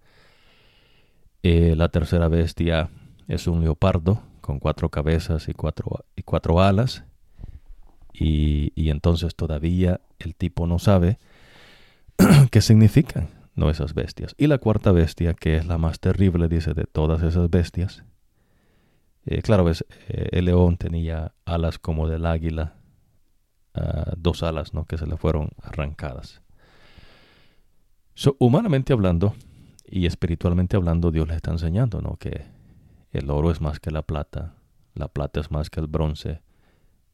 Eh, 1.43 1.75
la 1.77 1.89
tercera 1.89 2.29
bestia 2.29 2.91
es 3.27 3.49
un 3.49 3.63
leopardo 3.63 4.23
con 4.43 4.59
cuatro 4.59 4.91
cabezas 4.91 5.49
y 5.49 5.55
cuatro, 5.55 6.05
y 6.15 6.23
cuatro 6.23 6.61
alas. 6.61 7.05
Y, 8.13 8.73
y, 8.75 8.91
entonces 8.91 9.35
todavía 9.35 10.03
el 10.19 10.35
tipo 10.35 10.67
no 10.67 10.79
sabe 10.79 11.19
qué 12.51 12.61
significan 12.61 13.31
no 13.55 13.71
esas 13.71 13.95
bestias. 13.95 14.35
Y 14.37 14.47
la 14.47 14.59
cuarta 14.59 14.93
bestia, 14.93 15.35
que 15.35 15.57
es 15.57 15.67
la 15.67 15.79
más 15.79 16.01
terrible, 16.01 16.49
dice, 16.49 16.75
de 16.75 16.85
todas 16.85 17.23
esas 17.23 17.49
bestias. 17.49 18.05
Eh, 19.25 19.43
claro, 19.43 19.65
ves, 19.65 19.87
eh, 20.09 20.29
el 20.33 20.47
león 20.47 20.77
tenía 20.77 21.33
alas 21.45 21.79
como 21.79 22.09
del 22.09 22.27
águila, 22.27 22.75
uh, 23.75 24.13
dos 24.17 24.43
alas 24.43 24.75
¿no? 24.75 24.85
que 24.85 24.99
se 24.99 25.07
le 25.07 25.17
fueron 25.17 25.51
arrancadas. 25.63 26.43
So, 28.15 28.37
humanamente 28.39 28.93
hablando, 28.93 29.35
y 29.87 30.07
espiritualmente 30.07 30.77
hablando, 30.77 31.11
Dios 31.11 31.29
les 31.29 31.37
está 31.37 31.51
enseñando, 31.51 32.01
¿no? 32.01 32.17
Que 32.17 32.47
el 33.13 33.31
oro 33.31 33.51
es 33.51 33.61
más 33.61 33.81
que 33.81 33.91
la 33.91 34.03
plata, 34.03 34.55
la 34.95 35.09
plata 35.09 35.41
es 35.41 35.51
más 35.51 35.71
que 35.71 35.81
el 35.81 35.87
bronce, 35.87 36.43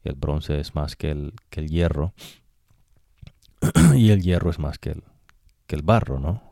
el 0.03 0.15
bronce 0.15 0.59
es 0.59 0.75
más 0.75 0.95
que 0.95 1.11
el, 1.11 1.33
que 1.49 1.61
el 1.61 1.69
hierro, 1.69 2.13
y 3.95 4.11
el 4.11 4.21
hierro 4.21 4.49
es 4.49 4.59
más 4.59 4.79
que 4.79 4.91
el, 4.91 5.03
que 5.67 5.75
el 5.75 5.81
barro, 5.81 6.19
¿no? 6.19 6.43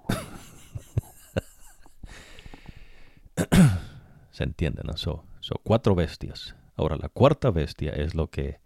Se 4.31 4.43
entiende, 4.43 4.83
¿no? 4.83 4.97
Son 4.97 5.21
cuatro 5.63 5.95
bestias. 5.95 6.55
Ahora, 6.75 6.95
la 6.97 7.09
cuarta 7.09 7.49
bestia 7.49 7.91
es 7.91 8.13
lo 8.13 8.29
que 8.29 8.59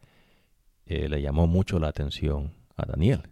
eh, 0.85 1.07
le 1.07 1.21
llamó 1.21 1.47
mucho 1.47 1.79
la 1.79 1.87
atención 1.87 2.53
a 2.75 2.85
Daniel. 2.85 3.29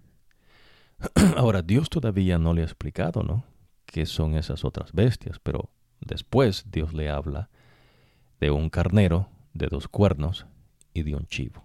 Ahora, 1.36 1.62
Dios 1.62 1.90
todavía 1.90 2.38
no 2.38 2.54
le 2.54 2.62
ha 2.62 2.66
explicado, 2.66 3.24
¿no? 3.24 3.44
qué 3.90 4.06
son 4.06 4.36
esas 4.36 4.64
otras 4.64 4.94
bestias, 4.94 5.40
pero 5.40 5.70
después 6.02 6.66
Dios 6.72 6.94
le 6.94 7.10
habla 7.10 7.50
de 8.40 8.52
un 8.52 8.70
carnero, 8.70 9.30
de 9.54 9.68
dos 9.68 9.88
cuernos 9.88 10.46
y 10.94 11.04
de 11.04 11.16
un 11.16 11.26
chivo. 11.28 11.64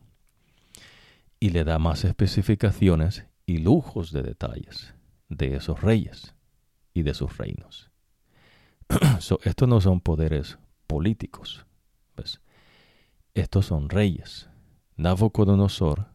Y 1.40 1.50
le 1.50 1.64
da 1.64 1.78
más 1.78 2.04
especificaciones 2.04 3.26
y 3.46 3.58
lujos 3.58 4.12
de 4.12 4.22
detalles 4.22 4.94
de 5.28 5.56
esos 5.56 5.80
reyes 5.80 6.34
y 6.92 7.02
de 7.02 7.14
sus 7.14 7.36
reinos. 7.36 7.90
estos 9.44 9.68
no 9.68 9.80
son 9.80 10.00
poderes 10.00 10.58
políticos. 10.86 11.66
Estos 13.34 13.66
son 13.66 13.88
reyes. 13.88 14.48
Nabucodonosor 14.96 16.06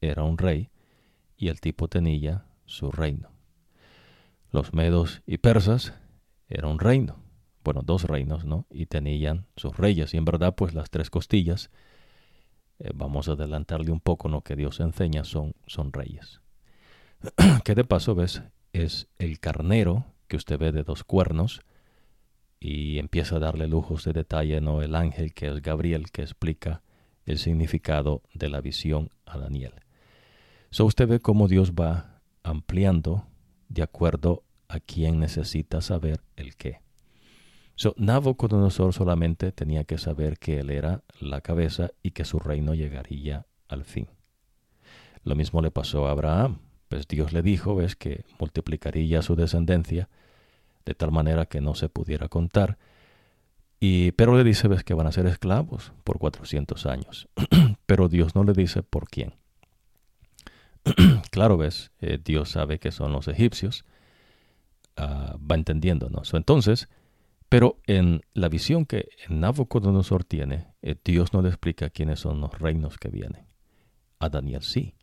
era 0.00 0.24
un 0.24 0.38
rey 0.38 0.70
y 1.36 1.48
el 1.48 1.60
tipo 1.60 1.86
tenía 1.86 2.46
su 2.66 2.90
reino. 2.90 3.30
Los 4.50 4.74
medos 4.74 5.22
y 5.24 5.38
persas 5.38 5.94
era 6.48 6.66
un 6.66 6.80
reino, 6.80 7.16
bueno, 7.64 7.82
dos 7.82 8.04
reinos, 8.04 8.44
¿no? 8.44 8.66
Y 8.70 8.86
tenían 8.86 9.46
sus 9.56 9.76
reyes. 9.76 10.14
Y 10.14 10.18
en 10.18 10.24
verdad, 10.24 10.54
pues 10.54 10.74
las 10.74 10.90
tres 10.90 11.10
costillas, 11.10 11.70
eh, 12.78 12.90
vamos 12.94 13.28
a 13.28 13.32
adelantarle 13.32 13.90
un 13.90 14.00
poco, 14.00 14.28
lo 14.28 14.42
que 14.42 14.56
Dios 14.56 14.80
enseña, 14.80 15.24
son, 15.24 15.54
son 15.66 15.92
reyes. 15.92 16.40
que 17.64 17.74
de 17.74 17.84
paso, 17.84 18.14
ves, 18.14 18.42
es 18.72 19.08
el 19.18 19.40
carnero 19.40 20.04
que 20.28 20.36
usted 20.36 20.58
ve 20.58 20.72
de 20.72 20.84
dos 20.84 21.04
cuernos 21.04 21.62
y 22.60 22.98
empieza 22.98 23.36
a 23.36 23.40
darle 23.40 23.66
lujos 23.66 24.04
de 24.04 24.12
detalle, 24.12 24.60
¿no? 24.60 24.82
El 24.82 24.94
ángel 24.94 25.34
que 25.34 25.48
es 25.48 25.62
Gabriel, 25.62 26.10
que 26.10 26.22
explica 26.22 26.82
el 27.26 27.38
significado 27.38 28.22
de 28.34 28.48
la 28.48 28.60
visión 28.60 29.10
a 29.26 29.38
Daniel. 29.38 29.72
So 30.70 30.84
usted 30.84 31.08
ve 31.08 31.20
cómo 31.20 31.48
Dios 31.48 31.72
va 31.72 32.20
ampliando 32.42 33.26
de 33.68 33.82
acuerdo 33.82 34.44
a 34.68 34.80
quien 34.80 35.20
necesita 35.20 35.80
saber 35.80 36.20
el 36.36 36.56
qué. 36.56 36.83
So, 37.76 37.94
Nabucodonosor 37.96 38.92
solamente 38.92 39.50
tenía 39.50 39.84
que 39.84 39.98
saber 39.98 40.38
que 40.38 40.60
él 40.60 40.70
era 40.70 41.02
la 41.20 41.40
cabeza 41.40 41.90
y 42.02 42.12
que 42.12 42.24
su 42.24 42.38
reino 42.38 42.74
llegaría 42.74 43.46
al 43.68 43.84
fin. 43.84 44.08
Lo 45.24 45.34
mismo 45.34 45.60
le 45.60 45.70
pasó 45.70 46.06
a 46.06 46.12
Abraham, 46.12 46.58
pues 46.88 47.08
Dios 47.08 47.32
le 47.32 47.42
dijo, 47.42 47.74
ves, 47.74 47.96
que 47.96 48.24
multiplicaría 48.38 49.22
su 49.22 49.34
descendencia 49.34 50.08
de 50.84 50.94
tal 50.94 51.10
manera 51.10 51.46
que 51.46 51.60
no 51.60 51.74
se 51.74 51.88
pudiera 51.88 52.28
contar. 52.28 52.78
Y, 53.80 54.12
pero 54.12 54.36
le 54.36 54.44
dice, 54.44 54.68
ves, 54.68 54.84
que 54.84 54.94
van 54.94 55.06
a 55.06 55.12
ser 55.12 55.26
esclavos 55.26 55.92
por 56.04 56.18
400 56.18 56.86
años. 56.86 57.28
pero 57.86 58.08
Dios 58.08 58.34
no 58.34 58.44
le 58.44 58.52
dice 58.52 58.82
por 58.82 59.08
quién. 59.08 59.34
claro, 61.30 61.56
ves, 61.56 61.90
eh, 62.00 62.18
Dios 62.22 62.50
sabe 62.50 62.78
que 62.78 62.92
son 62.92 63.12
los 63.12 63.26
egipcios. 63.28 63.84
Ah, 64.96 65.36
va 65.38 65.56
entendiendo, 65.56 66.08
¿no? 66.08 66.22
entonces, 66.34 66.88
pero 67.54 67.80
en 67.86 68.22
la 68.32 68.48
visión 68.48 68.84
que 68.84 69.10
Nabucodonosor 69.28 70.24
tiene, 70.24 70.74
eh, 70.82 70.96
Dios 71.04 71.32
no 71.32 71.40
le 71.40 71.50
explica 71.50 71.88
quiénes 71.88 72.18
son 72.18 72.40
los 72.40 72.58
reinos 72.58 72.98
que 72.98 73.10
vienen. 73.10 73.46
A 74.18 74.28
Daniel 74.28 74.62
sí. 74.62 74.94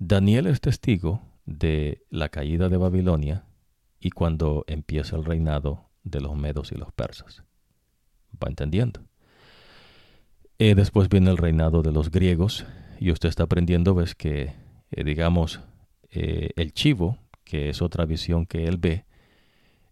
Daniel 0.00 0.48
es 0.48 0.60
testigo 0.60 1.22
de 1.46 2.04
la 2.10 2.30
caída 2.30 2.68
de 2.68 2.78
Babilonia 2.78 3.44
y 4.00 4.10
cuando 4.10 4.64
empieza 4.66 5.14
el 5.14 5.24
reinado 5.24 5.88
de 6.02 6.20
los 6.20 6.34
medos 6.34 6.72
y 6.72 6.74
los 6.74 6.90
persas. 6.90 7.44
Va 8.42 8.48
entendiendo. 8.48 9.04
Eh, 10.58 10.74
después 10.74 11.08
viene 11.08 11.30
el 11.30 11.36
reinado 11.36 11.82
de 11.82 11.92
los 11.92 12.10
griegos 12.10 12.66
y 12.98 13.12
usted 13.12 13.28
está 13.28 13.44
aprendiendo, 13.44 13.94
ves 13.94 14.16
que, 14.16 14.52
eh, 14.90 15.04
digamos, 15.04 15.60
el 16.10 16.72
chivo, 16.72 17.18
que 17.44 17.68
es 17.68 17.82
otra 17.82 18.04
visión 18.04 18.46
que 18.46 18.64
él 18.64 18.78
ve, 18.78 19.04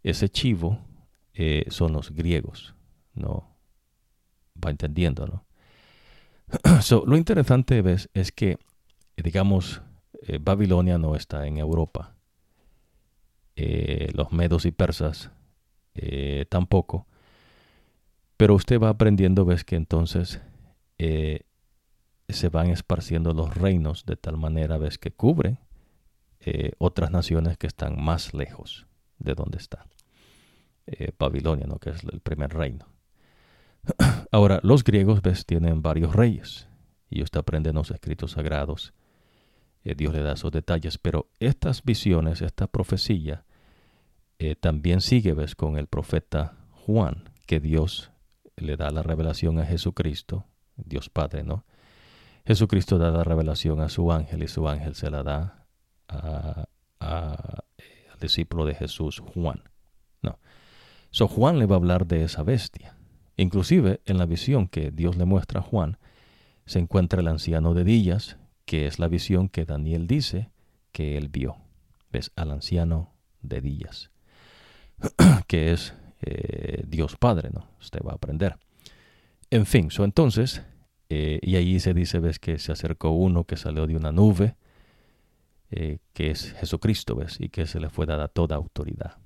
ese 0.03 0.29
chivo 0.29 0.81
eh, 1.39 1.67
son 1.69 1.93
los 1.93 2.13
griegos, 2.13 2.75
¿no? 3.13 3.55
Va 4.65 4.71
entendiendo, 4.71 5.27
¿no? 5.27 5.45
lo 7.07 7.17
interesante 7.19 7.83
¿ves? 7.83 8.09
es 8.15 8.33
que, 8.33 8.59
digamos, 9.19 9.83
eh, 10.23 10.39
Babilonia 10.41 10.97
no 10.97 11.15
está 11.15 11.47
en 11.47 11.59
Europa. 11.59 12.15
Eh, 13.55 14.11
los 14.15 14.33
medos 14.33 14.65
y 14.65 14.73
persas 14.73 15.31
tampoco. 16.51 17.07
Pero 18.37 18.55
usted 18.55 18.79
va 18.79 18.91
aprendiendo, 18.91 19.47
ves 19.47 19.65
que 19.65 19.77
entonces 19.77 20.43
se 20.99 22.49
van 22.51 22.69
esparciendo 22.69 23.33
los 23.33 23.55
reinos 23.55 24.05
de 24.05 24.17
tal 24.17 24.37
manera, 24.37 24.77
ves 24.77 24.99
que 24.99 25.11
cubren 25.11 25.59
otras 26.77 27.11
naciones 27.11 27.57
que 27.57 27.67
están 27.67 27.99
más 27.99 28.35
lejos 28.35 28.87
de 29.19 29.35
donde 29.35 29.57
está. 29.57 29.87
Eh, 30.87 31.11
Babilonia, 31.19 31.67
¿no? 31.67 31.79
que 31.79 31.91
es 31.91 32.05
el 32.05 32.21
primer 32.21 32.55
reino. 32.55 32.87
Ahora, 34.31 34.61
los 34.63 34.85
griegos, 34.85 35.21
ves, 35.21 35.45
tienen 35.45 35.83
varios 35.83 36.15
reyes 36.15 36.69
y 37.11 37.23
usted 37.23 37.41
aprende 37.41 37.71
en 37.71 37.77
los 37.77 37.91
escritos 37.91 38.33
sagrados. 38.33 38.95
Eh, 39.83 39.97
Dios 39.97 40.15
le 40.15 40.23
da 40.23 40.35
esos 40.35 40.53
detalles, 40.53 40.99
pero 40.99 41.29
estas 41.41 41.83
visiones, 41.83 42.41
esta 42.41 42.69
profecía, 42.69 43.45
eh, 44.39 44.55
también 44.55 45.01
sigue, 45.01 45.33
ves, 45.33 45.57
con 45.57 45.77
el 45.77 45.89
profeta 45.89 46.57
Juan, 46.71 47.31
que 47.47 47.59
Dios 47.59 48.13
le 48.57 48.77
da 48.77 48.91
la 48.91 49.03
revelación 49.03 49.59
a 49.59 49.67
Jesucristo, 49.67 50.45
Dios 50.77 51.09
Padre, 51.09 51.43
¿no? 51.43 51.65
Jesucristo 52.47 52.97
da 52.97 53.11
la 53.11 53.25
revelación 53.25 53.81
a 53.81 53.89
su 53.89 54.13
ángel 54.13 54.45
y 54.45 54.49
su 54.49 54.69
ángel 54.69 54.95
se 54.95 55.11
la 55.11 55.25
da 55.25 55.67
al 57.01 58.21
discípulo 58.21 58.65
de 58.65 58.75
Jesús, 58.77 59.19
Juan. 59.19 59.65
So 61.17 61.29
Juan 61.29 61.59
le 61.59 61.65
va 61.65 61.77
a 61.77 61.79
hablar 61.79 62.07
de 62.07 62.25
esa 62.25 62.43
bestia. 62.43 62.95
Inclusive 63.39 64.03
en 64.05 64.19
la 64.19 64.27
visión 64.27 64.69
que 64.69 64.91
Dios 64.91 65.17
le 65.17 65.25
muestra 65.25 65.61
a 65.61 65.63
Juan, 65.63 65.97
se 66.67 66.79
encuentra 66.79 67.23
el 67.23 67.29
anciano 67.29 67.73
de 67.73 67.85
Dillas, 67.85 68.37
que 68.67 68.87
es 68.87 68.99
la 68.99 69.09
visión 69.09 69.49
que 69.49 69.65
Daniel 69.65 70.07
dice 70.07 70.51
que 70.93 71.17
él 71.17 71.31
vio. 71.31 71.57
¿Ves? 72.13 72.33
Al 72.37 72.51
anciano 72.51 73.15
de 73.41 73.63
Dillas, 73.63 74.11
que 75.47 75.73
es 75.73 75.95
eh, 76.21 76.85
Dios 76.87 77.17
Padre, 77.17 77.49
¿no? 77.51 77.67
Usted 77.81 78.01
va 78.07 78.13
a 78.13 78.17
aprender. 78.17 78.59
En 79.49 79.65
fin, 79.65 79.91
so 79.91 80.05
entonces, 80.05 80.67
eh, 81.09 81.39
y 81.41 81.57
ahí 81.57 81.81
se 81.81 81.95
dice, 81.95 82.19
ves 82.19 82.39
que 82.39 82.59
se 82.59 82.73
acercó 82.73 83.13
uno 83.13 83.45
que 83.45 83.57
salió 83.57 83.87
de 83.87 83.97
una 83.97 84.13
nube, 84.13 84.57
eh, 85.71 85.97
que 86.13 86.31
es 86.31 86.53
Jesucristo, 86.61 87.17
ves, 87.17 87.39
y 87.41 87.49
que 87.49 87.67
se 87.67 87.81
le 87.81 87.89
fue 87.89 88.05
dada 88.05 88.29
toda 88.29 88.57
autoridad. 88.57 89.17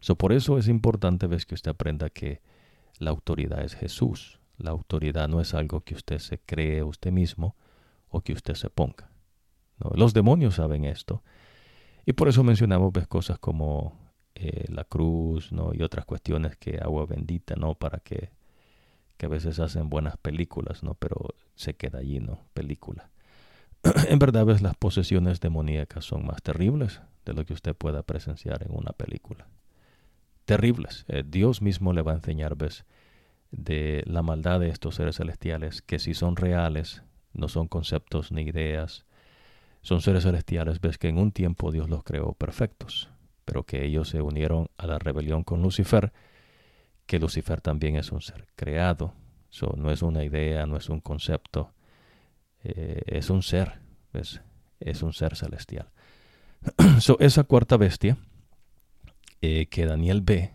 So, 0.00 0.16
por 0.16 0.32
eso 0.32 0.58
es 0.58 0.68
importante 0.68 1.26
ves, 1.26 1.46
que 1.46 1.54
usted 1.54 1.70
aprenda 1.70 2.10
que 2.10 2.40
la 2.98 3.10
autoridad 3.10 3.62
es 3.62 3.74
Jesús. 3.74 4.40
La 4.56 4.70
autoridad 4.70 5.28
no 5.28 5.40
es 5.40 5.54
algo 5.54 5.80
que 5.82 5.94
usted 5.94 6.18
se 6.18 6.38
cree 6.38 6.82
usted 6.82 7.12
mismo 7.12 7.56
o 8.08 8.20
que 8.20 8.32
usted 8.32 8.54
se 8.54 8.70
ponga. 8.70 9.10
Los 9.94 10.14
demonios 10.14 10.56
saben 10.56 10.84
esto. 10.84 11.22
Y 12.04 12.14
por 12.14 12.28
eso 12.28 12.42
mencionamos 12.42 12.92
ves, 12.92 13.06
cosas 13.06 13.38
como 13.38 13.96
eh, 14.34 14.64
la 14.68 14.84
cruz 14.84 15.52
¿no? 15.52 15.72
y 15.74 15.82
otras 15.82 16.04
cuestiones 16.04 16.56
que 16.56 16.78
agua 16.78 17.06
bendita, 17.06 17.54
¿no? 17.54 17.74
Para 17.74 17.98
que, 17.98 18.32
que 19.16 19.26
a 19.26 19.28
veces 19.28 19.60
hacen 19.60 19.88
buenas 19.90 20.16
películas, 20.16 20.82
¿no? 20.82 20.94
Pero 20.94 21.34
se 21.54 21.74
queda 21.74 21.98
allí, 21.98 22.18
¿no? 22.18 22.40
Película. 22.54 23.10
en 24.08 24.18
verdad, 24.18 24.46
ves, 24.46 24.62
las 24.62 24.76
posesiones 24.76 25.40
demoníacas 25.40 26.04
son 26.04 26.26
más 26.26 26.42
terribles 26.42 27.00
de 27.24 27.34
lo 27.34 27.44
que 27.44 27.52
usted 27.52 27.76
pueda 27.76 28.02
presenciar 28.02 28.64
en 28.64 28.74
una 28.74 28.92
película 28.92 29.46
terribles. 30.48 31.04
Eh, 31.08 31.24
Dios 31.26 31.60
mismo 31.60 31.92
le 31.92 32.00
va 32.00 32.12
a 32.12 32.14
enseñar, 32.14 32.56
ves, 32.56 32.86
de 33.50 34.02
la 34.06 34.22
maldad 34.22 34.60
de 34.60 34.70
estos 34.70 34.94
seres 34.94 35.16
celestiales, 35.16 35.82
que 35.82 35.98
si 35.98 36.14
son 36.14 36.36
reales, 36.36 37.02
no 37.34 37.48
son 37.48 37.68
conceptos 37.68 38.32
ni 38.32 38.44
ideas, 38.44 39.04
son 39.82 40.00
seres 40.00 40.22
celestiales, 40.22 40.80
ves 40.80 40.96
que 40.96 41.08
en 41.08 41.18
un 41.18 41.32
tiempo 41.32 41.70
Dios 41.70 41.90
los 41.90 42.02
creó 42.02 42.32
perfectos, 42.32 43.10
pero 43.44 43.64
que 43.64 43.84
ellos 43.84 44.08
se 44.08 44.22
unieron 44.22 44.70
a 44.78 44.86
la 44.86 44.98
rebelión 44.98 45.44
con 45.44 45.60
Lucifer, 45.60 46.14
que 47.04 47.18
Lucifer 47.18 47.60
también 47.60 47.96
es 47.96 48.10
un 48.10 48.22
ser 48.22 48.46
creado, 48.56 49.12
so, 49.50 49.74
no 49.76 49.90
es 49.90 50.00
una 50.00 50.24
idea, 50.24 50.64
no 50.64 50.78
es 50.78 50.88
un 50.88 51.00
concepto, 51.00 51.74
eh, 52.64 53.02
es 53.04 53.28
un 53.28 53.42
ser, 53.42 53.80
es 54.80 55.02
un 55.02 55.12
ser 55.12 55.36
celestial. 55.36 55.90
so, 57.00 57.18
esa 57.20 57.44
cuarta 57.44 57.76
bestia 57.76 58.16
eh, 59.40 59.66
que 59.66 59.86
Daniel 59.86 60.20
ve, 60.20 60.52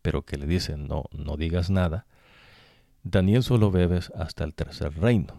pero 0.00 0.22
que 0.22 0.38
le 0.38 0.46
dice 0.46 0.78
no, 0.78 1.04
no 1.12 1.36
digas 1.36 1.68
nada, 1.68 2.06
Daniel 3.02 3.42
solo 3.42 3.70
ve 3.70 4.00
hasta 4.14 4.44
el 4.44 4.54
tercer 4.54 4.98
reino. 4.98 5.34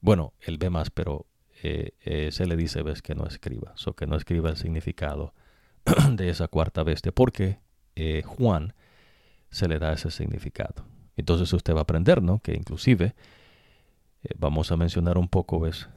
Bueno, 0.00 0.32
él 0.40 0.58
ve 0.58 0.68
más, 0.68 0.90
pero 0.90 1.26
eh, 1.62 1.92
eh, 2.00 2.32
se 2.32 2.46
le 2.46 2.56
dice 2.56 2.82
ves 2.82 3.02
que 3.02 3.14
no 3.14 3.24
escriba, 3.26 3.74
o 3.86 3.92
que 3.92 4.06
no 4.06 4.16
escriba 4.16 4.50
el 4.50 4.56
significado 4.56 5.32
de 6.10 6.28
esa 6.28 6.48
cuarta 6.48 6.82
bestia, 6.82 7.12
porque 7.12 7.60
Juan 8.24 8.74
se 9.50 9.68
le 9.68 9.78
da 9.78 9.92
ese 9.92 10.10
significado. 10.10 10.84
Entonces 11.16 11.52
usted 11.52 11.74
va 11.74 11.80
a 11.80 11.82
aprender, 11.82 12.22
¿no? 12.22 12.40
Que 12.40 12.54
inclusive 12.54 13.14
vamos 14.38 14.72
a 14.72 14.76
mencionar 14.76 15.18
un 15.18 15.28
poco, 15.28 15.60
¿ves? 15.60 15.88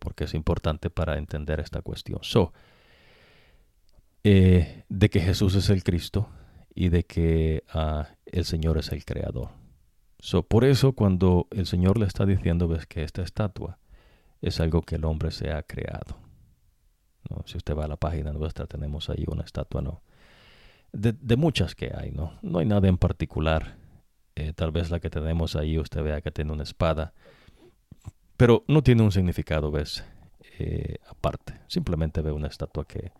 porque 0.00 0.24
es 0.24 0.34
importante 0.34 0.90
para 0.90 1.16
entender 1.18 1.60
esta 1.60 1.82
cuestión. 1.82 2.18
So, 2.22 2.52
eh, 4.30 4.84
de 4.90 5.08
que 5.08 5.20
Jesús 5.20 5.54
es 5.54 5.70
el 5.70 5.82
Cristo 5.82 6.28
y 6.74 6.90
de 6.90 7.04
que 7.04 7.64
ah, 7.72 8.08
el 8.26 8.44
Señor 8.44 8.76
es 8.76 8.92
el 8.92 9.06
Creador. 9.06 9.48
So, 10.18 10.42
por 10.42 10.66
eso 10.66 10.92
cuando 10.92 11.48
el 11.50 11.64
Señor 11.64 11.96
le 11.98 12.04
está 12.04 12.26
diciendo, 12.26 12.68
ves 12.68 12.84
que 12.84 13.02
esta 13.02 13.22
estatua 13.22 13.78
es 14.42 14.60
algo 14.60 14.82
que 14.82 14.96
el 14.96 15.06
hombre 15.06 15.30
se 15.30 15.50
ha 15.50 15.62
creado. 15.62 16.18
Si 17.46 17.56
usted 17.56 17.74
va 17.74 17.86
a 17.86 17.88
la 17.88 17.96
página 17.96 18.34
nuestra, 18.34 18.66
tenemos 18.66 19.08
ahí 19.08 19.24
una 19.28 19.44
estatua, 19.44 19.80
¿no? 19.80 20.02
De, 20.92 21.36
muchas 21.36 21.74
que 21.74 21.92
hay, 21.94 22.10
¿no? 22.10 22.38
No 22.42 22.58
hay 22.58 22.66
nada 22.66 22.86
en 22.86 22.98
particular. 22.98 23.76
Eh, 24.34 24.52
tal 24.52 24.72
vez 24.72 24.90
la 24.90 25.00
que 25.00 25.08
tenemos 25.08 25.56
ahí, 25.56 25.78
usted 25.78 26.02
vea 26.02 26.20
que 26.20 26.30
tiene 26.30 26.52
una 26.52 26.64
espada. 26.64 27.14
Pero 28.36 28.64
no 28.68 28.82
tiene 28.82 29.02
un 29.02 29.12
significado, 29.12 29.70
¿ves? 29.70 30.04
Eh, 30.58 30.96
aparte. 31.08 31.54
Simplemente 31.66 32.20
ve 32.20 32.30
una 32.30 32.48
estatua 32.48 32.86
que 32.86 33.10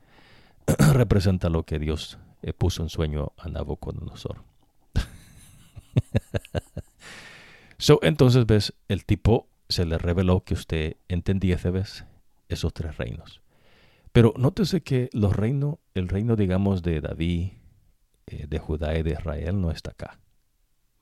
representa 0.92 1.48
lo 1.48 1.64
que 1.64 1.78
Dios 1.78 2.18
eh, 2.42 2.52
puso 2.52 2.82
en 2.82 2.88
sueño 2.88 3.32
a 3.36 3.48
Nabucodonosor. 3.48 4.44
so, 7.78 8.00
entonces, 8.02 8.46
ves, 8.46 8.74
el 8.88 9.04
tipo 9.04 9.48
se 9.68 9.84
le 9.84 9.98
reveló 9.98 10.44
que 10.44 10.54
usted 10.54 10.96
entendiese, 11.08 11.70
ves, 11.70 12.04
esos 12.48 12.72
tres 12.72 12.96
reinos. 12.96 13.42
Pero 14.12 14.32
nótese 14.36 14.82
que 14.82 15.10
los 15.12 15.36
reinos, 15.36 15.76
el 15.94 16.08
reino, 16.08 16.36
digamos, 16.36 16.82
de 16.82 17.00
David, 17.00 17.52
eh, 18.26 18.46
de 18.48 18.58
Judá 18.58 18.98
y 18.98 19.02
de 19.02 19.12
Israel 19.12 19.60
no 19.60 19.70
está 19.70 19.92
acá. 19.92 20.18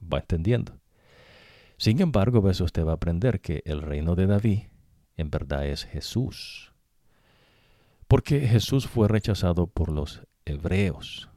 Va 0.02 0.18
entendiendo. 0.18 0.80
Sin 1.78 2.01
embargo, 2.01 2.40
ves, 2.40 2.60
usted 2.60 2.84
va 2.84 2.93
a 2.93 2.97
aprender 2.97 3.40
que 3.40 3.62
el 3.66 3.82
reino 3.82 4.14
de 4.14 4.26
David 4.26 4.60
en 5.16 5.30
verdad 5.30 5.66
es 5.66 5.84
Jesús. 5.84 6.72
Porque 8.09 8.41
Jesús 8.41 8.87
fue 8.87 9.09
rechazado 9.09 9.66
por 9.66 9.91
los 9.91 10.23
hebreos. 10.45 11.28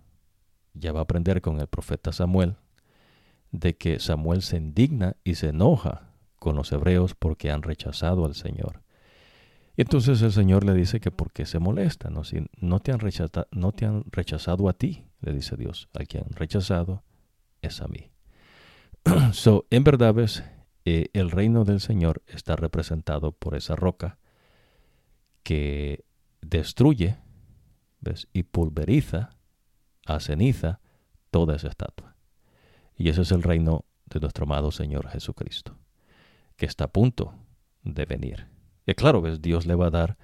Ya 0.74 0.92
va 0.92 1.00
a 1.00 1.04
aprender 1.04 1.42
con 1.42 1.60
el 1.60 1.68
profeta 1.68 2.12
Samuel 2.12 2.56
de 3.52 3.76
que 3.76 4.00
Samuel 4.00 4.42
se 4.42 4.58
indigna 4.58 5.16
y 5.24 5.36
se 5.36 5.50
enoja 5.50 6.14
con 6.38 6.56
los 6.56 6.72
hebreos 6.72 7.16
porque 7.16 7.52
han 7.52 7.64
rechazado 7.64 8.26
al 8.26 8.36
Señor. 8.36 8.84
Y 9.76 9.82
entonces 9.82 10.22
el 10.22 10.32
Señor 10.32 10.66
le 10.66 10.74
dice 10.74 11.00
que 11.00 11.12
por 11.12 11.32
qué 11.32 11.46
se 11.46 11.60
molesta, 11.60 12.10
¿no? 12.10 12.22
Te 12.80 12.92
han, 12.92 13.00
rechazado, 13.00 13.48
no 13.52 13.72
te 13.72 13.86
han 13.86 14.04
rechazado 14.12 14.70
a 14.70 14.74
ti, 14.74 15.06
le 15.22 15.34
dice 15.34 15.56
Dios, 15.56 15.90
al 15.94 16.08
que 16.08 16.20
han 16.20 16.30
rechazado 16.32 17.04
es 17.62 17.82
a 17.82 17.88
mí. 17.88 18.12
so, 19.32 19.66
en 19.70 19.84
verdad, 19.84 20.14
ves, 20.14 20.44
eh, 20.86 21.08
el 21.14 21.32
reino 21.32 21.64
del 21.64 21.80
Señor 21.80 22.22
está 22.28 22.56
representado 22.56 23.32
por 23.32 23.56
esa 23.56 23.76
roca 23.76 24.18
que 25.44 26.04
destruye 26.42 27.18
¿ves? 28.00 28.28
y 28.34 28.44
pulveriza 28.44 29.32
a 30.06 30.20
ceniza 30.20 30.80
toda 31.32 31.56
esa 31.56 31.68
estatua. 31.70 32.16
Y 32.96 33.10
ese 33.10 33.22
es 33.22 33.32
el 33.32 33.44
reino 33.44 33.86
de 34.06 34.20
nuestro 34.20 34.44
amado 34.44 34.72
Señor 34.72 35.10
Jesucristo, 35.10 35.78
que 36.58 36.66
está 36.66 36.86
a 36.86 36.92
punto 36.92 37.34
de 37.84 38.06
venir. 38.06 38.48
Y 38.86 38.94
claro, 38.96 39.22
¿ves? 39.22 39.42
Dios 39.42 39.66
le 39.66 39.76
va 39.76 39.88
a 39.88 39.92
dar 39.92 40.18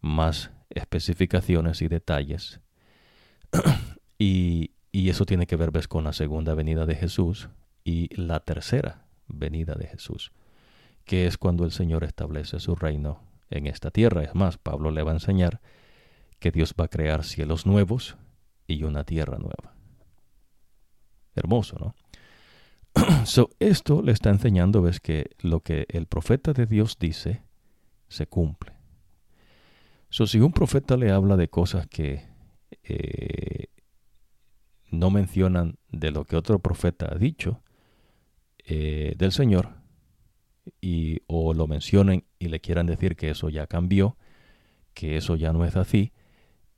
más 0.00 0.50
especificaciones 0.70 1.82
y 1.82 1.88
detalles. 1.88 2.60
y, 4.18 4.72
y, 4.92 5.08
eso 5.08 5.24
tiene 5.24 5.46
que 5.46 5.56
ver 5.56 5.70
¿ves? 5.70 5.88
con 5.88 6.04
la 6.04 6.12
segunda 6.12 6.54
venida 6.54 6.86
de 6.86 6.94
Jesús 6.94 7.48
y 7.84 8.14
la 8.20 8.40
tercera 8.40 9.06
venida 9.28 9.74
de 9.74 9.86
Jesús, 9.86 10.32
que 11.04 11.26
es 11.26 11.38
cuando 11.38 11.64
el 11.64 11.72
Señor 11.72 12.04
establece 12.04 12.60
su 12.60 12.74
reino 12.74 13.25
en 13.50 13.66
esta 13.66 13.90
tierra. 13.90 14.22
Es 14.22 14.34
más, 14.34 14.58
Pablo 14.58 14.90
le 14.90 15.02
va 15.02 15.12
a 15.12 15.14
enseñar 15.14 15.60
que 16.38 16.50
Dios 16.50 16.74
va 16.78 16.86
a 16.86 16.88
crear 16.88 17.24
cielos 17.24 17.66
nuevos 17.66 18.16
y 18.66 18.82
una 18.82 19.04
tierra 19.04 19.38
nueva. 19.38 19.74
Hermoso, 21.34 21.76
¿no? 21.78 21.94
so, 23.26 23.50
esto 23.58 24.02
le 24.02 24.12
está 24.12 24.30
enseñando, 24.30 24.82
ves 24.82 25.00
que 25.00 25.30
lo 25.40 25.60
que 25.60 25.86
el 25.90 26.06
profeta 26.06 26.52
de 26.52 26.66
Dios 26.66 26.98
dice 26.98 27.42
se 28.08 28.26
cumple. 28.26 28.72
So, 30.08 30.26
si 30.26 30.40
un 30.40 30.52
profeta 30.52 30.96
le 30.96 31.10
habla 31.10 31.36
de 31.36 31.48
cosas 31.48 31.86
que 31.88 32.24
eh, 32.82 33.66
no 34.90 35.10
mencionan 35.10 35.78
de 35.90 36.10
lo 36.10 36.24
que 36.24 36.36
otro 36.36 36.58
profeta 36.58 37.12
ha 37.12 37.18
dicho 37.18 37.62
eh, 38.64 39.14
del 39.16 39.32
Señor, 39.32 39.74
y, 40.80 41.20
o 41.26 41.54
lo 41.54 41.66
mencionen 41.66 42.24
y 42.38 42.48
le 42.48 42.60
quieran 42.60 42.86
decir 42.86 43.16
que 43.16 43.30
eso 43.30 43.48
ya 43.48 43.66
cambió, 43.66 44.16
que 44.94 45.16
eso 45.16 45.36
ya 45.36 45.52
no 45.52 45.64
es 45.64 45.76
así, 45.76 46.12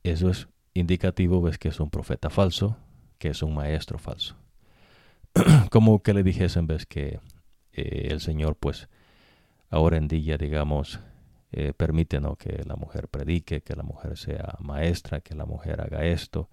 eso 0.02 0.30
es 0.30 0.48
indicativo, 0.74 1.42
ves 1.42 1.58
que 1.58 1.68
es 1.68 1.80
un 1.80 1.90
profeta 1.90 2.30
falso, 2.30 2.76
que 3.18 3.28
es 3.28 3.42
un 3.42 3.54
maestro 3.54 3.98
falso. 3.98 4.36
como 5.70 6.02
que 6.02 6.14
le 6.14 6.22
dijesen, 6.22 6.66
ves 6.66 6.86
que 6.86 7.20
eh, 7.72 8.08
el 8.10 8.20
Señor, 8.20 8.56
pues, 8.56 8.88
ahora 9.70 9.96
en 9.96 10.08
día, 10.08 10.38
digamos, 10.38 11.00
eh, 11.52 11.72
permite 11.76 12.20
¿no? 12.20 12.36
que 12.36 12.62
la 12.64 12.76
mujer 12.76 13.08
predique, 13.08 13.62
que 13.62 13.76
la 13.76 13.82
mujer 13.82 14.16
sea 14.16 14.56
maestra, 14.60 15.20
que 15.20 15.34
la 15.34 15.46
mujer 15.46 15.80
haga 15.80 16.04
esto, 16.04 16.48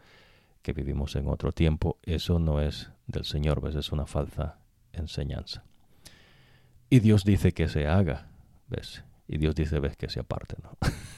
que 0.62 0.74
vivimos 0.74 1.16
en 1.16 1.28
otro 1.28 1.52
tiempo. 1.52 1.99
Eso 2.03 2.40
no 2.40 2.62
es 2.62 2.91
del 3.07 3.26
Señor, 3.26 3.62
ves, 3.62 3.76
es 3.76 3.91
una 3.91 4.06
falsa 4.06 4.60
enseñanza. 4.94 5.64
Y 6.90 6.99
Dios 6.99 7.24
dice 7.24 7.53
que 7.53 7.68
se 7.68 7.88
haga, 7.88 8.28
ves, 8.68 9.03
y 9.28 9.38
Dios 9.38 9.56
dice, 9.56 9.80
ves, 9.80 9.98
que 9.98 10.10
se 10.10 10.20
aparte, 10.20 10.56
¿no? 10.62 10.78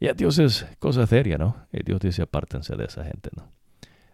Ya 0.00 0.14
Dios 0.14 0.38
es 0.38 0.66
cosa 0.78 1.06
seria, 1.06 1.36
¿no? 1.36 1.66
Y 1.72 1.82
Dios 1.82 2.00
dice, 2.00 2.22
apártense 2.22 2.74
de 2.74 2.86
esa 2.86 3.04
gente, 3.04 3.28
¿no? 3.36 3.50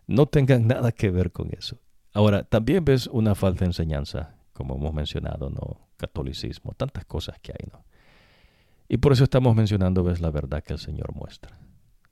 No 0.08 0.26
tengan 0.26 0.66
nada 0.66 0.90
que 0.90 1.10
ver 1.10 1.30
con 1.30 1.50
eso. 1.56 1.78
Ahora, 2.12 2.42
también 2.42 2.84
ves 2.84 3.06
una 3.06 3.36
falta 3.36 3.60
de 3.60 3.66
enseñanza, 3.66 4.34
como 4.52 4.74
hemos 4.74 4.92
mencionado, 4.92 5.48
¿no? 5.48 5.88
Catolicismo, 5.96 6.72
tantas 6.72 7.04
cosas 7.04 7.38
que 7.40 7.52
hay, 7.52 7.68
¿no? 7.72 7.84
Y 8.88 8.96
por 8.96 9.12
eso 9.12 9.24
estamos 9.24 9.54
mencionando, 9.54 10.02
ves, 10.02 10.20
la 10.20 10.30
verdad 10.30 10.62
que 10.62 10.72
el 10.72 10.80
Señor 10.80 11.14
muestra. 11.14 11.56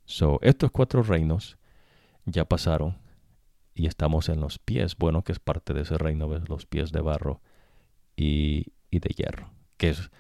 So, 0.05 0.39
estos 0.43 0.71
cuatro 0.71 1.03
reinos 1.03 1.59
ya 2.27 2.45
pasaron 2.45 2.97
y 3.75 3.87
estamos 3.87 4.29
en 4.29 4.41
los 4.41 4.59
pies, 4.59 4.97
bueno, 4.97 5.23
que 5.23 5.33
es 5.33 5.39
parte 5.39 5.75
de 5.75 5.83
ese 5.83 5.99
reino, 5.99 6.29
ves, 6.29 6.49
los 6.49 6.67
pies 6.67 6.93
de 6.93 7.01
barro 7.01 7.41
y, 8.17 8.73
y 8.91 9.01
de 9.01 9.11
hierro, 9.11 9.51
que 9.77 9.91
es 9.91 10.11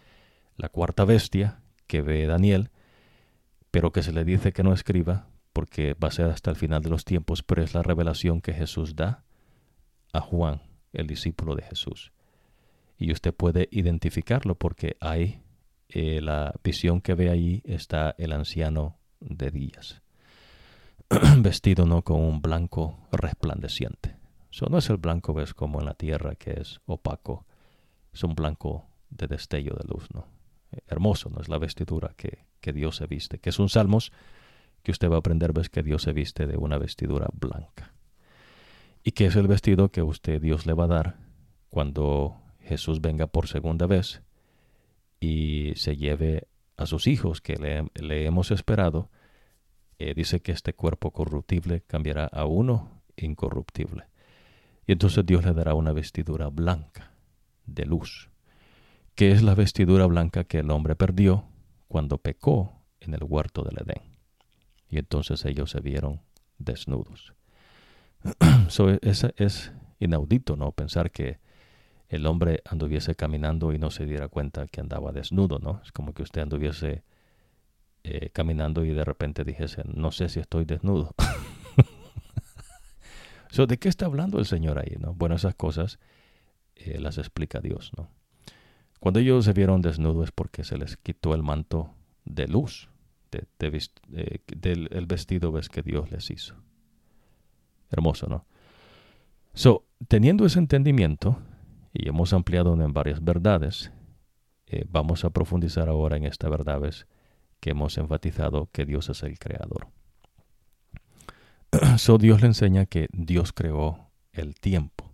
la 0.56 0.68
cuarta 0.68 1.04
bestia 1.04 1.60
que 1.86 2.02
ve 2.02 2.26
Daniel 2.26 2.70
pero 3.74 3.90
que 3.90 4.04
se 4.04 4.12
le 4.12 4.24
dice 4.24 4.52
que 4.52 4.62
no 4.62 4.72
escriba 4.72 5.26
porque 5.52 5.94
va 5.94 6.06
a 6.06 6.12
ser 6.12 6.26
hasta 6.26 6.48
el 6.48 6.54
final 6.54 6.80
de 6.80 6.90
los 6.90 7.04
tiempos, 7.04 7.42
pero 7.42 7.60
es 7.60 7.74
la 7.74 7.82
revelación 7.82 8.40
que 8.40 8.52
Jesús 8.52 8.94
da 8.94 9.24
a 10.12 10.20
Juan, 10.20 10.62
el 10.92 11.08
discípulo 11.08 11.56
de 11.56 11.62
Jesús. 11.62 12.12
Y 12.98 13.10
usted 13.10 13.34
puede 13.34 13.68
identificarlo 13.72 14.54
porque 14.54 14.96
hay 15.00 15.42
eh, 15.88 16.20
la 16.20 16.54
visión 16.62 17.00
que 17.00 17.14
ve 17.14 17.30
ahí 17.30 17.62
está 17.64 18.14
el 18.16 18.32
anciano 18.32 19.00
de 19.18 19.50
días, 19.50 20.02
vestido 21.38 21.86
no 21.86 22.02
con 22.02 22.20
un 22.20 22.40
blanco 22.40 22.98
resplandeciente. 23.12 24.16
Eso 24.50 24.66
no 24.70 24.78
es 24.78 24.88
el 24.90 24.96
blanco, 24.98 25.34
ves, 25.34 25.54
como 25.54 25.80
en 25.80 25.86
la 25.86 25.94
tierra 25.94 26.34
que 26.36 26.60
es 26.60 26.80
opaco, 26.86 27.46
es 28.12 28.22
un 28.22 28.34
blanco 28.34 28.86
de 29.10 29.26
destello 29.26 29.74
de 29.74 29.88
luz, 29.88 30.06
¿no? 30.14 30.26
hermoso, 30.86 31.30
¿no? 31.30 31.40
Es 31.40 31.48
la 31.48 31.58
vestidura 31.58 32.14
que, 32.16 32.44
que 32.60 32.72
Dios 32.72 32.96
se 32.96 33.06
viste, 33.06 33.38
que 33.38 33.50
es 33.50 33.58
un 33.58 33.68
salmos 33.68 34.12
que 34.82 34.90
usted 34.90 35.10
va 35.10 35.16
a 35.16 35.18
aprender, 35.18 35.52
ves 35.52 35.70
que 35.70 35.82
Dios 35.82 36.02
se 36.02 36.12
viste 36.12 36.46
de 36.46 36.56
una 36.56 36.78
vestidura 36.78 37.28
blanca. 37.32 37.94
Y 39.02 39.12
que 39.12 39.26
es 39.26 39.36
el 39.36 39.48
vestido 39.48 39.90
que 39.90 40.02
usted 40.02 40.40
Dios 40.40 40.66
le 40.66 40.74
va 40.74 40.84
a 40.84 40.88
dar 40.88 41.16
cuando 41.70 42.36
Jesús 42.60 43.00
venga 43.00 43.26
por 43.26 43.48
segunda 43.48 43.86
vez 43.86 44.22
y 45.20 45.72
se 45.76 45.96
lleve 45.96 46.48
a 46.76 46.86
sus 46.86 47.06
hijos 47.06 47.40
que 47.40 47.56
le, 47.56 48.26
hemos 48.26 48.50
esperado. 48.50 49.10
Eh, 49.98 50.14
dice 50.14 50.40
que 50.40 50.52
este 50.52 50.74
cuerpo 50.74 51.12
corruptible 51.12 51.82
cambiará 51.86 52.26
a 52.26 52.44
uno 52.46 53.02
incorruptible. 53.16 54.04
Y 54.86 54.92
entonces 54.92 55.24
Dios 55.24 55.44
le 55.44 55.52
dará 55.52 55.74
una 55.74 55.92
vestidura 55.92 56.48
blanca 56.48 57.12
de 57.66 57.86
luz 57.86 58.28
que 59.14 59.30
es 59.30 59.42
la 59.42 59.54
vestidura 59.54 60.06
blanca 60.06 60.44
que 60.44 60.58
el 60.58 60.70
hombre 60.70 60.96
perdió 60.96 61.44
cuando 61.88 62.18
pecó 62.18 62.82
en 63.00 63.14
el 63.14 63.22
huerto 63.22 63.62
del 63.62 63.78
Edén. 63.78 64.02
Y 64.88 64.98
entonces 64.98 65.44
ellos 65.44 65.70
se 65.70 65.80
vieron 65.80 66.20
desnudos. 66.58 67.34
so, 68.68 68.90
es, 68.90 69.24
es 69.36 69.72
inaudito, 69.98 70.56
¿no? 70.56 70.72
Pensar 70.72 71.10
que 71.10 71.38
el 72.08 72.26
hombre 72.26 72.62
anduviese 72.64 73.14
caminando 73.14 73.72
y 73.72 73.78
no 73.78 73.90
se 73.90 74.06
diera 74.06 74.28
cuenta 74.28 74.66
que 74.66 74.80
andaba 74.80 75.12
desnudo, 75.12 75.58
¿no? 75.58 75.80
Es 75.84 75.92
como 75.92 76.12
que 76.12 76.22
usted 76.22 76.42
anduviese 76.42 77.04
eh, 78.04 78.30
caminando 78.30 78.84
y 78.84 78.90
de 78.90 79.04
repente 79.04 79.44
dijese, 79.44 79.82
no 79.86 80.12
sé 80.12 80.28
si 80.28 80.38
estoy 80.38 80.64
desnudo. 80.64 81.14
so, 83.50 83.66
¿De 83.66 83.78
qué 83.78 83.88
está 83.88 84.06
hablando 84.06 84.38
el 84.38 84.46
Señor 84.46 84.78
ahí, 84.78 84.96
no? 84.98 85.14
Bueno, 85.14 85.34
esas 85.34 85.54
cosas 85.54 85.98
eh, 86.76 87.00
las 87.00 87.18
explica 87.18 87.60
Dios, 87.60 87.92
¿no? 87.96 88.10
Cuando 89.00 89.20
ellos 89.20 89.44
se 89.44 89.52
vieron 89.52 89.82
desnudos 89.82 90.24
es 90.24 90.32
porque 90.32 90.64
se 90.64 90.78
les 90.78 90.96
quitó 90.96 91.34
el 91.34 91.42
manto 91.42 91.94
de 92.24 92.46
luz, 92.46 92.88
del 93.30 94.88
el 94.90 95.06
vestido 95.06 95.50
ves 95.50 95.68
que 95.68 95.82
Dios 95.82 96.10
les 96.10 96.30
hizo. 96.30 96.54
Hermoso, 97.90 98.28
¿no? 98.28 98.46
So, 99.52 99.84
teniendo 100.08 100.46
ese 100.46 100.58
entendimiento, 100.58 101.38
y 101.92 102.08
hemos 102.08 102.32
ampliado 102.32 102.74
en 102.74 102.92
varias 102.92 103.22
verdades, 103.22 103.92
eh, 104.66 104.84
vamos 104.88 105.24
a 105.24 105.30
profundizar 105.30 105.88
ahora 105.88 106.16
en 106.16 106.24
esta 106.24 106.48
verdad 106.48 106.80
que 107.64 107.70
hemos 107.70 107.96
enfatizado 107.96 108.68
que 108.72 108.84
Dios 108.84 109.08
es 109.08 109.22
el 109.22 109.38
creador. 109.38 109.88
so, 111.96 112.18
Dios 112.18 112.42
le 112.42 112.48
enseña 112.48 112.84
que 112.84 113.08
Dios 113.10 113.54
creó 113.54 114.10
el 114.32 114.54
tiempo. 114.54 115.10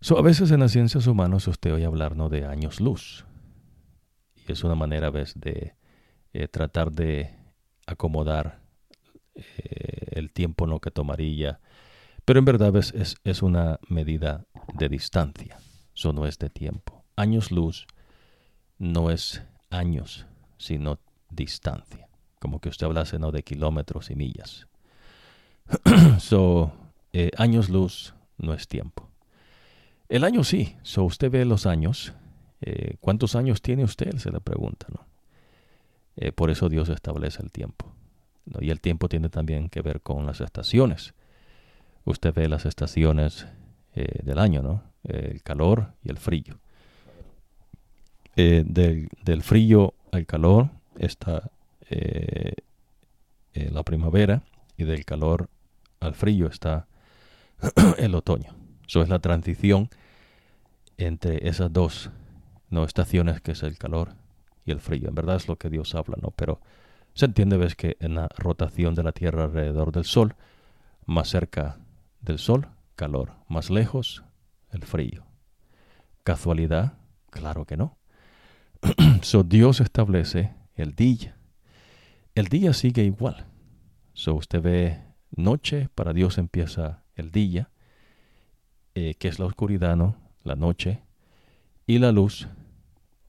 So, 0.00 0.16
a 0.16 0.22
veces 0.22 0.50
en 0.50 0.60
las 0.60 0.72
ciencias 0.72 1.06
humanas 1.06 1.46
usted 1.46 1.74
oye 1.74 1.84
hablar 1.84 2.16
¿no? 2.16 2.30
de 2.30 2.46
años 2.46 2.80
luz. 2.80 3.26
Y 4.34 4.50
es 4.50 4.64
una 4.64 4.76
manera 4.76 5.10
¿ves? 5.10 5.34
de 5.38 5.74
eh, 6.32 6.48
tratar 6.48 6.90
de 6.90 7.36
acomodar 7.86 8.62
eh, 9.34 10.12
el 10.12 10.32
tiempo 10.32 10.66
¿no? 10.66 10.80
que 10.80 10.90
tomaría. 10.90 11.60
Pero 12.24 12.38
en 12.38 12.46
verdad 12.46 12.74
es, 12.76 12.94
es, 12.94 13.16
es 13.24 13.42
una 13.42 13.78
medida 13.90 14.46
de 14.72 14.88
distancia. 14.88 15.58
Eso 15.94 16.14
no 16.14 16.26
es 16.26 16.38
de 16.38 16.48
tiempo. 16.48 17.04
Años 17.14 17.52
luz 17.52 17.86
no 18.78 19.10
es 19.10 19.42
años, 19.68 20.24
sino 20.56 20.98
distancia. 21.36 22.08
Como 22.40 22.60
que 22.60 22.68
usted 22.68 22.86
hablase 22.86 23.18
¿no? 23.18 23.30
de 23.30 23.42
kilómetros 23.42 24.10
y 24.10 24.16
millas. 24.16 24.66
so, 26.18 26.72
eh, 27.12 27.30
años 27.36 27.68
luz 27.68 28.14
no 28.38 28.52
es 28.54 28.68
tiempo. 28.68 29.08
El 30.08 30.24
año 30.24 30.44
sí. 30.44 30.76
So, 30.82 31.04
usted 31.04 31.30
ve 31.30 31.44
los 31.44 31.66
años. 31.66 32.12
Eh, 32.60 32.96
¿Cuántos 33.00 33.34
años 33.34 33.62
tiene 33.62 33.84
usted? 33.84 34.16
Se 34.18 34.30
le 34.30 34.40
pregunta. 34.40 34.86
¿no? 34.90 35.06
Eh, 36.16 36.32
por 36.32 36.50
eso 36.50 36.68
Dios 36.68 36.88
establece 36.88 37.42
el 37.42 37.50
tiempo. 37.50 37.92
Y 38.60 38.70
el 38.70 38.80
tiempo 38.80 39.08
tiene 39.08 39.28
también 39.28 39.68
que 39.68 39.82
ver 39.82 40.00
con 40.00 40.24
las 40.24 40.40
estaciones. 40.40 41.14
Usted 42.04 42.32
ve 42.32 42.48
las 42.48 42.64
estaciones 42.64 43.46
del 43.94 44.38
año, 44.38 44.62
¿no? 44.62 44.82
el 45.02 45.42
calor 45.42 45.94
y 46.04 46.10
el 46.10 46.18
frío. 46.18 46.60
Del, 48.36 49.08
del, 49.24 49.42
frío 49.42 49.94
al 50.12 50.26
calor 50.26 50.68
está 50.98 51.50
la 53.54 53.82
primavera 53.82 54.42
y 54.76 54.84
del 54.84 55.04
calor 55.04 55.48
al 56.00 56.14
frío 56.14 56.46
está 56.46 56.86
el 57.98 58.14
otoño. 58.14 58.54
Eso 58.86 59.02
es 59.02 59.08
la 59.08 59.18
transición 59.18 59.88
entre 60.96 61.48
esas 61.48 61.72
dos 61.72 62.10
no 62.70 62.84
estaciones 62.84 63.40
que 63.40 63.52
es 63.52 63.62
el 63.62 63.78
calor 63.78 64.14
y 64.64 64.72
el 64.72 64.80
frío. 64.80 65.08
En 65.08 65.14
verdad 65.14 65.36
es 65.36 65.48
lo 65.48 65.56
que 65.56 65.70
Dios 65.70 65.94
habla, 65.94 66.16
¿no? 66.20 66.30
Pero 66.32 66.60
se 67.14 67.26
entiende, 67.26 67.56
ves, 67.56 67.74
que 67.74 67.96
en 68.00 68.14
la 68.14 68.28
rotación 68.36 68.94
de 68.94 69.02
la 69.02 69.12
Tierra 69.12 69.44
alrededor 69.44 69.92
del 69.92 70.04
Sol, 70.04 70.34
más 71.06 71.28
cerca 71.28 71.78
del 72.20 72.38
Sol, 72.38 72.68
calor, 72.94 73.32
más 73.48 73.70
lejos, 73.70 74.24
el 74.70 74.84
frío. 74.84 75.24
¿Casualidad? 76.24 76.94
Claro 77.30 77.64
que 77.64 77.76
no. 77.76 77.96
so 79.22 79.42
Dios 79.42 79.80
establece 79.80 80.52
el 80.76 80.94
día. 80.94 81.36
El 82.34 82.46
día 82.46 82.72
sigue 82.72 83.02
igual. 83.02 83.46
So 84.12 84.34
usted 84.34 84.62
ve 84.62 85.00
noche, 85.34 85.88
para 85.94 86.12
Dios 86.12 86.38
empieza 86.38 87.02
el 87.14 87.30
día, 87.30 87.70
eh, 88.94 89.14
que 89.14 89.28
es 89.28 89.38
la 89.38 89.46
oscuridad, 89.46 89.96
¿no? 89.96 90.16
La 90.42 90.54
noche. 90.56 91.02
Y 91.86 91.98
la 91.98 92.12
luz, 92.12 92.48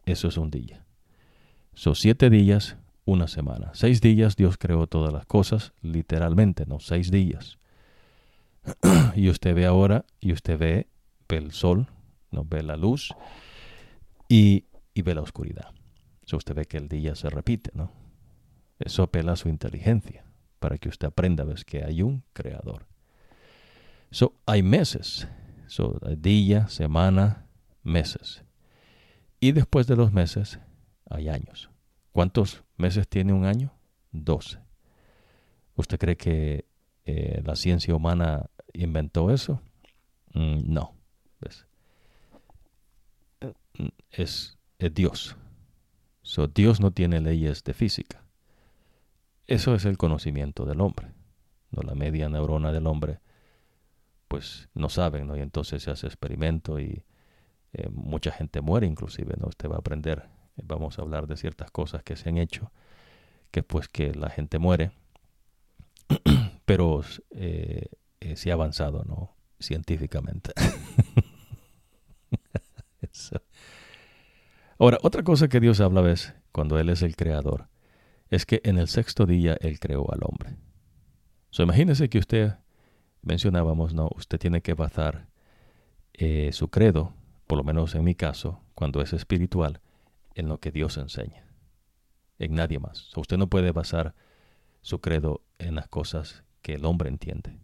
eso 0.06 0.28
es 0.28 0.38
un 0.38 0.52
día. 0.52 0.86
Son 1.74 1.96
siete 1.96 2.30
días, 2.30 2.78
una 3.06 3.28
semana. 3.28 3.72
Seis 3.74 4.02
días 4.02 4.36
Dios 4.36 4.58
creó 4.58 4.88
todas 4.88 5.14
las 5.14 5.26
cosas, 5.26 5.74
literalmente, 5.82 6.66
¿no? 6.66 6.80
Seis 6.80 7.12
días. 7.12 7.60
y 9.16 9.30
usted 9.30 9.56
ve 9.56 9.66
ahora, 9.66 10.06
y 10.20 10.34
usted 10.34 10.58
ve, 10.58 10.88
el 11.30 11.52
sol, 11.52 11.88
¿no? 12.32 12.46
Ve 12.46 12.64
la 12.64 12.78
luz 12.78 13.14
y, 14.30 14.66
y 14.94 15.02
ve 15.02 15.14
la 15.14 15.22
oscuridad. 15.22 15.74
So 16.28 16.36
usted 16.36 16.56
ve 16.56 16.66
que 16.66 16.76
el 16.76 16.90
día 16.90 17.16
se 17.16 17.30
repite, 17.30 17.72
¿no? 17.74 17.90
Eso 18.80 19.04
apela 19.04 19.38
su 19.38 19.48
inteligencia 19.48 20.26
para 20.60 20.78
que 20.78 20.90
usted 20.90 21.08
aprenda 21.08 21.46
ves 21.46 21.64
que 21.64 21.86
hay 21.86 22.02
un 22.02 22.22
creador. 22.34 22.86
So, 24.12 24.34
hay 24.46 24.62
meses, 24.62 25.26
so, 25.68 25.98
día, 26.18 26.68
semana, 26.68 27.48
meses. 27.82 28.44
Y 29.40 29.54
después 29.54 29.88
de 29.88 29.96
los 29.96 30.12
meses 30.12 30.60
hay 31.10 31.30
años. 31.30 31.70
¿Cuántos 32.12 32.62
meses 32.76 33.08
tiene 33.08 33.32
un 33.32 33.46
año? 33.46 33.74
Doce. 34.12 34.60
¿Usted 35.76 35.98
cree 35.98 36.18
que 36.18 36.66
eh, 37.06 37.42
la 37.46 37.56
ciencia 37.56 37.96
humana 37.96 38.50
inventó 38.74 39.32
eso? 39.32 39.62
Mm, 40.34 40.74
no. 40.74 40.94
Es, 44.12 44.58
es 44.78 44.94
Dios. 44.94 45.38
So, 46.28 46.48
Dios 46.48 46.82
no 46.82 46.92
tiene 46.92 47.22
leyes 47.22 47.64
de 47.64 47.74
física. 47.74 48.22
Eso 49.46 49.74
es 49.76 49.86
el 49.86 49.98
conocimiento 49.98 50.66
del 50.66 50.82
hombre. 50.82 51.14
¿no? 51.72 51.84
La 51.84 51.96
media 51.96 52.28
neurona 52.28 52.74
del 52.74 52.86
hombre, 52.86 53.22
pues 54.28 54.68
no 54.74 54.90
saben, 54.90 55.26
¿no? 55.26 55.38
Y 55.38 55.40
entonces 55.40 55.84
se 55.84 55.90
hace 55.90 56.06
experimento 56.06 56.82
y 56.82 57.06
eh, 57.72 57.88
mucha 57.94 58.32
gente 58.32 58.60
muere 58.60 58.88
inclusive, 58.88 59.36
¿no? 59.40 59.48
Usted 59.48 59.70
va 59.70 59.76
a 59.76 59.80
aprender, 59.80 60.28
vamos 60.58 61.00
a 61.00 61.04
hablar 61.04 61.28
de 61.28 61.38
ciertas 61.38 61.72
cosas 61.72 62.04
que 62.04 62.18
se 62.18 62.28
han 62.28 62.38
hecho, 62.38 62.74
que 63.50 63.64
pues 63.64 63.88
que 63.88 64.14
la 64.14 64.30
gente 64.30 64.60
muere, 64.60 64.92
pero 66.66 67.04
eh, 67.32 67.86
eh, 68.20 68.36
se 68.36 68.52
ha 68.52 68.56
avanzado, 68.56 69.06
¿no? 69.06 69.34
Científicamente. 69.62 70.52
Ahora, 74.80 74.98
otra 75.02 75.24
cosa 75.24 75.48
que 75.48 75.60
Dios 75.60 75.80
habla 75.80 76.10
es 76.12 76.36
cuando 76.52 76.78
Él 76.80 76.90
es 76.90 77.02
el 77.02 77.16
creador 77.16 77.68
es 78.30 78.46
que 78.46 78.62
en 78.64 78.78
el 78.78 78.88
sexto 78.88 79.26
día 79.26 79.58
Él 79.62 79.80
creó 79.80 80.12
al 80.12 80.20
hombre. 80.24 80.58
So, 81.50 81.64
imagínese 81.64 82.10
que 82.10 82.20
usted, 82.20 82.56
mencionábamos, 83.22 83.94
¿no? 83.94 84.10
Usted 84.16 84.38
tiene 84.38 84.62
que 84.62 84.74
basar 84.74 85.28
eh, 86.14 86.52
su 86.52 86.70
credo, 86.70 87.14
por 87.48 87.58
lo 87.58 87.64
menos 87.64 87.96
en 87.96 88.04
mi 88.04 88.16
caso, 88.16 88.62
cuando 88.76 89.02
es 89.02 89.14
espiritual, 89.14 89.82
en 90.36 90.50
lo 90.50 90.60
que 90.60 90.72
Dios 90.72 90.98
enseña, 90.98 91.48
en 92.38 92.54
nadie 92.54 92.80
más. 92.80 93.16
usted 93.18 93.38
no 93.38 93.48
puede 93.48 93.72
basar 93.72 94.14
su 94.82 95.02
credo 95.02 95.42
en 95.58 95.76
las 95.76 95.88
cosas 95.88 96.44
que 96.62 96.76
el 96.76 96.86
hombre 96.86 97.10
entiende. 97.10 97.58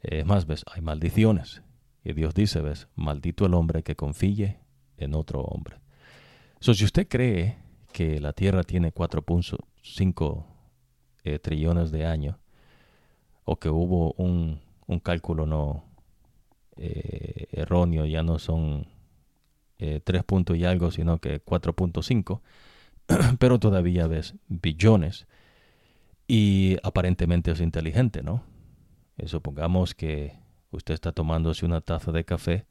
Es 0.00 0.24
más, 0.24 0.46
ves, 0.46 0.64
hay 0.72 0.80
maldiciones. 0.80 1.62
Y 2.04 2.12
Dios 2.14 2.32
dice, 2.32 2.60
ves, 2.62 2.88
maldito 2.94 3.44
el 3.44 3.54
hombre 3.54 3.82
que 3.82 3.96
confíe 3.96 4.60
en 4.96 5.14
otro 5.14 5.42
hombre. 5.42 5.80
So, 6.60 6.74
si 6.74 6.84
usted 6.84 7.08
cree 7.08 7.56
que 7.92 8.20
la 8.20 8.32
Tierra 8.32 8.62
tiene 8.62 8.92
4.5 8.92 10.44
eh, 11.24 11.38
trillones 11.38 11.90
de 11.90 12.04
años, 12.04 12.36
o 13.44 13.56
que 13.56 13.70
hubo 13.70 14.12
un, 14.18 14.60
un 14.86 15.00
cálculo 15.00 15.46
no 15.46 15.84
eh, 16.76 17.46
erróneo, 17.52 18.04
ya 18.04 18.22
no 18.22 18.38
son 18.38 18.86
eh, 19.78 20.00
3 20.04 20.24
puntos 20.24 20.56
y 20.56 20.64
algo, 20.64 20.90
sino 20.90 21.18
que 21.18 21.42
4.5, 21.42 22.40
pero 23.38 23.58
todavía 23.58 24.06
ves 24.06 24.34
billones 24.48 25.26
y 26.26 26.76
aparentemente 26.82 27.52
es 27.52 27.60
inteligente, 27.60 28.22
¿no? 28.22 28.42
Eh, 29.16 29.28
supongamos 29.28 29.94
que 29.94 30.34
usted 30.70 30.92
está 30.92 31.12
tomándose 31.12 31.64
una 31.64 31.80
taza 31.80 32.12
de 32.12 32.24
café 32.24 32.66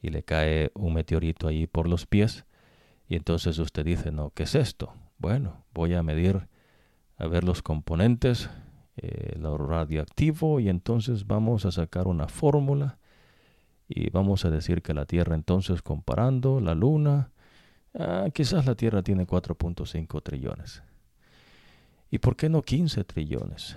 y 0.00 0.08
le 0.08 0.22
cae 0.22 0.70
un 0.74 0.94
meteorito 0.94 1.48
ahí 1.48 1.66
por 1.66 1.88
los 1.88 2.06
pies, 2.06 2.45
y 3.08 3.16
entonces 3.16 3.58
usted 3.58 3.84
dice, 3.84 4.10
no, 4.10 4.30
¿qué 4.30 4.44
es 4.44 4.54
esto? 4.54 4.92
Bueno, 5.18 5.64
voy 5.72 5.94
a 5.94 6.02
medir, 6.02 6.48
a 7.16 7.26
ver 7.26 7.44
los 7.44 7.62
componentes, 7.62 8.50
eh, 8.96 9.36
lo 9.38 9.56
radioactivo, 9.58 10.60
y 10.60 10.68
entonces 10.68 11.26
vamos 11.26 11.64
a 11.64 11.72
sacar 11.72 12.08
una 12.08 12.28
fórmula 12.28 12.98
y 13.88 14.10
vamos 14.10 14.44
a 14.44 14.50
decir 14.50 14.82
que 14.82 14.94
la 14.94 15.06
Tierra 15.06 15.34
entonces 15.34 15.82
comparando 15.82 16.60
la 16.60 16.74
Luna, 16.74 17.30
ah, 17.94 18.28
quizás 18.34 18.66
la 18.66 18.74
Tierra 18.74 19.02
tiene 19.02 19.26
4.5 19.26 20.22
trillones. 20.22 20.82
¿Y 22.10 22.18
por 22.18 22.36
qué 22.36 22.48
no 22.48 22.62
15 22.62 23.04
trillones? 23.04 23.76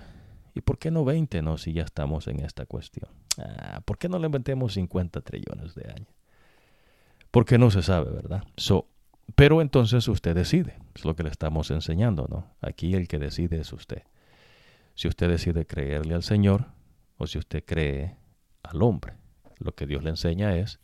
¿Y 0.54 0.62
por 0.62 0.78
qué 0.78 0.90
no 0.90 1.04
20 1.04 1.42
no 1.42 1.58
si 1.58 1.72
ya 1.72 1.82
estamos 1.82 2.26
en 2.26 2.40
esta 2.40 2.66
cuestión? 2.66 3.08
Ah, 3.38 3.80
¿Por 3.84 3.98
qué 3.98 4.08
no 4.08 4.18
le 4.18 4.26
inventemos 4.26 4.74
50 4.74 5.20
trillones 5.20 5.74
de 5.74 5.90
años? 5.90 6.08
Porque 7.30 7.58
no 7.58 7.70
se 7.70 7.82
sabe, 7.82 8.10
¿verdad? 8.10 8.42
So, 8.56 8.88
pero 9.34 9.60
entonces 9.60 10.06
usted 10.08 10.34
decide, 10.34 10.78
es 10.94 11.04
lo 11.04 11.14
que 11.14 11.22
le 11.22 11.30
estamos 11.30 11.70
enseñando, 11.70 12.26
¿no? 12.28 12.54
Aquí 12.60 12.94
el 12.94 13.08
que 13.08 13.18
decide 13.18 13.60
es 13.60 13.72
usted. 13.72 14.02
Si 14.94 15.08
usted 15.08 15.28
decide 15.28 15.66
creerle 15.66 16.14
al 16.14 16.22
Señor 16.22 16.66
o 17.16 17.26
si 17.26 17.38
usted 17.38 17.64
cree 17.64 18.16
al 18.62 18.82
hombre. 18.82 19.14
Lo 19.58 19.74
que 19.74 19.86
Dios 19.86 20.02
le 20.02 20.10
enseña 20.10 20.56
es 20.56 20.80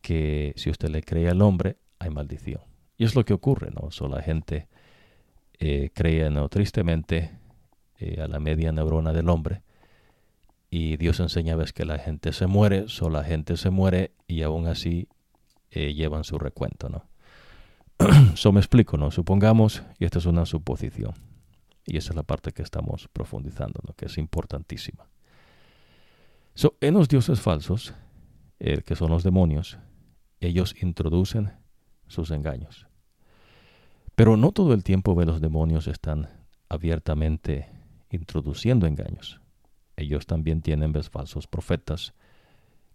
que 0.00 0.52
si 0.56 0.70
usted 0.70 0.90
le 0.90 1.02
cree 1.02 1.28
al 1.28 1.42
hombre, 1.42 1.78
hay 1.98 2.10
maldición. 2.10 2.60
Y 2.98 3.04
es 3.04 3.14
lo 3.14 3.24
que 3.24 3.34
ocurre, 3.34 3.70
¿no? 3.70 3.90
So, 3.90 4.08
la 4.08 4.22
gente 4.22 4.68
eh, 5.58 5.90
cree, 5.94 6.30
¿no? 6.30 6.48
Tristemente, 6.48 7.38
eh, 7.98 8.20
a 8.20 8.28
la 8.28 8.38
media 8.40 8.72
neurona 8.72 9.12
del 9.12 9.30
hombre 9.30 9.62
y 10.68 10.96
Dios 10.98 11.20
enseña 11.20 11.56
ves 11.56 11.72
que 11.72 11.86
la 11.86 11.98
gente 11.98 12.32
se 12.32 12.46
muere, 12.46 12.88
solo 12.88 13.18
la 13.18 13.24
gente 13.24 13.56
se 13.56 13.70
muere 13.70 14.12
y 14.26 14.42
aún 14.42 14.66
así 14.66 15.08
eh, 15.70 15.94
llevan 15.94 16.24
su 16.24 16.38
recuento, 16.38 16.90
¿no? 16.90 17.04
Eso 18.34 18.52
me 18.52 18.60
explico, 18.60 18.96
¿no? 18.96 19.10
Supongamos, 19.10 19.82
y 19.98 20.04
esta 20.04 20.18
es 20.18 20.26
una 20.26 20.46
suposición, 20.46 21.14
y 21.86 21.96
esa 21.96 22.10
es 22.10 22.16
la 22.16 22.22
parte 22.22 22.52
que 22.52 22.62
estamos 22.62 23.08
profundizando, 23.12 23.80
¿no? 23.86 23.94
Que 23.94 24.06
es 24.06 24.18
importantísima. 24.18 25.08
So, 26.54 26.76
en 26.80 26.94
los 26.94 27.08
dioses 27.08 27.40
falsos, 27.40 27.94
que 28.58 28.96
son 28.96 29.10
los 29.10 29.22
demonios, 29.22 29.78
ellos 30.40 30.74
introducen 30.80 31.52
sus 32.06 32.30
engaños. 32.30 32.86
Pero 34.14 34.36
no 34.36 34.52
todo 34.52 34.72
el 34.72 34.82
tiempo 34.82 35.14
ve 35.14 35.26
los 35.26 35.40
demonios 35.40 35.86
están 35.86 36.28
abiertamente 36.68 37.68
introduciendo 38.10 38.86
engaños. 38.86 39.40
Ellos 39.96 40.26
también 40.26 40.62
tienen 40.62 40.92
ves 40.92 41.10
falsos 41.10 41.46
profetas, 41.46 42.14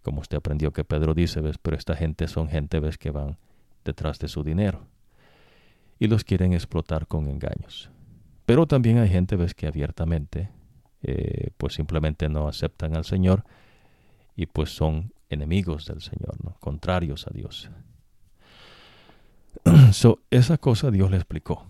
como 0.02 0.20
usted 0.20 0.38
aprendió 0.38 0.72
que 0.72 0.84
Pedro 0.84 1.14
dice, 1.14 1.40
ves, 1.40 1.58
pero 1.58 1.76
esta 1.76 1.94
gente 1.94 2.26
son 2.26 2.48
gente 2.48 2.80
ves 2.80 2.98
que 2.98 3.10
van 3.10 3.38
detrás 3.84 4.18
de 4.18 4.28
su 4.28 4.42
dinero 4.42 4.86
y 5.98 6.08
los 6.08 6.24
quieren 6.24 6.52
explotar 6.52 7.06
con 7.06 7.28
engaños. 7.28 7.90
Pero 8.46 8.66
también 8.66 8.98
hay 8.98 9.08
gente 9.08 9.36
ves 9.36 9.54
que 9.54 9.66
abiertamente 9.66 10.50
eh, 11.02 11.50
pues 11.56 11.74
simplemente 11.74 12.28
no 12.28 12.48
aceptan 12.48 12.96
al 12.96 13.04
Señor 13.04 13.44
y 14.36 14.46
pues 14.46 14.70
son 14.70 15.12
enemigos 15.28 15.86
del 15.86 16.00
Señor, 16.00 16.42
¿no? 16.44 16.56
contrarios 16.60 17.26
a 17.26 17.30
Dios. 17.32 17.70
so, 19.92 20.20
esa 20.30 20.58
cosa 20.58 20.90
Dios 20.90 21.10
le 21.10 21.16
explicó. 21.16 21.66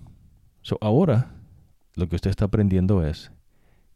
So, 0.62 0.78
ahora 0.80 1.34
lo 1.94 2.09
que 2.09 2.16
usted 2.16 2.30
está 2.30 2.47
aprendiendo 2.47 3.05
es 3.05 3.32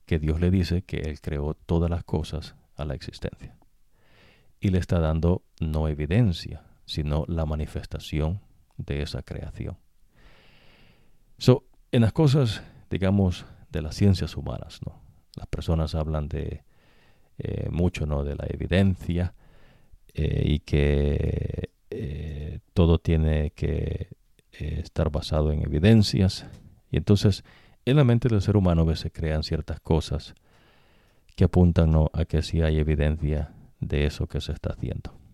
que 0.04 0.18
Dios 0.18 0.40
le 0.40 0.50
dice 0.50 0.82
que 0.82 0.98
Él 0.98 1.20
creó 1.20 1.54
todas 1.54 1.90
las 1.90 2.04
cosas 2.04 2.54
a 2.76 2.84
la 2.84 2.94
existencia. 2.94 3.56
Y 4.60 4.70
le 4.70 4.78
está 4.78 5.00
dando 5.00 5.42
no 5.60 5.88
evidencia, 5.88 6.62
sino 6.86 7.24
la 7.28 7.44
manifestación 7.44 8.40
de 8.78 9.02
esa 9.02 9.22
creación. 9.22 9.76
So, 11.38 11.64
en 11.92 12.02
las 12.02 12.12
cosas, 12.12 12.62
digamos, 12.88 13.44
de 13.70 13.82
las 13.82 13.94
ciencias 13.94 14.36
humanas, 14.36 14.80
¿no? 14.86 15.02
Las 15.36 15.46
personas 15.48 15.94
hablan 15.94 16.28
de 16.28 16.64
eh, 17.38 17.68
mucho, 17.70 18.06
¿no? 18.06 18.24
De 18.24 18.34
la 18.34 18.46
evidencia 18.48 19.34
eh, 20.14 20.42
y 20.46 20.60
que 20.60 21.70
eh, 21.90 22.60
todo 22.72 22.98
tiene 22.98 23.50
que 23.50 24.08
estar 24.52 25.10
basado 25.10 25.52
en 25.52 25.62
evidencias. 25.62 26.46
Y 26.90 26.96
entonces, 26.96 27.44
en 27.84 27.96
la 27.96 28.04
mente 28.04 28.28
del 28.28 28.40
ser 28.40 28.56
humano 28.56 28.96
se 28.96 29.10
crean 29.10 29.42
ciertas 29.42 29.80
cosas 29.80 30.34
que 31.34 31.44
apuntan 31.44 31.92
a 32.14 32.24
que 32.24 32.40
sí 32.40 32.62
hay 32.62 32.78
evidencia 32.78 33.52
de 33.80 34.06
eso 34.06 34.26
que 34.26 34.40
se 34.40 34.52
está 34.52 34.70
haciendo. 34.70 35.25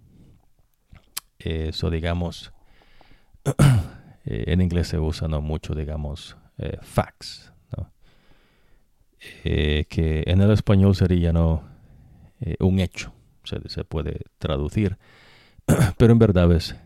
Eso, 1.45 1.91
digamos, 1.91 2.53
Eh, 4.25 4.45
en 4.49 4.61
inglés 4.61 4.89
se 4.89 4.99
usa 4.99 5.29
¿no? 5.29 5.41
mucho, 5.41 5.75
digamos, 5.75 6.37
eh, 6.59 6.79
facts, 6.83 7.53
eh, 9.45 9.87
que 9.89 10.25
en 10.27 10.41
el 10.41 10.51
español 10.51 10.97
sería 10.97 11.33
¿no? 11.33 11.63
un 12.59 12.81
hecho, 12.81 13.13
se, 13.45 13.69
se, 13.69 13.85
puede 13.85 14.23
traducir, 14.39 14.99
pero 15.97 16.13
en 16.13 16.19
verdad 16.19 16.51
es 16.53 16.77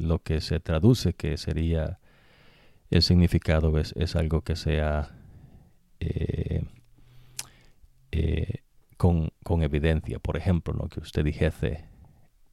lo 0.00 0.18
que 0.18 0.40
se 0.40 0.60
traduce, 0.60 1.14
que 1.14 1.36
sería 1.36 1.98
el 2.90 3.02
significado, 3.02 3.78
es, 3.78 3.94
es 3.96 4.16
algo 4.16 4.42
que 4.42 4.56
sea 4.56 5.14
con, 8.96 9.30
con, 9.42 9.62
evidencia. 9.62 10.18
Por 10.18 10.36
ejemplo, 10.36 10.74
¿no? 10.74 10.88
que 10.88 11.00
usted 11.00 11.24
dijese, 11.24 11.84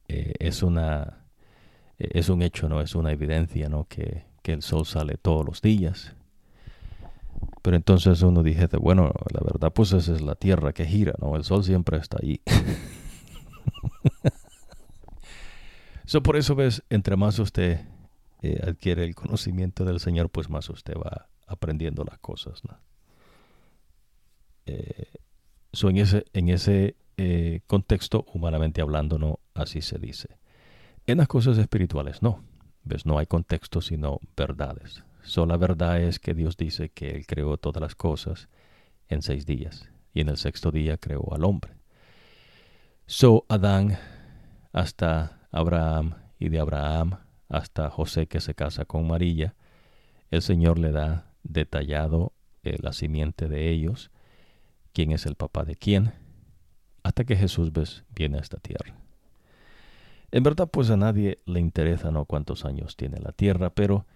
es 0.08 0.62
una 0.62 1.26
e-, 1.98 2.18
es 2.18 2.28
un 2.28 2.42
hecho, 2.42 2.68
no 2.68 2.80
es 2.80 2.94
una 2.94 3.12
evidencia, 3.12 3.68
¿no? 3.68 3.86
Que, 3.88 4.24
el 4.46 4.62
sol 4.62 4.86
sale 4.86 5.16
todos 5.16 5.44
los 5.44 5.60
días. 5.60 6.14
Pero 7.62 7.76
entonces 7.76 8.22
uno 8.22 8.44
dice, 8.44 8.68
bueno, 8.76 9.12
la 9.32 9.40
verdad 9.40 9.72
pues 9.72 9.90
esa 9.92 10.14
es 10.14 10.20
la 10.20 10.36
tierra 10.36 10.72
que 10.72 10.84
gira, 10.84 11.14
¿no? 11.20 11.34
El 11.34 11.42
sol 11.42 11.64
siempre 11.64 11.96
está 11.96 12.18
ahí. 12.22 12.40
so, 16.04 16.22
por 16.22 16.36
eso 16.36 16.54
ves, 16.54 16.84
entre 16.90 17.16
más 17.16 17.40
usted 17.40 17.80
eh, 18.40 18.60
adquiere 18.62 19.02
el 19.02 19.16
conocimiento 19.16 19.84
del 19.84 19.98
Señor, 19.98 20.30
pues 20.30 20.48
más 20.48 20.70
usted 20.70 20.94
va 20.94 21.28
aprendiendo 21.48 22.04
las 22.04 22.20
cosas, 22.20 22.62
¿no? 22.64 22.78
Eh, 24.66 25.10
en 25.82 25.96
ese, 25.96 26.24
en 26.34 26.50
ese 26.50 26.94
eh, 27.16 27.60
contexto, 27.66 28.26
humanamente 28.32 28.80
hablando, 28.80 29.18
no 29.18 29.40
así 29.54 29.80
se 29.80 29.98
dice. 29.98 30.38
En 31.06 31.18
las 31.18 31.28
cosas 31.28 31.58
espirituales 31.58 32.22
no. 32.22 32.44
¿Ves? 32.84 33.06
No 33.06 33.18
hay 33.18 33.26
contexto 33.26 33.80
sino 33.80 34.20
verdades. 34.36 35.02
Solo 35.22 35.46
la 35.46 35.56
verdad 35.56 36.00
es 36.00 36.20
que 36.20 36.34
Dios 36.34 36.56
dice 36.56 36.90
que 36.90 37.10
Él 37.10 37.26
creó 37.26 37.56
todas 37.56 37.80
las 37.80 37.94
cosas 37.94 38.48
en 39.08 39.22
seis 39.22 39.44
días 39.44 39.90
y 40.12 40.20
en 40.20 40.28
el 40.28 40.36
sexto 40.36 40.70
día 40.70 40.98
creó 40.98 41.34
al 41.34 41.44
hombre. 41.44 41.72
So 43.06 43.44
Adán 43.48 43.98
hasta 44.72 45.48
Abraham 45.50 46.14
y 46.38 46.48
de 46.48 46.60
Abraham 46.60 47.18
hasta 47.48 47.90
José 47.90 48.26
que 48.26 48.40
se 48.40 48.54
casa 48.54 48.84
con 48.84 49.06
María, 49.06 49.54
el 50.30 50.42
Señor 50.42 50.78
le 50.78 50.92
da 50.92 51.32
detallado 51.42 52.32
eh, 52.62 52.76
la 52.80 52.92
simiente 52.92 53.48
de 53.48 53.70
ellos, 53.70 54.10
quién 54.92 55.12
es 55.12 55.26
el 55.26 55.36
papá 55.36 55.64
de 55.64 55.76
quién, 55.76 56.12
hasta 57.06 57.24
que 57.24 57.36
Jesús 57.36 57.72
ves, 57.72 58.02
viene 58.16 58.38
a 58.38 58.40
esta 58.40 58.58
tierra. 58.58 58.96
En 60.32 60.42
verdad, 60.42 60.68
pues 60.68 60.90
a 60.90 60.96
nadie 60.96 61.38
le 61.46 61.60
interesa 61.60 62.10
no 62.10 62.24
cuántos 62.24 62.64
años 62.64 62.96
tiene 62.96 63.20
la 63.20 63.30
Tierra, 63.30 63.70
pero 63.70 64.06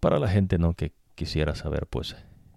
para 0.00 0.18
la 0.18 0.26
gente 0.26 0.58
no 0.58 0.74
que 0.74 0.90
quisiera 1.14 1.54
saber, 1.54 1.86
pues 1.86 2.16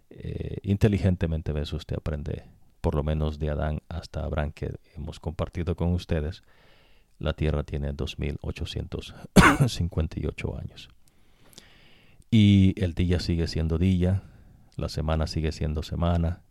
eh, 0.10 0.58
inteligentemente 0.64 1.54
ves 1.54 1.74
usted 1.74 1.98
aprende, 1.98 2.45
por 2.82 2.95
lo 2.95 3.04
menos 3.04 3.38
de 3.38 3.52
Adán 3.52 3.84
hasta 3.88 4.24
Abraham 4.24 4.52
que 4.52 4.74
hemos 4.95 5.20
compartido 5.20 5.76
con 5.76 5.94
ustedes, 5.94 6.41
la 7.20 7.34
Tierra 7.34 7.62
tiene 7.62 7.94
2.858 7.94 10.60
años. 10.60 10.90
Y 12.32 12.74
el 12.84 12.95
día 12.95 13.20
sigue 13.20 13.45
siendo 13.45 13.78
día, 13.78 14.24
la 14.76 14.90
semana 14.90 15.28
sigue 15.28 15.52
siendo 15.52 15.84
semana, 15.84 16.41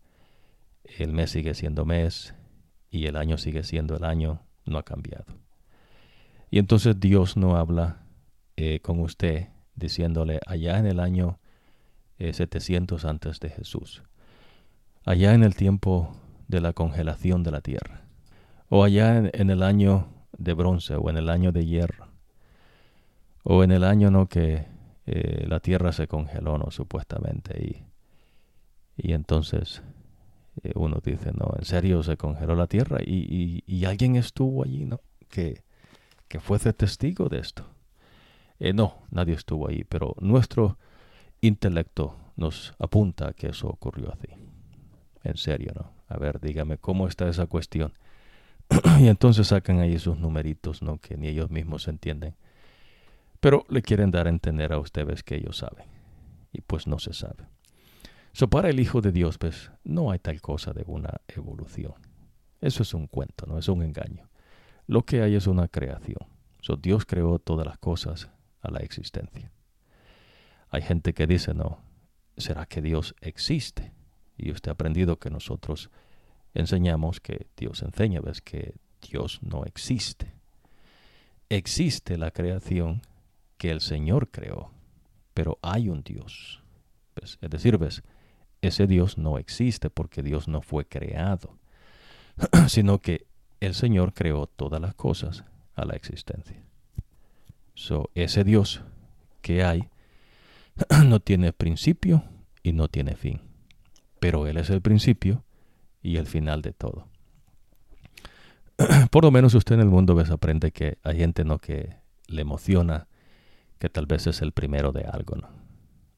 el 0.85 1.13
mes 1.13 1.33
sigue 1.33 1.55
siendo 1.55 1.85
mes 1.85 2.36
y 2.97 3.07
el 3.07 3.17
año 3.17 3.37
sigue 3.37 3.63
siendo 3.63 3.97
el 3.97 4.05
año, 4.05 4.41
no 4.65 4.79
ha 4.79 4.83
cambiado. 4.83 5.27
Y 6.51 6.59
entonces 6.59 6.99
Dios 6.99 7.37
no 7.37 7.57
habla 7.57 7.99
eh, 8.57 8.81
con 8.81 9.01
usted 9.01 9.49
diciéndole 9.75 10.41
allá 10.47 10.79
en 10.79 10.87
el 10.87 11.01
año 11.01 11.39
700 12.19 13.05
eh, 13.05 13.09
antes 13.09 13.41
de 13.41 13.51
Jesús, 13.51 14.03
allá 15.05 15.35
en 15.35 15.45
el 15.45 15.55
tiempo 15.55 16.17
de 16.49 16.63
la 16.63 16.73
congelación 16.73 17.43
de 17.43 17.51
la 17.51 17.61
tierra, 17.61 18.01
o 18.71 18.83
allá 18.83 19.19
en, 19.19 19.51
el 19.51 19.63
año 19.63 20.09
de 20.39 20.55
bronce 20.55 20.95
o 20.95 21.11
en 21.11 21.19
el 21.19 21.29
año 21.29 21.53
de 21.53 21.67
hierro, 21.67 22.09
o 23.43 23.63
en 23.63 23.73
el 23.73 23.85
año 23.85 24.11
no 24.11 24.29
que 24.29 24.65
eh, 25.05 25.45
la 25.47 25.61
tierra 25.61 25.93
se 25.93 26.09
congeló, 26.09 26.57
no 26.57 26.71
supuestamente, 26.71 27.63
y, 27.63 27.85
y 28.97 29.13
entonces 29.13 29.83
uno 30.75 31.01
dice, 31.05 31.33
no, 31.33 31.55
en 31.59 31.65
serio 31.65 32.03
se 32.03 32.17
congeló 32.17 32.55
la 32.55 32.67
tierra 32.67 32.99
y, 33.05 33.63
y, 33.67 33.85
alguien 33.85 34.17
estuvo 34.17 34.65
allí, 34.65 34.85
¿no? 34.85 35.01
Que 35.29 35.63
que 36.29 36.41
fuese 36.41 36.73
testigo 36.73 37.29
de 37.29 37.39
esto. 37.39 37.67
Eh, 38.59 38.73
no, 38.73 39.03
nadie 39.11 39.35
estuvo 39.35 39.69
ahí, 39.69 39.85
pero 39.85 40.15
nuestro 40.21 40.79
intelecto 41.41 42.17
nos 42.37 42.75
apunta 42.79 43.29
a 43.29 43.33
que 43.33 43.49
eso 43.49 43.69
ocurrió 43.69 44.13
así. 44.13 44.29
En 45.23 45.37
serio, 45.37 45.73
¿no? 45.75 45.93
A 46.09 46.19
ver, 46.19 46.41
dígame, 46.41 46.79
¿cómo 46.79 47.09
está 47.09 47.29
esa 47.29 47.47
cuestión? 47.47 47.93
y 49.01 49.09
entonces 49.09 49.49
sacan 49.49 49.81
ahí 49.81 49.95
esos 49.95 50.19
numeritos, 50.19 50.83
¿no? 50.83 50.99
Que 50.99 51.17
ni 51.17 51.29
ellos 51.29 51.51
mismos 51.51 51.89
entienden. 51.89 52.35
Pero 53.41 53.65
le 53.69 53.83
quieren 53.83 54.11
dar 54.11 54.27
a 54.27 54.31
entender 54.31 54.73
a 54.73 54.79
ustedes 54.79 55.23
que 55.23 55.37
ellos 55.37 55.59
saben. 55.59 55.87
Y 56.53 56.63
pues 56.63 56.87
no 56.87 56.99
se 56.99 57.13
sabe. 57.13 57.45
So, 58.37 58.49
para 58.51 58.69
el 58.69 58.81
Hijo 58.81 59.01
de 59.01 59.13
Dios, 59.13 59.39
pues, 59.39 59.71
no 59.83 60.11
hay 60.11 60.19
tal 60.19 60.43
cosa 60.43 60.75
de 60.75 60.85
una 60.87 61.23
evolución. 61.27 61.95
Eso 62.61 62.83
es 62.83 62.93
un 62.93 63.07
cuento, 63.07 63.47
¿no? 63.47 63.57
Es 63.57 63.67
un 63.67 63.83
engaño. 63.83 64.29
Lo 64.87 65.07
que 65.07 65.23
hay 65.23 65.37
es 65.37 65.47
una 65.47 65.69
creación. 65.69 66.19
Dios 66.83 67.07
creó 67.07 67.39
todas 67.39 67.67
las 67.67 67.79
cosas 67.79 68.29
a 68.61 68.71
la 68.71 68.81
existencia. 68.81 69.51
Hay 70.69 70.83
gente 70.83 71.15
que 71.15 71.27
dice, 71.27 71.55
no, 71.55 71.79
¿será 72.37 72.67
que 72.67 72.83
Dios 72.83 73.15
existe? 73.23 73.95
Y 74.37 74.51
usted 74.51 74.69
ha 74.69 74.75
aprendido 74.75 75.19
que 75.19 75.31
nosotros 75.31 75.89
enseñamos 76.53 77.21
que 77.21 77.47
Dios 77.57 77.81
enseña, 77.81 78.21
ves 78.21 78.43
que 78.43 78.75
Dios 79.01 79.41
no 79.41 79.65
existe. 79.65 80.35
Existe 81.49 82.19
la 82.19 82.31
creación 82.33 83.01
que 83.57 83.71
el 83.71 83.81
Señor 83.81 84.31
creó, 84.31 84.73
pero 85.33 85.59
hay 85.63 85.89
un 85.89 86.03
Dios. 86.03 86.63
Es 87.23 87.39
decir, 87.41 87.79
ves, 87.79 88.03
ese 88.67 88.87
Dios 88.87 89.19
no 89.19 89.39
existe 89.39 89.91
porque 89.91 90.23
Dios 90.23 90.49
no 90.49 90.63
fue 90.63 90.87
creado. 90.87 91.57
sino 92.69 93.01
que 93.01 93.27
el 93.61 93.75
Señor 93.75 94.13
creó 94.13 94.47
todas 94.47 94.81
las 94.81 94.95
cosas 94.95 95.45
a 95.75 95.85
la 95.85 95.95
existencia. 95.95 96.63
So, 97.75 98.11
ese 98.15 98.45
Dios 98.45 98.83
que 99.43 99.65
hay 99.65 99.89
no 101.07 101.21
tiene 101.21 101.53
principio 101.53 102.25
y 102.63 102.73
no 102.73 102.89
tiene 102.89 103.17
fin, 103.17 103.41
pero 104.19 104.47
Él 104.47 104.57
es 104.57 104.71
el 104.71 104.81
principio 104.81 105.45
y 106.03 106.17
el 106.17 106.27
final 106.27 106.63
de 106.63 106.73
todo. 106.73 107.09
Por 109.11 109.25
lo 109.25 109.31
menos 109.31 109.55
usted 109.55 109.75
en 109.75 109.81
el 109.81 109.89
mundo 109.89 110.15
ves, 110.15 110.31
aprende 110.31 110.73
que 110.73 110.99
hay 111.03 111.19
gente 111.19 111.45
¿no? 111.45 111.59
que 111.59 111.97
le 112.29 112.43
emociona 112.43 113.09
que 113.79 113.89
tal 113.89 114.07
vez 114.07 114.27
es 114.27 114.43
el 114.43 114.53
primero 114.53 114.93
de 114.93 115.05
algo, 115.05 115.37
¿no? 115.37 115.49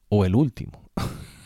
O 0.08 0.24
el 0.24 0.34
último. 0.34 0.90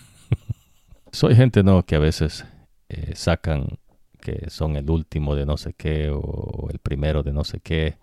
Soy 1.12 1.34
gente, 1.34 1.62
¿no? 1.62 1.84
Que 1.84 1.96
a 1.96 1.98
veces 1.98 2.46
eh, 2.88 3.14
sacan 3.14 3.78
que 4.18 4.48
son 4.48 4.76
el 4.76 4.88
último 4.88 5.34
de 5.34 5.44
no 5.44 5.58
sé 5.58 5.74
qué 5.74 6.10
o 6.10 6.68
el 6.70 6.78
primero 6.78 7.22
de 7.22 7.32
no 7.32 7.44
sé 7.44 7.60
qué 7.60 7.98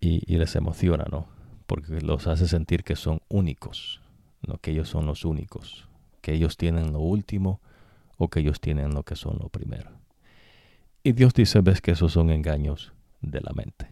y, 0.00 0.36
les 0.36 0.56
emociona, 0.56 1.04
¿no? 1.10 1.28
Porque 1.66 2.00
los 2.00 2.26
hace 2.26 2.48
sentir 2.48 2.82
que 2.82 2.96
son 2.96 3.20
únicos, 3.28 4.00
¿no? 4.46 4.58
Que 4.58 4.72
ellos 4.72 4.88
son 4.88 5.06
los 5.06 5.24
únicos, 5.24 5.88
que 6.20 6.32
ellos 6.32 6.56
tienen 6.56 6.92
lo 6.92 6.98
último 6.98 7.60
o 8.18 8.28
que 8.28 8.40
ellos 8.40 8.60
tienen 8.60 8.92
lo 8.92 9.04
que 9.04 9.14
son 9.14 9.38
lo 9.40 9.48
primero. 9.48 9.90
Y 11.04 11.12
Dios 11.12 11.34
dice, 11.34 11.60
ves 11.60 11.80
que 11.80 11.92
esos 11.92 12.12
son 12.12 12.30
engaños 12.30 12.92
de 13.20 13.40
la 13.40 13.52
mente. 13.52 13.88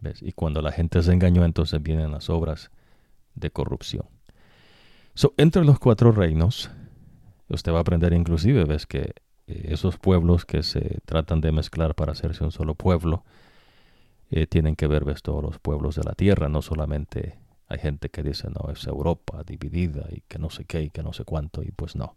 ¿Ves? 0.00 0.20
Y 0.20 0.32
cuando 0.32 0.62
la 0.62 0.72
gente 0.72 1.00
se 1.02 1.12
engañó, 1.12 1.44
entonces 1.44 1.80
vienen 1.80 2.10
las 2.10 2.28
obras 2.28 2.72
de 3.36 3.50
corrupción. 3.50 4.06
So, 5.20 5.34
entre 5.36 5.66
los 5.66 5.78
cuatro 5.78 6.12
reinos, 6.12 6.70
usted 7.50 7.72
va 7.72 7.76
a 7.76 7.80
aprender 7.82 8.14
inclusive, 8.14 8.64
ves 8.64 8.86
que 8.86 9.12
eh, 9.46 9.66
esos 9.68 9.98
pueblos 9.98 10.46
que 10.46 10.62
se 10.62 11.00
tratan 11.04 11.42
de 11.42 11.52
mezclar 11.52 11.94
para 11.94 12.12
hacerse 12.12 12.42
un 12.42 12.52
solo 12.52 12.74
pueblo, 12.74 13.22
eh, 14.30 14.46
tienen 14.46 14.76
que 14.76 14.86
ver, 14.86 15.04
ves, 15.04 15.20
todos 15.20 15.42
los 15.42 15.58
pueblos 15.58 15.96
de 15.96 16.04
la 16.04 16.14
tierra, 16.14 16.48
no 16.48 16.62
solamente 16.62 17.38
hay 17.68 17.78
gente 17.80 18.08
que 18.08 18.22
dice, 18.22 18.48
no, 18.48 18.72
es 18.72 18.86
Europa 18.86 19.44
dividida 19.44 20.06
y 20.10 20.22
que 20.22 20.38
no 20.38 20.48
sé 20.48 20.64
qué 20.64 20.84
y 20.84 20.88
que 20.88 21.02
no 21.02 21.12
sé 21.12 21.24
cuánto, 21.24 21.62
y 21.62 21.70
pues 21.70 21.96
no. 21.96 22.16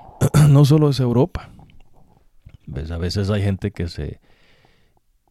no 0.48 0.64
solo 0.64 0.88
es 0.88 0.98
Europa. 0.98 1.50
A 2.90 2.96
veces 2.96 3.28
hay 3.28 3.42
gente 3.42 3.70
que 3.70 3.86
se, 3.86 4.22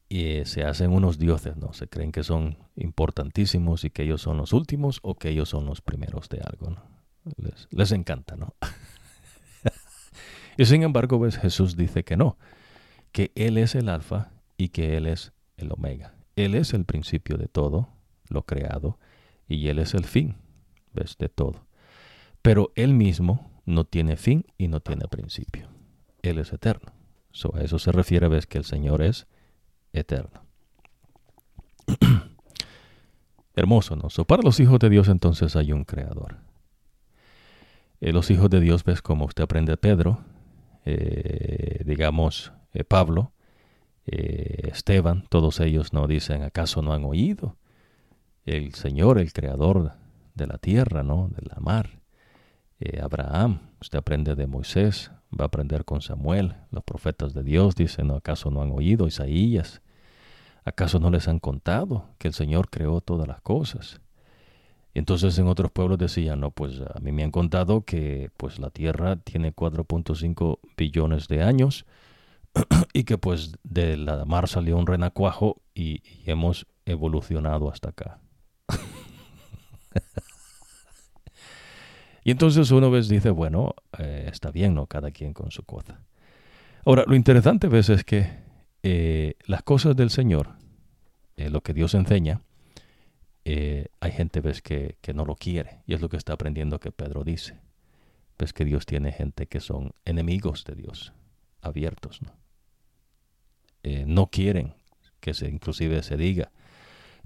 y 0.09 0.45
se 0.45 0.63
hacen 0.63 0.91
unos 0.91 1.17
dioses, 1.17 1.57
¿no? 1.57 1.73
Se 1.73 1.87
creen 1.87 2.11
que 2.11 2.21
son 2.21 2.59
importantísimos 2.75 3.83
y 3.83 3.89
que 3.89 4.03
ellos 4.03 4.21
son 4.21 4.37
los 4.37 4.53
últimos 4.53 4.99
o 5.01 5.15
que 5.15 5.29
ellos 5.29 5.49
son 5.49 5.65
los 5.65 5.81
primeros 5.81 6.29
de 6.29 6.41
algo, 6.41 6.69
¿no? 6.69 6.98
Les, 7.71 7.91
encanta, 7.91 8.35
¿no? 8.35 8.55
y 10.57 10.65
sin 10.65 10.83
embargo, 10.83 11.19
ves, 11.19 11.37
Jesús 11.37 11.75
dice 11.75 12.03
que 12.03 12.17
no, 12.17 12.37
que 13.11 13.31
Él 13.35 13.57
es 13.57 13.75
el 13.75 13.89
alfa 13.89 14.31
y 14.57 14.69
que 14.69 14.97
Él 14.97 15.07
es 15.07 15.33
el 15.57 15.71
omega. 15.71 16.15
Él 16.35 16.55
es 16.55 16.73
el 16.73 16.85
principio 16.85 17.37
de 17.37 17.47
todo, 17.47 17.89
lo 18.29 18.43
creado, 18.43 18.97
y 19.47 19.67
Él 19.67 19.79
es 19.79 19.93
el 19.93 20.05
fin, 20.05 20.35
de 20.93 21.29
todo. 21.29 21.65
Pero 22.41 22.71
Él 22.75 22.93
mismo 22.93 23.51
no 23.65 23.85
tiene 23.85 24.17
fin 24.17 24.45
y 24.57 24.67
no 24.67 24.79
tiene 24.79 25.07
principio. 25.07 25.69
Él 26.21 26.39
es 26.39 26.51
eterno. 26.51 26.91
So, 27.31 27.55
a 27.55 27.61
eso 27.61 27.79
se 27.79 27.91
refiere, 27.91 28.27
ves, 28.27 28.47
que 28.47 28.57
el 28.57 28.65
Señor 28.65 29.01
es 29.01 29.27
eterno. 29.93 30.43
Hermoso, 33.55 33.95
¿no? 33.95 34.09
So, 34.09 34.25
para 34.25 34.43
los 34.43 34.59
hijos 34.59 34.79
de 34.79 34.89
Dios 34.89 35.07
entonces 35.07 35.55
hay 35.55 35.71
un 35.71 35.85
creador. 35.85 36.37
Eh, 38.01 38.13
los 38.13 38.31
hijos 38.31 38.49
de 38.49 38.61
Dios, 38.61 38.83
ves 38.83 39.01
como 39.01 39.25
usted 39.25 39.43
aprende 39.43 39.75
Pedro, 39.75 40.23
eh, 40.85 41.83
digamos 41.85 42.53
eh, 42.73 42.83
Pablo, 42.83 43.33
Esteban, 44.05 45.25
todos 45.29 45.59
ellos 45.59 45.93
no 45.93 46.07
dicen, 46.07 46.41
¿acaso 46.41 46.81
no 46.81 46.93
han 46.93 47.03
oído? 47.03 47.57
El 48.43 48.73
Señor, 48.73 49.19
el 49.19 49.31
creador 49.31 49.91
de 50.33 50.47
la 50.47 50.57
tierra, 50.57 51.03
¿no? 51.03 51.29
De 51.29 51.47
la 51.47 51.59
mar. 51.59 52.01
Abraham, 53.03 53.59
usted 53.79 53.99
aprende 53.99 54.33
de 54.33 54.47
Moisés, 54.47 55.11
va 55.31 55.43
a 55.43 55.47
aprender 55.47 55.85
con 55.85 56.01
Samuel, 56.01 56.55
los 56.71 56.83
profetas 56.83 57.35
de 57.35 57.43
Dios 57.43 57.75
dicen. 57.75 58.09
¿acaso 58.09 58.49
no 58.49 58.63
han 58.63 58.71
oído? 58.71 59.05
Isaías, 59.05 59.83
¿acaso 60.65 60.99
no 60.99 61.11
les 61.11 61.27
han 61.27 61.37
contado 61.37 62.07
que 62.17 62.29
el 62.29 62.33
Señor 62.33 62.71
creó 62.71 63.01
todas 63.01 63.27
las 63.27 63.41
cosas? 63.41 64.01
Entonces 64.93 65.37
en 65.37 65.47
otros 65.47 65.71
pueblos 65.71 65.97
decían, 65.97 66.39
no, 66.39 66.51
pues 66.51 66.81
a 66.81 66.99
mí 66.99 67.11
me 67.11 67.23
han 67.23 67.31
contado 67.31 67.85
que 67.85 68.31
pues 68.37 68.59
la 68.59 68.69
tierra 68.69 69.17
tiene 69.17 69.55
4.5 69.55 70.59
billones 70.75 71.27
de 71.27 71.43
años, 71.43 71.85
y 72.93 73.03
que 73.03 73.17
pues 73.17 73.53
de 73.63 73.97
la 73.97 74.23
mar 74.25 74.47
salió 74.47 74.77
un 74.77 74.87
renacuajo 74.87 75.61
y, 75.73 76.01
hemos 76.25 76.67
evolucionado 76.85 77.71
hasta 77.71 77.89
acá. 77.89 78.19
y 82.23 82.31
entonces 82.31 82.71
uno 82.71 82.91
ves 82.91 83.07
dice, 83.07 83.29
bueno, 83.31 83.73
eh, 83.97 84.27
está 84.31 84.51
bien, 84.51 84.75
¿no? 84.75 84.85
Cada 84.87 85.11
quien 85.11 85.33
con 85.33 85.51
su 85.51 85.63
cosa. 85.63 86.01
Ahora, 86.85 87.03
lo 87.07 87.15
interesante 87.15 87.67
ves 87.67 87.89
es 87.89 88.03
que 88.03 88.29
eh, 88.83 89.35
las 89.45 89.63
cosas 89.63 89.95
del 89.95 90.09
Señor, 90.09 90.49
eh, 91.37 91.49
lo 91.49 91.61
que 91.61 91.73
Dios 91.73 91.93
enseña, 91.95 92.41
hay 93.99 94.11
gente 94.11 94.41
ves 94.41 94.61
que, 94.61 94.97
que 95.01 95.13
no 95.13 95.25
lo 95.25 95.35
quiere. 95.35 95.81
Y 95.85 95.93
es 95.93 96.01
lo 96.01 96.09
que 96.09 96.17
está 96.17 96.33
aprendiendo 96.33 96.79
que 96.79 96.91
Pedro 96.91 97.23
dice. 97.23 97.59
Ves 98.37 98.53
que 98.53 98.65
Dios 98.65 98.85
tiene 98.85 99.11
gente 99.11 99.47
que 99.47 99.59
son 99.59 99.91
enemigos 100.05 100.63
de 100.65 100.75
Dios 100.75 101.13
abiertos, 101.61 102.21
¿no? 102.21 102.31
Eh, 103.83 104.03
no 104.05 104.27
quieren 104.27 104.73
que 105.19 105.33
se 105.33 105.49
inclusive 105.49 106.03
se 106.03 106.17
diga. 106.17 106.51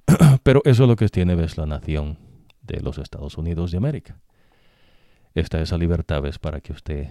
Pero 0.44 0.62
eso 0.66 0.84
es 0.84 0.90
lo 0.90 0.96
que 0.96 1.08
tiene 1.10 1.36
ves 1.36 1.58
la 1.58 1.66
nación 1.66 2.18
de 2.62 2.80
los 2.82 2.98
Estados 2.98 3.38
Unidos 3.38 3.72
de 3.72 3.78
América. 3.78 4.20
Esta 5.34 5.62
esa 5.62 5.78
libertad 5.78 6.26
es 6.26 6.38
para 6.38 6.62
que 6.62 6.74
usted 6.74 7.10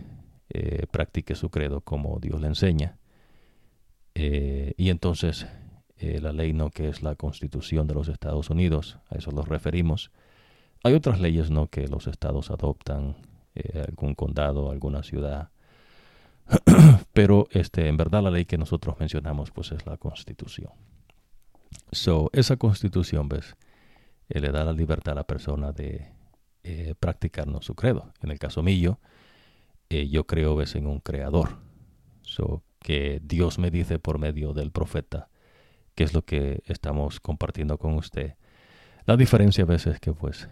eh, 0.50 0.86
practique 0.90 1.34
su 1.34 1.50
credo 1.50 1.80
como 1.80 2.18
Dios 2.20 2.40
le 2.40 2.48
enseña. 2.48 2.98
Eh, 4.14 4.74
y 4.76 4.90
entonces 4.90 5.46
la 6.20 6.32
ley 6.32 6.52
no 6.52 6.70
que 6.70 6.88
es 6.88 7.02
la 7.02 7.14
constitución 7.14 7.86
de 7.86 7.94
los 7.94 8.08
Estados 8.08 8.50
Unidos, 8.50 8.98
a 9.08 9.16
eso 9.16 9.30
nos 9.30 9.48
referimos. 9.48 10.10
Hay 10.82 10.94
otras 10.94 11.20
leyes 11.20 11.50
no 11.50 11.68
que 11.68 11.86
los 11.88 12.06
estados 12.06 12.50
adoptan, 12.50 13.16
algún 13.86 14.14
condado, 14.14 14.70
alguna 14.70 15.02
ciudad, 15.02 15.50
pero 17.12 17.46
este, 17.50 17.88
en 17.88 17.96
verdad 17.96 18.22
la 18.22 18.30
ley 18.30 18.44
que 18.44 18.58
nosotros 18.58 18.96
mencionamos 18.98 19.50
pues 19.50 19.72
es 19.72 19.86
la 19.86 19.96
constitución. 19.96 20.70
So, 21.90 22.30
esa 22.32 22.56
constitución, 22.56 23.28
ves, 23.28 23.56
eh, 24.28 24.40
le 24.40 24.50
da 24.50 24.64
la 24.64 24.72
libertad 24.72 25.12
a 25.12 25.16
la 25.16 25.24
persona 25.24 25.72
de 25.72 26.12
eh, 26.62 26.94
practicarnos 26.98 27.64
su 27.64 27.74
credo. 27.74 28.12
En 28.22 28.30
el 28.30 28.38
caso 28.38 28.62
mío, 28.62 28.98
eh, 29.88 30.08
yo 30.08 30.26
creo, 30.26 30.56
ves, 30.56 30.74
en 30.74 30.86
un 30.86 31.00
creador. 31.00 31.58
So, 32.22 32.62
que 32.78 33.20
Dios 33.22 33.58
me 33.58 33.70
dice 33.70 33.98
por 33.98 34.18
medio 34.18 34.54
del 34.54 34.70
profeta, 34.70 35.28
que 35.94 36.04
es 36.04 36.14
lo 36.14 36.22
que 36.22 36.62
estamos 36.66 37.20
compartiendo 37.20 37.78
con 37.78 37.94
usted. 37.94 38.34
La 39.06 39.16
diferencia 39.16 39.64
a 39.64 39.66
veces 39.66 39.94
es 39.94 40.00
que 40.00 40.12
pues 40.12 40.48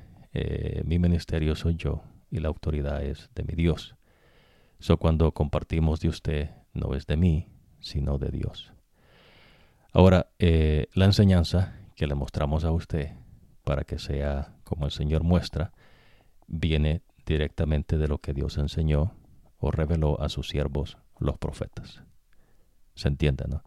mi 0.85 0.99
ministerio 0.99 1.57
soy 1.57 1.75
yo 1.75 2.03
y 2.31 2.39
la 2.39 2.49
autoridad 2.49 3.03
es 3.03 3.31
de 3.35 3.43
mi 3.43 3.55
Dios. 3.55 3.97
So 4.79 4.97
cuando 4.97 5.33
compartimos 5.33 6.01
de 6.01 6.09
usted, 6.09 6.51
no 6.73 6.95
es 6.95 7.07
de 7.07 7.17
mí, 7.17 7.49
sino 7.81 8.19
de 8.19 8.31
Dios. 8.31 8.73
Ahora, 9.93 10.31
eh, 10.39 10.87
la 10.95 11.05
enseñanza 11.07 11.75
que 11.97 12.07
le 12.07 12.15
mostramos 12.15 12.65
a 12.65 12.71
usted, 12.71 13.13
para 13.65 13.85
que 13.85 13.99
sea 13.99 14.55
como 14.65 14.87
el 14.87 14.93
Señor 14.93 15.23
muestra, 15.23 15.73
viene 16.47 17.03
directamente 17.27 17.99
de 17.99 18.09
lo 18.09 18.19
que 18.19 18.33
Dios 18.33 18.57
enseñó 18.57 19.15
o 19.59 19.71
reveló 19.71 20.21
a 20.21 20.29
sus 20.29 20.49
siervos, 20.49 20.97
los 21.19 21.37
profetas. 21.39 22.03
¿Se 22.95 23.09
entiende, 23.09 23.45
no? 23.49 23.63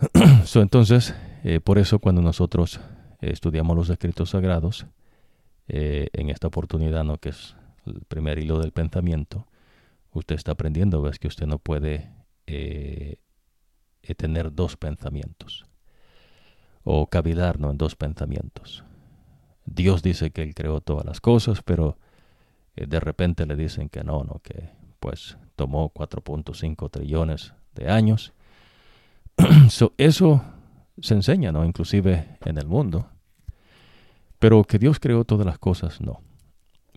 so, 0.44 0.60
entonces, 0.60 1.14
eh, 1.44 1.60
por 1.60 1.78
eso 1.78 1.98
cuando 1.98 2.22
nosotros 2.22 2.80
eh, 3.20 3.30
estudiamos 3.32 3.76
los 3.76 3.90
escritos 3.90 4.30
sagrados, 4.30 4.86
en 5.66 6.28
esta 6.28 6.46
oportunidad, 6.46 7.04
¿no? 7.04 7.16
que 7.16 7.30
es 7.30 7.56
el 7.86 8.02
primer 8.06 8.38
hilo 8.38 8.58
del 8.58 8.72
pensamiento, 8.72 9.46
usted 10.14 10.36
está 10.36 10.52
aprendiendo, 10.52 11.10
que 11.20 11.28
usted 11.28 11.46
no 11.46 11.58
puede 11.58 12.10
eh, 12.46 13.16
eh, 14.02 14.14
tener 14.14 14.54
dos 14.54 14.76
pensamientos 14.76 15.66
o 16.82 17.06
cavilar 17.08 17.58
en 17.60 17.78
dos 17.78 17.96
pensamientos. 17.96 18.84
Dios 19.64 20.02
dice 20.02 20.30
que 20.30 20.42
Él 20.42 20.54
creó 20.54 20.80
todas 20.80 21.06
las 21.06 21.20
cosas, 21.20 21.62
pero 21.62 21.98
eh, 22.76 22.86
de 22.86 23.00
repente 23.00 23.46
le 23.46 23.56
dicen 23.56 23.88
que 23.88 24.04
no, 24.04 24.22
no, 24.24 24.40
que 24.42 24.70
pues 25.00 25.38
tomó 25.56 25.92
4.5 25.92 26.90
trillones 26.90 27.54
de 27.74 27.90
años. 27.90 28.34
eso 29.98 30.42
se 31.00 31.14
enseña, 31.14 31.52
¿no? 31.52 31.64
Inclusive 31.64 32.38
en 32.44 32.58
el 32.58 32.66
mundo. 32.66 33.08
Pero 34.38 34.64
que 34.64 34.78
Dios 34.78 35.00
creó 35.00 35.24
todas 35.24 35.46
las 35.46 35.58
cosas, 35.58 36.00
no. 36.00 36.20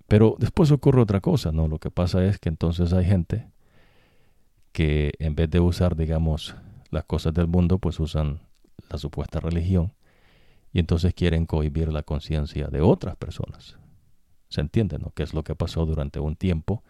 Pero 0.08 0.36
después 0.40 0.72
ocurre 0.72 1.02
otra 1.02 1.22
cosa, 1.22 1.52
¿no? 1.52 1.68
Lo 1.68 1.80
que 1.80 1.92
pasa 1.92 2.24
es 2.26 2.40
que 2.40 2.50
entonces 2.50 2.94
hay 2.94 3.06
gente 3.06 3.50
que 4.72 5.12
en 5.20 5.36
vez 5.36 5.50
de 5.50 5.60
usar, 5.60 5.96
digamos, 5.96 6.56
las 6.92 7.04
cosas 7.06 7.34
del 7.34 7.48
mundo, 7.48 7.80
pues 7.80 8.00
usan 8.00 8.42
la 8.90 8.98
supuesta 8.98 9.40
religión 9.40 9.94
y 10.72 10.80
entonces 10.80 11.14
quieren 11.14 11.46
cohibir 11.46 11.92
la 11.92 12.04
conciencia 12.04 12.68
de 12.68 12.82
otras 12.82 13.16
personas. 13.16 13.78
¿Se 14.50 14.62
entiende? 14.62 14.98
¿no? 14.98 15.12
¿Qué 15.12 15.24
es 15.24 15.34
lo 15.34 15.44
que 15.44 15.56
pasó 15.56 15.86
durante 15.86 16.20
un 16.20 16.36
tiempo 16.36 16.84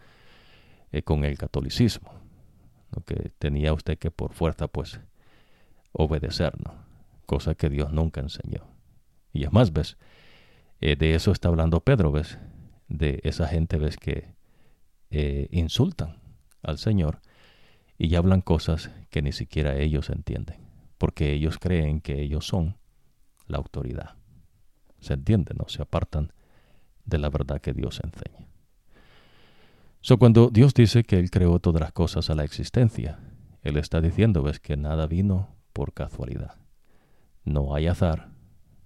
eh, 0.92 1.02
con 1.02 1.24
el 1.24 1.36
catolicismo? 1.38 2.12
Que 3.04 3.32
tenía 3.38 3.72
usted 3.72 3.98
que 3.98 4.10
por 4.10 4.32
fuerza, 4.32 4.68
pues, 4.68 5.00
obedecer, 5.98 6.54
¿no? 6.64 6.74
Cosa 7.26 7.54
que 7.54 7.68
Dios 7.68 7.92
nunca 7.92 8.20
enseñó. 8.20 8.62
Y 9.32 9.44
es 9.44 9.52
más, 9.52 9.72
¿ves? 9.72 9.98
Eh, 10.80 10.96
de 10.96 11.14
eso 11.14 11.32
está 11.32 11.48
hablando 11.48 11.80
Pedro, 11.80 12.12
¿ves? 12.12 12.38
De 12.88 13.20
esa 13.24 13.46
gente, 13.48 13.78
¿ves? 13.78 13.96
Que 13.96 14.34
eh, 15.10 15.48
insultan 15.50 16.16
al 16.62 16.78
Señor 16.78 17.20
y 17.98 18.14
hablan 18.14 18.40
cosas 18.40 18.90
que 19.10 19.22
ni 19.22 19.32
siquiera 19.32 19.76
ellos 19.76 20.08
entienden, 20.08 20.60
porque 20.98 21.32
ellos 21.32 21.58
creen 21.58 22.00
que 22.00 22.22
ellos 22.22 22.46
son 22.46 22.76
la 23.46 23.58
autoridad. 23.58 24.14
¿Se 25.00 25.14
entiende? 25.14 25.54
No 25.58 25.68
se 25.68 25.82
apartan 25.82 26.32
de 27.04 27.18
la 27.18 27.28
verdad 27.28 27.60
que 27.60 27.72
Dios 27.72 28.00
enseña. 28.04 28.46
So, 30.00 30.18
cuando 30.18 30.48
Dios 30.48 30.74
dice 30.74 31.02
que 31.02 31.18
Él 31.18 31.30
creó 31.30 31.58
todas 31.58 31.80
las 31.80 31.92
cosas 31.92 32.30
a 32.30 32.36
la 32.36 32.44
existencia, 32.44 33.18
Él 33.62 33.76
está 33.76 34.00
diciendo, 34.00 34.44
ves, 34.44 34.60
que 34.60 34.76
nada 34.76 35.08
vino 35.08 35.57
por 35.72 35.92
casualidad. 35.92 36.56
No 37.44 37.74
hay 37.74 37.86
azar, 37.86 38.28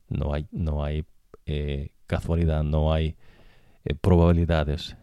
no 0.09 0.35
hay, 0.35 0.47
no 0.51 0.85
hay 0.85 1.05
eh, 1.47 1.91
casualidad, 2.07 2.63
no 2.63 2.93
hay 2.93 3.17
eh, 3.85 3.95
probabilidades. 3.95 4.97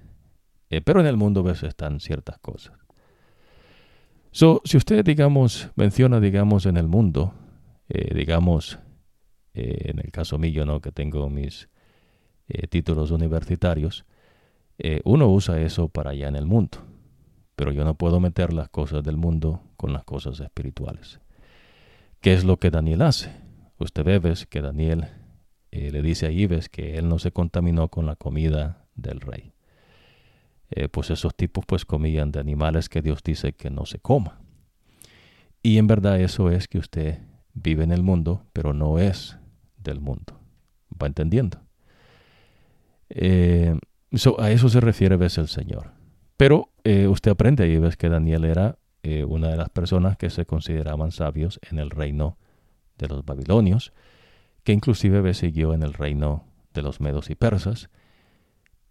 Eh, 0.69 0.81
pero 0.81 1.01
en 1.01 1.07
el 1.07 1.17
mundo, 1.17 1.43
ves, 1.43 1.63
están 1.63 1.99
ciertas 1.99 2.39
cosas. 2.39 2.77
So, 4.31 4.61
si 4.63 4.77
usted, 4.77 5.03
digamos, 5.03 5.69
menciona, 5.75 6.19
digamos, 6.19 6.67
en 6.67 6.77
el 6.77 6.87
mundo, 6.87 7.33
digamos, 7.87 8.77
en 9.55 9.97
el 9.97 10.11
caso 10.11 10.37
mío, 10.37 10.63
¿no? 10.67 10.79
Que 10.79 10.91
tengo 10.91 11.27
mis 11.31 11.67
títulos 12.69 13.09
universitarios, 13.09 14.05
uno 15.03 15.27
usa 15.29 15.59
eso 15.59 15.89
para 15.89 16.11
allá 16.11 16.27
en 16.27 16.35
el 16.35 16.45
mundo. 16.45 16.77
Pero 17.55 17.71
yo 17.71 17.83
no 17.83 17.95
puedo 17.95 18.19
meter 18.19 18.53
las 18.53 18.69
cosas 18.69 19.03
del 19.03 19.17
mundo 19.17 19.63
con 19.75 19.93
las 19.93 20.03
cosas 20.03 20.39
espirituales. 20.39 21.19
¿Qué 22.21 22.33
es 22.33 22.43
lo 22.43 22.57
que 22.57 22.69
Daniel 22.69 23.01
hace? 23.01 23.31
Usted 23.77 24.03
ve 24.03 24.19
ves, 24.19 24.45
que 24.45 24.61
Daniel 24.61 25.07
eh, 25.71 25.91
le 25.91 26.01
dice 26.01 26.25
a 26.25 26.31
Ives 26.31 26.69
que 26.69 26.97
él 26.97 27.07
no 27.07 27.19
se 27.19 27.31
contaminó 27.31 27.87
con 27.89 28.05
la 28.05 28.15
comida 28.15 28.85
del 28.95 29.21
rey. 29.21 29.53
pues 30.91 31.09
esos 31.09 31.35
tipos 31.35 31.65
pues 31.65 31.85
comían 31.85 32.31
de 32.31 32.39
animales 32.39 32.89
que 32.89 33.01
Dios 33.01 33.23
dice 33.23 33.53
que 33.53 33.69
no 33.69 33.85
se 33.85 33.99
coma. 33.99 34.39
Y 35.63 35.77
en 35.77 35.87
verdad 35.87 36.19
eso 36.19 36.49
es 36.51 36.67
que 36.67 36.77
usted 36.77 37.19
vive 37.53 37.83
en 37.83 37.91
el 37.91 38.03
mundo, 38.03 38.45
pero 38.53 38.73
no 38.73 38.99
es 38.99 39.37
del 39.77 39.99
mundo. 39.99 40.39
¿Va 41.01 41.07
entendiendo? 41.07 41.61
Eh, 43.09 43.75
a 44.37 44.51
eso 44.51 44.69
se 44.69 44.79
refiere, 44.79 45.17
ves, 45.17 45.37
el 45.37 45.47
Señor. 45.47 45.91
Pero 46.37 46.69
eh, 46.83 47.07
usted 47.07 47.31
aprende 47.31 47.63
ahí, 47.63 47.77
ves 47.77 47.97
que 47.97 48.09
Daniel 48.09 48.45
era 48.45 48.77
eh, 49.03 49.23
una 49.23 49.49
de 49.49 49.57
las 49.57 49.69
personas 49.69 50.17
que 50.17 50.29
se 50.29 50.45
consideraban 50.45 51.11
sabios 51.11 51.59
en 51.69 51.79
el 51.79 51.89
reino 51.89 52.37
de 52.97 53.07
los 53.07 53.25
babilonios, 53.25 53.93
que 54.63 54.73
inclusive 54.73 55.33
siguió 55.33 55.73
en 55.73 55.83
el 55.83 55.93
reino 55.93 56.45
de 56.73 56.81
los 56.81 56.99
medos 56.99 57.29
y 57.29 57.35
persas, 57.35 57.89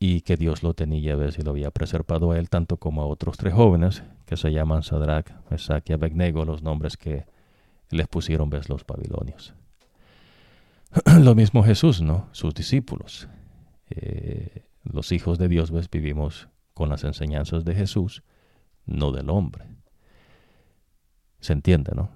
y 0.00 0.20
que 0.22 0.36
Dios 0.36 0.62
lo 0.62 0.74
tenía, 0.74 1.16
ves, 1.16 1.38
y 1.38 1.42
lo 1.42 1.50
había 1.50 1.70
preservado 1.70 2.30
a 2.30 2.38
él, 2.38 2.48
tanto 2.48 2.76
como 2.76 3.02
a 3.02 3.06
otros 3.06 3.36
tres 3.36 3.54
jóvenes, 3.54 4.04
que 4.26 4.36
se 4.36 4.52
llaman 4.52 4.82
Sadrach, 4.82 5.32
Mesach 5.50 5.88
y 5.90 5.92
Abednego, 5.92 6.44
los 6.44 6.62
nombres 6.62 6.96
que 6.96 7.26
les 7.90 8.06
pusieron, 8.06 8.48
ves, 8.48 8.68
los 8.68 8.86
babilonios. 8.86 9.54
lo 11.20 11.34
mismo 11.34 11.62
Jesús, 11.64 12.00
¿no? 12.00 12.28
Sus 12.32 12.54
discípulos. 12.54 13.28
Eh, 13.90 14.64
los 14.84 15.12
hijos 15.12 15.38
de 15.38 15.48
Dios 15.48 15.70
¿ves? 15.70 15.90
vivimos 15.90 16.48
con 16.74 16.88
las 16.88 17.04
enseñanzas 17.04 17.64
de 17.64 17.74
Jesús, 17.74 18.22
no 18.86 19.12
del 19.12 19.30
hombre. 19.30 19.64
Se 21.40 21.52
entiende, 21.52 21.92
¿no? 21.94 22.10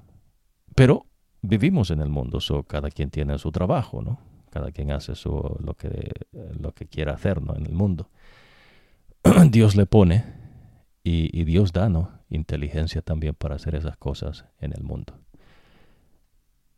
Pero 0.75 1.07
vivimos 1.43 1.91
en 1.91 2.01
el 2.01 2.09
mundo, 2.09 2.41
so 2.41 2.63
cada 2.65 2.91
quien 2.91 3.11
tiene 3.11 3.39
su 3.39 3.53
trabajo, 3.53 4.03
¿no? 4.03 4.19
Cada 4.51 4.71
quien 4.71 4.91
hace 4.91 5.15
su, 5.15 5.31
lo, 5.61 5.75
que, 5.75 6.13
lo 6.33 6.73
que 6.73 6.87
quiera 6.87 7.15
hacer, 7.15 7.43
¿no? 7.43 7.55
En 7.57 7.67
el 7.67 7.73
mundo. 7.73 8.11
Dios 9.51 9.77
le 9.77 9.87
pone 9.87 10.25
y, 11.05 11.45
Dios 11.45 11.73
da, 11.73 11.89
¿no? 11.89 12.11
Inteligencia 12.29 13.03
también 13.03 13.35
para 13.35 13.57
hacer 13.57 13.75
esas 13.75 13.97
cosas 13.97 14.45
en 14.61 14.73
el 14.73 14.83
mundo. 14.83 15.15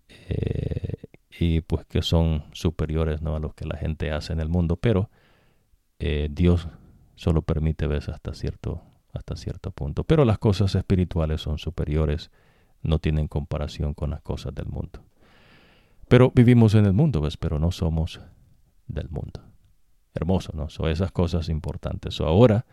Eh, 0.08 0.94
y 1.38 1.60
pues 1.62 1.84
que 1.86 2.02
son 2.02 2.44
superiores 2.52 3.20
¿no? 3.22 3.34
a 3.36 3.40
lo 3.40 3.52
que 3.52 3.66
la 3.66 3.76
gente 3.76 4.12
hace 4.12 4.32
en 4.32 4.40
el 4.40 4.48
mundo, 4.48 4.76
pero 4.76 5.10
eh, 5.98 6.28
Dios 6.30 6.68
solo 7.16 7.42
permite 7.42 7.86
ver 7.86 8.02
hasta 8.08 8.34
cierto, 8.34 8.82
hasta 9.14 9.36
cierto 9.36 9.70
punto. 9.70 10.04
Pero 10.04 10.24
las 10.24 10.38
cosas 10.38 10.74
espirituales 10.74 11.40
son 11.40 11.58
superiores, 11.58 12.30
no 12.82 12.98
tienen 12.98 13.28
comparación 13.28 13.94
con 13.94 14.10
las 14.10 14.20
cosas 14.20 14.54
del 14.54 14.66
mundo. 14.66 15.02
Pero 16.08 16.32
vivimos 16.34 16.74
en 16.74 16.84
el 16.84 16.92
mundo, 16.92 17.20
¿ves? 17.20 17.36
Pero 17.36 17.58
no 17.58 17.70
somos 17.70 18.20
del 18.86 19.08
mundo. 19.08 19.40
Hermoso, 20.14 20.52
¿no? 20.54 20.68
Son 20.68 20.88
esas 20.88 21.10
cosas 21.12 21.48
importantes. 21.48 22.20
ahora 22.20 22.66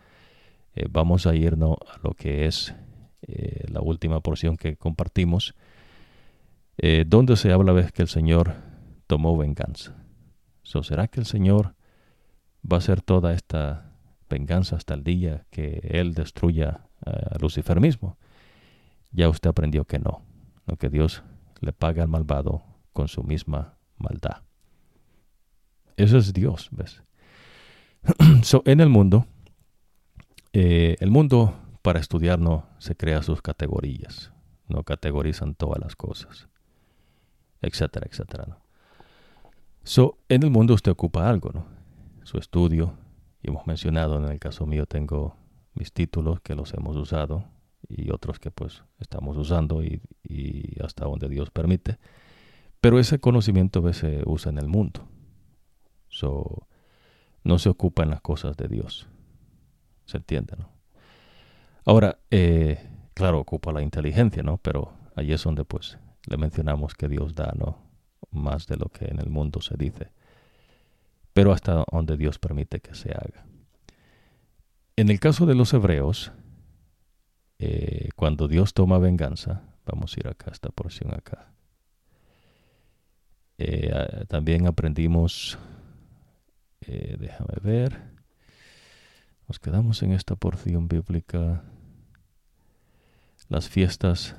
eh, 0.74 0.86
vamos 0.90 1.26
a 1.26 1.34
irnos 1.34 1.76
a 1.92 1.98
lo 2.02 2.12
que 2.14 2.46
es 2.46 2.74
eh, 3.22 3.66
la 3.68 3.80
última 3.80 4.20
porción 4.20 4.56
que 4.56 4.76
compartimos 4.76 5.54
eh, 6.78 7.04
donde 7.06 7.36
se 7.36 7.52
habla 7.52 7.72
vez 7.72 7.92
que 7.92 8.02
el 8.02 8.08
Señor 8.08 8.54
tomó 9.06 9.36
venganza. 9.36 9.94
¿Será 10.62 11.08
que 11.08 11.20
el 11.20 11.26
Señor 11.26 11.74
va 12.64 12.76
a 12.76 12.78
hacer 12.78 13.02
toda 13.02 13.34
esta 13.34 13.91
venganza 14.32 14.76
hasta 14.76 14.94
el 14.94 15.04
día 15.04 15.46
que 15.50 15.80
Él 15.84 16.14
destruya 16.14 16.86
a 17.04 17.38
Lucifer 17.38 17.80
mismo? 17.80 18.18
Ya 19.10 19.28
usted 19.28 19.50
aprendió 19.50 19.84
que 19.84 19.98
no, 19.98 20.24
no 20.66 20.76
que 20.76 20.88
Dios 20.88 21.22
le 21.60 21.72
paga 21.72 22.02
al 22.02 22.08
malvado 22.08 22.62
con 22.92 23.08
su 23.08 23.22
misma 23.22 23.76
maldad. 23.98 24.42
Eso 25.96 26.18
es 26.18 26.32
Dios, 26.32 26.68
¿ves? 26.72 27.02
en 28.64 28.80
el 28.80 28.88
mundo, 28.88 29.26
eh, 30.52 30.96
el 31.00 31.10
mundo 31.10 31.54
para 31.82 32.00
estudiar 32.00 32.38
no 32.38 32.66
se 32.78 32.96
crea 32.96 33.22
sus 33.22 33.42
categorías, 33.42 34.32
no 34.68 34.82
categorizan 34.82 35.54
todas 35.54 35.80
las 35.80 35.94
cosas 35.94 36.48
etcétera, 37.62 38.06
etcétera. 38.10 38.44
¿no? 38.48 38.56
So, 39.84 40.18
en 40.28 40.42
el 40.42 40.50
mundo 40.50 40.74
usted 40.74 40.92
ocupa 40.92 41.28
algo, 41.28 41.50
¿no? 41.52 41.66
Su 42.24 42.38
estudio, 42.38 42.94
y 43.42 43.50
hemos 43.50 43.66
mencionado, 43.66 44.16
en 44.18 44.30
el 44.30 44.38
caso 44.38 44.66
mío 44.66 44.86
tengo 44.86 45.36
mis 45.74 45.92
títulos 45.92 46.40
que 46.40 46.54
los 46.54 46.72
hemos 46.74 46.96
usado 46.96 47.44
y 47.88 48.10
otros 48.12 48.38
que 48.38 48.50
pues 48.50 48.84
estamos 48.98 49.36
usando 49.36 49.82
y, 49.82 50.00
hasta 50.82 51.04
donde 51.04 51.28
Dios 51.28 51.50
permite. 51.50 51.98
Pero 52.80 52.98
ese 52.98 53.18
conocimiento 53.18 53.92
se 53.92 54.22
usa 54.24 54.50
en 54.50 54.58
el 54.58 54.68
mundo. 54.68 55.08
So, 56.08 56.66
no 57.44 57.58
se 57.58 57.68
ocupa 57.68 58.02
en 58.02 58.10
las 58.10 58.20
cosas 58.20 58.56
de 58.56 58.68
Dios. 58.68 59.08
¿Se 60.04 60.18
entiende, 60.18 60.56
no? 60.56 60.70
Ahora, 61.84 62.18
eh, 62.30 62.78
claro, 63.14 63.40
ocupa 63.40 63.72
la 63.72 63.82
inteligencia, 63.82 64.42
¿no? 64.42 64.58
Pero 64.58 64.92
ahí 65.16 65.32
es 65.32 65.42
donde 65.42 65.64
pues 65.64 65.98
le 66.26 66.36
mencionamos 66.36 66.94
que 66.94 67.08
Dios 67.08 67.34
da 67.34 67.52
no 67.56 67.78
más 68.30 68.66
de 68.66 68.76
lo 68.76 68.86
que 68.86 69.06
en 69.06 69.18
el 69.18 69.30
mundo 69.30 69.60
se 69.60 69.76
dice, 69.76 70.12
pero 71.32 71.52
hasta 71.52 71.84
donde 71.90 72.16
Dios 72.16 72.38
permite 72.38 72.80
que 72.80 72.94
se 72.94 73.10
haga. 73.10 73.46
En 74.96 75.08
el 75.08 75.20
caso 75.20 75.46
de 75.46 75.54
los 75.54 75.72
hebreos, 75.72 76.32
eh, 77.58 78.10
cuando 78.16 78.48
Dios 78.48 78.74
toma 78.74 78.98
venganza, 78.98 79.62
vamos 79.86 80.16
a 80.16 80.20
ir 80.20 80.28
acá, 80.28 80.50
esta 80.50 80.68
porción 80.70 81.14
acá. 81.14 81.52
Eh, 83.58 84.24
también 84.28 84.66
aprendimos, 84.66 85.58
eh, 86.80 87.16
déjame 87.18 87.54
ver, 87.62 88.02
nos 89.48 89.58
quedamos 89.58 90.02
en 90.02 90.12
esta 90.12 90.34
porción 90.34 90.88
bíblica, 90.88 91.62
las 93.48 93.68
fiestas 93.68 94.34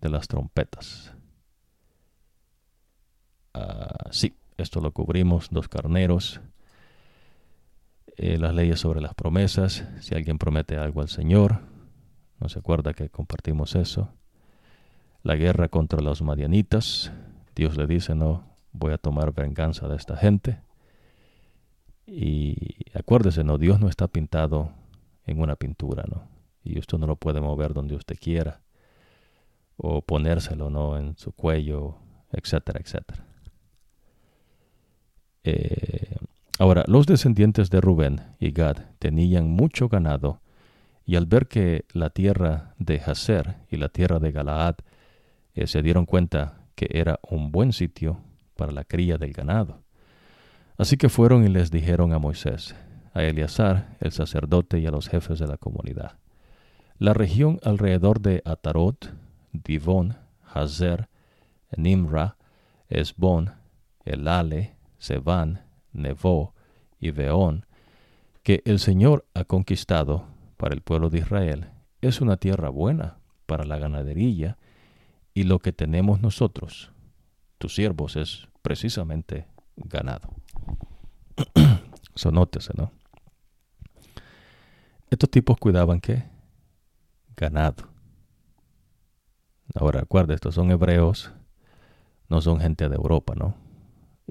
de 0.00 0.08
las 0.08 0.28
trompetas. 0.28 1.12
Ah, 3.54 4.08
sí, 4.10 4.34
esto 4.60 4.80
lo 4.80 4.92
cubrimos, 4.92 5.48
dos 5.50 5.68
carneros, 5.68 6.40
eh, 8.16 8.38
las 8.38 8.54
leyes 8.54 8.80
sobre 8.80 9.00
las 9.00 9.14
promesas, 9.14 9.84
si 10.00 10.14
alguien 10.14 10.38
promete 10.38 10.76
algo 10.76 11.00
al 11.00 11.08
Señor, 11.08 11.60
no 12.38 12.48
se 12.48 12.58
acuerda 12.58 12.94
que 12.94 13.08
compartimos 13.08 13.74
eso, 13.74 14.12
la 15.22 15.36
guerra 15.36 15.68
contra 15.68 16.00
los 16.00 16.22
madianitas, 16.22 17.12
Dios 17.54 17.76
le 17.76 17.86
dice, 17.86 18.14
no, 18.14 18.44
voy 18.72 18.92
a 18.92 18.98
tomar 18.98 19.32
venganza 19.32 19.88
de 19.88 19.96
esta 19.96 20.16
gente. 20.16 20.60
Y 22.06 22.56
acuérdese, 22.94 23.44
no, 23.44 23.58
Dios 23.58 23.80
no 23.80 23.88
está 23.88 24.08
pintado 24.08 24.72
en 25.26 25.40
una 25.40 25.56
pintura, 25.56 26.04
¿no? 26.08 26.30
y 26.62 26.78
usted 26.78 26.98
no 26.98 27.06
lo 27.06 27.16
puede 27.16 27.40
mover 27.40 27.72
donde 27.72 27.94
usted 27.94 28.16
quiera 28.18 28.60
o 29.76 30.02
ponérselo 30.02 30.68
no 30.68 30.98
en 30.98 31.16
su 31.16 31.32
cuello, 31.32 31.96
etcétera, 32.32 32.80
etcétera. 32.84 33.24
Eh, 35.44 36.16
ahora, 36.58 36.84
los 36.86 37.06
descendientes 37.06 37.70
de 37.70 37.80
Rubén 37.80 38.20
y 38.38 38.50
Gad 38.50 38.76
tenían 38.98 39.48
mucho 39.48 39.88
ganado 39.88 40.40
y 41.06 41.16
al 41.16 41.26
ver 41.26 41.48
que 41.48 41.84
la 41.92 42.10
tierra 42.10 42.74
de 42.78 43.00
Hazer 43.00 43.56
y 43.70 43.76
la 43.76 43.88
tierra 43.88 44.18
de 44.18 44.32
Galaad 44.32 44.76
eh, 45.54 45.66
se 45.66 45.82
dieron 45.82 46.06
cuenta 46.06 46.60
que 46.74 46.88
era 46.90 47.18
un 47.28 47.50
buen 47.50 47.72
sitio 47.72 48.20
para 48.56 48.72
la 48.72 48.84
cría 48.84 49.18
del 49.18 49.32
ganado. 49.32 49.82
Así 50.78 50.96
que 50.96 51.08
fueron 51.08 51.44
y 51.44 51.48
les 51.48 51.70
dijeron 51.70 52.12
a 52.12 52.18
Moisés, 52.18 52.74
a 53.12 53.22
Eleazar, 53.22 53.96
el 54.00 54.12
sacerdote 54.12 54.78
y 54.78 54.86
a 54.86 54.90
los 54.90 55.08
jefes 55.08 55.38
de 55.38 55.46
la 55.46 55.56
comunidad. 55.56 56.16
La 56.98 57.12
región 57.12 57.58
alrededor 57.64 58.20
de 58.20 58.42
Atarot, 58.44 59.12
Divón, 59.52 60.16
Hazer, 60.52 61.08
Nimra, 61.76 62.36
Esbón, 62.88 63.52
Elale, 64.04 64.74
Seván, 65.00 65.64
Nevó 65.92 66.54
y 67.00 67.10
Veón, 67.10 67.66
que 68.44 68.62
el 68.64 68.78
Señor 68.78 69.26
ha 69.34 69.44
conquistado 69.44 70.26
para 70.56 70.74
el 70.74 70.82
pueblo 70.82 71.10
de 71.10 71.18
Israel, 71.18 71.70
es 72.00 72.20
una 72.20 72.36
tierra 72.36 72.68
buena 72.68 73.18
para 73.46 73.64
la 73.64 73.78
ganadería 73.78 74.58
y 75.34 75.44
lo 75.44 75.58
que 75.58 75.72
tenemos 75.72 76.20
nosotros, 76.20 76.92
tus 77.58 77.74
siervos, 77.74 78.16
es 78.16 78.48
precisamente 78.62 79.46
ganado. 79.76 80.30
Sonótese, 82.14 82.72
¿no? 82.76 82.92
Estos 85.10 85.30
tipos 85.30 85.56
cuidaban 85.58 86.00
qué? 86.00 86.24
Ganado. 87.36 87.88
Ahora, 89.74 90.00
recuerda, 90.00 90.34
estos 90.34 90.54
son 90.54 90.70
hebreos, 90.70 91.32
no 92.28 92.40
son 92.40 92.60
gente 92.60 92.88
de 92.88 92.96
Europa, 92.96 93.34
¿no? 93.34 93.69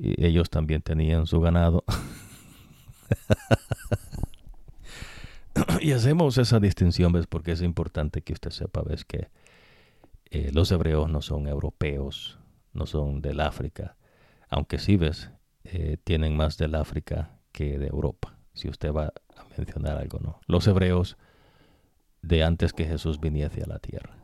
Ellos 0.02 0.50
también 0.50 0.82
tenían 0.82 1.28
su 1.28 1.40
ganado. 1.40 1.84
y 5.82 5.92
hacemos 5.92 6.38
esa 6.38 6.60
distinción, 6.60 7.12
¿ves? 7.12 7.28
Porque 7.28 7.52
es 7.52 7.62
importante 7.62 8.22
que 8.22 8.34
usted 8.34 8.52
sepa, 8.52 8.82
¿ves? 8.82 9.06
Que 9.06 9.30
eh, 10.32 10.52
los 10.54 10.72
hebreos 10.72 11.10
no 11.10 11.22
son 11.22 11.48
europeos, 11.48 12.40
no 12.74 12.86
son 12.86 13.22
del 13.22 13.40
África, 13.40 13.96
aunque 14.50 14.78
sí, 14.78 14.96
¿ves? 14.96 15.32
Eh, 15.64 15.98
tienen 16.04 16.38
más 16.38 16.58
del 16.58 16.76
África 16.76 17.32
que 17.52 17.78
de 17.78 17.88
Europa, 17.88 18.38
si 18.54 18.70
usted 18.70 18.94
va 18.94 19.14
a 19.36 19.44
mencionar 19.58 19.98
algo, 19.98 20.20
¿no? 20.20 20.40
Los 20.48 20.68
hebreos 20.68 21.18
de 22.22 22.44
antes 22.44 22.74
que 22.74 22.86
Jesús 22.86 23.20
viniese 23.20 23.64
a 23.64 23.68
la 23.68 23.80
tierra. 23.80 24.16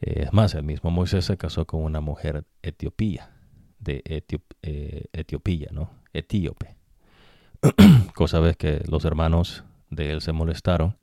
Eh, 0.00 0.24
es 0.24 0.32
más, 0.32 0.54
el 0.54 0.64
mismo 0.64 0.90
Moisés 0.90 1.24
se 1.24 1.36
casó 1.36 1.66
con 1.66 1.82
una 1.82 2.00
mujer 2.00 2.44
etiopía, 2.62 3.30
de 3.82 4.02
Etiopía, 5.12 5.68
¿no? 5.72 5.90
Etíope. 6.12 6.76
Cosa 8.14 8.40
ves 8.40 8.56
que 8.56 8.82
los 8.88 9.04
hermanos 9.04 9.64
de 9.90 10.12
él 10.12 10.20
se 10.20 10.32
molestaron 10.32 10.96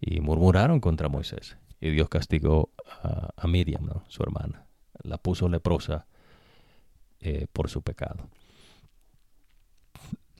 y 0.00 0.20
murmuraron 0.20 0.80
contra 0.80 1.08
Moisés. 1.08 1.56
Y 1.80 1.90
Dios 1.90 2.08
castigó 2.08 2.70
a, 3.02 3.46
Miriam, 3.46 3.88
su 4.08 4.22
hermana. 4.22 4.66
La 5.02 5.18
puso 5.18 5.48
leprosa 5.48 6.06
eh, 7.20 7.46
por 7.52 7.70
su 7.70 7.82
pecado. 7.82 8.28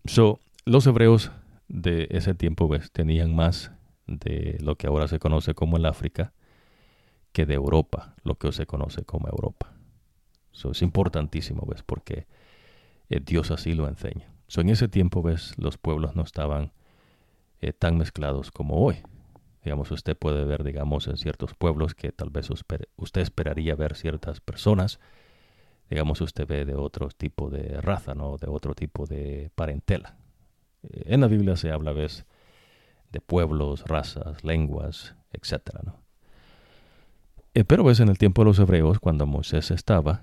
So, 0.04 0.40
los 0.64 0.86
hebreos 0.86 1.30
de 1.68 2.08
ese 2.10 2.34
tiempo 2.34 2.68
¿ves? 2.68 2.90
tenían 2.90 3.34
más 3.34 3.72
de 4.06 4.58
lo 4.60 4.76
que 4.76 4.86
ahora 4.86 5.08
se 5.08 5.18
conoce 5.18 5.54
como 5.54 5.76
el 5.76 5.86
África 5.86 6.32
que 7.32 7.46
de 7.46 7.54
Europa, 7.54 8.14
lo 8.24 8.34
que 8.34 8.50
se 8.52 8.66
conoce 8.66 9.04
como 9.04 9.28
Europa. 9.28 9.72
Eso 10.52 10.70
es 10.72 10.82
importantísimo, 10.82 11.64
¿ves? 11.66 11.82
Porque 11.82 12.26
eh, 13.08 13.20
Dios 13.20 13.50
así 13.50 13.74
lo 13.74 13.88
enseña. 13.88 14.32
So, 14.46 14.60
en 14.60 14.70
ese 14.70 14.88
tiempo, 14.88 15.22
¿ves? 15.22 15.54
Los 15.58 15.78
pueblos 15.78 16.16
no 16.16 16.22
estaban 16.22 16.72
eh, 17.60 17.72
tan 17.72 17.98
mezclados 17.98 18.50
como 18.50 18.84
hoy. 18.84 18.96
Digamos, 19.64 19.90
usted 19.90 20.16
puede 20.16 20.44
ver, 20.44 20.64
digamos, 20.64 21.06
en 21.06 21.16
ciertos 21.18 21.54
pueblos 21.54 21.94
que 21.94 22.12
tal 22.12 22.30
vez 22.30 22.48
usted 22.50 23.20
esperaría 23.20 23.74
ver 23.74 23.94
ciertas 23.94 24.40
personas. 24.40 24.98
Digamos, 25.90 26.20
usted 26.20 26.46
ve 26.46 26.64
de 26.64 26.74
otro 26.74 27.08
tipo 27.08 27.50
de 27.50 27.80
raza, 27.80 28.14
¿no? 28.14 28.38
De 28.38 28.48
otro 28.48 28.74
tipo 28.74 29.06
de 29.06 29.50
parentela. 29.54 30.16
Eh, 30.82 31.02
en 31.06 31.20
la 31.20 31.26
Biblia 31.26 31.56
se 31.56 31.70
habla, 31.70 31.92
¿ves? 31.92 32.24
De 33.12 33.20
pueblos, 33.20 33.84
razas, 33.86 34.42
lenguas, 34.44 35.14
etcétera, 35.32 35.80
¿no? 35.84 36.00
Pero 37.52 37.84
ves 37.84 38.00
en 38.00 38.08
el 38.08 38.16
tiempo 38.16 38.42
de 38.42 38.46
los 38.46 38.58
hebreos, 38.60 39.00
cuando 39.00 39.26
Moisés 39.26 39.72
estaba, 39.72 40.22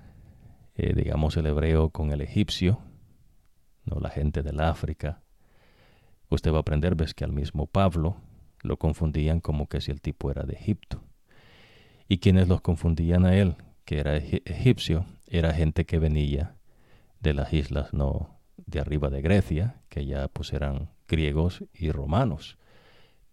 digamos, 0.78 1.38
el 1.38 1.48
hebreo 1.48 1.90
con 1.90 2.12
el 2.12 2.22
egipcio, 2.22 2.80
¿no? 3.86 4.00
La 4.00 4.10
gente 4.10 4.44
del 4.44 4.60
África, 4.60 5.22
Usted 6.30 6.52
va 6.52 6.58
a 6.58 6.62
aprender, 6.62 6.96
ves 6.96 7.14
que 7.14 7.24
al 7.24 7.32
mismo 7.32 7.68
Pablo 7.68 8.18
lo 8.62 8.78
confundían 8.78 9.40
como 9.40 9.68
que 9.68 9.80
si 9.80 9.92
el 9.92 10.02
tipo 10.02 10.30
era 10.30 10.44
de 10.44 10.54
Egipto. 10.54 11.02
Y 12.10 12.18
quienes 12.18 12.48
los 12.48 12.62
confundían 12.62 13.26
a 13.26 13.36
él, 13.36 13.56
que 13.86 14.00
era 14.00 14.16
egipcio, 14.18 15.06
era 15.28 15.54
gente 15.54 15.86
que 15.86 16.00
venía 16.00 16.56
de 17.22 17.34
las 17.34 17.54
islas 17.54 17.94
no 17.94 18.40
de 18.58 18.80
arriba 18.80 19.10
de 19.10 19.22
Grecia, 19.22 19.82
que 19.90 20.06
ya 20.06 20.28
pues 20.28 20.52
eran 20.52 20.90
griegos 21.08 21.64
y 21.74 21.92
romanos, 21.92 22.58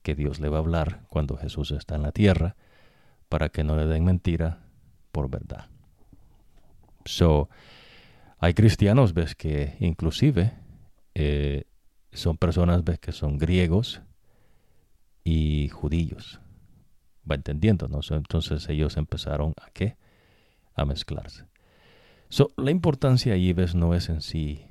que 0.03 0.15
Dios 0.15 0.39
le 0.39 0.49
va 0.49 0.59
a 0.59 0.61
hablar 0.61 1.05
cuando 1.09 1.37
Jesús 1.37 1.73
está 1.73 1.97
en 1.97 2.03
la 2.03 2.13
tierra, 2.13 2.57
para 3.29 3.49
que 3.49 3.65
no 3.65 3.77
le 3.77 3.87
den 3.87 4.05
mentira 4.05 4.67
por 5.11 5.29
verdad. 5.31 5.74
So, 7.05 7.49
hay 8.39 8.55
cristianos, 8.55 9.15
ves 9.15 9.35
que 9.35 9.77
inclusive 9.81 10.53
eh, 11.15 11.65
son 12.13 12.37
personas 12.37 12.85
¿ves? 12.85 12.99
que 12.99 13.13
son 13.13 13.39
griegos 13.39 14.03
y 15.23 15.69
judíos. 15.69 16.41
Va 17.31 17.35
entendiendo, 17.37 17.89
¿no? 17.89 18.01
Entonces 18.11 18.69
ellos 18.69 18.97
empezaron 18.97 19.55
a 19.61 19.71
qué? 19.71 19.97
A 20.75 20.85
mezclarse. 20.85 21.47
So, 22.29 22.51
la 22.57 22.71
importancia 22.71 23.35
ahí, 23.35 23.53
ves, 23.53 23.75
no 23.75 23.95
es 23.95 24.09
en 24.09 24.21
sí 24.21 24.67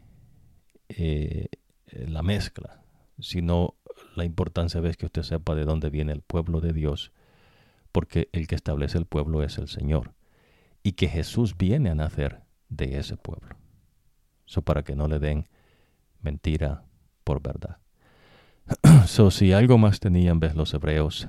eh, 0.89 1.47
la 1.87 2.21
mezcla, 2.21 2.83
sino 3.19 3.75
la 4.15 4.25
importancia, 4.25 4.81
ves, 4.81 4.97
que 4.97 5.05
usted 5.05 5.23
sepa 5.23 5.55
de 5.55 5.65
dónde 5.65 5.89
viene 5.89 6.11
el 6.11 6.21
pueblo 6.21 6.61
de 6.61 6.73
Dios, 6.73 7.11
porque 7.91 8.29
el 8.31 8.47
que 8.47 8.55
establece 8.55 8.97
el 8.97 9.05
pueblo 9.05 9.43
es 9.43 9.57
el 9.57 9.67
Señor, 9.67 10.13
y 10.83 10.91
que 10.93 11.07
Jesús 11.07 11.57
viene 11.57 11.89
a 11.89 11.95
nacer 11.95 12.41
de 12.69 12.99
ese 12.99 13.15
pueblo. 13.15 13.55
Eso 14.45 14.61
para 14.61 14.83
que 14.83 14.95
no 14.95 15.07
le 15.07 15.19
den 15.19 15.47
mentira 16.21 16.85
por 17.23 17.41
verdad. 17.41 17.77
so, 19.07 19.31
si 19.31 19.53
algo 19.53 19.77
más 19.77 19.99
tenían 19.99 20.39
los 20.55 20.73
hebreos, 20.73 21.27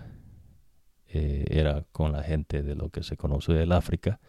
eh, 1.07 1.45
era 1.49 1.85
con 1.93 2.13
la 2.13 2.25
gente 2.25 2.63
de 2.63 2.75
lo 2.75 2.91
que 2.91 3.05
se 3.05 3.17
conoce 3.17 3.53
del 3.53 3.71
África 3.71 4.21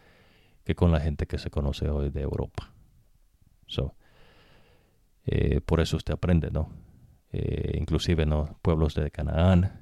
que 0.63 0.75
con 0.75 0.91
la 0.91 0.99
gente 0.99 1.25
que 1.25 1.39
se 1.39 1.49
conoce 1.49 1.89
hoy 1.89 2.11
de 2.11 2.21
Europa. 2.21 2.73
So, 3.65 3.95
eh, 5.25 5.61
por 5.61 5.79
eso 5.79 5.97
usted 5.97 6.13
aprende, 6.13 6.51
¿no? 6.51 6.69
Eh, 7.31 7.77
inclusive 7.79 8.23
en 8.23 8.29
los 8.29 8.49
pueblos 8.61 8.93
de 8.93 9.09
Canaán 9.11 9.81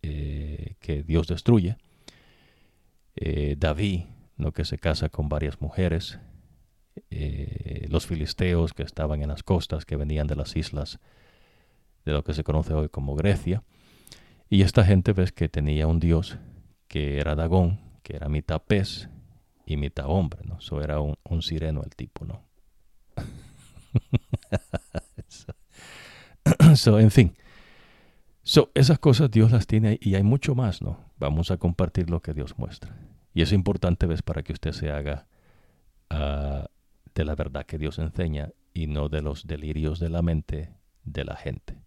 que 0.00 1.02
Dios 1.06 1.26
destruye. 1.28 1.78
David, 3.56 4.02
¿no? 4.36 4.52
que 4.52 4.64
se 4.64 4.78
casa 4.78 5.08
con 5.08 5.28
varias 5.28 5.60
mujeres, 5.60 6.18
eh, 7.10 7.86
los 7.88 8.06
filisteos 8.06 8.72
que 8.72 8.82
estaban 8.82 9.22
en 9.22 9.28
las 9.28 9.42
costas, 9.42 9.84
que 9.84 9.96
venían 9.96 10.26
de 10.26 10.36
las 10.36 10.56
islas 10.56 11.00
de 12.04 12.12
lo 12.12 12.22
que 12.22 12.34
se 12.34 12.44
conoce 12.44 12.74
hoy 12.74 12.88
como 12.88 13.14
Grecia. 13.14 13.62
Y 14.48 14.62
esta 14.62 14.84
gente 14.84 15.12
ves 15.12 15.32
que 15.32 15.48
tenía 15.48 15.86
un 15.86 16.00
dios 16.00 16.38
que 16.86 17.18
era 17.18 17.34
Dagón, 17.34 17.80
que 18.02 18.16
era 18.16 18.28
mitad 18.28 18.62
pez 18.62 19.08
y 19.66 19.76
mitad 19.76 20.06
hombre, 20.08 20.40
¿no? 20.44 20.58
Eso 20.58 20.82
era 20.82 21.00
un, 21.00 21.42
sireno 21.42 21.82
el 21.82 21.94
tipo, 21.96 22.24
¿no? 22.24 22.44
so, 26.76 27.00
en 27.00 27.10
fin. 27.10 27.36
So, 28.42 28.70
esas 28.74 28.98
cosas 28.98 29.30
Dios 29.30 29.50
las 29.50 29.66
tiene 29.66 29.98
y 30.00 30.14
hay 30.14 30.22
mucho 30.22 30.54
más, 30.54 30.82
¿no? 30.82 30.98
Vamos 31.16 31.50
a 31.50 31.56
compartir 31.56 32.10
lo 32.10 32.20
que 32.20 32.34
Dios 32.34 32.58
muestra. 32.58 32.94
Y 33.34 33.42
es 33.42 33.52
importante, 33.52 34.06
¿ves? 34.06 34.22
Para 34.22 34.44
que 34.44 34.52
usted 34.52 34.72
se 34.72 34.90
haga 34.90 35.26
uh, 36.10 36.64
de 37.14 37.24
la 37.24 37.34
verdad 37.34 37.66
que 37.66 37.78
Dios 37.78 37.98
enseña 37.98 38.50
y 38.72 38.86
no 38.86 39.08
de 39.08 39.22
los 39.22 39.46
delirios 39.46 39.98
de 39.98 40.08
la 40.08 40.22
mente 40.22 40.72
de 41.02 41.24
la 41.24 41.36
gente. 41.36 41.82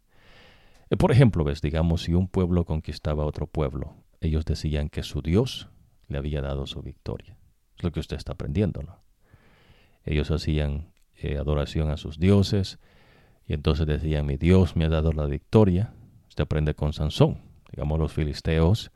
Eh, 0.90 0.98
por 0.98 1.12
ejemplo, 1.12 1.46
ves, 1.46 1.62
digamos, 1.62 2.04
si 2.04 2.14
un 2.14 2.28
pueblo 2.28 2.66
conquistaba 2.66 3.26
otro 3.26 3.48
pueblo, 3.48 3.96
ellos 4.20 4.44
decían 4.44 4.90
que 4.90 5.04
su 5.04 5.22
Dios 5.22 5.70
le 6.10 6.18
había 6.18 6.42
dado 6.42 6.68
su 6.68 6.82
victoria. 6.82 7.38
Es 7.78 7.84
lo 7.84 7.92
que 7.92 8.02
usted 8.02 8.18
está 8.18 8.34
aprendiendo, 8.34 8.84
¿no? 8.84 9.00
Ellos 10.04 10.32
hacían 10.32 10.92
eh, 11.16 11.38
adoración 11.38 11.90
a 11.90 11.98
sus 11.98 12.20
dioses 12.20 12.80
y 13.46 13.54
entonces 13.54 13.88
decían, 13.88 14.26
mi 14.26 14.36
Dios 14.38 14.76
me 14.76 14.86
ha 14.86 14.90
dado 14.90 15.14
la 15.14 15.26
victoria. 15.26 15.94
Usted 16.28 16.44
aprende 16.44 16.76
con 16.76 16.92
Sansón. 16.92 17.40
digamos 17.72 18.00
los 18.00 18.12
filisteos, 18.12 18.92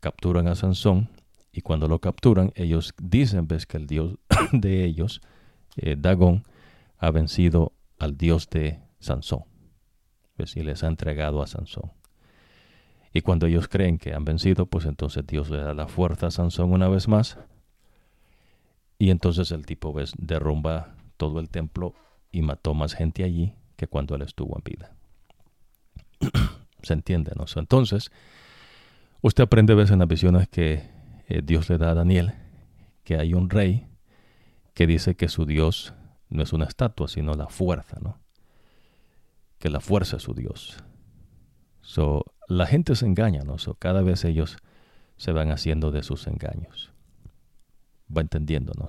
capturan 0.00 0.46
a 0.46 0.54
Sansón 0.54 1.08
y 1.52 1.62
cuando 1.62 1.88
lo 1.88 1.98
capturan 2.00 2.52
ellos 2.54 2.94
dicen 3.00 3.48
ves 3.48 3.66
que 3.66 3.76
el 3.76 3.86
dios 3.86 4.18
de 4.52 4.84
ellos, 4.84 5.20
eh, 5.76 5.96
Dagón, 5.98 6.44
ha 6.98 7.10
vencido 7.10 7.72
al 7.98 8.16
dios 8.16 8.48
de 8.50 8.80
Sansón 8.98 9.44
ves, 10.40 10.56
y 10.56 10.62
les 10.62 10.82
ha 10.82 10.88
entregado 10.88 11.42
a 11.42 11.46
Sansón. 11.46 11.92
Y 13.12 13.22
cuando 13.22 13.46
ellos 13.46 13.68
creen 13.68 13.98
que 13.98 14.14
han 14.14 14.24
vencido, 14.24 14.66
pues 14.66 14.86
entonces 14.86 15.26
Dios 15.26 15.50
le 15.50 15.58
da 15.58 15.74
la 15.74 15.88
fuerza 15.88 16.28
a 16.28 16.30
Sansón 16.30 16.72
una 16.72 16.88
vez 16.88 17.08
más. 17.08 17.38
Y 18.98 19.10
entonces 19.10 19.50
el 19.50 19.66
tipo 19.66 19.92
ves, 19.92 20.12
derrumba 20.16 20.94
todo 21.16 21.40
el 21.40 21.48
templo 21.48 21.94
y 22.30 22.42
mató 22.42 22.74
más 22.74 22.94
gente 22.94 23.24
allí 23.24 23.54
que 23.76 23.88
cuando 23.88 24.14
él 24.14 24.22
estuvo 24.22 24.56
en 24.56 24.62
vida. 24.62 24.94
¿Se 26.82 26.92
entiende? 26.92 27.32
¿no? 27.34 27.46
Entonces, 27.56 28.12
usted 29.22 29.44
aprende 29.44 29.74
ves 29.74 29.90
en 29.90 29.98
las 29.98 30.08
visiones 30.08 30.48
que 30.48 30.88
eh, 31.30 31.42
Dios 31.44 31.70
le 31.70 31.78
da 31.78 31.92
a 31.92 31.94
Daniel, 31.94 32.34
que 33.04 33.16
hay 33.16 33.34
un 33.34 33.48
rey 33.48 33.86
que 34.74 34.88
dice 34.88 35.14
que 35.14 35.28
su 35.28 35.46
Dios 35.46 35.94
no 36.28 36.42
es 36.42 36.52
una 36.52 36.64
estatua, 36.64 37.06
sino 37.06 37.34
la 37.34 37.46
fuerza, 37.48 37.98
¿no? 38.02 38.18
Que 39.60 39.70
la 39.70 39.78
fuerza 39.78 40.16
es 40.16 40.24
su 40.24 40.34
Dios. 40.34 40.82
So, 41.82 42.24
la 42.48 42.66
gente 42.66 42.96
se 42.96 43.06
engaña, 43.06 43.42
¿no? 43.44 43.56
cada 43.78 44.02
vez 44.02 44.24
ellos 44.24 44.56
se 45.16 45.30
van 45.30 45.52
haciendo 45.52 45.92
de 45.92 46.02
sus 46.02 46.26
engaños. 46.26 46.92
Va 48.14 48.22
entendiendo, 48.22 48.72
¿no? 48.76 48.88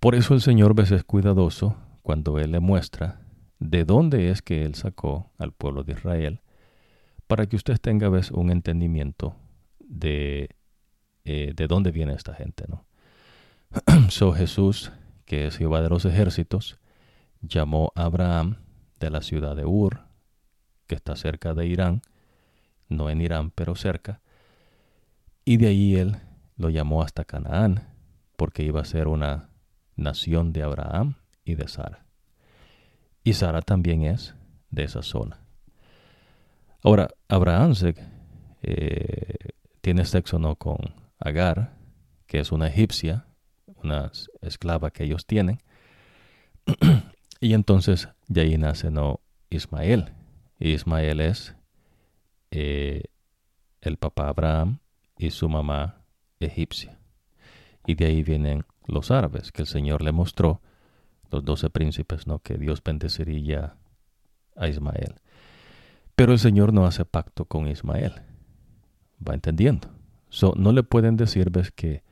por 0.00 0.14
eso 0.14 0.32
el 0.32 0.40
Señor 0.40 0.74
veces 0.74 1.00
es 1.00 1.04
cuidadoso 1.04 1.76
cuando 2.02 2.38
Él 2.38 2.52
le 2.52 2.60
muestra 2.60 3.20
de 3.58 3.84
dónde 3.84 4.30
es 4.30 4.40
que 4.40 4.64
Él 4.64 4.74
sacó 4.74 5.32
al 5.36 5.52
pueblo 5.52 5.84
de 5.84 5.92
Israel, 5.92 6.40
para 7.26 7.46
que 7.46 7.56
usted 7.56 7.76
tenga 7.78 8.08
vez 8.08 8.30
un 8.30 8.50
entendimiento 8.50 9.36
de, 9.80 10.48
eh, 11.24 11.52
de 11.54 11.66
dónde 11.66 11.90
viene 11.90 12.14
esta 12.14 12.34
gente, 12.34 12.64
¿no? 12.68 12.84
so 14.10 14.32
Jesús, 14.32 14.92
que 15.24 15.46
es 15.46 15.56
Jehová 15.56 15.80
de 15.80 15.88
los 15.88 16.04
ejércitos, 16.04 16.78
llamó 17.40 17.92
a 17.94 18.04
Abraham 18.04 18.56
de 19.00 19.10
la 19.10 19.22
ciudad 19.22 19.56
de 19.56 19.64
Ur, 19.64 20.00
que 20.86 20.94
está 20.94 21.16
cerca 21.16 21.54
de 21.54 21.66
Irán, 21.66 22.02
no 22.88 23.10
en 23.10 23.20
Irán, 23.20 23.50
pero 23.50 23.74
cerca. 23.74 24.20
Y 25.44 25.56
de 25.56 25.68
ahí 25.68 25.96
él 25.96 26.16
lo 26.56 26.70
llamó 26.70 27.02
hasta 27.02 27.24
Canaán, 27.24 27.88
porque 28.36 28.62
iba 28.62 28.80
a 28.80 28.84
ser 28.84 29.08
una 29.08 29.48
nación 29.96 30.52
de 30.52 30.62
Abraham 30.62 31.16
y 31.44 31.54
de 31.54 31.68
Sara. 31.68 32.04
Y 33.22 33.34
Sara 33.34 33.62
también 33.62 34.02
es 34.02 34.34
de 34.70 34.84
esa 34.84 35.02
zona. 35.02 35.40
Ahora, 36.82 37.08
Abraham 37.28 37.72
eh, 38.62 39.34
tiene 39.80 40.04
sexo 40.04 40.38
no 40.38 40.56
con 40.56 41.03
Agar, 41.24 41.74
que 42.26 42.38
es 42.38 42.52
una 42.52 42.68
egipcia, 42.68 43.26
una 43.82 44.12
esclava 44.42 44.90
que 44.90 45.04
ellos 45.04 45.26
tienen. 45.26 45.62
y 47.40 47.54
entonces 47.54 48.08
de 48.28 48.42
ahí 48.42 48.58
nace 48.58 48.90
no 48.90 49.20
Ismael. 49.50 50.12
Ismael 50.58 51.20
es 51.20 51.56
eh, 52.50 53.04
el 53.80 53.96
papá 53.96 54.28
Abraham 54.28 54.80
y 55.18 55.30
su 55.30 55.48
mamá 55.48 56.02
egipcia. 56.40 56.98
Y 57.86 57.94
de 57.94 58.06
ahí 58.06 58.22
vienen 58.22 58.64
los 58.86 59.10
árabes, 59.10 59.50
que 59.50 59.62
el 59.62 59.68
Señor 59.68 60.02
le 60.02 60.12
mostró, 60.12 60.60
los 61.30 61.44
doce 61.44 61.70
príncipes, 61.70 62.26
¿no? 62.26 62.38
que 62.38 62.58
Dios 62.58 62.82
bendeciría 62.84 63.76
a 64.56 64.68
Ismael. 64.68 65.16
Pero 66.14 66.32
el 66.32 66.38
Señor 66.38 66.72
no 66.72 66.86
hace 66.86 67.04
pacto 67.04 67.46
con 67.46 67.66
Ismael. 67.66 68.12
Va 69.26 69.34
entendiendo. 69.34 69.88
No 70.56 70.72
le 70.72 70.82
pueden 70.82 71.16
decir, 71.16 71.50
ves, 71.50 71.70
que 71.70 72.02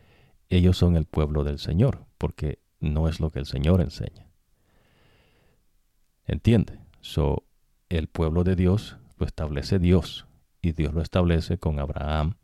ellos 0.48 0.76
son 0.76 0.96
el 0.96 1.06
pueblo 1.06 1.44
del 1.44 1.58
Señor, 1.58 2.06
porque 2.18 2.60
no 2.80 3.08
es 3.08 3.20
lo 3.20 3.30
que 3.30 3.38
el 3.38 3.46
Señor 3.46 3.80
enseña. 3.80 4.28
¿Entiende? 6.24 6.78
So, 7.00 7.44
el 7.88 8.08
pueblo 8.08 8.44
de 8.44 8.56
Dios 8.56 8.96
lo 9.18 9.26
establece 9.26 9.78
Dios 9.78 10.26
y 10.60 10.72
Dios 10.72 10.94
lo 10.94 11.02
establece 11.02 11.58
con 11.58 11.78
Abraham, 11.78 12.34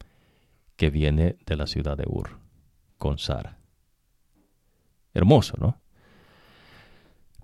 que 0.76 0.90
viene 0.90 1.36
de 1.46 1.56
la 1.56 1.66
ciudad 1.66 1.96
de 1.96 2.04
Ur, 2.06 2.38
con 2.98 3.18
Sara. 3.18 3.58
Hermoso, 5.14 5.56
¿no? 5.58 5.80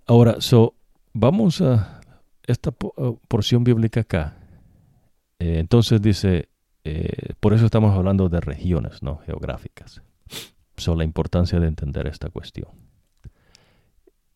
Ahora, 0.07 0.41
so, 0.41 0.75
vamos 1.13 1.61
a 1.61 2.01
esta 2.43 2.71
uh, 2.71 3.19
porción 3.29 3.65
bíblica 3.65 4.01
acá. 4.01 4.37
Eh, 5.39 5.59
entonces 5.59 6.01
dice, 6.03 6.49
eh, 6.85 7.33
por 7.41 7.55
eso 7.55 7.65
estamos 7.65 7.97
hablando 7.97 8.29
de 8.29 8.41
regiones, 8.41 9.03
¿no? 9.03 9.19
Geográficas. 9.19 10.03
So, 10.77 10.95
la 10.95 11.05
importancia 11.05 11.59
de 11.61 11.69
entender 11.69 12.07
esta 12.07 12.29
cuestión. 12.31 12.69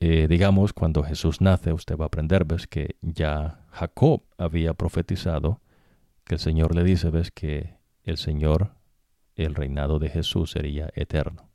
Eh, 0.01 0.29
digamos, 0.29 0.73
cuando 0.73 1.03
Jesús 1.03 1.41
nace, 1.41 1.73
usted 1.73 1.97
va 1.97 2.05
a 2.05 2.07
aprender, 2.07 2.45
ves 2.45 2.67
que 2.67 2.97
ya 3.03 3.65
Jacob 3.71 4.23
había 4.39 4.75
profetizado 4.75 5.61
que 6.25 6.35
el 6.35 6.41
Señor 6.41 6.75
le 6.75 6.85
dice, 6.85 7.11
ves 7.11 7.31
que 7.33 7.75
el 8.05 8.17
Señor, 8.17 8.75
el 9.35 9.55
reinado 9.55 9.99
de 9.99 10.09
Jesús 10.09 10.53
sería 10.53 10.89
eterno. 10.95 11.49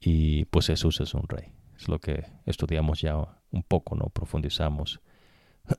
Y 0.00 0.46
pues 0.46 0.66
Jesús 0.66 1.00
es 1.00 1.14
un 1.14 1.28
rey. 1.28 1.52
Es 1.76 1.88
lo 1.88 1.98
que 2.00 2.24
estudiamos 2.46 3.00
ya 3.00 3.16
un 3.50 3.62
poco, 3.62 3.94
¿no? 3.94 4.06
Profundizamos. 4.06 5.00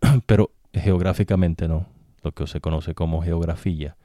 Pero 0.26 0.52
geográficamente, 0.74 1.68
¿no? 1.68 1.88
Lo 2.24 2.32
que 2.32 2.48
se 2.48 2.62
conoce 2.62 2.96
como 2.96 3.22
geografía, 3.22 3.98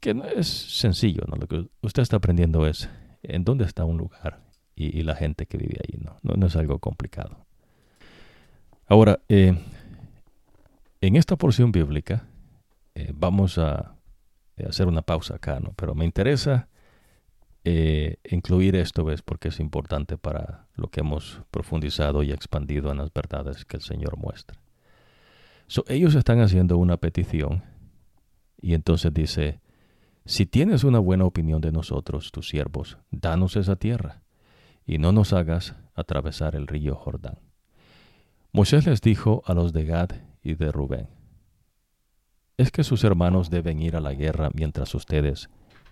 que 0.00 0.14
no 0.14 0.24
es 0.24 0.48
sencillo. 0.48 1.22
Lo 1.26 1.46
que 1.46 1.68
usted 1.80 2.02
está 2.02 2.16
aprendiendo 2.16 2.66
es 2.66 2.90
en 3.22 3.44
dónde 3.44 3.64
está 3.64 3.84
un 3.84 3.98
lugar 3.98 4.40
y, 4.74 5.02
la 5.02 5.14
gente 5.14 5.46
que 5.46 5.58
vive 5.58 5.78
ahí, 5.80 5.98
¿no? 5.98 6.18
No, 6.22 6.46
es 6.46 6.56
algo 6.56 6.78
complicado. 6.78 7.46
Ahora, 8.86 9.20
eh, 9.28 9.56
en 11.00 11.16
esta 11.16 11.36
porción 11.36 11.72
bíblica 11.72 12.24
eh, 12.94 13.12
vamos 13.14 13.58
a 13.58 13.94
eh, 14.56 14.66
hacer 14.68 14.88
una 14.88 15.02
pausa 15.02 15.36
acá, 15.36 15.60
¿no? 15.60 15.72
Pero 15.76 15.94
me 15.94 16.04
interesa 16.04 16.68
incluir 17.64 18.74
esto, 18.74 19.04
¿ves? 19.04 19.22
Porque 19.22 19.48
es 19.48 19.60
importante 19.60 20.18
para 20.18 20.66
lo 20.74 20.88
que 20.88 20.98
hemos 20.98 21.42
profundizado 21.52 22.24
y 22.24 22.32
expandido 22.32 22.90
en 22.90 22.98
las 22.98 23.12
verdades 23.12 23.64
que 23.64 23.76
el 23.76 23.82
Señor 23.84 24.16
muestra. 24.16 24.58
Ellos 25.88 26.14
están 26.14 26.40
haciendo 26.40 26.78
una 26.78 26.96
petición 26.96 27.62
y 28.60 28.74
entonces 28.74 29.12
dice, 29.12 29.60
si 30.24 30.46
tienes 30.46 30.84
una 30.84 31.00
buena 31.00 31.24
opinión 31.24 31.60
de 31.60 31.72
nosotros, 31.72 32.30
tus 32.30 32.48
siervos, 32.48 32.98
danos 33.10 33.56
esa 33.56 33.76
tierra 33.76 34.22
y 34.86 34.98
no 34.98 35.12
nos 35.12 35.32
hagas 35.32 35.74
atravesar 35.94 36.54
el 36.54 36.66
río 36.66 36.94
Jordán. 36.94 37.38
Moisés 38.52 38.86
les 38.86 39.00
dijo 39.00 39.42
a 39.46 39.54
los 39.54 39.72
de 39.72 39.84
Gad 39.84 40.10
y 40.42 40.54
de 40.54 40.70
Rubén, 40.70 41.08
¿es 42.56 42.70
que 42.70 42.84
sus 42.84 43.02
hermanos 43.02 43.50
deben 43.50 43.80
ir 43.80 43.96
a 43.96 44.00
la 44.00 44.14
guerra 44.14 44.50
mientras 44.54 44.94
ustedes 44.94 45.48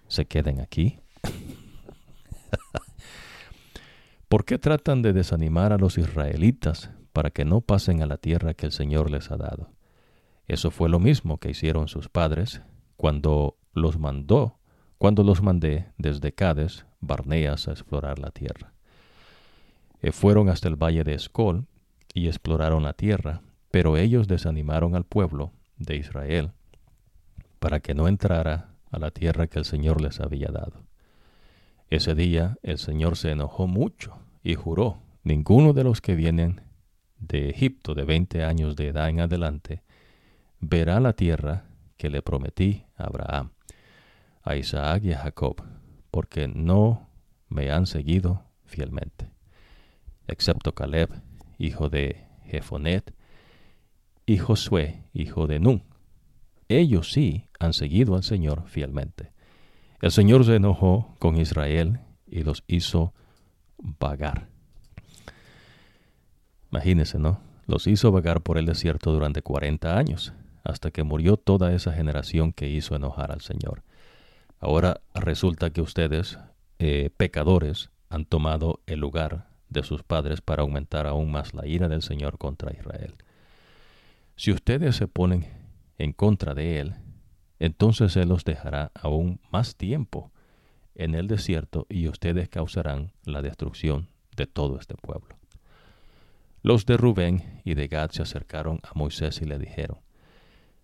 se 0.08 0.26
queden 0.26 0.60
aquí? 0.60 1.00
¿Por 4.28 4.44
qué 4.44 4.58
tratan 4.58 5.02
de 5.02 5.12
desanimar 5.12 5.72
a 5.72 5.78
los 5.78 5.98
israelitas 5.98 6.90
para 7.12 7.30
que 7.30 7.44
no 7.44 7.60
pasen 7.60 8.02
a 8.02 8.06
la 8.06 8.16
tierra 8.16 8.54
que 8.54 8.66
el 8.66 8.72
Señor 8.72 9.10
les 9.10 9.30
ha 9.30 9.36
dado? 9.36 9.70
Eso 10.46 10.70
fue 10.70 10.88
lo 10.88 10.98
mismo 10.98 11.38
que 11.38 11.50
hicieron 11.50 11.88
sus 11.88 12.08
padres 12.08 12.62
cuando 12.96 13.56
los 13.72 13.98
mandó, 13.98 14.58
cuando 14.98 15.22
los 15.22 15.42
mandé 15.42 15.86
desde 15.96 16.32
Cades, 16.32 16.86
Barneas, 17.00 17.68
a 17.68 17.72
explorar 17.72 18.18
la 18.18 18.30
tierra. 18.30 18.72
E 20.02 20.12
fueron 20.12 20.48
hasta 20.48 20.68
el 20.68 20.76
valle 20.76 21.04
de 21.04 21.14
Escol 21.14 21.66
y 22.14 22.26
exploraron 22.26 22.82
la 22.82 22.94
tierra, 22.94 23.42
pero 23.70 23.96
ellos 23.96 24.26
desanimaron 24.26 24.94
al 24.96 25.04
pueblo 25.04 25.52
de 25.78 25.96
Israel 25.96 26.52
para 27.58 27.80
que 27.80 27.94
no 27.94 28.08
entrara 28.08 28.70
a 28.90 28.98
la 28.98 29.10
tierra 29.10 29.46
que 29.46 29.58
el 29.58 29.64
Señor 29.64 30.00
les 30.00 30.18
había 30.20 30.48
dado. 30.48 30.82
Ese 31.90 32.14
día 32.14 32.58
el 32.62 32.78
Señor 32.78 33.16
se 33.16 33.30
enojó 33.30 33.66
mucho 33.66 34.18
y 34.42 34.54
juró, 34.54 34.98
ninguno 35.22 35.72
de 35.72 35.84
los 35.84 36.00
que 36.00 36.14
vienen 36.14 36.62
de 37.20 37.50
Egipto 37.50 37.94
de 37.94 38.04
veinte 38.04 38.44
años 38.44 38.76
de 38.76 38.88
edad 38.88 39.08
en 39.08 39.20
adelante 39.20 39.82
verá 40.60 41.00
la 41.00 41.14
tierra 41.14 41.64
que 41.96 42.10
le 42.10 42.22
prometí 42.22 42.84
a 42.96 43.04
Abraham, 43.04 43.50
a 44.42 44.56
Isaac 44.56 45.04
y 45.04 45.12
a 45.12 45.18
Jacob, 45.18 45.62
porque 46.10 46.48
no 46.48 47.08
me 47.48 47.70
han 47.70 47.86
seguido 47.86 48.44
fielmente, 48.64 49.30
excepto 50.26 50.74
Caleb, 50.74 51.10
hijo 51.58 51.88
de 51.88 52.26
Jefonet, 52.44 53.14
y 54.26 54.38
Josué, 54.38 55.02
hijo 55.12 55.46
de 55.46 55.58
Nun. 55.58 55.82
Ellos 56.68 57.10
sí 57.10 57.48
han 57.58 57.72
seguido 57.72 58.14
al 58.14 58.22
Señor 58.22 58.68
fielmente. 58.68 59.32
El 60.00 60.12
Señor 60.12 60.44
se 60.44 60.54
enojó 60.54 61.16
con 61.18 61.36
Israel 61.36 62.00
y 62.28 62.44
los 62.44 62.62
hizo 62.68 63.12
vagar. 63.76 64.49
Imagínense, 66.70 67.18
¿no? 67.18 67.40
Los 67.66 67.86
hizo 67.86 68.12
vagar 68.12 68.42
por 68.42 68.58
el 68.58 68.66
desierto 68.66 69.12
durante 69.12 69.42
40 69.42 69.96
años, 69.96 70.32
hasta 70.64 70.90
que 70.90 71.02
murió 71.02 71.36
toda 71.36 71.72
esa 71.72 71.92
generación 71.92 72.52
que 72.52 72.68
hizo 72.68 72.94
enojar 72.94 73.32
al 73.32 73.40
Señor. 73.40 73.82
Ahora 74.60 75.00
resulta 75.14 75.70
que 75.70 75.80
ustedes, 75.80 76.38
eh, 76.78 77.10
pecadores, 77.16 77.90
han 78.08 78.24
tomado 78.24 78.80
el 78.86 79.00
lugar 79.00 79.46
de 79.68 79.82
sus 79.82 80.02
padres 80.02 80.40
para 80.40 80.62
aumentar 80.62 81.06
aún 81.06 81.30
más 81.30 81.54
la 81.54 81.66
ira 81.66 81.88
del 81.88 82.02
Señor 82.02 82.38
contra 82.38 82.72
Israel. 82.72 83.14
Si 84.36 84.52
ustedes 84.52 84.96
se 84.96 85.06
ponen 85.06 85.46
en 85.98 86.12
contra 86.12 86.54
de 86.54 86.80
Él, 86.80 86.94
entonces 87.58 88.16
Él 88.16 88.28
los 88.28 88.44
dejará 88.44 88.90
aún 88.94 89.40
más 89.50 89.76
tiempo 89.76 90.32
en 90.94 91.14
el 91.14 91.28
desierto 91.28 91.86
y 91.88 92.08
ustedes 92.08 92.48
causarán 92.48 93.12
la 93.24 93.42
destrucción 93.42 94.08
de 94.36 94.46
todo 94.46 94.78
este 94.78 94.94
pueblo. 94.96 95.39
Los 96.62 96.84
de 96.84 96.98
Rubén 96.98 97.62
y 97.64 97.74
de 97.74 97.88
Gad 97.88 98.10
se 98.10 98.22
acercaron 98.22 98.80
a 98.82 98.90
Moisés 98.94 99.40
y 99.40 99.46
le 99.46 99.58
dijeron, 99.58 99.98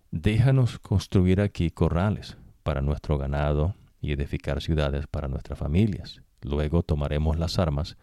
Déjanos 0.09 0.79
construir 0.79 1.39
aquí 1.39 1.69
corrales 1.69 2.37
para 2.63 2.81
nuestro 2.81 3.17
ganado 3.17 3.75
y 4.01 4.11
edificar 4.11 4.61
ciudades 4.61 5.05
para 5.05 5.27
nuestras 5.27 5.59
familias. 5.59 6.21
Luego 6.41 6.81
tomaremos 6.81 7.37
las 7.37 7.59
armas 7.59 7.97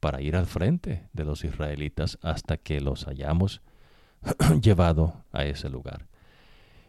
para 0.00 0.20
ir 0.22 0.34
al 0.34 0.46
frente 0.46 1.08
de 1.12 1.24
los 1.24 1.44
israelitas 1.44 2.18
hasta 2.20 2.56
que 2.56 2.80
los 2.80 3.06
hayamos 3.06 3.62
llevado 4.60 5.24
a 5.32 5.44
ese 5.44 5.68
lugar. 5.68 6.08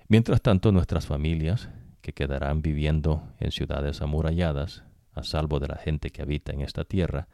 Mientras 0.08 0.42
tanto, 0.42 0.72
nuestras 0.72 1.06
familias, 1.06 1.70
que 2.02 2.14
quedarán 2.14 2.62
viviendo 2.62 3.24
en 3.40 3.52
ciudades 3.52 4.02
amuralladas, 4.02 4.84
a 5.14 5.24
salvo 5.24 5.60
de 5.60 5.68
la 5.68 5.78
gente 5.78 6.10
que 6.10 6.22
habita 6.22 6.52
en 6.52 6.62
esta 6.62 6.84
tierra, 6.84 7.28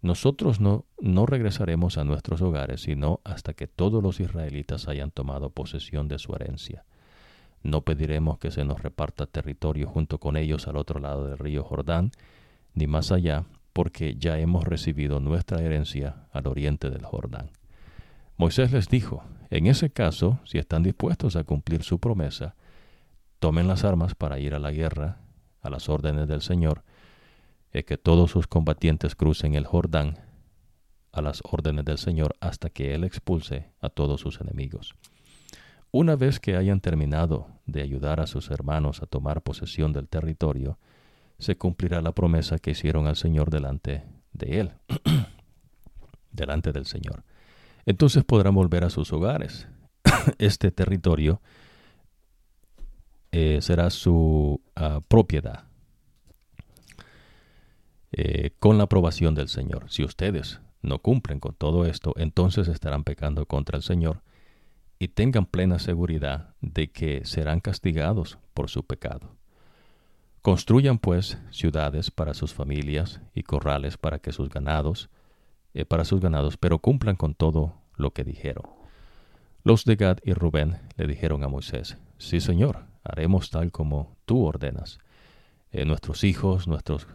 nosotros 0.00 0.60
no, 0.60 0.84
no 1.00 1.26
regresaremos 1.26 1.98
a 1.98 2.04
nuestros 2.04 2.40
hogares, 2.40 2.82
sino 2.82 3.20
hasta 3.24 3.54
que 3.54 3.66
todos 3.66 4.02
los 4.02 4.20
israelitas 4.20 4.88
hayan 4.88 5.10
tomado 5.10 5.50
posesión 5.50 6.08
de 6.08 6.18
su 6.18 6.34
herencia. 6.34 6.84
No 7.62 7.82
pediremos 7.82 8.38
que 8.38 8.50
se 8.50 8.64
nos 8.64 8.82
reparta 8.82 9.26
territorio 9.26 9.88
junto 9.88 10.18
con 10.18 10.36
ellos 10.36 10.68
al 10.68 10.76
otro 10.76 11.00
lado 11.00 11.26
del 11.26 11.38
río 11.38 11.64
Jordán, 11.64 12.12
ni 12.74 12.86
más 12.86 13.10
allá, 13.10 13.44
porque 13.72 14.14
ya 14.16 14.38
hemos 14.38 14.64
recibido 14.64 15.20
nuestra 15.20 15.60
herencia 15.60 16.26
al 16.32 16.46
oriente 16.46 16.90
del 16.90 17.04
Jordán. 17.04 17.50
Moisés 18.36 18.70
les 18.70 18.88
dijo, 18.88 19.24
en 19.50 19.66
ese 19.66 19.90
caso, 19.90 20.38
si 20.44 20.58
están 20.58 20.84
dispuestos 20.84 21.34
a 21.34 21.42
cumplir 21.42 21.82
su 21.82 21.98
promesa, 21.98 22.54
tomen 23.40 23.66
las 23.66 23.84
armas 23.84 24.14
para 24.14 24.38
ir 24.38 24.54
a 24.54 24.60
la 24.60 24.70
guerra, 24.70 25.18
a 25.60 25.70
las 25.70 25.88
órdenes 25.88 26.28
del 26.28 26.42
Señor, 26.42 26.84
es 27.72 27.84
que 27.84 27.98
todos 27.98 28.30
sus 28.30 28.46
combatientes 28.46 29.14
crucen 29.14 29.54
el 29.54 29.66
Jordán 29.66 30.18
a 31.12 31.20
las 31.22 31.42
órdenes 31.44 31.84
del 31.84 31.98
Señor 31.98 32.34
hasta 32.40 32.70
que 32.70 32.94
Él 32.94 33.04
expulse 33.04 33.72
a 33.80 33.88
todos 33.88 34.20
sus 34.20 34.40
enemigos. 34.40 34.94
Una 35.90 36.16
vez 36.16 36.38
que 36.38 36.56
hayan 36.56 36.80
terminado 36.80 37.48
de 37.66 37.82
ayudar 37.82 38.20
a 38.20 38.26
sus 38.26 38.50
hermanos 38.50 39.02
a 39.02 39.06
tomar 39.06 39.42
posesión 39.42 39.92
del 39.92 40.08
territorio, 40.08 40.78
se 41.38 41.56
cumplirá 41.56 42.02
la 42.02 42.12
promesa 42.12 42.58
que 42.58 42.72
hicieron 42.72 43.06
al 43.06 43.16
Señor 43.16 43.50
delante 43.50 44.04
de 44.32 44.60
Él, 44.60 44.72
delante 46.32 46.72
del 46.72 46.84
Señor. 46.84 47.24
Entonces 47.86 48.24
podrán 48.24 48.54
volver 48.54 48.84
a 48.84 48.90
sus 48.90 49.12
hogares. 49.12 49.66
Este 50.38 50.70
territorio 50.70 51.40
eh, 53.32 53.60
será 53.62 53.88
su 53.90 54.60
ah, 54.76 55.00
propiedad 55.06 55.67
eh, 58.12 58.50
con 58.58 58.78
la 58.78 58.84
aprobación 58.84 59.34
del 59.34 59.48
Señor. 59.48 59.90
Si 59.90 60.04
ustedes 60.04 60.60
no 60.82 61.00
cumplen 61.00 61.40
con 61.40 61.54
todo 61.54 61.84
esto, 61.84 62.14
entonces 62.16 62.68
estarán 62.68 63.04
pecando 63.04 63.46
contra 63.46 63.76
el 63.76 63.82
Señor 63.82 64.22
y 64.98 65.08
tengan 65.08 65.46
plena 65.46 65.78
seguridad 65.78 66.54
de 66.60 66.90
que 66.90 67.24
serán 67.24 67.60
castigados 67.60 68.38
por 68.54 68.68
su 68.68 68.84
pecado. 68.84 69.36
Construyan 70.42 70.98
pues 70.98 71.38
ciudades 71.50 72.10
para 72.10 72.34
sus 72.34 72.54
familias 72.54 73.20
y 73.34 73.42
corrales 73.42 73.96
para 73.96 74.18
que 74.18 74.32
sus 74.32 74.48
ganados, 74.48 75.10
eh, 75.74 75.84
para 75.84 76.04
sus 76.04 76.20
ganados, 76.20 76.56
pero 76.56 76.78
cumplan 76.78 77.16
con 77.16 77.34
todo 77.34 77.74
lo 77.96 78.12
que 78.12 78.24
dijeron. 78.24 78.64
Los 79.64 79.84
de 79.84 79.96
Gad 79.96 80.18
y 80.24 80.32
Rubén 80.32 80.78
le 80.96 81.06
dijeron 81.06 81.44
a 81.44 81.48
Moisés, 81.48 81.98
Sí, 82.16 82.40
Señor, 82.40 82.86
haremos 83.04 83.50
tal 83.50 83.70
como 83.70 84.16
tú 84.24 84.44
ordenas. 84.44 84.98
Eh, 85.70 85.84
nuestros 85.84 86.24
hijos, 86.24 86.66
nuestros 86.66 87.06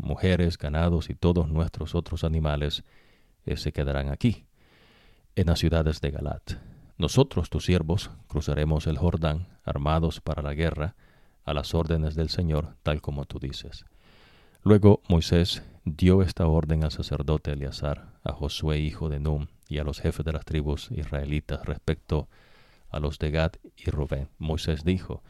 mujeres, 0.00 0.58
ganados 0.58 1.10
y 1.10 1.14
todos 1.14 1.48
nuestros 1.48 1.94
otros 1.94 2.24
animales 2.24 2.84
eh, 3.46 3.56
se 3.56 3.72
quedarán 3.72 4.08
aquí, 4.08 4.46
en 5.36 5.46
las 5.46 5.58
ciudades 5.58 6.00
de 6.00 6.10
Galat. 6.10 6.52
Nosotros, 6.98 7.48
tus 7.48 7.64
siervos, 7.64 8.10
cruzaremos 8.28 8.86
el 8.86 8.98
Jordán, 8.98 9.48
armados 9.64 10.20
para 10.20 10.42
la 10.42 10.54
guerra, 10.54 10.96
a 11.44 11.54
las 11.54 11.74
órdenes 11.74 12.14
del 12.14 12.28
Señor, 12.28 12.76
tal 12.82 13.00
como 13.00 13.24
tú 13.24 13.38
dices. 13.38 13.86
Luego 14.62 15.00
Moisés 15.08 15.62
dio 15.84 16.20
esta 16.20 16.46
orden 16.46 16.84
al 16.84 16.90
sacerdote 16.90 17.52
Eleazar, 17.52 18.12
a 18.22 18.32
Josué 18.32 18.78
hijo 18.78 19.08
de 19.08 19.18
Num, 19.18 19.46
y 19.68 19.78
a 19.78 19.84
los 19.84 20.00
jefes 20.00 20.26
de 20.26 20.32
las 20.32 20.44
tribus 20.44 20.90
israelitas 20.90 21.64
respecto 21.64 22.28
a 22.90 23.00
los 23.00 23.18
de 23.18 23.30
Gad 23.30 23.52
y 23.76 23.88
Rubén. 23.90 24.28
Moisés 24.38 24.84
dijo, 24.84 25.22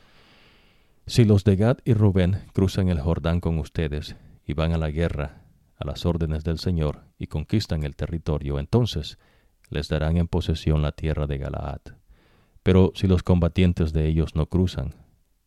Si 1.07 1.25
los 1.25 1.45
de 1.45 1.57
Gad 1.57 1.79
y 1.85 1.95
Rubén 1.95 2.43
cruzan 2.53 2.89
el 2.89 3.01
Jordán 3.01 3.41
con 3.41 3.59
ustedes, 3.59 4.17
y 4.51 4.53
van 4.53 4.73
a 4.73 4.79
la 4.79 4.91
guerra 4.91 5.45
a 5.77 5.87
las 5.87 6.05
órdenes 6.05 6.43
del 6.43 6.59
Señor 6.59 7.05
y 7.19 7.29
conquistan 7.29 7.85
el 7.85 7.95
territorio, 7.95 8.59
entonces 8.59 9.17
les 9.69 9.89
darán 9.89 10.17
en 10.17 10.27
posesión 10.27 10.83
la 10.83 10.91
tierra 10.91 11.29
de 11.29 11.39
Galaad. 11.39 11.81
Pero 12.65 12.91
si 12.97 13.07
los 13.07 13.23
combatientes 13.23 13.93
de 13.93 14.09
ellos 14.09 14.35
no 14.35 14.47
cruzan 14.47 14.97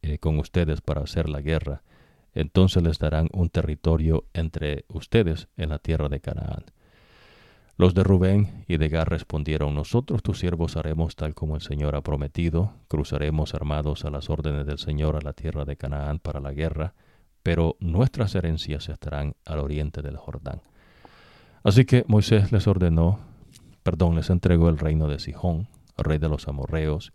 eh, 0.02 0.20
con 0.20 0.40
ustedes 0.40 0.80
para 0.80 1.02
hacer 1.02 1.28
la 1.28 1.42
guerra, 1.42 1.84
entonces 2.34 2.82
les 2.82 2.98
darán 2.98 3.28
un 3.34 3.50
territorio 3.50 4.24
entre 4.34 4.86
ustedes 4.88 5.50
en 5.58 5.70
la 5.70 5.80
tierra 5.80 6.08
de 6.08 6.22
Canaán. 6.22 6.64
Los 7.76 7.94
de 7.94 8.04
Rubén 8.04 8.64
y 8.70 8.78
de 8.78 8.88
Gad 8.88 9.08
respondieron, 9.08 9.76
Nosotros 9.76 10.24
tus 10.24 10.40
siervos 10.40 10.78
haremos 10.78 11.18
tal 11.18 11.36
como 11.36 11.56
el 11.56 11.62
Señor 11.62 11.96
ha 11.96 12.02
prometido, 12.02 12.74
cruzaremos 12.88 13.54
armados 13.54 14.06
a 14.06 14.12
las 14.12 14.30
órdenes 14.30 14.66
del 14.66 14.78
Señor 14.78 15.18
a 15.18 15.22
la 15.22 15.34
tierra 15.34 15.66
de 15.66 15.76
Canaán 15.76 16.20
para 16.20 16.40
la 16.40 16.54
guerra, 16.54 16.94
pero 17.44 17.76
nuestras 17.80 18.34
herencias 18.36 18.90
estarán 18.90 19.36
al 19.46 19.60
oriente 19.60 20.02
del 20.02 20.18
Jordán. 20.18 20.62
Así 21.64 21.86
que 21.86 22.04
Moisés 22.08 22.52
les 22.52 22.68
ordenó, 22.68 23.20
perdón, 23.84 24.16
les 24.16 24.30
entregó 24.30 24.70
el 24.70 24.78
reino 24.78 25.08
de 25.08 25.20
Sihón, 25.20 25.68
rey 25.98 26.18
de 26.18 26.30
los 26.30 26.48
amorreos, 26.48 27.14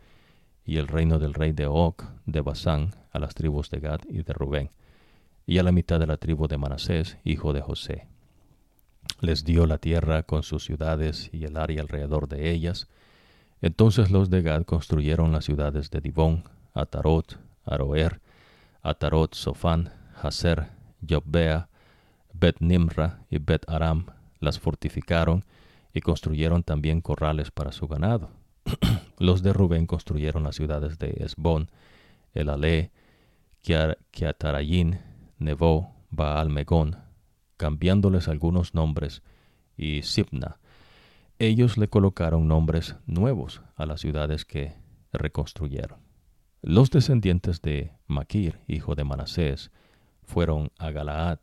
y 0.65 0.77
el 0.77 0.87
reino 0.87 1.19
del 1.19 1.35
rey 1.35 1.53
de 1.53 1.67
Oc, 1.67 2.05
de 2.27 2.43
Basán, 2.43 2.95
a 3.11 3.19
las 3.19 3.35
tribus 3.35 3.71
de 3.71 3.81
Gad 3.81 4.01
y 4.09 4.23
de 4.23 4.33
Rubén, 4.35 4.71
y 5.47 5.59
a 5.59 5.63
la 5.63 5.73
mitad 5.73 5.99
de 5.99 6.07
la 6.07 6.19
tribu 6.19 6.47
de 6.47 6.59
Manasés, 6.59 7.17
hijo 7.25 7.55
de 7.55 7.63
José. 7.63 8.07
Les 9.21 9.45
dio 9.45 9.67
la 9.67 9.79
tierra 9.79 10.23
con 10.25 10.43
sus 10.43 10.65
ciudades 10.65 11.31
y 11.33 11.45
el 11.45 11.57
área 11.57 11.81
alrededor 11.81 12.29
de 12.29 12.51
ellas. 12.51 12.87
Entonces 13.63 14.11
los 14.11 14.29
de 14.29 14.43
Gad 14.43 14.65
construyeron 14.65 15.33
las 15.33 15.47
ciudades 15.47 15.91
de 15.91 16.03
Dibón, 16.03 16.45
Atarot, 16.75 17.39
Aroer, 17.65 18.21
Atarot, 18.83 19.35
Sofán, 19.35 19.91
Hazer, 20.23 20.69
Jobbea, 21.07 21.69
Bet 22.33 22.57
Nimra 22.61 23.25
y 23.31 23.39
Bet 23.39 23.69
Aram 23.69 24.07
las 24.41 24.59
fortificaron 24.59 25.45
y 25.93 26.01
construyeron 26.01 26.63
también 26.63 27.01
corrales 27.01 27.51
para 27.51 27.73
su 27.73 27.89
ganado. 27.89 28.31
Los 29.19 29.43
de 29.43 29.53
Rubén 29.53 29.87
construyeron 29.87 30.45
las 30.45 30.57
ciudades 30.57 30.99
de 30.99 31.15
Esbón, 31.19 31.71
El 32.35 32.51
Ale, 32.51 32.93
Nebo, 35.39 35.95
Baal 36.11 36.51
Megón, 36.51 36.97
cambiándoles 37.57 38.29
algunos 38.29 38.75
nombres, 38.75 39.23
y 39.77 40.03
Sibna. 40.03 40.59
Ellos 41.39 41.79
le 41.79 41.89
colocaron 41.89 42.49
nombres 42.49 42.97
nuevos 43.07 43.63
a 43.77 43.87
las 43.87 44.01
ciudades 44.01 44.45
que 44.45 44.75
reconstruyeron. 45.13 46.01
Los 46.63 46.91
descendientes 46.91 47.63
de 47.63 47.93
Maquir, 48.09 48.61
hijo 48.67 48.97
de 48.97 49.05
Manasés, 49.05 49.71
fueron 50.29 50.71
a 50.79 50.91
Galaad, 50.91 51.39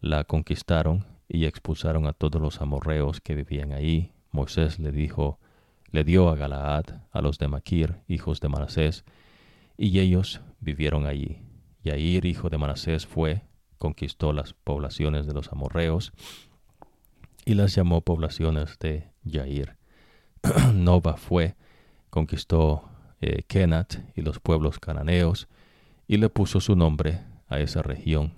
la 0.00 0.24
conquistaron 0.24 1.06
y 1.28 1.46
expulsaron 1.46 2.06
a 2.06 2.12
todos 2.12 2.40
los 2.40 2.60
amorreos 2.60 3.20
que 3.20 3.34
vivían 3.34 3.72
ahí. 3.72 4.12
Moisés 4.30 4.78
le 4.78 4.92
dijo, 4.92 5.38
le 5.90 6.04
dio 6.04 6.28
a 6.28 6.36
Galaad 6.36 6.84
a 7.10 7.20
los 7.22 7.38
de 7.38 7.48
Maquir, 7.48 7.96
hijos 8.08 8.40
de 8.40 8.48
Manasés, 8.48 9.04
y 9.78 9.98
ellos 9.98 10.42
vivieron 10.60 11.06
allí. 11.06 11.40
Yair, 11.82 12.26
hijo 12.26 12.50
de 12.50 12.58
Manasés, 12.58 13.06
fue, 13.06 13.42
conquistó 13.78 14.32
las 14.32 14.52
poblaciones 14.52 15.26
de 15.26 15.32
los 15.32 15.50
amorreos 15.50 16.12
y 17.44 17.54
las 17.54 17.74
llamó 17.74 18.02
poblaciones 18.02 18.78
de 18.78 19.10
Yair. 19.24 19.76
Nova 20.74 21.16
fue, 21.16 21.56
conquistó 22.10 22.88
eh, 23.22 23.42
Kenat 23.46 23.94
y 24.14 24.20
los 24.20 24.38
pueblos 24.38 24.78
cananeos 24.78 25.48
y 26.06 26.18
le 26.18 26.28
puso 26.28 26.60
su 26.60 26.76
nombre 26.76 27.31
a 27.52 27.60
esa 27.60 27.82
región 27.82 28.34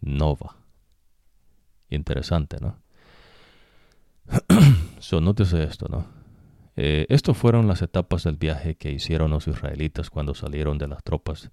nova. 0.00 0.56
Interesante, 1.88 2.58
¿no? 2.60 2.78
so, 5.00 5.20
nótese 5.20 5.64
esto, 5.64 5.88
¿no? 5.88 6.20
eh, 6.82 7.06
estas 7.08 7.36
fueron 7.36 7.66
las 7.66 7.82
etapas 7.82 8.24
del 8.24 8.36
viaje 8.36 8.76
que 8.76 8.90
hicieron 8.90 9.30
los 9.32 9.48
israelitas 9.48 10.08
cuando 10.08 10.34
salieron 10.34 10.78
de 10.78 10.88
las 10.88 11.02
tropas 11.02 11.50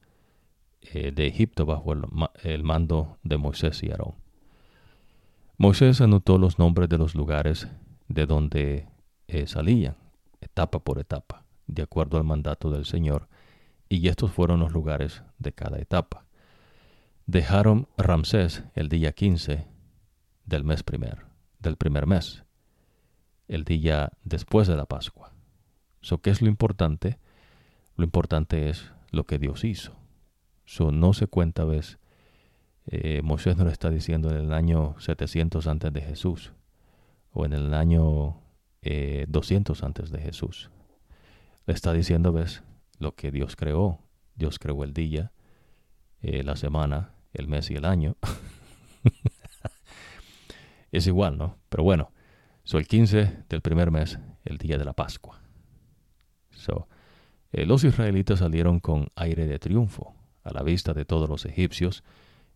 eh, 0.82 1.12
de 1.12 1.28
Egipto 1.28 1.66
bajo 1.66 1.94
el, 2.44 2.64
mando 2.64 3.18
de 3.24 3.38
Moisés 3.38 3.84
y 3.84 3.92
Aarón. 3.92 4.16
Moisés 5.58 6.02
anotó 6.02 6.38
los 6.38 6.60
nombres 6.60 6.88
de 6.88 6.98
los 6.98 7.16
lugares 7.16 7.68
de 8.08 8.26
donde 8.26 8.88
eh, 9.28 9.48
salían, 9.48 9.98
etapa 10.40 10.80
por 10.80 11.00
etapa, 11.00 11.44
de 11.66 11.82
acuerdo 11.82 12.18
al 12.18 12.24
mandato 12.24 12.70
del 12.70 12.86
Señor, 12.86 13.28
y 13.90 14.08
estos 14.08 14.32
fueron 14.32 14.60
los 14.60 14.72
lugares 14.72 15.24
de 15.40 15.52
cada 15.52 15.80
etapa. 15.80 16.27
Dejaron 17.28 17.90
Ramsés 17.98 18.64
el 18.74 18.88
día 18.88 19.12
15 19.12 19.68
del 20.46 20.64
mes 20.64 20.82
primer, 20.84 21.26
del 21.60 21.76
primer 21.76 22.08
mes, 22.08 22.46
el 23.50 23.66
día 23.66 24.14
después 24.24 24.66
de 24.70 24.78
la 24.78 24.86
Pascua. 24.86 25.34
So, 26.00 26.22
¿Qué 26.22 26.30
es 26.30 26.42
lo 26.42 26.48
importante? 26.48 27.20
Lo 27.98 28.06
importante 28.06 28.70
es 28.70 28.94
lo 29.12 29.26
que 29.26 29.40
Dios 29.40 29.66
hizo. 29.66 29.98
So, 30.64 30.94
no 30.94 31.12
se 31.12 31.28
cuenta, 31.28 31.66
ves, 31.66 32.00
eh, 32.86 33.22
Moisés 33.24 33.58
no 33.58 33.66
lo 33.66 33.72
está 33.72 33.90
diciendo 33.90 34.30
en 34.30 34.38
el 34.38 34.54
año 34.54 34.96
700 34.98 35.68
antes 35.68 35.92
de 35.92 36.02
Jesús 36.02 36.54
o 37.34 37.46
en 37.46 37.52
el 37.52 37.74
año 37.74 38.40
200 38.82 39.82
eh, 39.82 39.86
antes 39.86 40.12
de 40.12 40.20
Jesús. 40.20 40.72
Le 41.66 41.74
está 41.74 41.92
diciendo, 41.92 42.32
ves, 42.32 42.64
lo 43.00 43.16
que 43.16 43.32
Dios 43.32 43.58
creó. 43.58 44.00
Dios 44.36 44.60
creó 44.60 44.86
el 44.86 44.94
día, 44.94 45.34
eh, 46.22 46.44
la 46.44 46.56
semana, 46.56 47.17
el 47.34 47.48
mes 47.48 47.70
y 47.72 47.76
el 47.76 47.86
año. 47.86 48.16
es 50.92 51.08
igual, 51.08 51.38
¿no? 51.38 51.58
Pero 51.70 51.84
bueno, 51.84 52.12
So, 52.68 52.78
el 52.80 52.86
15 52.86 53.46
del 53.48 53.62
primer 53.62 53.92
mes, 53.92 54.20
el 54.44 54.58
día 54.58 54.78
de 54.78 54.84
la 54.84 54.92
Pascua. 54.92 55.40
So, 56.52 56.90
eh, 57.54 57.66
los 57.66 57.86
israelitas 57.86 58.40
salieron 58.40 58.82
con 58.82 59.08
aire 59.16 59.48
de 59.48 59.58
triunfo 59.58 60.14
a 60.44 60.52
la 60.52 60.64
vista 60.64 60.94
de 60.94 61.06
todos 61.06 61.30
los 61.30 61.46
egipcios, 61.46 62.04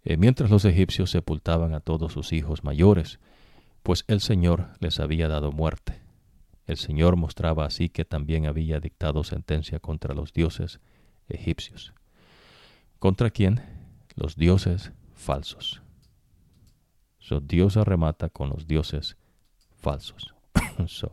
eh, 0.03 0.17
mientras 0.17 0.49
los 0.49 0.65
egipcios 0.65 1.11
sepultaban 1.11 1.73
a 1.73 1.79
todos 1.79 2.11
sus 2.11 2.33
hijos 2.33 2.65
mayores, 2.65 3.21
pues 3.83 4.03
el 4.09 4.19
Señor 4.19 4.71
les 4.81 4.99
había 4.99 5.29
dado 5.29 5.53
muerte. 5.53 6.01
El 6.67 6.75
Señor 6.75 7.15
mostraba 7.15 7.63
así 7.63 7.87
que 7.87 8.03
también 8.03 8.47
había 8.47 8.81
dictado 8.81 9.23
sentencia 9.23 9.79
contra 9.79 10.13
los 10.13 10.33
dioses 10.33 10.81
egipcios. 11.29 11.93
¿Contra 12.99 13.29
quién? 13.29 13.61
Los 14.15 14.35
dioses 14.35 14.91
falsos. 15.13 15.81
So, 17.19 17.39
Dios 17.39 17.77
arremata 17.77 18.29
con 18.29 18.49
los 18.49 18.67
dioses 18.67 19.17
falsos. 19.77 20.33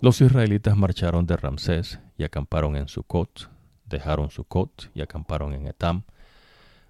Los 0.00 0.20
israelitas 0.20 0.76
marcharon 0.76 1.26
de 1.26 1.36
Ramsés 1.36 2.00
y 2.18 2.24
acamparon 2.24 2.74
en 2.74 2.88
Sucot, 2.88 3.48
dejaron 3.86 4.30
Sucot 4.30 4.90
y 4.94 5.00
acamparon 5.00 5.54
en 5.54 5.68
Etam. 5.68 6.02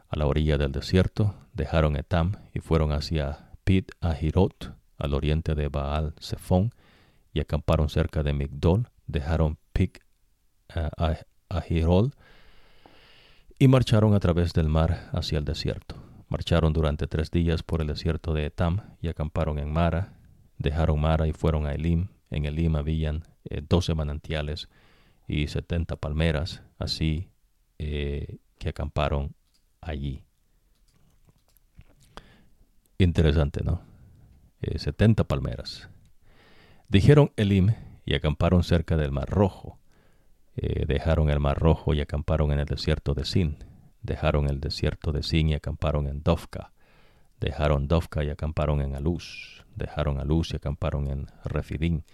A 0.08 0.16
la 0.16 0.26
orilla 0.26 0.56
del 0.56 0.72
desierto 0.72 1.34
dejaron 1.52 1.96
Etam 1.96 2.36
y 2.54 2.60
fueron 2.60 2.90
hacia 2.90 3.50
Pit 3.64 3.92
Ahirot, 4.00 4.74
al 4.96 5.12
oriente 5.12 5.54
de 5.54 5.68
Baal 5.68 6.14
Zephon, 6.20 6.72
y 7.34 7.40
acamparon 7.40 7.90
cerca 7.90 8.22
de 8.22 8.32
Migdol, 8.32 8.88
dejaron 9.06 9.58
Pit 9.74 9.98
uh, 10.74 11.14
Ahirol 11.50 12.14
y 13.62 13.68
marcharon 13.68 14.12
a 14.12 14.18
través 14.18 14.54
del 14.54 14.68
mar 14.68 15.08
hacia 15.12 15.38
el 15.38 15.44
desierto. 15.44 15.94
Marcharon 16.28 16.72
durante 16.72 17.06
tres 17.06 17.30
días 17.30 17.62
por 17.62 17.80
el 17.80 17.86
desierto 17.86 18.34
de 18.34 18.46
Etam 18.46 18.80
y 19.00 19.06
acamparon 19.06 19.60
en 19.60 19.72
Mara. 19.72 20.14
Dejaron 20.58 21.00
Mara 21.00 21.28
y 21.28 21.32
fueron 21.32 21.66
a 21.68 21.72
Elim. 21.72 22.08
En 22.28 22.44
Elim 22.44 22.74
habían 22.74 23.22
eh, 23.44 23.62
doce 23.62 23.94
manantiales 23.94 24.68
y 25.28 25.46
setenta 25.46 25.94
palmeras, 25.94 26.64
así 26.80 27.30
eh, 27.78 28.38
que 28.58 28.70
acamparon 28.70 29.36
allí. 29.80 30.24
Interesante, 32.98 33.62
¿no? 33.62 33.80
Eh, 34.60 34.80
setenta 34.80 35.22
palmeras. 35.22 35.88
Dijeron 36.88 37.30
Elim 37.36 37.74
y 38.04 38.14
acamparon 38.16 38.64
cerca 38.64 38.96
del 38.96 39.12
Mar 39.12 39.30
Rojo. 39.30 39.78
Dejaron 40.54 41.30
el 41.30 41.40
Mar 41.40 41.58
Rojo 41.58 41.94
y 41.94 42.00
acamparon 42.00 42.52
en 42.52 42.58
el 42.58 42.66
desierto 42.66 43.14
de 43.14 43.24
Sin 43.24 43.56
Dejaron 44.02 44.48
el 44.50 44.60
desierto 44.60 45.12
de 45.12 45.22
Sin 45.22 45.48
y 45.48 45.54
acamparon 45.54 46.08
en 46.08 46.22
Dovka. 46.22 46.72
Dejaron 47.38 47.86
Dovka 47.86 48.24
y 48.24 48.30
acamparon 48.30 48.80
en 48.80 48.96
Aluz. 48.96 49.64
Dejaron 49.76 50.18
Aluz 50.18 50.52
y 50.52 50.56
acamparon 50.56 51.08
en 51.08 51.26
Refidín. 51.44 52.04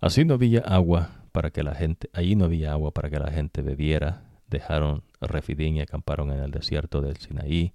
Así 0.00 0.24
no 0.24 0.34
había 0.34 0.60
agua 0.60 1.10
para 1.32 1.50
que 1.50 1.62
la 1.62 1.74
gente, 1.74 2.08
allí 2.14 2.34
no 2.34 2.46
había 2.46 2.72
agua 2.72 2.92
para 2.92 3.10
que 3.10 3.18
la 3.18 3.30
gente 3.30 3.60
bebiera. 3.60 4.22
Dejaron 4.48 5.02
Refidín 5.20 5.76
y 5.76 5.80
acamparon 5.82 6.32
en 6.32 6.40
el 6.40 6.50
desierto 6.50 7.02
del 7.02 7.18
Sinaí. 7.18 7.74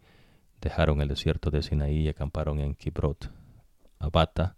Dejaron 0.62 1.02
el 1.02 1.08
desierto 1.08 1.52
de 1.52 1.62
Sinaí 1.62 2.02
y 2.02 2.10
acamparon 2.10 2.60
en 2.60 2.74
Kibrot, 2.74 3.32
Abata. 4.00 4.56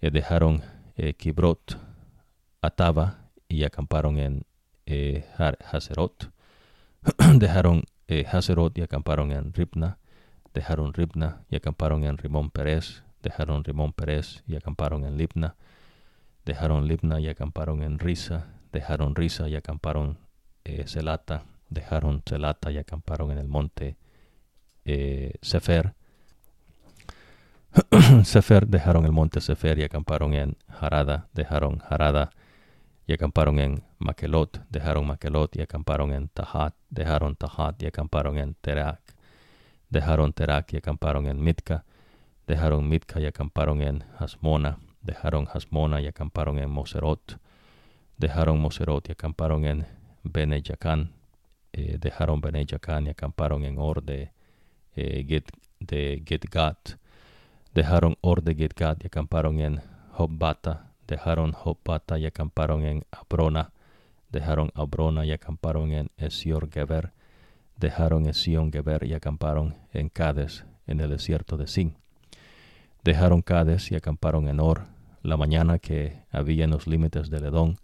Eh, 0.00 0.10
dejaron 0.10 0.62
eh, 0.96 1.14
Kibrot, 1.14 1.78
Ataba 2.60 3.25
y 3.48 3.64
acamparon 3.64 4.18
en 4.18 4.46
eh, 4.86 5.24
dejaron 7.34 7.84
eh, 8.08 8.24
y 8.74 8.82
acamparon 8.82 9.32
en 9.32 9.52
Ribna, 9.52 9.98
dejaron 10.54 10.92
Ribna 10.92 11.44
y 11.50 11.56
acamparon 11.56 12.04
en 12.04 12.18
Rimón 12.18 12.50
Pérez, 12.50 13.02
dejaron 13.22 13.64
Rimón 13.64 13.92
Pérez 13.92 14.42
y 14.46 14.56
acamparon 14.56 15.04
en 15.04 15.16
Libna, 15.16 15.56
dejaron 16.44 16.86
Libna 16.86 17.20
y 17.20 17.28
acamparon 17.28 17.82
en 17.82 17.98
Risa, 17.98 18.46
dejaron 18.72 19.14
Risa 19.14 19.48
y 19.48 19.56
acamparon 19.56 20.18
eh, 20.64 20.84
Celata, 20.86 21.44
dejaron 21.68 22.22
Celata 22.24 22.70
y 22.70 22.78
acamparon 22.78 23.30
en 23.32 23.38
el 23.38 23.48
monte 23.48 23.96
eh, 24.84 25.34
Sefer, 25.42 25.94
Sefer 28.24 28.66
dejaron 28.66 29.04
el 29.04 29.12
monte 29.12 29.40
Sefer 29.40 29.78
y 29.78 29.84
acamparon 29.84 30.32
en 30.32 30.56
Harada, 30.68 31.28
dejaron 31.34 31.82
Harada 31.88 32.30
y 33.06 33.12
acamparon 33.12 33.58
en 33.60 33.82
Makelot, 33.98 34.62
dejaron 34.68 35.06
Makelot 35.06 35.54
y 35.56 35.62
acamparon 35.62 36.12
en 36.12 36.28
Tahat, 36.28 36.74
dejaron 36.90 37.36
Tahat 37.36 37.80
y 37.82 37.86
acamparon 37.86 38.36
en 38.38 38.54
Terak, 38.54 39.00
dejaron 39.88 40.32
Terak 40.32 40.72
y 40.72 40.78
acamparon 40.78 41.26
en 41.26 41.40
Mitka, 41.40 41.84
dejaron 42.46 42.88
Mitka 42.88 43.20
y 43.20 43.26
acamparon 43.26 43.80
en 43.80 44.04
Hasmona, 44.18 44.78
dejaron 45.02 45.46
Hasmona 45.46 46.00
y 46.00 46.08
acamparon 46.08 46.58
en 46.58 46.68
Moserot, 46.68 47.38
dejaron 48.18 48.60
Moserot 48.60 49.08
y 49.08 49.12
acamparon 49.12 49.64
en 49.64 49.86
Beneyacán, 50.24 51.12
eh, 51.72 51.98
dejaron 52.00 52.40
Beneyacán 52.40 53.06
y 53.06 53.10
acamparon 53.10 53.64
en 53.64 53.78
Or 53.78 54.02
de, 54.02 54.32
eh, 54.96 55.42
Gitgat, 56.26 56.98
dejaron 57.72 58.16
Or 58.20 58.42
de 58.42 58.54
Gitgat 58.54 59.04
y 59.04 59.06
acamparon 59.06 59.60
en 59.60 59.80
Hobbata, 60.18 60.85
dejaron 61.06 61.52
Jopata 61.52 62.18
y 62.18 62.26
acamparon 62.26 62.84
en 62.84 63.04
Abrona, 63.10 63.72
dejaron 64.30 64.70
Abrona 64.74 65.24
y 65.24 65.32
acamparon 65.32 65.92
en 65.92 66.10
Esior 66.16 66.70
Geber, 66.70 67.12
dejaron 67.76 68.26
Esión 68.26 68.72
Geber 68.72 69.04
y 69.04 69.14
acamparon 69.14 69.76
en 69.92 70.08
Cades, 70.08 70.64
en 70.86 71.00
el 71.00 71.10
desierto 71.10 71.56
de 71.56 71.66
Sin. 71.66 71.96
Dejaron 73.04 73.42
Cades 73.42 73.90
y 73.92 73.94
acamparon 73.94 74.48
en 74.48 74.60
Or, 74.60 74.86
la 75.22 75.36
mañana 75.36 75.78
que 75.78 76.22
había 76.30 76.64
en 76.64 76.70
los 76.70 76.86
límites 76.86 77.30
del 77.30 77.44
Edón. 77.44 77.78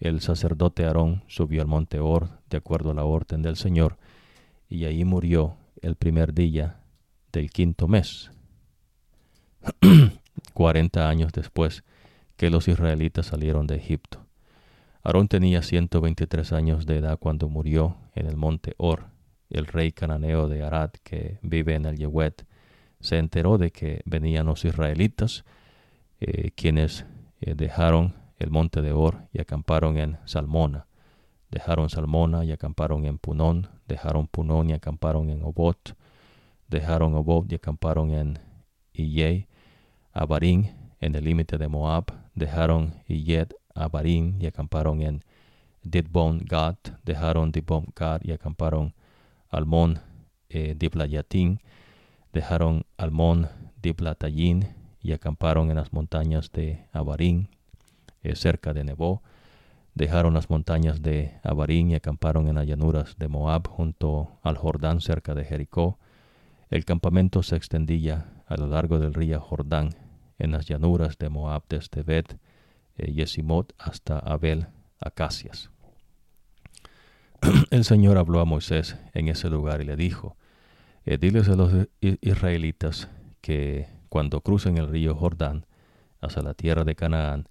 El 0.00 0.20
sacerdote 0.20 0.84
Aarón 0.84 1.22
subió 1.28 1.62
al 1.62 1.68
monte 1.68 2.00
Or, 2.00 2.28
de 2.50 2.58
acuerdo 2.58 2.90
a 2.90 2.94
la 2.94 3.04
orden 3.04 3.42
del 3.42 3.56
Señor, 3.56 3.96
y 4.68 4.84
allí 4.84 5.04
murió 5.04 5.56
el 5.82 5.96
primer 5.96 6.34
día 6.34 6.80
del 7.32 7.50
quinto 7.50 7.88
mes. 7.88 8.30
Cuarenta 10.52 11.08
años 11.08 11.32
después, 11.32 11.84
que 12.36 12.50
los 12.50 12.68
israelitas 12.68 13.26
salieron 13.26 13.66
de 13.66 13.76
Egipto. 13.76 14.24
Aarón 15.02 15.28
tenía 15.28 15.62
123 15.62 16.52
años 16.52 16.86
de 16.86 16.96
edad 16.98 17.18
cuando 17.18 17.48
murió 17.48 17.98
en 18.14 18.26
el 18.26 18.36
monte 18.36 18.74
Or. 18.78 19.10
El 19.50 19.66
rey 19.66 19.92
cananeo 19.92 20.48
de 20.48 20.62
Arad, 20.62 20.90
que 21.02 21.38
vive 21.42 21.74
en 21.74 21.84
el 21.84 21.96
Yehuet, 21.96 22.46
se 23.00 23.18
enteró 23.18 23.58
de 23.58 23.70
que 23.70 24.00
venían 24.06 24.46
los 24.46 24.64
israelitas, 24.64 25.44
eh, 26.20 26.52
quienes 26.52 27.04
eh, 27.40 27.54
dejaron 27.54 28.14
el 28.38 28.50
monte 28.50 28.80
de 28.80 28.92
Or 28.92 29.28
y 29.32 29.42
acamparon 29.42 29.98
en 29.98 30.18
Salmona. 30.24 30.86
Dejaron 31.50 31.90
Salmona 31.90 32.44
y 32.44 32.52
acamparon 32.52 33.04
en 33.04 33.18
Punón, 33.18 33.68
dejaron 33.86 34.26
Punón 34.26 34.70
y 34.70 34.72
acamparon 34.72 35.28
en 35.28 35.42
Obot, 35.42 35.96
dejaron 36.68 37.14
Obot 37.14 37.52
y 37.52 37.56
acamparon 37.56 38.10
en 38.10 38.38
Iyei, 38.94 39.48
Abarín, 40.12 40.72
en 41.00 41.14
el 41.14 41.24
límite 41.24 41.58
de 41.58 41.68
Moab, 41.68 42.23
dejaron 42.34 42.94
Yed 43.06 43.48
Abarim 43.74 44.40
y 44.40 44.46
acamparon 44.46 45.02
en 45.02 45.24
Didbon 45.82 46.40
Gad, 46.44 46.76
dejaron 47.04 47.52
Didbon 47.52 47.86
Gad 47.94 48.22
y 48.22 48.32
acamparon 48.32 48.94
Almón 49.50 50.00
eh, 50.48 50.74
Diblayatín, 50.76 51.60
dejaron 52.32 52.84
Almón 52.96 53.48
Diblatayin 53.82 54.68
y 55.00 55.12
acamparon 55.12 55.70
en 55.70 55.76
las 55.76 55.92
montañas 55.92 56.50
de 56.52 56.86
Abarim, 56.92 57.48
eh, 58.22 58.34
cerca 58.34 58.72
de 58.72 58.84
Nebo. 58.84 59.22
Dejaron 59.94 60.34
las 60.34 60.50
montañas 60.50 61.02
de 61.02 61.38
Abarín 61.44 61.90
y 61.90 61.94
acamparon 61.94 62.48
en 62.48 62.56
las 62.56 62.66
llanuras 62.66 63.16
de 63.16 63.28
Moab 63.28 63.68
junto 63.68 64.38
al 64.42 64.56
Jordán 64.56 65.00
cerca 65.00 65.34
de 65.34 65.44
Jericó. 65.44 65.98
El 66.68 66.84
campamento 66.84 67.44
se 67.44 67.54
extendía 67.54 68.42
a 68.46 68.56
lo 68.56 68.66
largo 68.66 68.98
del 68.98 69.14
río 69.14 69.40
Jordán 69.40 69.90
en 70.38 70.52
las 70.52 70.66
llanuras 70.66 71.18
de 71.18 71.28
Moab 71.28 71.64
desde 71.68 72.02
Bet 72.02 72.36
eh, 72.96 73.26
hasta 73.78 74.18
Abel 74.18 74.68
Acacias. 75.00 75.70
El 77.70 77.84
Señor 77.84 78.18
habló 78.18 78.40
a 78.40 78.44
Moisés 78.44 78.96
en 79.12 79.28
ese 79.28 79.50
lugar 79.50 79.80
y 79.80 79.84
le 79.84 79.96
dijo, 79.96 80.36
eh, 81.04 81.18
diles 81.18 81.48
a 81.48 81.56
los 81.56 81.72
israelitas 82.00 83.08
que 83.40 83.88
cuando 84.08 84.40
crucen 84.40 84.78
el 84.78 84.88
río 84.88 85.14
Jordán 85.14 85.66
hacia 86.20 86.42
la 86.42 86.54
tierra 86.54 86.84
de 86.84 86.94
Canaán, 86.94 87.48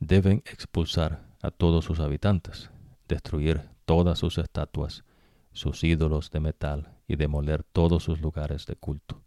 deben 0.00 0.42
expulsar 0.46 1.22
a 1.42 1.50
todos 1.50 1.84
sus 1.84 2.00
habitantes, 2.00 2.70
destruir 3.08 3.62
todas 3.84 4.18
sus 4.18 4.38
estatuas, 4.38 5.04
sus 5.52 5.84
ídolos 5.84 6.30
de 6.30 6.40
metal 6.40 6.92
y 7.06 7.16
demoler 7.16 7.62
todos 7.62 8.04
sus 8.04 8.20
lugares 8.20 8.66
de 8.66 8.76
culto. 8.76 9.22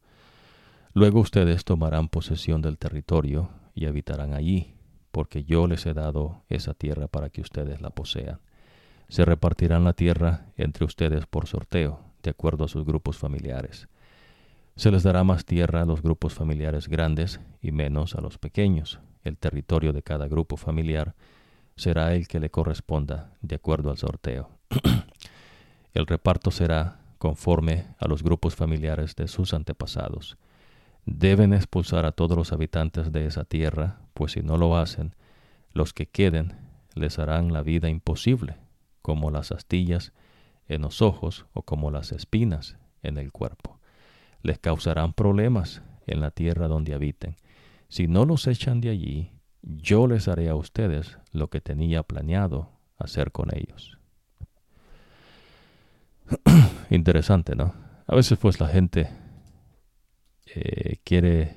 Luego 0.93 1.21
ustedes 1.21 1.63
tomarán 1.63 2.09
posesión 2.09 2.61
del 2.61 2.77
territorio 2.77 3.49
y 3.73 3.85
habitarán 3.85 4.33
allí, 4.33 4.75
porque 5.11 5.45
yo 5.45 5.67
les 5.67 5.85
he 5.85 5.93
dado 5.93 6.43
esa 6.49 6.73
tierra 6.73 7.07
para 7.07 7.29
que 7.29 7.41
ustedes 7.41 7.81
la 7.81 7.91
posean. 7.91 8.39
Se 9.07 9.23
repartirán 9.23 9.83
la 9.83 9.93
tierra 9.93 10.47
entre 10.57 10.85
ustedes 10.85 11.25
por 11.25 11.47
sorteo, 11.47 12.01
de 12.23 12.31
acuerdo 12.31 12.65
a 12.65 12.67
sus 12.67 12.85
grupos 12.85 13.17
familiares. 13.17 13.87
Se 14.75 14.91
les 14.91 15.03
dará 15.03 15.23
más 15.23 15.45
tierra 15.45 15.81
a 15.81 15.85
los 15.85 16.01
grupos 16.01 16.33
familiares 16.33 16.87
grandes 16.87 17.39
y 17.61 17.71
menos 17.71 18.15
a 18.15 18.21
los 18.21 18.37
pequeños. 18.37 18.99
El 19.23 19.37
territorio 19.37 19.93
de 19.93 20.03
cada 20.03 20.27
grupo 20.27 20.57
familiar 20.57 21.15
será 21.75 22.13
el 22.13 22.27
que 22.27 22.39
le 22.39 22.49
corresponda 22.49 23.31
de 23.41 23.55
acuerdo 23.55 23.91
al 23.91 23.97
sorteo. 23.97 24.49
el 25.93 26.05
reparto 26.05 26.51
será 26.51 26.99
conforme 27.17 27.85
a 27.97 28.07
los 28.07 28.23
grupos 28.23 28.55
familiares 28.55 29.15
de 29.15 29.27
sus 29.27 29.53
antepasados. 29.53 30.37
Deben 31.05 31.53
expulsar 31.53 32.05
a 32.05 32.11
todos 32.11 32.37
los 32.37 32.53
habitantes 32.53 33.11
de 33.11 33.25
esa 33.25 33.43
tierra, 33.43 33.99
pues 34.13 34.33
si 34.33 34.41
no 34.41 34.57
lo 34.57 34.77
hacen, 34.77 35.15
los 35.73 35.93
que 35.93 36.05
queden 36.05 36.53
les 36.93 37.19
harán 37.19 37.53
la 37.53 37.63
vida 37.63 37.89
imposible, 37.89 38.57
como 39.01 39.31
las 39.31 39.51
astillas 39.51 40.13
en 40.67 40.83
los 40.83 41.01
ojos 41.01 41.45
o 41.53 41.63
como 41.63 41.91
las 41.91 42.11
espinas 42.11 42.77
en 43.03 43.17
el 43.17 43.31
cuerpo. 43.31 43.79
Les 44.43 44.59
causarán 44.59 45.13
problemas 45.13 45.81
en 46.07 46.21
la 46.21 46.31
tierra 46.31 46.67
donde 46.67 46.93
habiten. 46.93 47.35
Si 47.87 48.07
no 48.07 48.25
los 48.25 48.47
echan 48.47 48.81
de 48.81 48.89
allí, 48.89 49.31
yo 49.61 50.07
les 50.07 50.27
haré 50.27 50.49
a 50.49 50.55
ustedes 50.55 51.17
lo 51.31 51.49
que 51.49 51.61
tenía 51.61 52.03
planeado 52.03 52.69
hacer 52.97 53.31
con 53.31 53.49
ellos. 53.55 53.97
Interesante, 56.89 57.55
¿no? 57.55 57.73
A 58.07 58.15
veces 58.15 58.37
pues 58.39 58.59
la 58.59 58.67
gente 58.67 59.09
eh, 60.55 60.97
quiere 61.03 61.55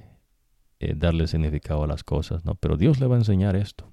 eh, 0.81 0.95
darle 0.97 1.27
significado 1.27 1.85
a 1.85 1.87
las 1.87 2.05
cosas, 2.05 2.45
¿no? 2.45 2.55
Pero 2.55 2.77
Dios 2.77 3.01
le 3.01 3.07
va 3.07 3.17
a 3.17 3.19
enseñar 3.19 3.57
esto. 3.57 3.91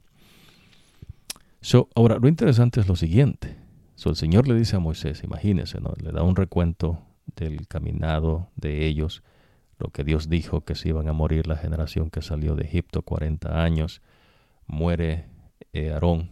So, 1.61 1.89
ahora, 1.95 2.17
lo 2.17 2.27
interesante 2.27 2.79
es 2.79 2.87
lo 2.87 2.95
siguiente 2.95 3.61
el 4.09 4.15
Señor 4.15 4.47
le 4.47 4.55
dice 4.55 4.75
a 4.75 4.79
Moisés, 4.79 5.23
imagínese, 5.23 5.79
¿no? 5.79 5.93
le 6.01 6.11
da 6.11 6.23
un 6.23 6.35
recuento 6.35 6.99
del 7.35 7.67
caminado 7.67 8.49
de 8.55 8.85
ellos, 8.85 9.23
lo 9.77 9.89
que 9.89 10.03
Dios 10.03 10.29
dijo 10.29 10.61
que 10.61 10.75
se 10.75 10.89
iban 10.89 11.07
a 11.07 11.13
morir 11.13 11.47
la 11.47 11.55
generación 11.55 12.09
que 12.09 12.21
salió 12.21 12.55
de 12.55 12.65
Egipto 12.65 13.03
40 13.03 13.63
años, 13.63 14.01
muere 14.65 15.25
eh, 15.73 15.91
Aarón 15.91 16.31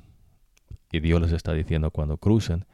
y 0.92 1.00
Dios 1.00 1.22
les 1.22 1.32
está 1.32 1.54
diciendo 1.54 1.92
cuando 1.92 2.18
crucen, 2.18 2.66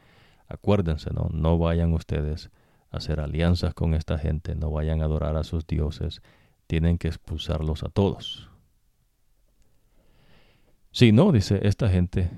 acuérdense, 0.47 1.11
¿no? 1.13 1.29
no 1.31 1.57
vayan 1.57 1.93
ustedes 1.93 2.49
hacer 2.97 3.19
alianzas 3.19 3.73
con 3.73 3.93
esta 3.93 4.17
gente, 4.17 4.55
no 4.55 4.71
vayan 4.71 5.01
a 5.01 5.05
adorar 5.05 5.37
a 5.37 5.43
sus 5.43 5.67
dioses, 5.67 6.21
tienen 6.67 6.97
que 6.97 7.07
expulsarlos 7.07 7.83
a 7.83 7.89
todos. 7.89 8.49
Si 10.91 11.11
no, 11.11 11.31
dice, 11.31 11.67
esta 11.67 11.89
gente 11.89 12.31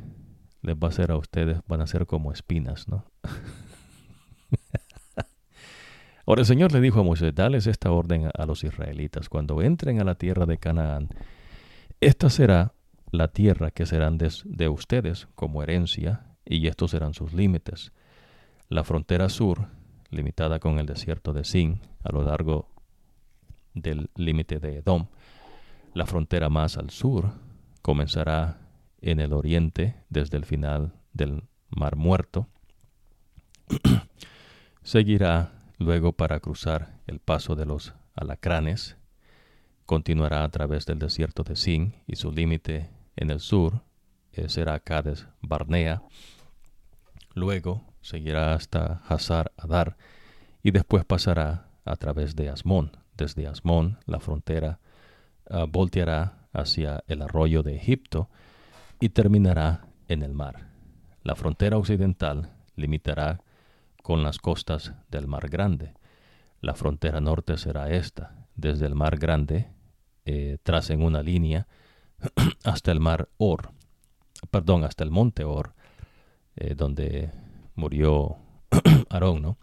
les 0.61 0.75
va 0.75 0.89
a 0.89 0.91
ser 0.91 1.11
a 1.11 1.17
ustedes, 1.17 1.59
van 1.67 1.81
a 1.81 1.87
ser 1.87 2.05
como 2.05 2.31
espinas, 2.31 2.87
¿no? 2.87 3.05
Ahora 6.25 6.41
el 6.41 6.45
Señor 6.45 6.73
le 6.73 6.81
dijo 6.81 6.99
a 6.99 7.03
Moisés, 7.03 7.33
dales 7.33 7.67
esta 7.67 7.91
orden 7.91 8.29
a 8.33 8.45
los 8.45 8.65
israelitas, 8.65 9.29
cuando 9.29 9.61
entren 9.61 10.01
a 10.01 10.03
la 10.03 10.15
tierra 10.15 10.45
de 10.45 10.57
Canaán, 10.57 11.07
esta 12.01 12.29
será 12.29 12.73
la 13.11 13.29
tierra 13.29 13.71
que 13.71 13.85
serán 13.85 14.17
de, 14.17 14.69
ustedes 14.69 15.27
como 15.35 15.63
herencia, 15.63 16.25
y 16.45 16.67
estos 16.67 16.91
serán 16.91 17.13
sus 17.13 17.33
límites. 17.33 17.91
La 18.69 18.83
frontera 18.83 19.29
sur, 19.29 19.67
limitada 20.09 20.59
con 20.59 20.79
el 20.79 20.85
desierto 20.85 21.33
de 21.33 21.43
Sin, 21.43 21.81
a 22.03 22.11
lo 22.11 22.23
largo 22.23 22.69
del 23.73 24.09
límite 24.15 24.59
de 24.59 24.77
Edom. 24.77 25.07
La 25.93 26.05
frontera 26.05 26.49
más 26.49 26.77
al 26.77 26.89
sur 26.89 27.31
comenzará 27.81 28.59
en 29.01 29.19
el 29.19 29.33
oriente 29.33 30.03
desde 30.09 30.37
el 30.37 30.45
final 30.45 30.93
del 31.13 31.43
Mar 31.69 31.95
Muerto. 31.95 32.47
Seguirá 34.83 35.51
luego 35.77 36.13
para 36.13 36.39
cruzar 36.39 36.99
el 37.07 37.19
paso 37.19 37.55
de 37.55 37.65
los 37.65 37.93
alacranes. 38.15 38.97
Continuará 39.85 40.43
a 40.43 40.49
través 40.49 40.85
del 40.85 40.99
desierto 40.99 41.43
de 41.43 41.55
Sin 41.55 41.95
y 42.07 42.15
su 42.15 42.31
límite 42.31 42.89
en 43.15 43.31
el 43.31 43.39
sur 43.39 43.81
eh, 44.33 44.49
será 44.49 44.79
Cades 44.79 45.27
Barnea. 45.41 46.03
Luego 47.33 47.83
seguirá 48.07 48.53
hasta 48.53 49.01
Hazar 49.09 49.51
Adar 49.57 49.97
y 50.63 50.71
después 50.71 51.03
pasará 51.03 51.67
a 51.83 51.97
través 51.97 52.37
de 52.37 52.47
Asmón. 52.47 52.91
Desde 53.17 53.47
Asmón, 53.47 53.97
la 54.05 54.21
frontera 54.21 54.79
ah, 55.49 55.65
volteará 55.67 56.47
hacia 56.53 57.03
el 57.07 57.21
arroyo 57.21 57.63
de 57.63 57.75
Egipto 57.75 58.29
y 59.01 59.09
terminará 59.09 59.87
en 60.07 60.23
el 60.23 60.33
mar. 60.33 60.69
La 61.21 61.35
frontera 61.35 61.77
occidental 61.77 62.53
limitará 62.77 63.41
con 64.01 64.23
las 64.23 64.37
costas 64.37 64.93
del 65.11 65.27
Mar 65.27 65.49
Grande. 65.49 65.93
La 66.61 66.75
frontera 66.75 67.19
norte 67.19 67.57
será 67.57 67.89
esta, 67.89 68.47
desde 68.55 68.85
el 68.85 68.95
Mar 68.95 69.17
Grande, 69.17 69.67
eh, 70.23 70.57
en 70.65 71.03
una 71.03 71.21
línea 71.21 71.67
hasta 72.63 72.93
el 72.93 73.01
Mar 73.01 73.27
Or, 73.37 73.71
perdón, 74.49 74.85
hasta 74.85 75.03
el 75.03 75.11
Monte 75.11 75.43
Or, 75.43 75.73
eh, 76.55 76.73
donde 76.73 77.31
murió 77.77 78.35
Aarón, 79.09 79.41
¿no? 79.41 79.57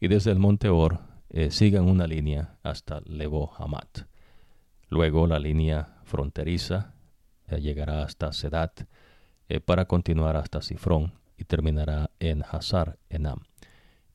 Y 0.00 0.08
desde 0.08 0.32
el 0.32 0.40
Monte 0.40 0.68
Or 0.68 0.98
eh, 1.28 1.52
sigan 1.52 1.88
una 1.88 2.08
línea 2.08 2.56
hasta 2.64 3.00
Lebo 3.04 3.52
Hamat. 3.56 4.10
Luego 4.90 5.28
la 5.28 5.38
línea 5.38 6.00
fronteriza 6.02 6.94
eh, 7.46 7.60
llegará 7.60 8.02
hasta 8.02 8.32
Sedat 8.32 8.82
eh, 9.48 9.60
para 9.60 9.84
continuar 9.84 10.36
hasta 10.36 10.60
Sifrón 10.60 11.14
y 11.36 11.44
terminará 11.44 12.10
en 12.18 12.42
Hazar 12.42 12.98
Enam. 13.08 13.38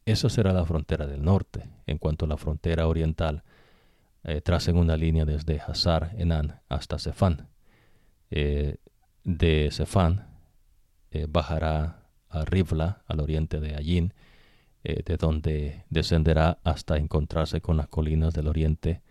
Esa 0.06 0.30
será 0.30 0.52
la 0.52 0.66
frontera 0.66 1.08
del 1.08 1.24
norte. 1.24 1.70
En 1.88 1.98
cuanto 1.98 2.26
a 2.26 2.28
la 2.28 2.38
frontera 2.38 2.88
oriental, 2.88 3.44
eh, 4.24 4.42
tracen 4.42 4.78
una 4.78 4.98
línea 4.98 5.24
desde 5.24 5.62
Hazar 5.62 6.12
Enam 6.18 6.60
hasta 6.70 7.00
Sefán. 7.00 7.48
de 8.30 9.70
Sefán 9.72 10.28
bajará 11.30 12.05
a 12.36 12.46
Rivla, 12.46 13.04
al 13.08 13.20
oriente 13.20 13.60
de 13.60 13.76
Allín, 13.76 14.14
de 14.84 15.18
donde 15.18 15.84
descenderá 15.90 16.60
hasta 16.64 16.98
encontrarse 16.98 17.60
con 17.60 17.76
las 17.76 17.88
colinas 17.88 18.36
del 18.36 18.48
oriente 18.48 19.02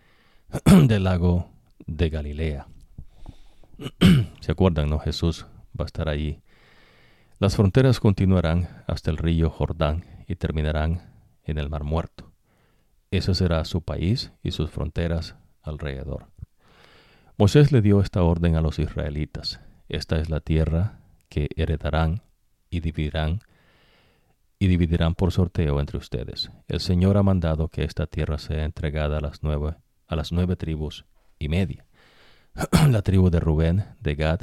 del 0.86 1.04
lago 1.04 1.50
de 1.86 2.10
Galilea. 2.10 2.68
¿Se 4.40 4.52
acuerdan, 4.52 4.88
no? 4.88 4.98
Jesús 5.00 5.46
va 5.78 5.84
a 5.84 5.86
estar 5.86 6.08
allí. 6.08 6.40
Las 7.38 7.56
fronteras 7.56 8.00
continuarán 8.00 8.68
hasta 8.86 9.10
el 9.10 9.16
río 9.16 9.50
Jordán 9.50 10.04
y 10.28 10.36
terminarán 10.36 11.02
en 11.42 11.58
el 11.58 11.68
Mar 11.68 11.84
Muerto. 11.84 12.32
Ese 13.10 13.34
será 13.34 13.64
su 13.64 13.82
país 13.82 14.32
y 14.42 14.52
sus 14.52 14.70
fronteras 14.70 15.36
alrededor. 15.62 16.28
Moisés 17.36 17.72
le 17.72 17.82
dio 17.82 18.00
esta 18.00 18.22
orden 18.22 18.54
a 18.56 18.60
los 18.60 18.78
israelitas. 18.78 19.60
Esta 19.88 20.18
es 20.18 20.30
la 20.30 20.40
tierra 20.40 21.00
que 21.28 21.48
heredarán 21.56 22.22
y 22.74 22.80
dividirán 22.80 23.40
y 24.58 24.66
dividirán 24.66 25.14
por 25.14 25.30
sorteo 25.30 25.78
entre 25.78 25.98
ustedes. 25.98 26.50
El 26.68 26.80
Señor 26.80 27.16
ha 27.16 27.22
mandado 27.22 27.68
que 27.68 27.84
esta 27.84 28.06
tierra 28.06 28.38
sea 28.38 28.64
entregada 28.64 29.18
a 29.18 29.20
las 29.20 29.42
nueve, 29.42 29.76
a 30.06 30.16
las 30.16 30.32
nueve 30.32 30.56
tribus 30.56 31.04
y 31.38 31.48
media. 31.48 31.86
la 32.90 33.02
tribu 33.02 33.30
de 33.30 33.40
Rubén, 33.40 33.84
de 34.00 34.14
Gad 34.14 34.40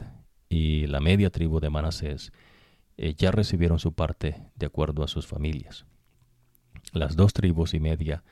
y 0.48 0.88
la 0.88 1.00
media 1.00 1.30
tribu 1.30 1.60
de 1.60 1.70
Manasés 1.70 2.32
eh, 2.98 3.16
ya 3.16 3.32
recibieron 3.32 3.80
su 3.80 3.94
parte 3.94 4.52
de 4.56 4.66
acuerdo 4.66 5.04
a 5.04 5.08
sus 5.08 5.28
familias. 5.28 5.86
Las 6.94 7.16
dos 7.16 7.34
tribus 7.34 7.74
y 7.74 7.80
media 7.80 8.24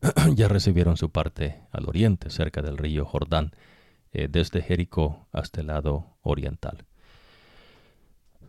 ya 0.34 0.48
recibieron 0.48 0.96
su 0.96 1.10
parte 1.10 1.60
al 1.70 1.88
oriente, 1.88 2.30
cerca 2.30 2.62
del 2.62 2.78
río 2.78 3.04
Jordán, 3.04 3.52
eh, 4.12 4.28
desde 4.28 4.62
Jericó 4.62 5.28
hasta 5.32 5.60
el 5.60 5.68
lado 5.68 6.16
oriental. 6.22 6.86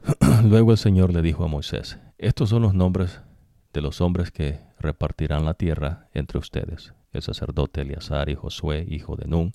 Luego 0.43 0.71
el 0.71 0.77
Señor 0.77 1.13
le 1.13 1.21
dijo 1.21 1.43
a 1.43 1.47
Moisés, 1.47 1.99
estos 2.17 2.49
son 2.49 2.61
los 2.61 2.73
nombres 2.73 3.19
de 3.73 3.81
los 3.81 3.99
hombres 3.99 4.31
que 4.31 4.59
repartirán 4.79 5.43
la 5.43 5.53
tierra 5.53 6.07
entre 6.13 6.39
ustedes, 6.39 6.93
el 7.11 7.21
sacerdote 7.21 7.81
Eleazar 7.81 8.29
y 8.29 8.35
Josué, 8.35 8.85
hijo 8.87 9.17
de 9.17 9.27
Nun, 9.27 9.53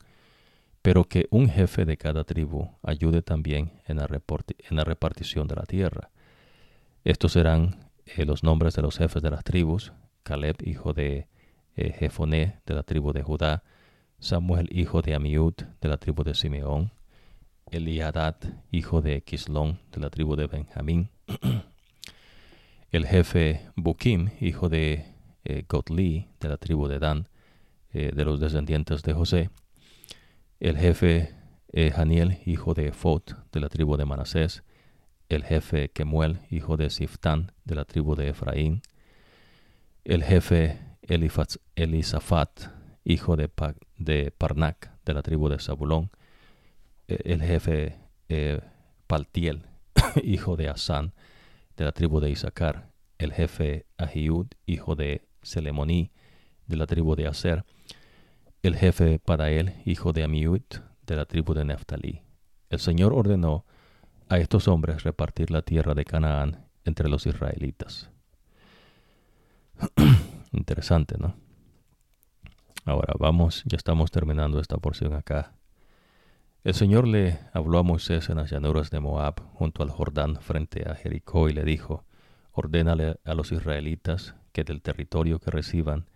pero 0.82 1.04
que 1.04 1.26
un 1.30 1.48
jefe 1.48 1.84
de 1.86 1.96
cada 1.96 2.24
tribu 2.24 2.68
ayude 2.82 3.22
también 3.22 3.72
en 3.86 3.96
la, 3.96 4.06
repartición 4.84 5.48
de 5.48 5.56
la 5.56 5.62
tierra. 5.62 6.10
Estos 7.04 7.32
serán 7.32 7.88
eh, 8.04 8.26
los 8.26 8.42
nombres 8.42 8.74
de 8.74 8.82
los 8.82 8.98
jefes 8.98 9.22
de 9.22 9.30
las 9.30 9.44
tribus, 9.44 9.92
Caleb, 10.22 10.56
hijo 10.64 10.92
de 10.92 11.28
eh, 11.76 11.92
Jefoné, 11.92 12.60
de 12.66 12.74
la 12.74 12.82
tribu 12.82 13.12
de 13.12 13.22
Judá, 13.22 13.62
Samuel, 14.18 14.68
hijo 14.70 15.00
de 15.00 15.14
Amiud, 15.14 15.54
de 15.80 15.88
la 15.88 15.96
tribu 15.96 16.24
de 16.24 16.34
Simeón, 16.34 16.92
Eliadad, 17.70 18.36
hijo 18.70 19.00
de 19.02 19.22
Quislón, 19.22 19.78
de 19.92 20.00
la 20.00 20.10
tribu 20.10 20.36
de 20.36 20.46
Benjamín, 20.46 21.10
el 22.90 23.06
jefe 23.06 23.68
Bukim, 23.76 24.30
hijo 24.40 24.68
de 24.68 25.06
eh, 25.44 25.64
Gotli, 25.68 26.28
de 26.40 26.48
la 26.48 26.56
tribu 26.56 26.88
de 26.88 26.98
Dan, 26.98 27.28
eh, 27.92 28.12
de 28.14 28.24
los 28.24 28.40
descendientes 28.40 29.02
de 29.02 29.12
José, 29.14 29.50
el 30.60 30.76
jefe 30.76 31.34
eh, 31.72 31.90
Janiel, 31.90 32.38
hijo 32.44 32.74
de 32.74 32.92
Fot, 32.92 33.36
de 33.50 33.60
la 33.60 33.68
tribu 33.68 33.96
de 33.96 34.04
Manasés, 34.04 34.62
el 35.28 35.44
jefe 35.44 35.90
Kemuel, 35.90 36.40
hijo 36.50 36.76
de 36.76 36.90
Siftán, 36.90 37.52
de 37.64 37.74
la 37.74 37.84
tribu 37.84 38.14
de 38.14 38.28
Efraín, 38.28 38.82
el 40.04 40.22
jefe 40.22 40.78
Elisafat, 41.02 42.68
hijo 43.04 43.36
de, 43.36 43.50
de 43.96 44.30
Parnac, 44.30 44.90
de 45.04 45.14
la 45.14 45.22
tribu 45.22 45.48
de 45.48 45.58
Zabulón, 45.58 46.10
el 47.08 47.42
jefe 47.42 47.98
eh, 48.28 48.60
Paltiel, 49.06 49.66
hijo 50.22 50.56
de 50.56 50.68
Asán, 50.68 51.12
de 51.76 51.84
la 51.84 51.92
tribu 51.92 52.20
de 52.20 52.30
Isaacar, 52.30 52.90
el 53.18 53.32
jefe 53.32 53.86
Ahiud, 53.98 54.46
hijo 54.66 54.94
de 54.94 55.26
Selemoní, 55.42 56.10
de 56.66 56.76
la 56.76 56.86
tribu 56.86 57.14
de 57.16 57.26
Aser, 57.26 57.64
el 58.62 58.76
jefe 58.76 59.18
Padael, 59.18 59.74
hijo 59.84 60.12
de 60.12 60.22
Amiud, 60.22 60.62
de 61.06 61.16
la 61.16 61.24
tribu 61.24 61.54
de 61.54 61.64
Neftalí. 61.64 62.22
El 62.70 62.78
Señor 62.78 63.12
ordenó 63.12 63.66
a 64.28 64.38
estos 64.38 64.68
hombres 64.68 65.02
repartir 65.02 65.50
la 65.50 65.62
tierra 65.62 65.94
de 65.94 66.04
Canaán 66.04 66.64
entre 66.84 67.08
los 67.08 67.26
israelitas. 67.26 68.10
Interesante, 70.52 71.16
¿no? 71.18 71.34
Ahora 72.84 73.14
vamos, 73.18 73.62
ya 73.66 73.76
estamos 73.76 74.10
terminando 74.10 74.58
esta 74.60 74.76
porción 74.76 75.12
acá. 75.14 75.54
El 76.64 76.74
Señor 76.74 77.08
le 77.08 77.40
habló 77.52 77.80
a 77.80 77.82
Moisés 77.82 78.28
en 78.28 78.36
las 78.36 78.48
llanuras 78.48 78.90
de 78.90 79.00
Moab, 79.00 79.40
junto 79.54 79.82
al 79.82 79.90
Jordán, 79.90 80.36
frente 80.36 80.88
a 80.88 80.94
Jericó, 80.94 81.48
y 81.48 81.52
le 81.52 81.64
dijo, 81.64 82.04
ordénale 82.52 83.16
a 83.24 83.34
los 83.34 83.50
israelitas 83.50 84.36
que 84.52 84.62
del 84.62 84.80
territorio 84.80 85.40
que 85.40 85.50
reciban 85.50 86.06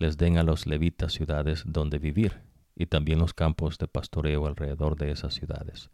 les 0.00 0.16
den 0.16 0.36
a 0.36 0.42
los 0.42 0.66
levitas 0.66 1.12
ciudades 1.12 1.62
donde 1.64 1.98
vivir, 1.98 2.40
y 2.74 2.86
también 2.86 3.20
los 3.20 3.34
campos 3.34 3.78
de 3.78 3.86
pastoreo 3.86 4.48
alrededor 4.48 4.96
de 4.96 5.12
esas 5.12 5.34
ciudades. 5.34 5.90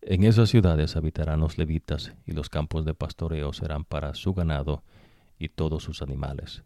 En 0.00 0.22
esas 0.22 0.48
ciudades 0.48 0.94
habitarán 0.94 1.40
los 1.40 1.58
levitas, 1.58 2.14
y 2.24 2.32
los 2.32 2.48
campos 2.48 2.84
de 2.84 2.94
pastoreo 2.94 3.52
serán 3.52 3.84
para 3.84 4.14
su 4.14 4.32
ganado 4.32 4.84
y 5.40 5.48
todos 5.48 5.82
sus 5.82 6.02
animales. 6.02 6.62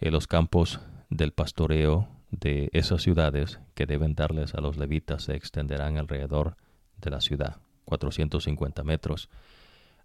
En 0.00 0.12
los 0.12 0.26
campos 0.26 0.80
del 1.10 1.32
pastoreo 1.32 2.08
de 2.30 2.68
esas 2.72 3.02
ciudades 3.02 3.60
que 3.74 3.86
deben 3.86 4.14
darles 4.14 4.54
a 4.54 4.60
los 4.60 4.76
levitas 4.76 5.24
se 5.24 5.34
extenderán 5.34 5.96
alrededor 5.96 6.56
de 7.00 7.10
la 7.10 7.20
ciudad, 7.20 7.60
450 7.84 8.84
metros, 8.84 9.28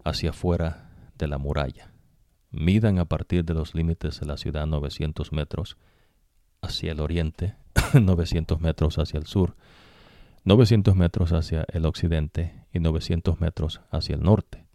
hacia 0.04 0.30
afuera 0.30 0.90
de 1.16 1.28
la 1.28 1.38
muralla. 1.38 1.92
Midan 2.50 2.98
a 2.98 3.04
partir 3.04 3.44
de 3.44 3.54
los 3.54 3.74
límites 3.74 4.20
de 4.20 4.26
la 4.26 4.36
ciudad 4.36 4.66
900 4.66 5.32
metros 5.32 5.76
hacia 6.62 6.92
el 6.92 7.00
oriente, 7.00 7.56
900 8.00 8.60
metros 8.60 8.98
hacia 8.98 9.18
el 9.18 9.26
sur, 9.26 9.56
900 10.44 10.94
metros 10.94 11.32
hacia 11.32 11.64
el 11.72 11.86
occidente 11.86 12.64
y 12.72 12.78
900 12.78 13.40
metros 13.40 13.80
hacia 13.90 14.14
el 14.14 14.22
norte, 14.22 14.66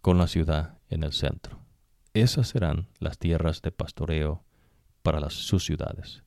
con 0.00 0.18
la 0.18 0.26
ciudad 0.26 0.78
en 0.88 1.04
el 1.04 1.12
centro. 1.12 1.60
Esas 2.14 2.48
serán 2.48 2.88
las 2.98 3.18
tierras 3.18 3.60
de 3.62 3.72
pastoreo 3.72 4.42
para 5.02 5.20
las, 5.20 5.34
sus 5.34 5.64
ciudades. 5.64 6.22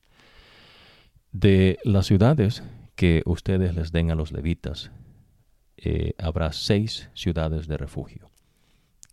De 1.31 1.77
las 1.83 2.07
ciudades 2.07 2.63
que 2.95 3.21
ustedes 3.25 3.75
les 3.75 3.91
den 3.91 4.09
a 4.09 4.15
los 4.15 4.31
levitas, 4.31 4.91
eh, 5.77 6.13
habrá 6.17 6.51
seis 6.53 7.09
ciudades 7.13 7.67
de 7.67 7.77
refugio, 7.77 8.31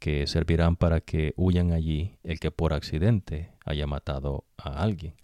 que 0.01 0.27
servirán 0.27 0.77
para 0.77 1.01
que 1.01 1.35
huyan 1.36 1.73
allí 1.73 2.17
el 2.23 2.41
que 2.41 2.51
por 2.51 2.73
accidente 2.73 3.53
haya 3.65 3.86
matado 3.86 4.45
a 4.57 4.83
alguien. 4.83 5.15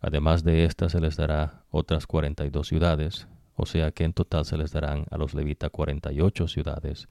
Además 0.00 0.42
de 0.42 0.64
estas 0.64 0.92
se 0.92 1.00
les 1.00 1.16
dará 1.16 1.64
otras 1.70 2.06
42 2.06 2.66
ciudades, 2.66 3.28
o 3.54 3.66
sea 3.66 3.92
que 3.92 4.04
en 4.04 4.14
total 4.14 4.44
se 4.46 4.56
les 4.56 4.72
darán 4.72 5.04
a 5.10 5.18
los 5.18 5.34
levitas 5.34 5.70
48 5.70 6.48
ciudades. 6.48 7.08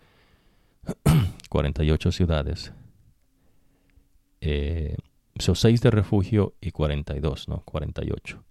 48 1.49 2.11
ciudades. 2.11 2.73
Eh, 4.41 4.97
son 5.37 5.55
seis 5.55 5.81
de 5.81 5.91
refugio 5.91 6.55
y 6.59 6.71
42, 6.71 7.49
¿no? 7.49 7.61
48, 7.65 8.43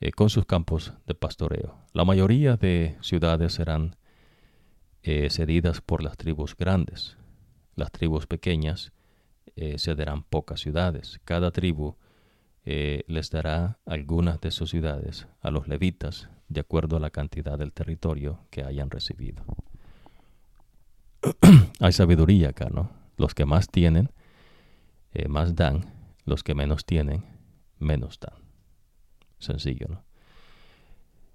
eh, 0.00 0.12
con 0.12 0.30
sus 0.30 0.46
campos 0.46 0.92
de 1.06 1.14
pastoreo. 1.14 1.76
La 1.92 2.04
mayoría 2.04 2.56
de 2.56 2.96
ciudades 3.00 3.54
serán 3.54 3.96
eh, 5.02 5.28
cedidas 5.28 5.80
por 5.80 6.04
las 6.04 6.16
tribus 6.16 6.56
grandes. 6.56 7.16
Las 7.74 7.90
tribus 7.90 8.28
pequeñas 8.28 8.92
eh, 9.56 9.76
cederán 9.78 10.22
pocas 10.22 10.60
ciudades. 10.60 11.20
Cada 11.24 11.50
tribu 11.50 11.96
les 12.64 13.30
dará 13.30 13.78
algunas 13.86 14.42
de 14.42 14.50
sus 14.50 14.68
ciudades 14.68 15.26
a 15.40 15.50
los 15.50 15.68
levitas 15.68 16.28
de 16.48 16.60
acuerdo 16.60 16.98
a 16.98 17.00
la 17.00 17.08
cantidad 17.08 17.58
del 17.58 17.72
territorio 17.72 18.40
que 18.50 18.62
hayan 18.62 18.90
recibido. 18.90 19.42
Hay 21.80 21.92
sabiduría 21.92 22.50
acá, 22.50 22.68
¿no? 22.70 22.90
Los 23.16 23.34
que 23.34 23.46
más 23.46 23.68
tienen, 23.68 24.10
más 25.30 25.54
dan, 25.54 25.86
los 26.26 26.42
que 26.42 26.54
menos 26.54 26.84
tienen, 26.84 27.24
menos 27.78 28.20
dan. 28.20 28.47
Sencillo, 29.38 29.86
¿no? 29.88 30.04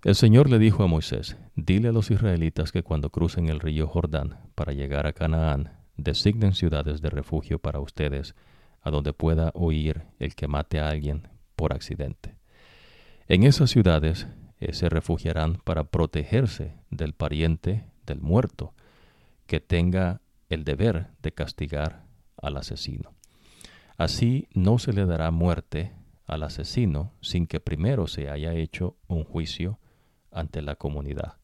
El 0.04 0.16
Señor 0.16 0.50
le 0.50 0.60
dijo 0.60 0.84
a 0.84 0.88
Moisés, 0.88 1.38
dile 1.56 1.88
a 1.88 1.92
los 1.94 2.12
israelitas 2.12 2.74
que 2.74 2.84
cuando 2.84 3.10
crucen 3.10 3.48
el 3.48 3.62
río 3.62 3.88
Jordán 3.88 4.38
para 4.54 4.74
llegar 4.74 5.08
a 5.08 5.14
Canaán, 5.14 5.72
designen 5.96 6.54
ciudades 6.54 7.02
de 7.02 7.10
refugio 7.10 7.60
para 7.60 7.80
ustedes, 7.80 8.36
a 8.82 8.92
donde 8.92 9.14
pueda 9.14 9.52
oír 9.54 10.04
el 10.20 10.36
que 10.36 10.50
mate 10.50 10.82
a 10.82 10.90
alguien 10.90 11.30
por 11.56 11.72
accidente. 11.72 12.36
En 13.30 13.44
esas 13.44 13.70
ciudades 13.70 14.28
eh, 14.60 14.74
se 14.74 14.90
refugiarán 14.90 15.62
para 15.64 15.86
protegerse 15.86 16.76
del 16.90 17.14
pariente 17.14 17.86
del 18.06 18.20
muerto, 18.20 18.74
que 19.48 19.62
tenga 19.62 20.20
el 20.50 20.66
deber 20.66 21.08
de 21.22 21.32
castigar 21.32 22.04
al 22.42 22.58
asesino. 22.58 23.14
Así 23.98 24.50
no 24.54 24.80
se 24.80 24.92
le 24.92 25.06
dará 25.06 25.32
muerte 25.32 25.94
al 26.26 26.44
asesino 26.44 27.14
sin 27.22 27.48
que 27.48 27.60
primero 27.60 28.08
se 28.08 28.30
haya 28.30 28.54
hecho 28.54 28.98
un 29.08 29.24
juicio 29.24 29.80
ante 30.32 30.62
la 30.62 30.76
comunidad. 30.76 31.38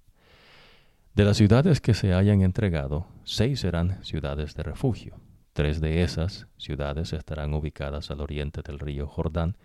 De 1.13 1.25
las 1.25 1.37
ciudades 1.37 1.81
que 1.81 1.93
se 1.93 2.13
hayan 2.13 2.41
entregado, 2.41 3.07
seis 3.23 3.59
serán 3.61 4.03
ciudades 4.03 4.55
de 4.55 4.63
refugio. 4.63 5.19
Tres 5.53 5.81
de 5.81 6.03
esas 6.03 6.47
ciudades 6.57 7.11
estarán 7.11 7.53
ubicadas 7.53 8.11
al 8.11 8.21
oriente 8.21 8.61
del 8.61 8.79
río 8.79 9.07
Jordán 9.07 9.57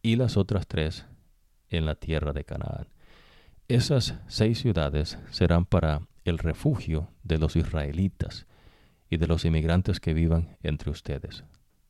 y 0.00 0.16
las 0.16 0.36
otras 0.36 0.66
tres 0.66 1.04
en 1.68 1.84
la 1.84 1.96
tierra 1.96 2.32
de 2.32 2.44
Canaán. 2.44 2.88
Esas 3.68 4.14
seis 4.28 4.60
ciudades 4.60 5.18
serán 5.30 5.66
para 5.66 6.00
el 6.24 6.38
refugio 6.38 7.10
de 7.22 7.38
los 7.38 7.56
israelitas 7.56 8.46
y 9.10 9.18
de 9.18 9.26
los 9.26 9.44
inmigrantes 9.44 10.00
que 10.00 10.14
vivan 10.14 10.56
entre 10.62 10.90
ustedes, 10.90 11.44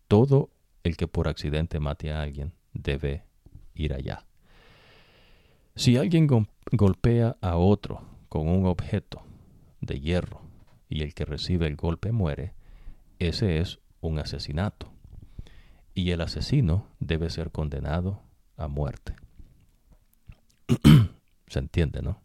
todo 0.09 0.51
el 0.85 0.97
que 0.97 1.09
por 1.09 1.29
accidente 1.29 1.81
mate 1.81 2.13
a 2.13 2.23
alguien 2.23 2.53
debe 2.73 3.25
ir 3.75 3.95
allá. 3.95 4.25
Si 5.75 5.97
alguien 5.97 6.27
golpea 6.73 7.37
a 7.41 7.57
otro 7.57 8.03
con 8.29 8.49
un 8.49 8.67
objeto 8.67 9.23
de 9.81 10.01
hierro 10.01 10.43
y 10.89 11.03
el 11.03 11.15
que 11.15 11.25
recibe 11.25 11.67
el 11.67 11.77
golpe 11.77 12.13
muere, 12.13 12.55
ese 13.19 13.59
es 13.59 13.79
un 14.01 14.19
asesinato. 14.19 14.93
Y 15.95 16.11
el 16.11 16.21
asesino 16.21 16.87
debe 17.01 17.31
ser 17.31 17.51
condenado 17.51 18.23
a 18.57 18.69
muerte. 18.69 19.15
Se 21.47 21.59
entiende, 21.59 22.03
¿no? 22.03 22.21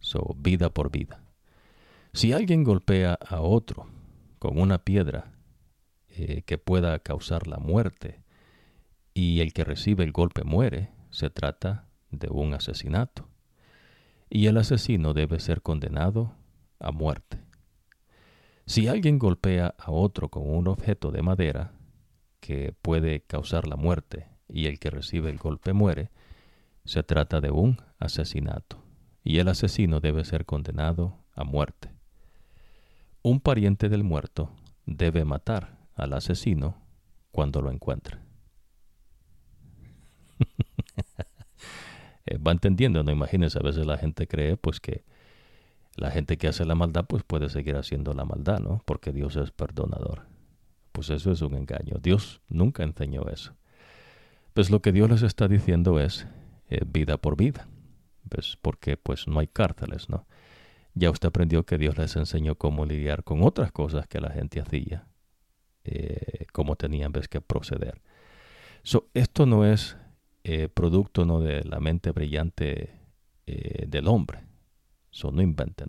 So, 0.00 0.34
vida 0.38 0.70
por 0.70 0.90
vida. 0.90 1.20
Si 2.12 2.32
alguien 2.32 2.64
golpea 2.64 3.14
a 3.14 3.40
otro 3.40 3.86
con 4.38 4.58
una 4.58 4.78
piedra 4.78 5.32
eh, 6.18 6.42
que 6.42 6.56
pueda 6.56 6.98
causar 7.00 7.46
la 7.46 7.58
muerte 7.58 8.22
y 9.12 9.40
el 9.40 9.52
que 9.52 9.64
recibe 9.64 10.02
el 10.02 10.12
golpe 10.12 10.44
muere, 10.44 10.90
se 11.10 11.28
trata 11.28 11.88
de 12.10 12.28
un 12.30 12.54
asesinato. 12.54 13.28
Y 14.30 14.46
el 14.46 14.56
asesino 14.56 15.12
debe 15.12 15.40
ser 15.40 15.60
condenado 15.60 16.34
a 16.78 16.90
muerte. 16.90 17.38
Si 18.64 18.88
alguien 18.88 19.18
golpea 19.18 19.74
a 19.78 19.90
otro 19.90 20.30
con 20.30 20.48
un 20.48 20.68
objeto 20.68 21.10
de 21.10 21.20
madera 21.20 21.72
que 22.40 22.74
puede 22.80 23.20
causar 23.20 23.68
la 23.68 23.76
muerte 23.76 24.26
y 24.48 24.66
el 24.66 24.78
que 24.78 24.90
recibe 24.90 25.30
el 25.30 25.36
golpe 25.36 25.74
muere, 25.74 26.10
se 26.86 27.02
trata 27.02 27.42
de 27.42 27.50
un 27.50 27.82
asesinato 27.98 28.82
y 29.22 29.38
el 29.38 29.48
asesino 29.48 30.00
debe 30.00 30.24
ser 30.24 30.46
condenado 30.46 31.18
a 31.34 31.44
muerte. 31.44 31.90
Un 33.22 33.40
pariente 33.40 33.90
del 33.90 34.02
muerto 34.02 34.50
debe 34.86 35.24
matar 35.24 35.75
al 35.96 36.12
asesino 36.12 36.80
cuando 37.32 37.60
lo 37.62 37.70
encuentre. 37.70 38.18
Eh, 42.28 42.38
va 42.38 42.50
entendiendo, 42.50 43.04
no 43.04 43.12
imagínense, 43.12 43.56
a 43.56 43.62
veces 43.62 43.86
la 43.86 43.98
gente 43.98 44.26
cree 44.26 44.56
pues 44.56 44.80
que 44.80 45.04
la 45.94 46.10
gente 46.10 46.36
que 46.36 46.48
hace 46.48 46.64
la 46.64 46.74
maldad 46.74 47.04
pues 47.06 47.22
puede 47.22 47.48
seguir 47.48 47.76
haciendo 47.76 48.14
la 48.14 48.24
maldad, 48.24 48.58
¿no? 48.58 48.82
Porque 48.84 49.12
Dios 49.12 49.36
es 49.36 49.52
perdonador. 49.52 50.26
Pues 50.90 51.08
eso 51.10 51.30
es 51.30 51.40
un 51.40 51.54
engaño. 51.54 51.98
Dios 52.02 52.40
nunca 52.48 52.82
enseñó 52.82 53.28
eso. 53.28 53.54
Pues 54.54 54.70
lo 54.70 54.82
que 54.82 54.90
Dios 54.90 55.08
les 55.08 55.22
está 55.22 55.46
diciendo 55.46 56.00
es 56.00 56.26
eh, 56.68 56.80
vida 56.84 57.16
por 57.16 57.36
vida. 57.36 57.68
¿Ves? 58.24 58.58
Porque 58.60 58.96
pues 58.96 59.28
no 59.28 59.38
hay 59.38 59.46
cárceles, 59.46 60.08
¿no? 60.08 60.26
Ya 60.94 61.10
usted 61.10 61.28
aprendió 61.28 61.64
que 61.64 61.78
Dios 61.78 61.96
les 61.96 62.16
enseñó 62.16 62.56
cómo 62.56 62.86
lidiar 62.86 63.22
con 63.22 63.42
otras 63.44 63.70
cosas 63.70 64.08
que 64.08 64.20
la 64.20 64.30
gente 64.30 64.60
hacía, 64.60 65.06
eh, 65.86 66.46
cómo 66.52 66.76
tenían 66.76 67.12
vez 67.12 67.28
que 67.28 67.40
proceder. 67.40 68.00
So, 68.82 69.08
esto 69.14 69.46
no 69.46 69.64
es 69.64 69.96
eh, 70.42 70.68
producto 70.68 71.24
¿no? 71.24 71.40
de 71.40 71.62
la 71.64 71.80
mente 71.80 72.10
brillante 72.10 72.90
eh, 73.46 73.86
del 73.86 74.08
hombre. 74.08 74.44
Eso 75.12 75.30
no 75.30 75.42
inventen. 75.42 75.88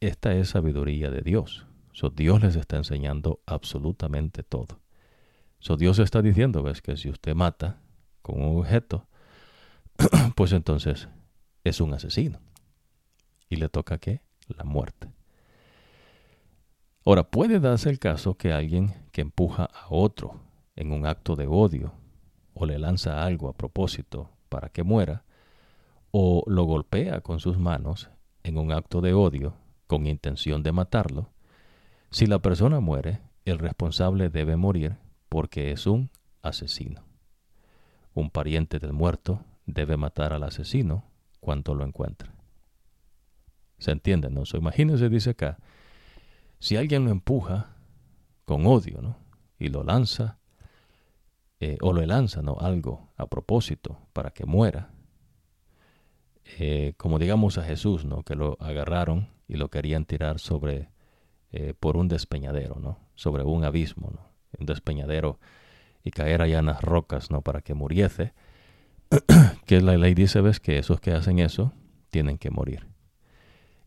Esta 0.00 0.34
es 0.34 0.50
sabiduría 0.50 1.10
de 1.10 1.22
Dios. 1.22 1.66
So, 1.92 2.10
Dios 2.10 2.42
les 2.42 2.56
está 2.56 2.76
enseñando 2.76 3.40
absolutamente 3.46 4.42
todo. 4.42 4.80
So, 5.58 5.76
Dios 5.76 5.98
está 5.98 6.22
diciendo, 6.22 6.64
que 6.82 6.96
si 6.96 7.08
usted 7.08 7.34
mata 7.34 7.80
con 8.20 8.42
un 8.42 8.58
objeto, 8.58 9.06
pues 10.34 10.52
entonces 10.52 11.08
es 11.64 11.80
un 11.80 11.94
asesino. 11.94 12.40
Y 13.48 13.56
le 13.56 13.68
toca 13.68 13.98
qué? 13.98 14.20
La 14.48 14.64
muerte. 14.64 15.08
Ahora, 17.04 17.24
puede 17.24 17.58
darse 17.58 17.90
el 17.90 17.98
caso 17.98 18.34
que 18.34 18.52
alguien 18.52 18.94
que 19.10 19.22
empuja 19.22 19.64
a 19.64 19.86
otro 19.90 20.40
en 20.76 20.92
un 20.92 21.06
acto 21.06 21.34
de 21.36 21.46
odio 21.46 21.92
o 22.54 22.66
le 22.66 22.78
lanza 22.78 23.24
algo 23.24 23.48
a 23.48 23.54
propósito 23.54 24.30
para 24.48 24.68
que 24.68 24.82
muera, 24.82 25.24
o 26.10 26.44
lo 26.46 26.64
golpea 26.64 27.22
con 27.22 27.40
sus 27.40 27.58
manos 27.58 28.10
en 28.42 28.58
un 28.58 28.70
acto 28.70 29.00
de 29.00 29.14
odio 29.14 29.54
con 29.86 30.06
intención 30.06 30.62
de 30.62 30.72
matarlo, 30.72 31.30
si 32.10 32.26
la 32.26 32.38
persona 32.38 32.80
muere, 32.80 33.20
el 33.46 33.58
responsable 33.58 34.28
debe 34.28 34.56
morir 34.56 34.96
porque 35.28 35.72
es 35.72 35.86
un 35.86 36.10
asesino. 36.42 37.02
Un 38.14 38.30
pariente 38.30 38.78
del 38.78 38.92
muerto 38.92 39.42
debe 39.64 39.96
matar 39.96 40.34
al 40.34 40.42
asesino 40.42 41.04
cuando 41.40 41.74
lo 41.74 41.84
encuentre. 41.84 42.30
¿Se 43.78 43.90
entiende? 43.90 44.30
¿No? 44.30 44.44
So, 44.44 44.58
imagínense, 44.58 45.08
dice 45.08 45.30
acá, 45.30 45.58
si 46.62 46.76
alguien 46.76 47.04
lo 47.04 47.10
empuja 47.10 47.74
con 48.44 48.66
odio, 48.66 49.02
¿no? 49.02 49.16
Y 49.58 49.66
lo 49.66 49.82
lanza 49.82 50.38
eh, 51.58 51.76
o 51.80 51.92
le 51.92 52.06
lanzan 52.06 52.46
algo 52.56 53.10
a 53.16 53.26
propósito 53.26 53.98
para 54.12 54.30
que 54.30 54.46
muera, 54.46 54.90
eh, 56.60 56.94
como 56.96 57.18
digamos 57.18 57.58
a 57.58 57.64
Jesús, 57.64 58.04
¿no? 58.04 58.22
que 58.22 58.36
lo 58.36 58.56
agarraron 58.60 59.28
y 59.48 59.56
lo 59.56 59.70
querían 59.70 60.04
tirar 60.04 60.38
sobre 60.38 60.88
eh, 61.50 61.74
por 61.78 61.96
un 61.96 62.06
despeñadero, 62.06 62.76
¿no? 62.76 62.96
sobre 63.16 63.42
un 63.42 63.64
abismo, 63.64 64.12
¿no? 64.14 64.20
un 64.56 64.64
despeñadero 64.66 65.40
y 66.04 66.12
caer 66.12 66.42
allá 66.42 66.60
en 66.60 66.66
las 66.66 66.80
rocas 66.80 67.32
¿no? 67.32 67.42
para 67.42 67.62
que 67.62 67.74
muriese, 67.74 68.34
que 69.66 69.80
la 69.80 69.96
ley 69.96 70.14
dice, 70.14 70.40
ves, 70.40 70.60
que 70.60 70.78
esos 70.78 71.00
que 71.00 71.10
hacen 71.10 71.40
eso 71.40 71.72
tienen 72.10 72.38
que 72.38 72.50
morir. 72.52 72.86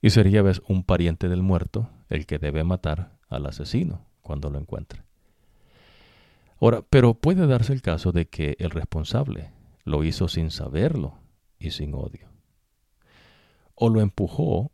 Y 0.01 0.09
sería, 0.09 0.41
ves, 0.41 0.61
un 0.67 0.83
pariente 0.83 1.29
del 1.29 1.41
muerto 1.41 1.89
el 2.09 2.25
que 2.25 2.39
debe 2.39 2.63
matar 2.63 3.17
al 3.29 3.45
asesino 3.45 4.05
cuando 4.21 4.49
lo 4.49 4.59
encuentre. 4.59 5.03
Ahora, 6.59 6.83
pero 6.89 7.13
puede 7.13 7.47
darse 7.47 7.73
el 7.73 7.81
caso 7.81 8.11
de 8.11 8.27
que 8.27 8.55
el 8.59 8.71
responsable 8.71 9.51
lo 9.83 10.03
hizo 10.03 10.27
sin 10.27 10.51
saberlo 10.51 11.19
y 11.59 11.71
sin 11.71 11.93
odio. 11.93 12.29
O 13.75 13.89
lo 13.89 14.01
empujó 14.01 14.71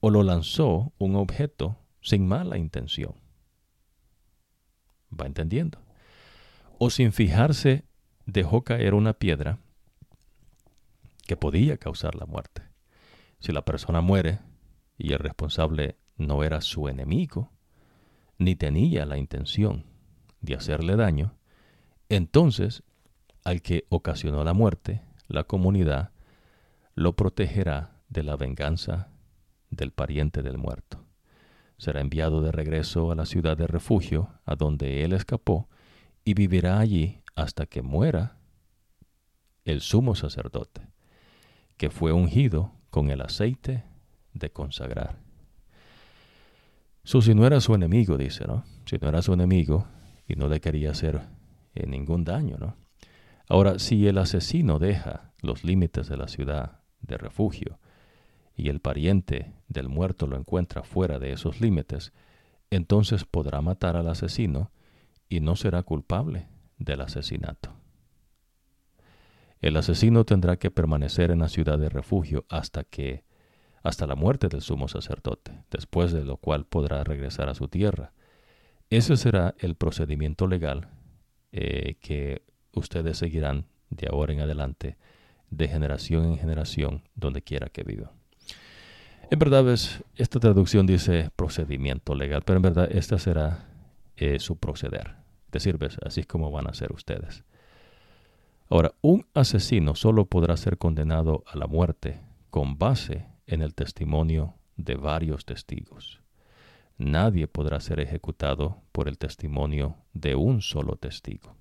o 0.00 0.10
lo 0.10 0.22
lanzó 0.22 0.92
un 0.98 1.16
objeto 1.16 1.76
sin 2.00 2.26
mala 2.26 2.56
intención. 2.56 3.14
¿Va 5.10 5.26
entendiendo? 5.26 5.78
O 6.78 6.90
sin 6.90 7.12
fijarse 7.12 7.84
dejó 8.26 8.62
caer 8.62 8.94
una 8.94 9.14
piedra 9.14 9.58
que 11.26 11.36
podía 11.36 11.76
causar 11.76 12.14
la 12.14 12.26
muerte. 12.26 12.62
Si 13.40 13.52
la 13.52 13.64
persona 13.64 14.00
muere 14.00 14.40
y 14.98 15.12
el 15.12 15.20
responsable 15.20 15.96
no 16.16 16.42
era 16.42 16.60
su 16.60 16.88
enemigo, 16.88 17.52
ni 18.36 18.56
tenía 18.56 19.06
la 19.06 19.16
intención 19.16 19.84
de 20.40 20.56
hacerle 20.56 20.96
daño, 20.96 21.34
entonces 22.08 22.82
al 23.44 23.62
que 23.62 23.86
ocasionó 23.88 24.44
la 24.44 24.52
muerte, 24.52 25.02
la 25.28 25.44
comunidad 25.44 26.10
lo 26.94 27.14
protegerá 27.14 27.92
de 28.08 28.24
la 28.24 28.36
venganza 28.36 29.08
del 29.70 29.92
pariente 29.92 30.42
del 30.42 30.58
muerto. 30.58 31.04
Será 31.76 32.00
enviado 32.00 32.42
de 32.42 32.50
regreso 32.50 33.12
a 33.12 33.14
la 33.14 33.24
ciudad 33.24 33.56
de 33.56 33.68
refugio 33.68 34.30
a 34.44 34.56
donde 34.56 35.04
él 35.04 35.12
escapó 35.12 35.68
y 36.24 36.34
vivirá 36.34 36.80
allí 36.80 37.22
hasta 37.36 37.66
que 37.66 37.82
muera 37.82 38.36
el 39.64 39.80
sumo 39.80 40.14
sacerdote, 40.16 40.88
que 41.76 41.90
fue 41.90 42.12
ungido 42.12 42.72
con 42.90 43.10
el 43.10 43.20
aceite 43.20 43.84
de 44.32 44.50
consagrar. 44.50 45.18
si 47.04 47.34
no 47.34 47.46
era 47.46 47.60
su 47.60 47.74
enemigo, 47.74 48.16
dice, 48.16 48.46
¿no? 48.46 48.64
Si 48.86 48.96
no 48.98 49.08
era 49.08 49.22
su 49.22 49.32
enemigo, 49.32 49.86
y 50.28 50.36
no 50.36 50.48
le 50.48 50.60
quería 50.60 50.90
hacer 50.90 51.22
eh, 51.74 51.86
ningún 51.86 52.24
daño, 52.24 52.58
¿no? 52.58 52.76
Ahora, 53.48 53.78
si 53.78 54.06
el 54.06 54.18
asesino 54.18 54.78
deja 54.78 55.32
los 55.40 55.64
límites 55.64 56.08
de 56.08 56.18
la 56.18 56.28
ciudad 56.28 56.80
de 57.00 57.16
refugio 57.16 57.78
y 58.54 58.68
el 58.68 58.80
pariente 58.80 59.54
del 59.68 59.88
muerto 59.88 60.26
lo 60.26 60.36
encuentra 60.36 60.82
fuera 60.82 61.18
de 61.18 61.32
esos 61.32 61.62
límites, 61.62 62.12
entonces 62.70 63.24
podrá 63.24 63.62
matar 63.62 63.96
al 63.96 64.08
asesino 64.08 64.70
y 65.30 65.40
no 65.40 65.56
será 65.56 65.82
culpable 65.82 66.48
del 66.76 67.00
asesinato. 67.00 67.74
El 69.60 69.76
asesino 69.76 70.24
tendrá 70.24 70.58
que 70.58 70.70
permanecer 70.70 71.30
en 71.30 71.38
la 71.38 71.48
ciudad 71.48 71.78
de 71.78 71.88
refugio 71.88 72.44
hasta 72.50 72.84
que 72.84 73.24
hasta 73.88 74.06
la 74.06 74.14
muerte 74.14 74.48
del 74.48 74.60
sumo 74.60 74.88
sacerdote, 74.88 75.62
después 75.70 76.12
de 76.12 76.24
lo 76.24 76.36
cual 76.36 76.64
podrá 76.66 77.04
regresar 77.04 77.48
a 77.48 77.54
su 77.54 77.68
tierra 77.68 78.12
ese 78.90 79.16
será 79.18 79.54
el 79.58 79.74
procedimiento 79.74 80.46
legal 80.46 80.88
eh, 81.52 81.96
que 82.00 82.42
ustedes 82.72 83.18
seguirán 83.18 83.66
de 83.90 84.08
ahora 84.10 84.32
en 84.32 84.40
adelante, 84.40 84.96
de 85.50 85.68
generación 85.68 86.24
en 86.24 86.38
generación, 86.38 87.02
donde 87.14 87.42
quiera 87.42 87.68
que 87.68 87.82
vivan. 87.82 88.10
En 89.30 89.38
verdad, 89.38 89.66
esta 89.68 90.40
traducción 90.40 90.86
dice 90.86 91.30
procedimiento 91.36 92.14
legal, 92.14 92.42
pero 92.46 92.56
en 92.56 92.62
verdad 92.62 92.88
esta 92.90 93.18
será 93.18 93.66
eh, 94.16 94.38
su 94.38 94.56
proceder. 94.56 95.16
Es 95.46 95.52
decir, 95.52 95.78
así 96.04 96.20
es 96.20 96.26
como 96.26 96.50
van 96.50 96.66
a 96.66 96.72
ser 96.72 96.92
ustedes. 96.92 97.44
Ahora, 98.70 98.92
un 99.02 99.26
asesino 99.34 99.94
solo 99.94 100.26
podrá 100.26 100.56
ser 100.56 100.78
condenado 100.78 101.44
a 101.46 101.58
la 101.58 101.66
muerte 101.66 102.20
con 102.48 102.78
base 102.78 103.26
en 103.48 103.62
el 103.62 103.74
testimonio 103.74 104.54
de 104.76 104.94
varios 104.94 105.44
testigos 105.44 106.22
nadie 106.98 107.46
podrá 107.46 107.80
ser 107.80 108.00
ejecutado 108.00 108.82
por 108.92 109.08
el 109.08 109.18
testimonio 109.18 109.96
de 110.12 110.34
un 110.34 110.60
solo 110.60 110.96
testigo. 110.96 111.56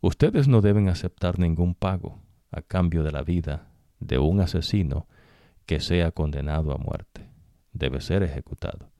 Ustedes 0.00 0.48
no 0.48 0.60
deben 0.60 0.88
aceptar 0.88 1.38
ningún 1.38 1.74
pago 1.74 2.20
a 2.50 2.62
cambio 2.62 3.02
de 3.02 3.10
la 3.10 3.22
vida 3.22 3.68
de 3.98 4.18
un 4.18 4.40
asesino 4.40 5.08
que 5.66 5.80
sea 5.80 6.12
condenado 6.12 6.72
a 6.72 6.78
muerte. 6.78 7.28
Debe 7.72 8.00
ser 8.00 8.22
ejecutado. 8.22 8.90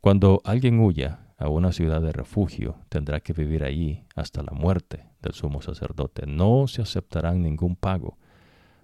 Cuando 0.00 0.42
alguien 0.44 0.80
huya 0.80 1.20
a 1.38 1.48
una 1.48 1.72
ciudad 1.72 2.02
de 2.02 2.12
refugio, 2.12 2.76
tendrá 2.90 3.20
que 3.20 3.32
vivir 3.32 3.64
allí 3.64 4.04
hasta 4.14 4.42
la 4.42 4.52
muerte 4.52 5.08
del 5.22 5.32
sumo 5.32 5.62
sacerdote. 5.62 6.26
No 6.26 6.66
se 6.66 6.82
aceptarán 6.82 7.42
ningún 7.42 7.76
pago 7.76 8.18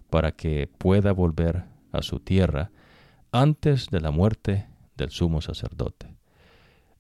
para 0.09 0.33
que 0.33 0.69
pueda 0.79 1.13
volver 1.13 1.65
a 1.93 2.03
su 2.03 2.21
tierra 2.21 2.71
antes 3.33 3.89
de 3.91 4.01
la 4.01 4.11
muerte 4.11 4.67
del 4.97 5.11
sumo 5.11 5.41
sacerdote. 5.41 6.15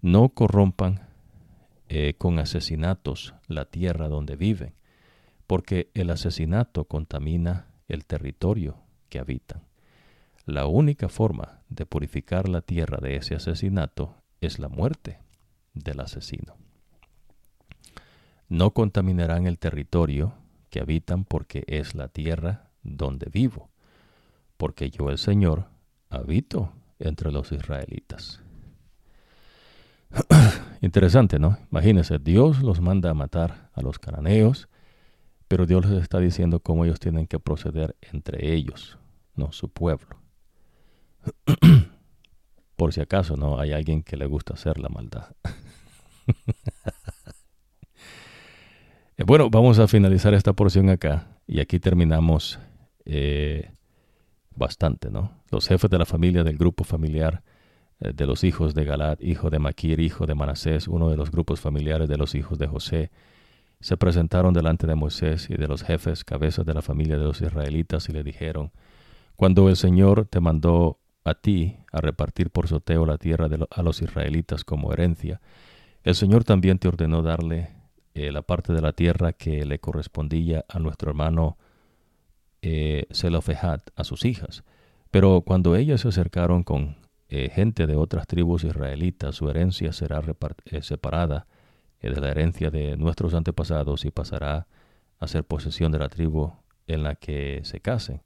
No 0.01 0.31
corrompan 0.31 1.09
eh, 1.89 2.15
con 2.17 2.39
asesinatos 2.39 3.35
la 3.49 3.65
tierra 3.65 4.09
donde 4.09 4.36
viven, 4.36 4.75
porque 5.47 5.91
el 5.94 6.10
asesinato 6.10 6.85
contamina 6.85 7.67
el 7.89 8.07
territorio 8.07 8.77
que 9.09 9.19
habitan. 9.19 9.62
la 10.47 10.67
única 10.67 11.09
forma 11.09 11.60
de 11.69 11.86
purificar 11.86 12.49
la 12.49 12.60
tierra 12.60 12.99
de 13.01 13.17
ese 13.17 13.36
asesinato 13.36 14.17
es 14.41 14.59
la 14.59 14.69
muerte 14.69 15.19
del 15.75 16.01
asesino. 16.01 16.57
No 18.49 18.73
contaminarán 18.73 19.47
el 19.47 19.59
territorio 19.59 20.35
que 20.70 20.81
habitan 20.81 21.25
porque 21.25 21.62
es 21.67 21.94
la 21.94 22.09
tierra 22.09 22.70
donde 22.83 23.31
vivo, 23.31 23.70
porque 24.61 24.91
yo 24.91 25.09
el 25.09 25.17
Señor 25.17 25.71
habito 26.11 26.71
entre 26.99 27.33
los 27.33 27.51
israelitas. 27.51 28.43
Interesante, 30.83 31.39
¿no? 31.39 31.57
Imagínense, 31.73 32.19
Dios 32.19 32.61
los 32.61 32.83
manda 32.83 33.09
a 33.09 33.15
matar 33.15 33.71
a 33.73 33.81
los 33.81 33.99
cananeos, 33.99 34.69
pero 35.49 35.65
Dios 35.65 35.87
les 35.87 36.03
está 36.03 36.19
diciendo 36.19 36.61
cómo 36.61 36.85
ellos 36.85 37.01
tienen 37.01 37.27
que 37.27 37.41
proceder 37.41 37.97
entre 38.03 38.53
ellos, 38.53 38.99
no 39.35 39.51
su 39.51 39.71
pueblo. 39.71 40.21
Por 42.77 42.93
si 42.93 43.01
acaso 43.01 43.39
no 43.39 43.59
hay 43.59 43.73
alguien 43.73 44.03
que 44.03 44.19
le 44.19 44.27
gusta 44.27 44.53
hacer 44.53 44.79
la 44.79 44.91
maldad. 44.91 45.35
Eh, 49.17 49.25
bueno, 49.27 49.51
vamos 49.51 49.79
a 49.79 49.87
finalizar 49.87 50.33
esta 50.33 50.55
porción 50.55 50.89
acá 50.89 51.37
y 51.47 51.61
aquí 51.61 51.79
terminamos 51.79 52.59
eh, 53.05 53.71
bastante, 54.61 55.11
¿no? 55.11 55.33
Los 55.51 55.67
jefes 55.67 55.91
de 55.91 55.99
la 55.99 56.07
familia 56.07 56.45
del 56.45 56.57
grupo 56.57 56.85
familiar 56.85 57.43
eh, 57.99 58.13
de 58.15 58.27
los 58.27 58.45
hijos 58.45 58.75
de 58.75 58.85
Galad, 58.85 59.19
hijo 59.21 59.51
de 59.51 59.59
Maquir, 59.59 59.99
hijo 59.99 60.27
de 60.27 60.37
Manasés, 60.37 60.87
uno 60.87 61.11
de 61.11 61.17
los 61.17 61.33
grupos 61.33 61.61
familiares 61.61 62.09
de 62.09 62.17
los 62.17 62.37
hijos 62.37 62.59
de 62.59 62.69
José, 62.69 63.11
se 63.81 63.97
presentaron 63.97 64.53
delante 64.53 64.87
de 64.87 64.95
Moisés 64.95 65.49
y 65.51 65.55
de 65.55 65.67
los 65.67 65.83
jefes, 65.83 66.23
cabezas 66.23 66.67
de 66.67 66.75
la 66.75 66.83
familia 66.83 67.17
de 67.19 67.25
los 67.25 67.41
israelitas, 67.41 68.09
y 68.09 68.13
le 68.13 68.23
dijeron, 68.23 68.71
Cuando 69.35 69.69
el 69.69 69.77
Señor 69.77 70.27
te 70.27 70.39
mandó 70.41 71.01
a 71.25 71.35
ti 71.35 71.79
a 71.91 72.01
repartir 72.01 72.51
por 72.51 72.69
soteo 72.69 73.07
la 73.07 73.17
tierra 73.17 73.49
a 73.71 73.83
los 73.83 74.03
israelitas 74.03 74.65
como 74.65 74.93
herencia, 74.93 75.41
el 76.05 76.15
Señor 76.15 76.45
también 76.45 76.79
te 76.79 76.89
ordenó 76.89 77.23
darle 77.23 77.71
eh, 78.15 78.31
la 78.31 78.43
parte 78.43 78.75
de 78.75 78.83
la 78.83 78.93
tierra 78.93 79.33
que 79.33 79.65
le 79.65 79.79
correspondía 79.79 80.65
a 80.69 80.79
nuestro 80.79 81.11
hermano 81.11 81.57
eh, 82.63 83.07
a 83.97 84.05
sus 84.05 84.25
hijas. 84.25 84.65
Pero 85.11 85.43
cuando 85.43 85.77
ellas 85.77 86.03
se 86.03 86.09
acercaron 86.09 86.63
con 86.63 86.97
eh, 87.29 87.51
gente 87.53 87.87
de 87.87 87.97
otras 87.97 88.27
tribus 88.27 88.65
israelitas, 88.65 89.37
su 89.37 89.49
herencia 89.49 89.93
será 89.93 90.23
eh, 90.67 90.83
separada 90.83 91.47
de 92.01 92.21
la 92.21 92.31
herencia 92.31 92.71
de 92.71 92.97
nuestros 92.97 93.35
antepasados 93.35 94.05
y 94.05 94.11
pasará 94.11 94.67
a 95.19 95.29
ser 95.29 95.45
posesión 95.45 95.93
de 95.93 95.99
la 95.99 96.09
tribu 96.09 96.53
en 96.87 97.03
la 97.03 97.15
que 97.15 97.61
se 97.65 97.81
casen. 97.81 98.23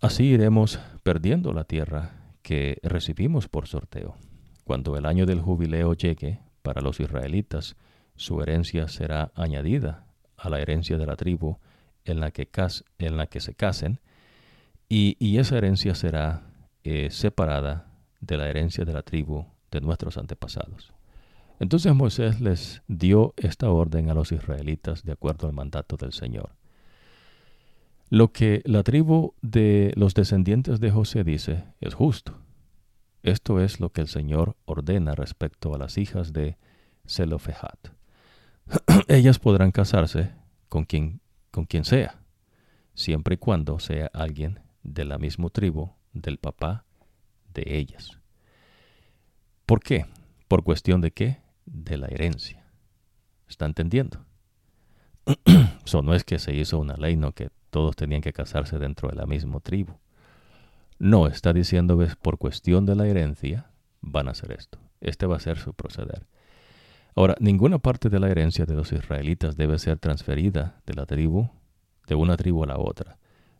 Así 0.00 0.24
iremos 0.24 0.78
perdiendo 1.02 1.52
la 1.52 1.64
tierra 1.64 2.12
que 2.42 2.78
recibimos 2.82 3.48
por 3.48 3.66
sorteo. 3.66 4.16
Cuando 4.64 4.96
el 4.96 5.04
año 5.04 5.26
del 5.26 5.40
jubileo 5.40 5.94
llegue 5.94 6.40
para 6.62 6.80
los 6.80 7.00
israelitas, 7.00 7.76
su 8.16 8.40
herencia 8.40 8.88
será 8.88 9.32
añadida 9.34 10.06
a 10.36 10.48
la 10.48 10.60
herencia 10.60 10.96
de 10.96 11.06
la 11.06 11.16
tribu 11.16 11.58
en 12.04 12.20
la 12.20 12.30
que, 12.30 12.48
en 12.98 13.16
la 13.16 13.26
que 13.26 13.40
se 13.40 13.54
casen, 13.54 14.00
y, 14.88 15.38
esa 15.38 15.56
herencia 15.56 15.94
será 15.94 16.42
eh, 16.82 17.10
separada 17.10 17.92
de 18.20 18.36
la 18.36 18.48
herencia 18.48 18.84
de 18.84 18.92
la 18.92 19.02
tribu 19.02 19.46
de 19.70 19.80
nuestros 19.80 20.18
antepasados. 20.18 20.92
Entonces 21.60 21.94
Moisés 21.94 22.40
les 22.40 22.82
dio 22.88 23.34
esta 23.36 23.70
orden 23.70 24.10
a 24.10 24.14
los 24.14 24.32
israelitas 24.32 25.04
de 25.04 25.12
acuerdo 25.12 25.46
al 25.46 25.52
mandato 25.52 25.96
del 25.96 26.12
Señor. 26.12 26.56
Lo 28.08 28.32
que 28.32 28.62
la 28.64 28.82
tribu 28.82 29.34
de 29.42 29.92
los 29.94 30.14
descendientes 30.14 30.80
de 30.80 30.90
José 30.90 31.22
dice 31.22 31.64
es 31.80 31.94
justo. 31.94 32.38
Esto 33.22 33.60
es 33.60 33.78
lo 33.78 33.90
que 33.90 34.00
el 34.00 34.08
Señor 34.08 34.56
ordena 34.64 35.14
respecto 35.14 35.74
a 35.74 35.78
las 35.78 35.98
hijas 35.98 36.32
de 36.32 36.56
Zelofehat. 37.06 37.90
Ellas 39.08 39.38
podrán 39.38 39.70
casarse 39.70 40.32
con 40.68 40.84
quien, 40.84 41.20
con 41.50 41.64
quien 41.64 41.84
sea, 41.84 42.22
siempre 42.94 43.34
y 43.34 43.38
cuando 43.38 43.78
sea 43.78 44.10
alguien 44.12 44.60
de 44.82 45.04
la 45.04 45.18
misma 45.18 45.48
tribu 45.50 45.90
del 46.12 46.38
papá 46.38 46.84
de 47.52 47.64
ellas. 47.66 48.20
¿Por 49.66 49.80
qué? 49.80 50.06
¿Por 50.48 50.64
cuestión 50.64 51.00
de 51.00 51.12
qué? 51.12 51.40
De 51.64 51.96
la 51.96 52.08
herencia. 52.08 52.66
¿Está 53.48 53.66
entendiendo? 53.66 54.24
Eso 55.84 56.02
no 56.02 56.14
es 56.14 56.24
que 56.24 56.38
se 56.38 56.54
hizo 56.54 56.78
una 56.78 56.96
ley, 56.96 57.16
no 57.16 57.32
que 57.32 57.50
todos 57.70 57.96
tenían 57.96 58.20
que 58.20 58.32
casarse 58.32 58.78
dentro 58.78 59.08
de 59.08 59.16
la 59.16 59.26
misma 59.26 59.60
tribu. 59.60 59.94
No, 60.98 61.26
está 61.26 61.52
diciendo 61.52 61.98
que 61.98 62.08
por 62.20 62.38
cuestión 62.38 62.84
de 62.84 62.94
la 62.94 63.06
herencia 63.06 63.70
van 64.00 64.28
a 64.28 64.32
hacer 64.32 64.52
esto. 64.52 64.78
Este 65.00 65.26
va 65.26 65.36
a 65.36 65.40
ser 65.40 65.58
su 65.58 65.72
proceder. 65.72 66.26
Ahora, 67.14 67.34
ninguna 67.40 67.78
parte 67.78 68.08
de 68.08 68.20
la 68.20 68.28
herencia 68.28 68.66
de 68.66 68.74
los 68.74 68.92
israelitas 68.92 69.56
debe 69.56 69.78
ser 69.78 69.98
transferida 69.98 70.80
de 70.86 70.94
la 70.94 71.06
tribu, 71.06 71.50
de 72.06 72.14
una 72.14 72.36
tribu 72.36 72.64
a 72.64 72.66
la 72.66 72.78
otra, 72.78 73.18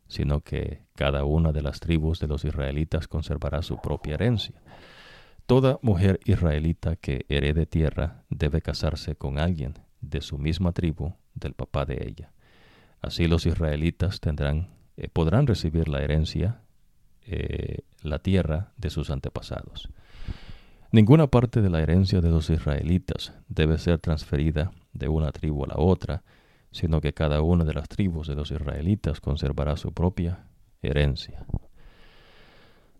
sino 0.08 0.40
que 0.40 0.82
cada 0.94 1.24
una 1.24 1.52
de 1.52 1.62
las 1.62 1.80
tribus 1.80 2.20
de 2.20 2.28
los 2.28 2.44
israelitas 2.44 3.08
conservará 3.08 3.62
su 3.62 3.80
propia 3.80 4.14
herencia. 4.14 4.60
Toda 5.46 5.78
mujer 5.82 6.20
israelita 6.24 6.96
que 6.96 7.26
herede 7.28 7.66
tierra 7.66 8.22
debe 8.28 8.62
casarse 8.62 9.16
con 9.16 9.38
alguien 9.38 9.74
de 10.00 10.20
su 10.20 10.38
misma 10.38 10.72
tribu 10.72 11.14
del 11.34 11.54
papá 11.54 11.84
de 11.84 12.06
ella. 12.06 12.32
Así 13.02 13.26
los 13.26 13.46
israelitas 13.46 14.20
tendrán, 14.20 14.68
eh, 14.96 15.08
podrán 15.12 15.46
recibir 15.46 15.88
la 15.88 16.02
herencia, 16.02 16.60
eh, 17.26 17.78
la 18.02 18.18
tierra 18.20 18.72
de 18.76 18.90
sus 18.90 19.10
antepasados. 19.10 19.88
Ninguna 20.92 21.28
parte 21.28 21.62
de 21.62 21.70
la 21.70 21.80
herencia 21.80 22.20
de 22.20 22.30
los 22.30 22.50
israelitas 22.50 23.32
debe 23.48 23.78
ser 23.78 24.00
transferida 24.00 24.72
de 24.92 25.08
una 25.08 25.30
tribu 25.30 25.64
a 25.64 25.68
la 25.68 25.76
otra, 25.76 26.24
sino 26.72 27.00
que 27.00 27.14
cada 27.14 27.42
una 27.42 27.64
de 27.64 27.74
las 27.74 27.88
tribus 27.88 28.26
de 28.26 28.34
los 28.34 28.50
israelitas 28.50 29.20
conservará 29.20 29.76
su 29.76 29.92
propia 29.92 30.46
herencia. 30.82 31.46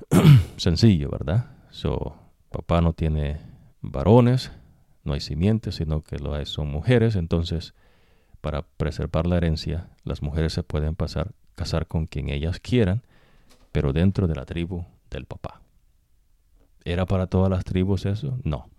Sencillo, 0.57 1.11
¿verdad? 1.11 1.51
So, 1.71 2.15
papá 2.51 2.81
no 2.81 2.93
tiene 2.93 3.39
varones, 3.81 4.53
no 5.03 5.15
hay 5.15 5.21
simientes, 5.21 5.75
sino 5.75 6.03
que 6.03 6.19
lo 6.19 6.35
hay, 6.35 6.47
son 6.47 6.71
mujeres, 6.71 7.17
entonces 7.17 7.75
para 8.41 8.63
preservar 8.63 9.27
la 9.27 9.37
herencia, 9.37 9.89
las 10.05 10.23
mujeres 10.23 10.53
se 10.53 10.63
pueden 10.63 10.95
pasar, 10.95 11.33
casar 11.57 11.89
con 11.89 12.07
quien 12.07 12.29
ellas 12.29 12.61
quieran, 12.61 13.03
pero 13.73 13.93
dentro 13.93 14.29
de 14.29 14.35
la 14.37 14.47
tribu 14.47 14.85
del 15.11 15.27
papá. 15.27 15.61
¿Era 16.85 17.07
para 17.07 17.27
todas 17.27 17.51
las 17.51 17.65
tribus 17.65 18.07
eso? 18.07 18.39
No. 18.45 18.71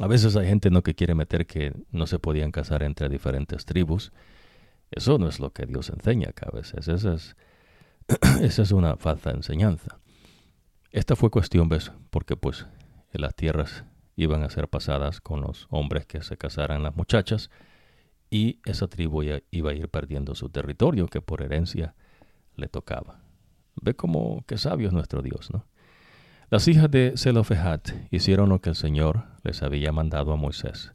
A 0.00 0.06
veces 0.06 0.36
hay 0.36 0.46
gente 0.46 0.70
no 0.70 0.82
que 0.82 0.94
quiere 0.94 1.14
meter 1.14 1.46
que 1.46 1.72
no 1.90 2.06
se 2.06 2.18
podían 2.18 2.50
casar 2.50 2.82
entre 2.82 3.08
diferentes 3.08 3.64
tribus. 3.64 4.12
Eso 4.90 5.18
no 5.18 5.28
es 5.28 5.38
lo 5.38 5.52
que 5.52 5.66
Dios 5.66 5.90
enseña 5.90 6.30
acá 6.30 6.48
a 6.50 6.56
veces. 6.56 6.88
Esa 6.88 7.14
es, 7.14 7.36
es 8.40 8.72
una 8.72 8.96
falsa 8.96 9.30
enseñanza. 9.30 9.98
Esta 10.90 11.16
fue 11.16 11.30
cuestión, 11.30 11.68
¿ves? 11.68 11.92
Porque 12.10 12.36
pues 12.36 12.66
las 13.12 13.34
tierras 13.34 13.84
iban 14.16 14.42
a 14.42 14.50
ser 14.50 14.68
pasadas 14.68 15.20
con 15.20 15.40
los 15.40 15.66
hombres 15.70 16.06
que 16.06 16.22
se 16.22 16.36
casaran 16.36 16.82
las 16.82 16.96
muchachas 16.96 17.50
y 18.30 18.60
esa 18.64 18.88
tribu 18.88 19.22
iba 19.22 19.70
a 19.70 19.74
ir 19.74 19.88
perdiendo 19.88 20.34
su 20.34 20.48
territorio 20.48 21.06
que 21.06 21.20
por 21.20 21.42
herencia 21.42 21.94
le 22.56 22.68
tocaba. 22.68 23.20
Ve 23.80 23.94
cómo 23.94 24.44
qué 24.46 24.58
sabio 24.58 24.88
es 24.88 24.94
nuestro 24.94 25.22
Dios, 25.22 25.50
¿no? 25.50 25.66
Las 26.52 26.68
hijas 26.68 26.90
de 26.90 27.14
Zelofehat 27.16 27.92
hicieron 28.10 28.50
lo 28.50 28.60
que 28.60 28.68
el 28.68 28.76
Señor 28.76 29.24
les 29.42 29.62
había 29.62 29.90
mandado 29.90 30.34
a 30.34 30.36
Moisés. 30.36 30.92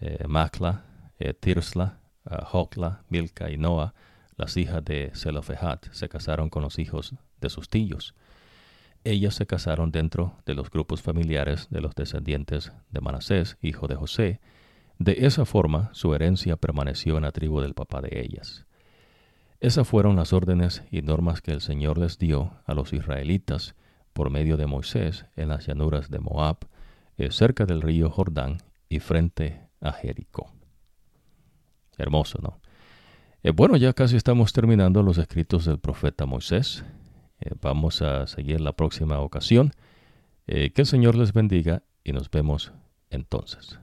Eh, 0.00 0.24
Macla, 0.26 0.86
eh, 1.18 1.34
Tirsla, 1.34 1.98
uh, 2.24 2.90
Milca 3.10 3.50
y 3.50 3.58
Noa, 3.58 3.92
las 4.38 4.56
hijas 4.56 4.82
de 4.82 5.12
Zelofehat, 5.14 5.92
se 5.92 6.08
casaron 6.08 6.48
con 6.48 6.62
los 6.62 6.78
hijos 6.78 7.14
de 7.38 7.50
sus 7.50 7.68
tíos. 7.68 8.14
Ellas 9.04 9.34
se 9.34 9.44
casaron 9.44 9.92
dentro 9.92 10.38
de 10.46 10.54
los 10.54 10.70
grupos 10.70 11.02
familiares 11.02 11.68
de 11.68 11.82
los 11.82 11.94
descendientes 11.94 12.72
de 12.88 13.00
Manasés, 13.02 13.58
hijo 13.60 13.88
de 13.88 13.96
José, 13.96 14.40
de 14.98 15.16
esa 15.26 15.44
forma, 15.44 15.90
su 15.92 16.14
herencia 16.14 16.56
permaneció 16.56 17.18
en 17.18 17.24
la 17.24 17.32
tribu 17.32 17.60
del 17.60 17.74
papá 17.74 18.00
de 18.00 18.22
ellas. 18.22 18.64
Esas 19.60 19.86
fueron 19.86 20.16
las 20.16 20.32
órdenes 20.32 20.82
y 20.90 21.02
normas 21.02 21.42
que 21.42 21.52
el 21.52 21.60
Señor 21.60 21.98
les 21.98 22.18
dio 22.18 22.54
a 22.64 22.72
los 22.72 22.94
israelitas 22.94 23.74
por 24.12 24.30
medio 24.30 24.56
de 24.56 24.66
Moisés 24.66 25.26
en 25.36 25.48
las 25.48 25.66
llanuras 25.66 26.10
de 26.10 26.20
Moab, 26.20 26.58
eh, 27.16 27.30
cerca 27.30 27.66
del 27.66 27.82
río 27.82 28.10
Jordán 28.10 28.58
y 28.88 29.00
frente 29.00 29.68
a 29.80 29.92
Jericó. 29.92 30.50
Hermoso, 31.98 32.38
¿no? 32.42 32.60
Eh, 33.42 33.50
bueno, 33.50 33.76
ya 33.76 33.92
casi 33.92 34.16
estamos 34.16 34.52
terminando 34.52 35.02
los 35.02 35.18
escritos 35.18 35.64
del 35.64 35.78
profeta 35.78 36.26
Moisés. 36.26 36.84
Eh, 37.40 37.50
vamos 37.60 38.02
a 38.02 38.26
seguir 38.26 38.60
la 38.60 38.72
próxima 38.72 39.18
ocasión. 39.20 39.72
que 40.44 40.72
el 40.74 40.86
Señor 40.86 41.14
les 41.14 41.32
bendiga 41.32 41.82
y 42.04 42.12
nos 42.12 42.28
vemos 42.30 42.72
entonces. 43.10 43.78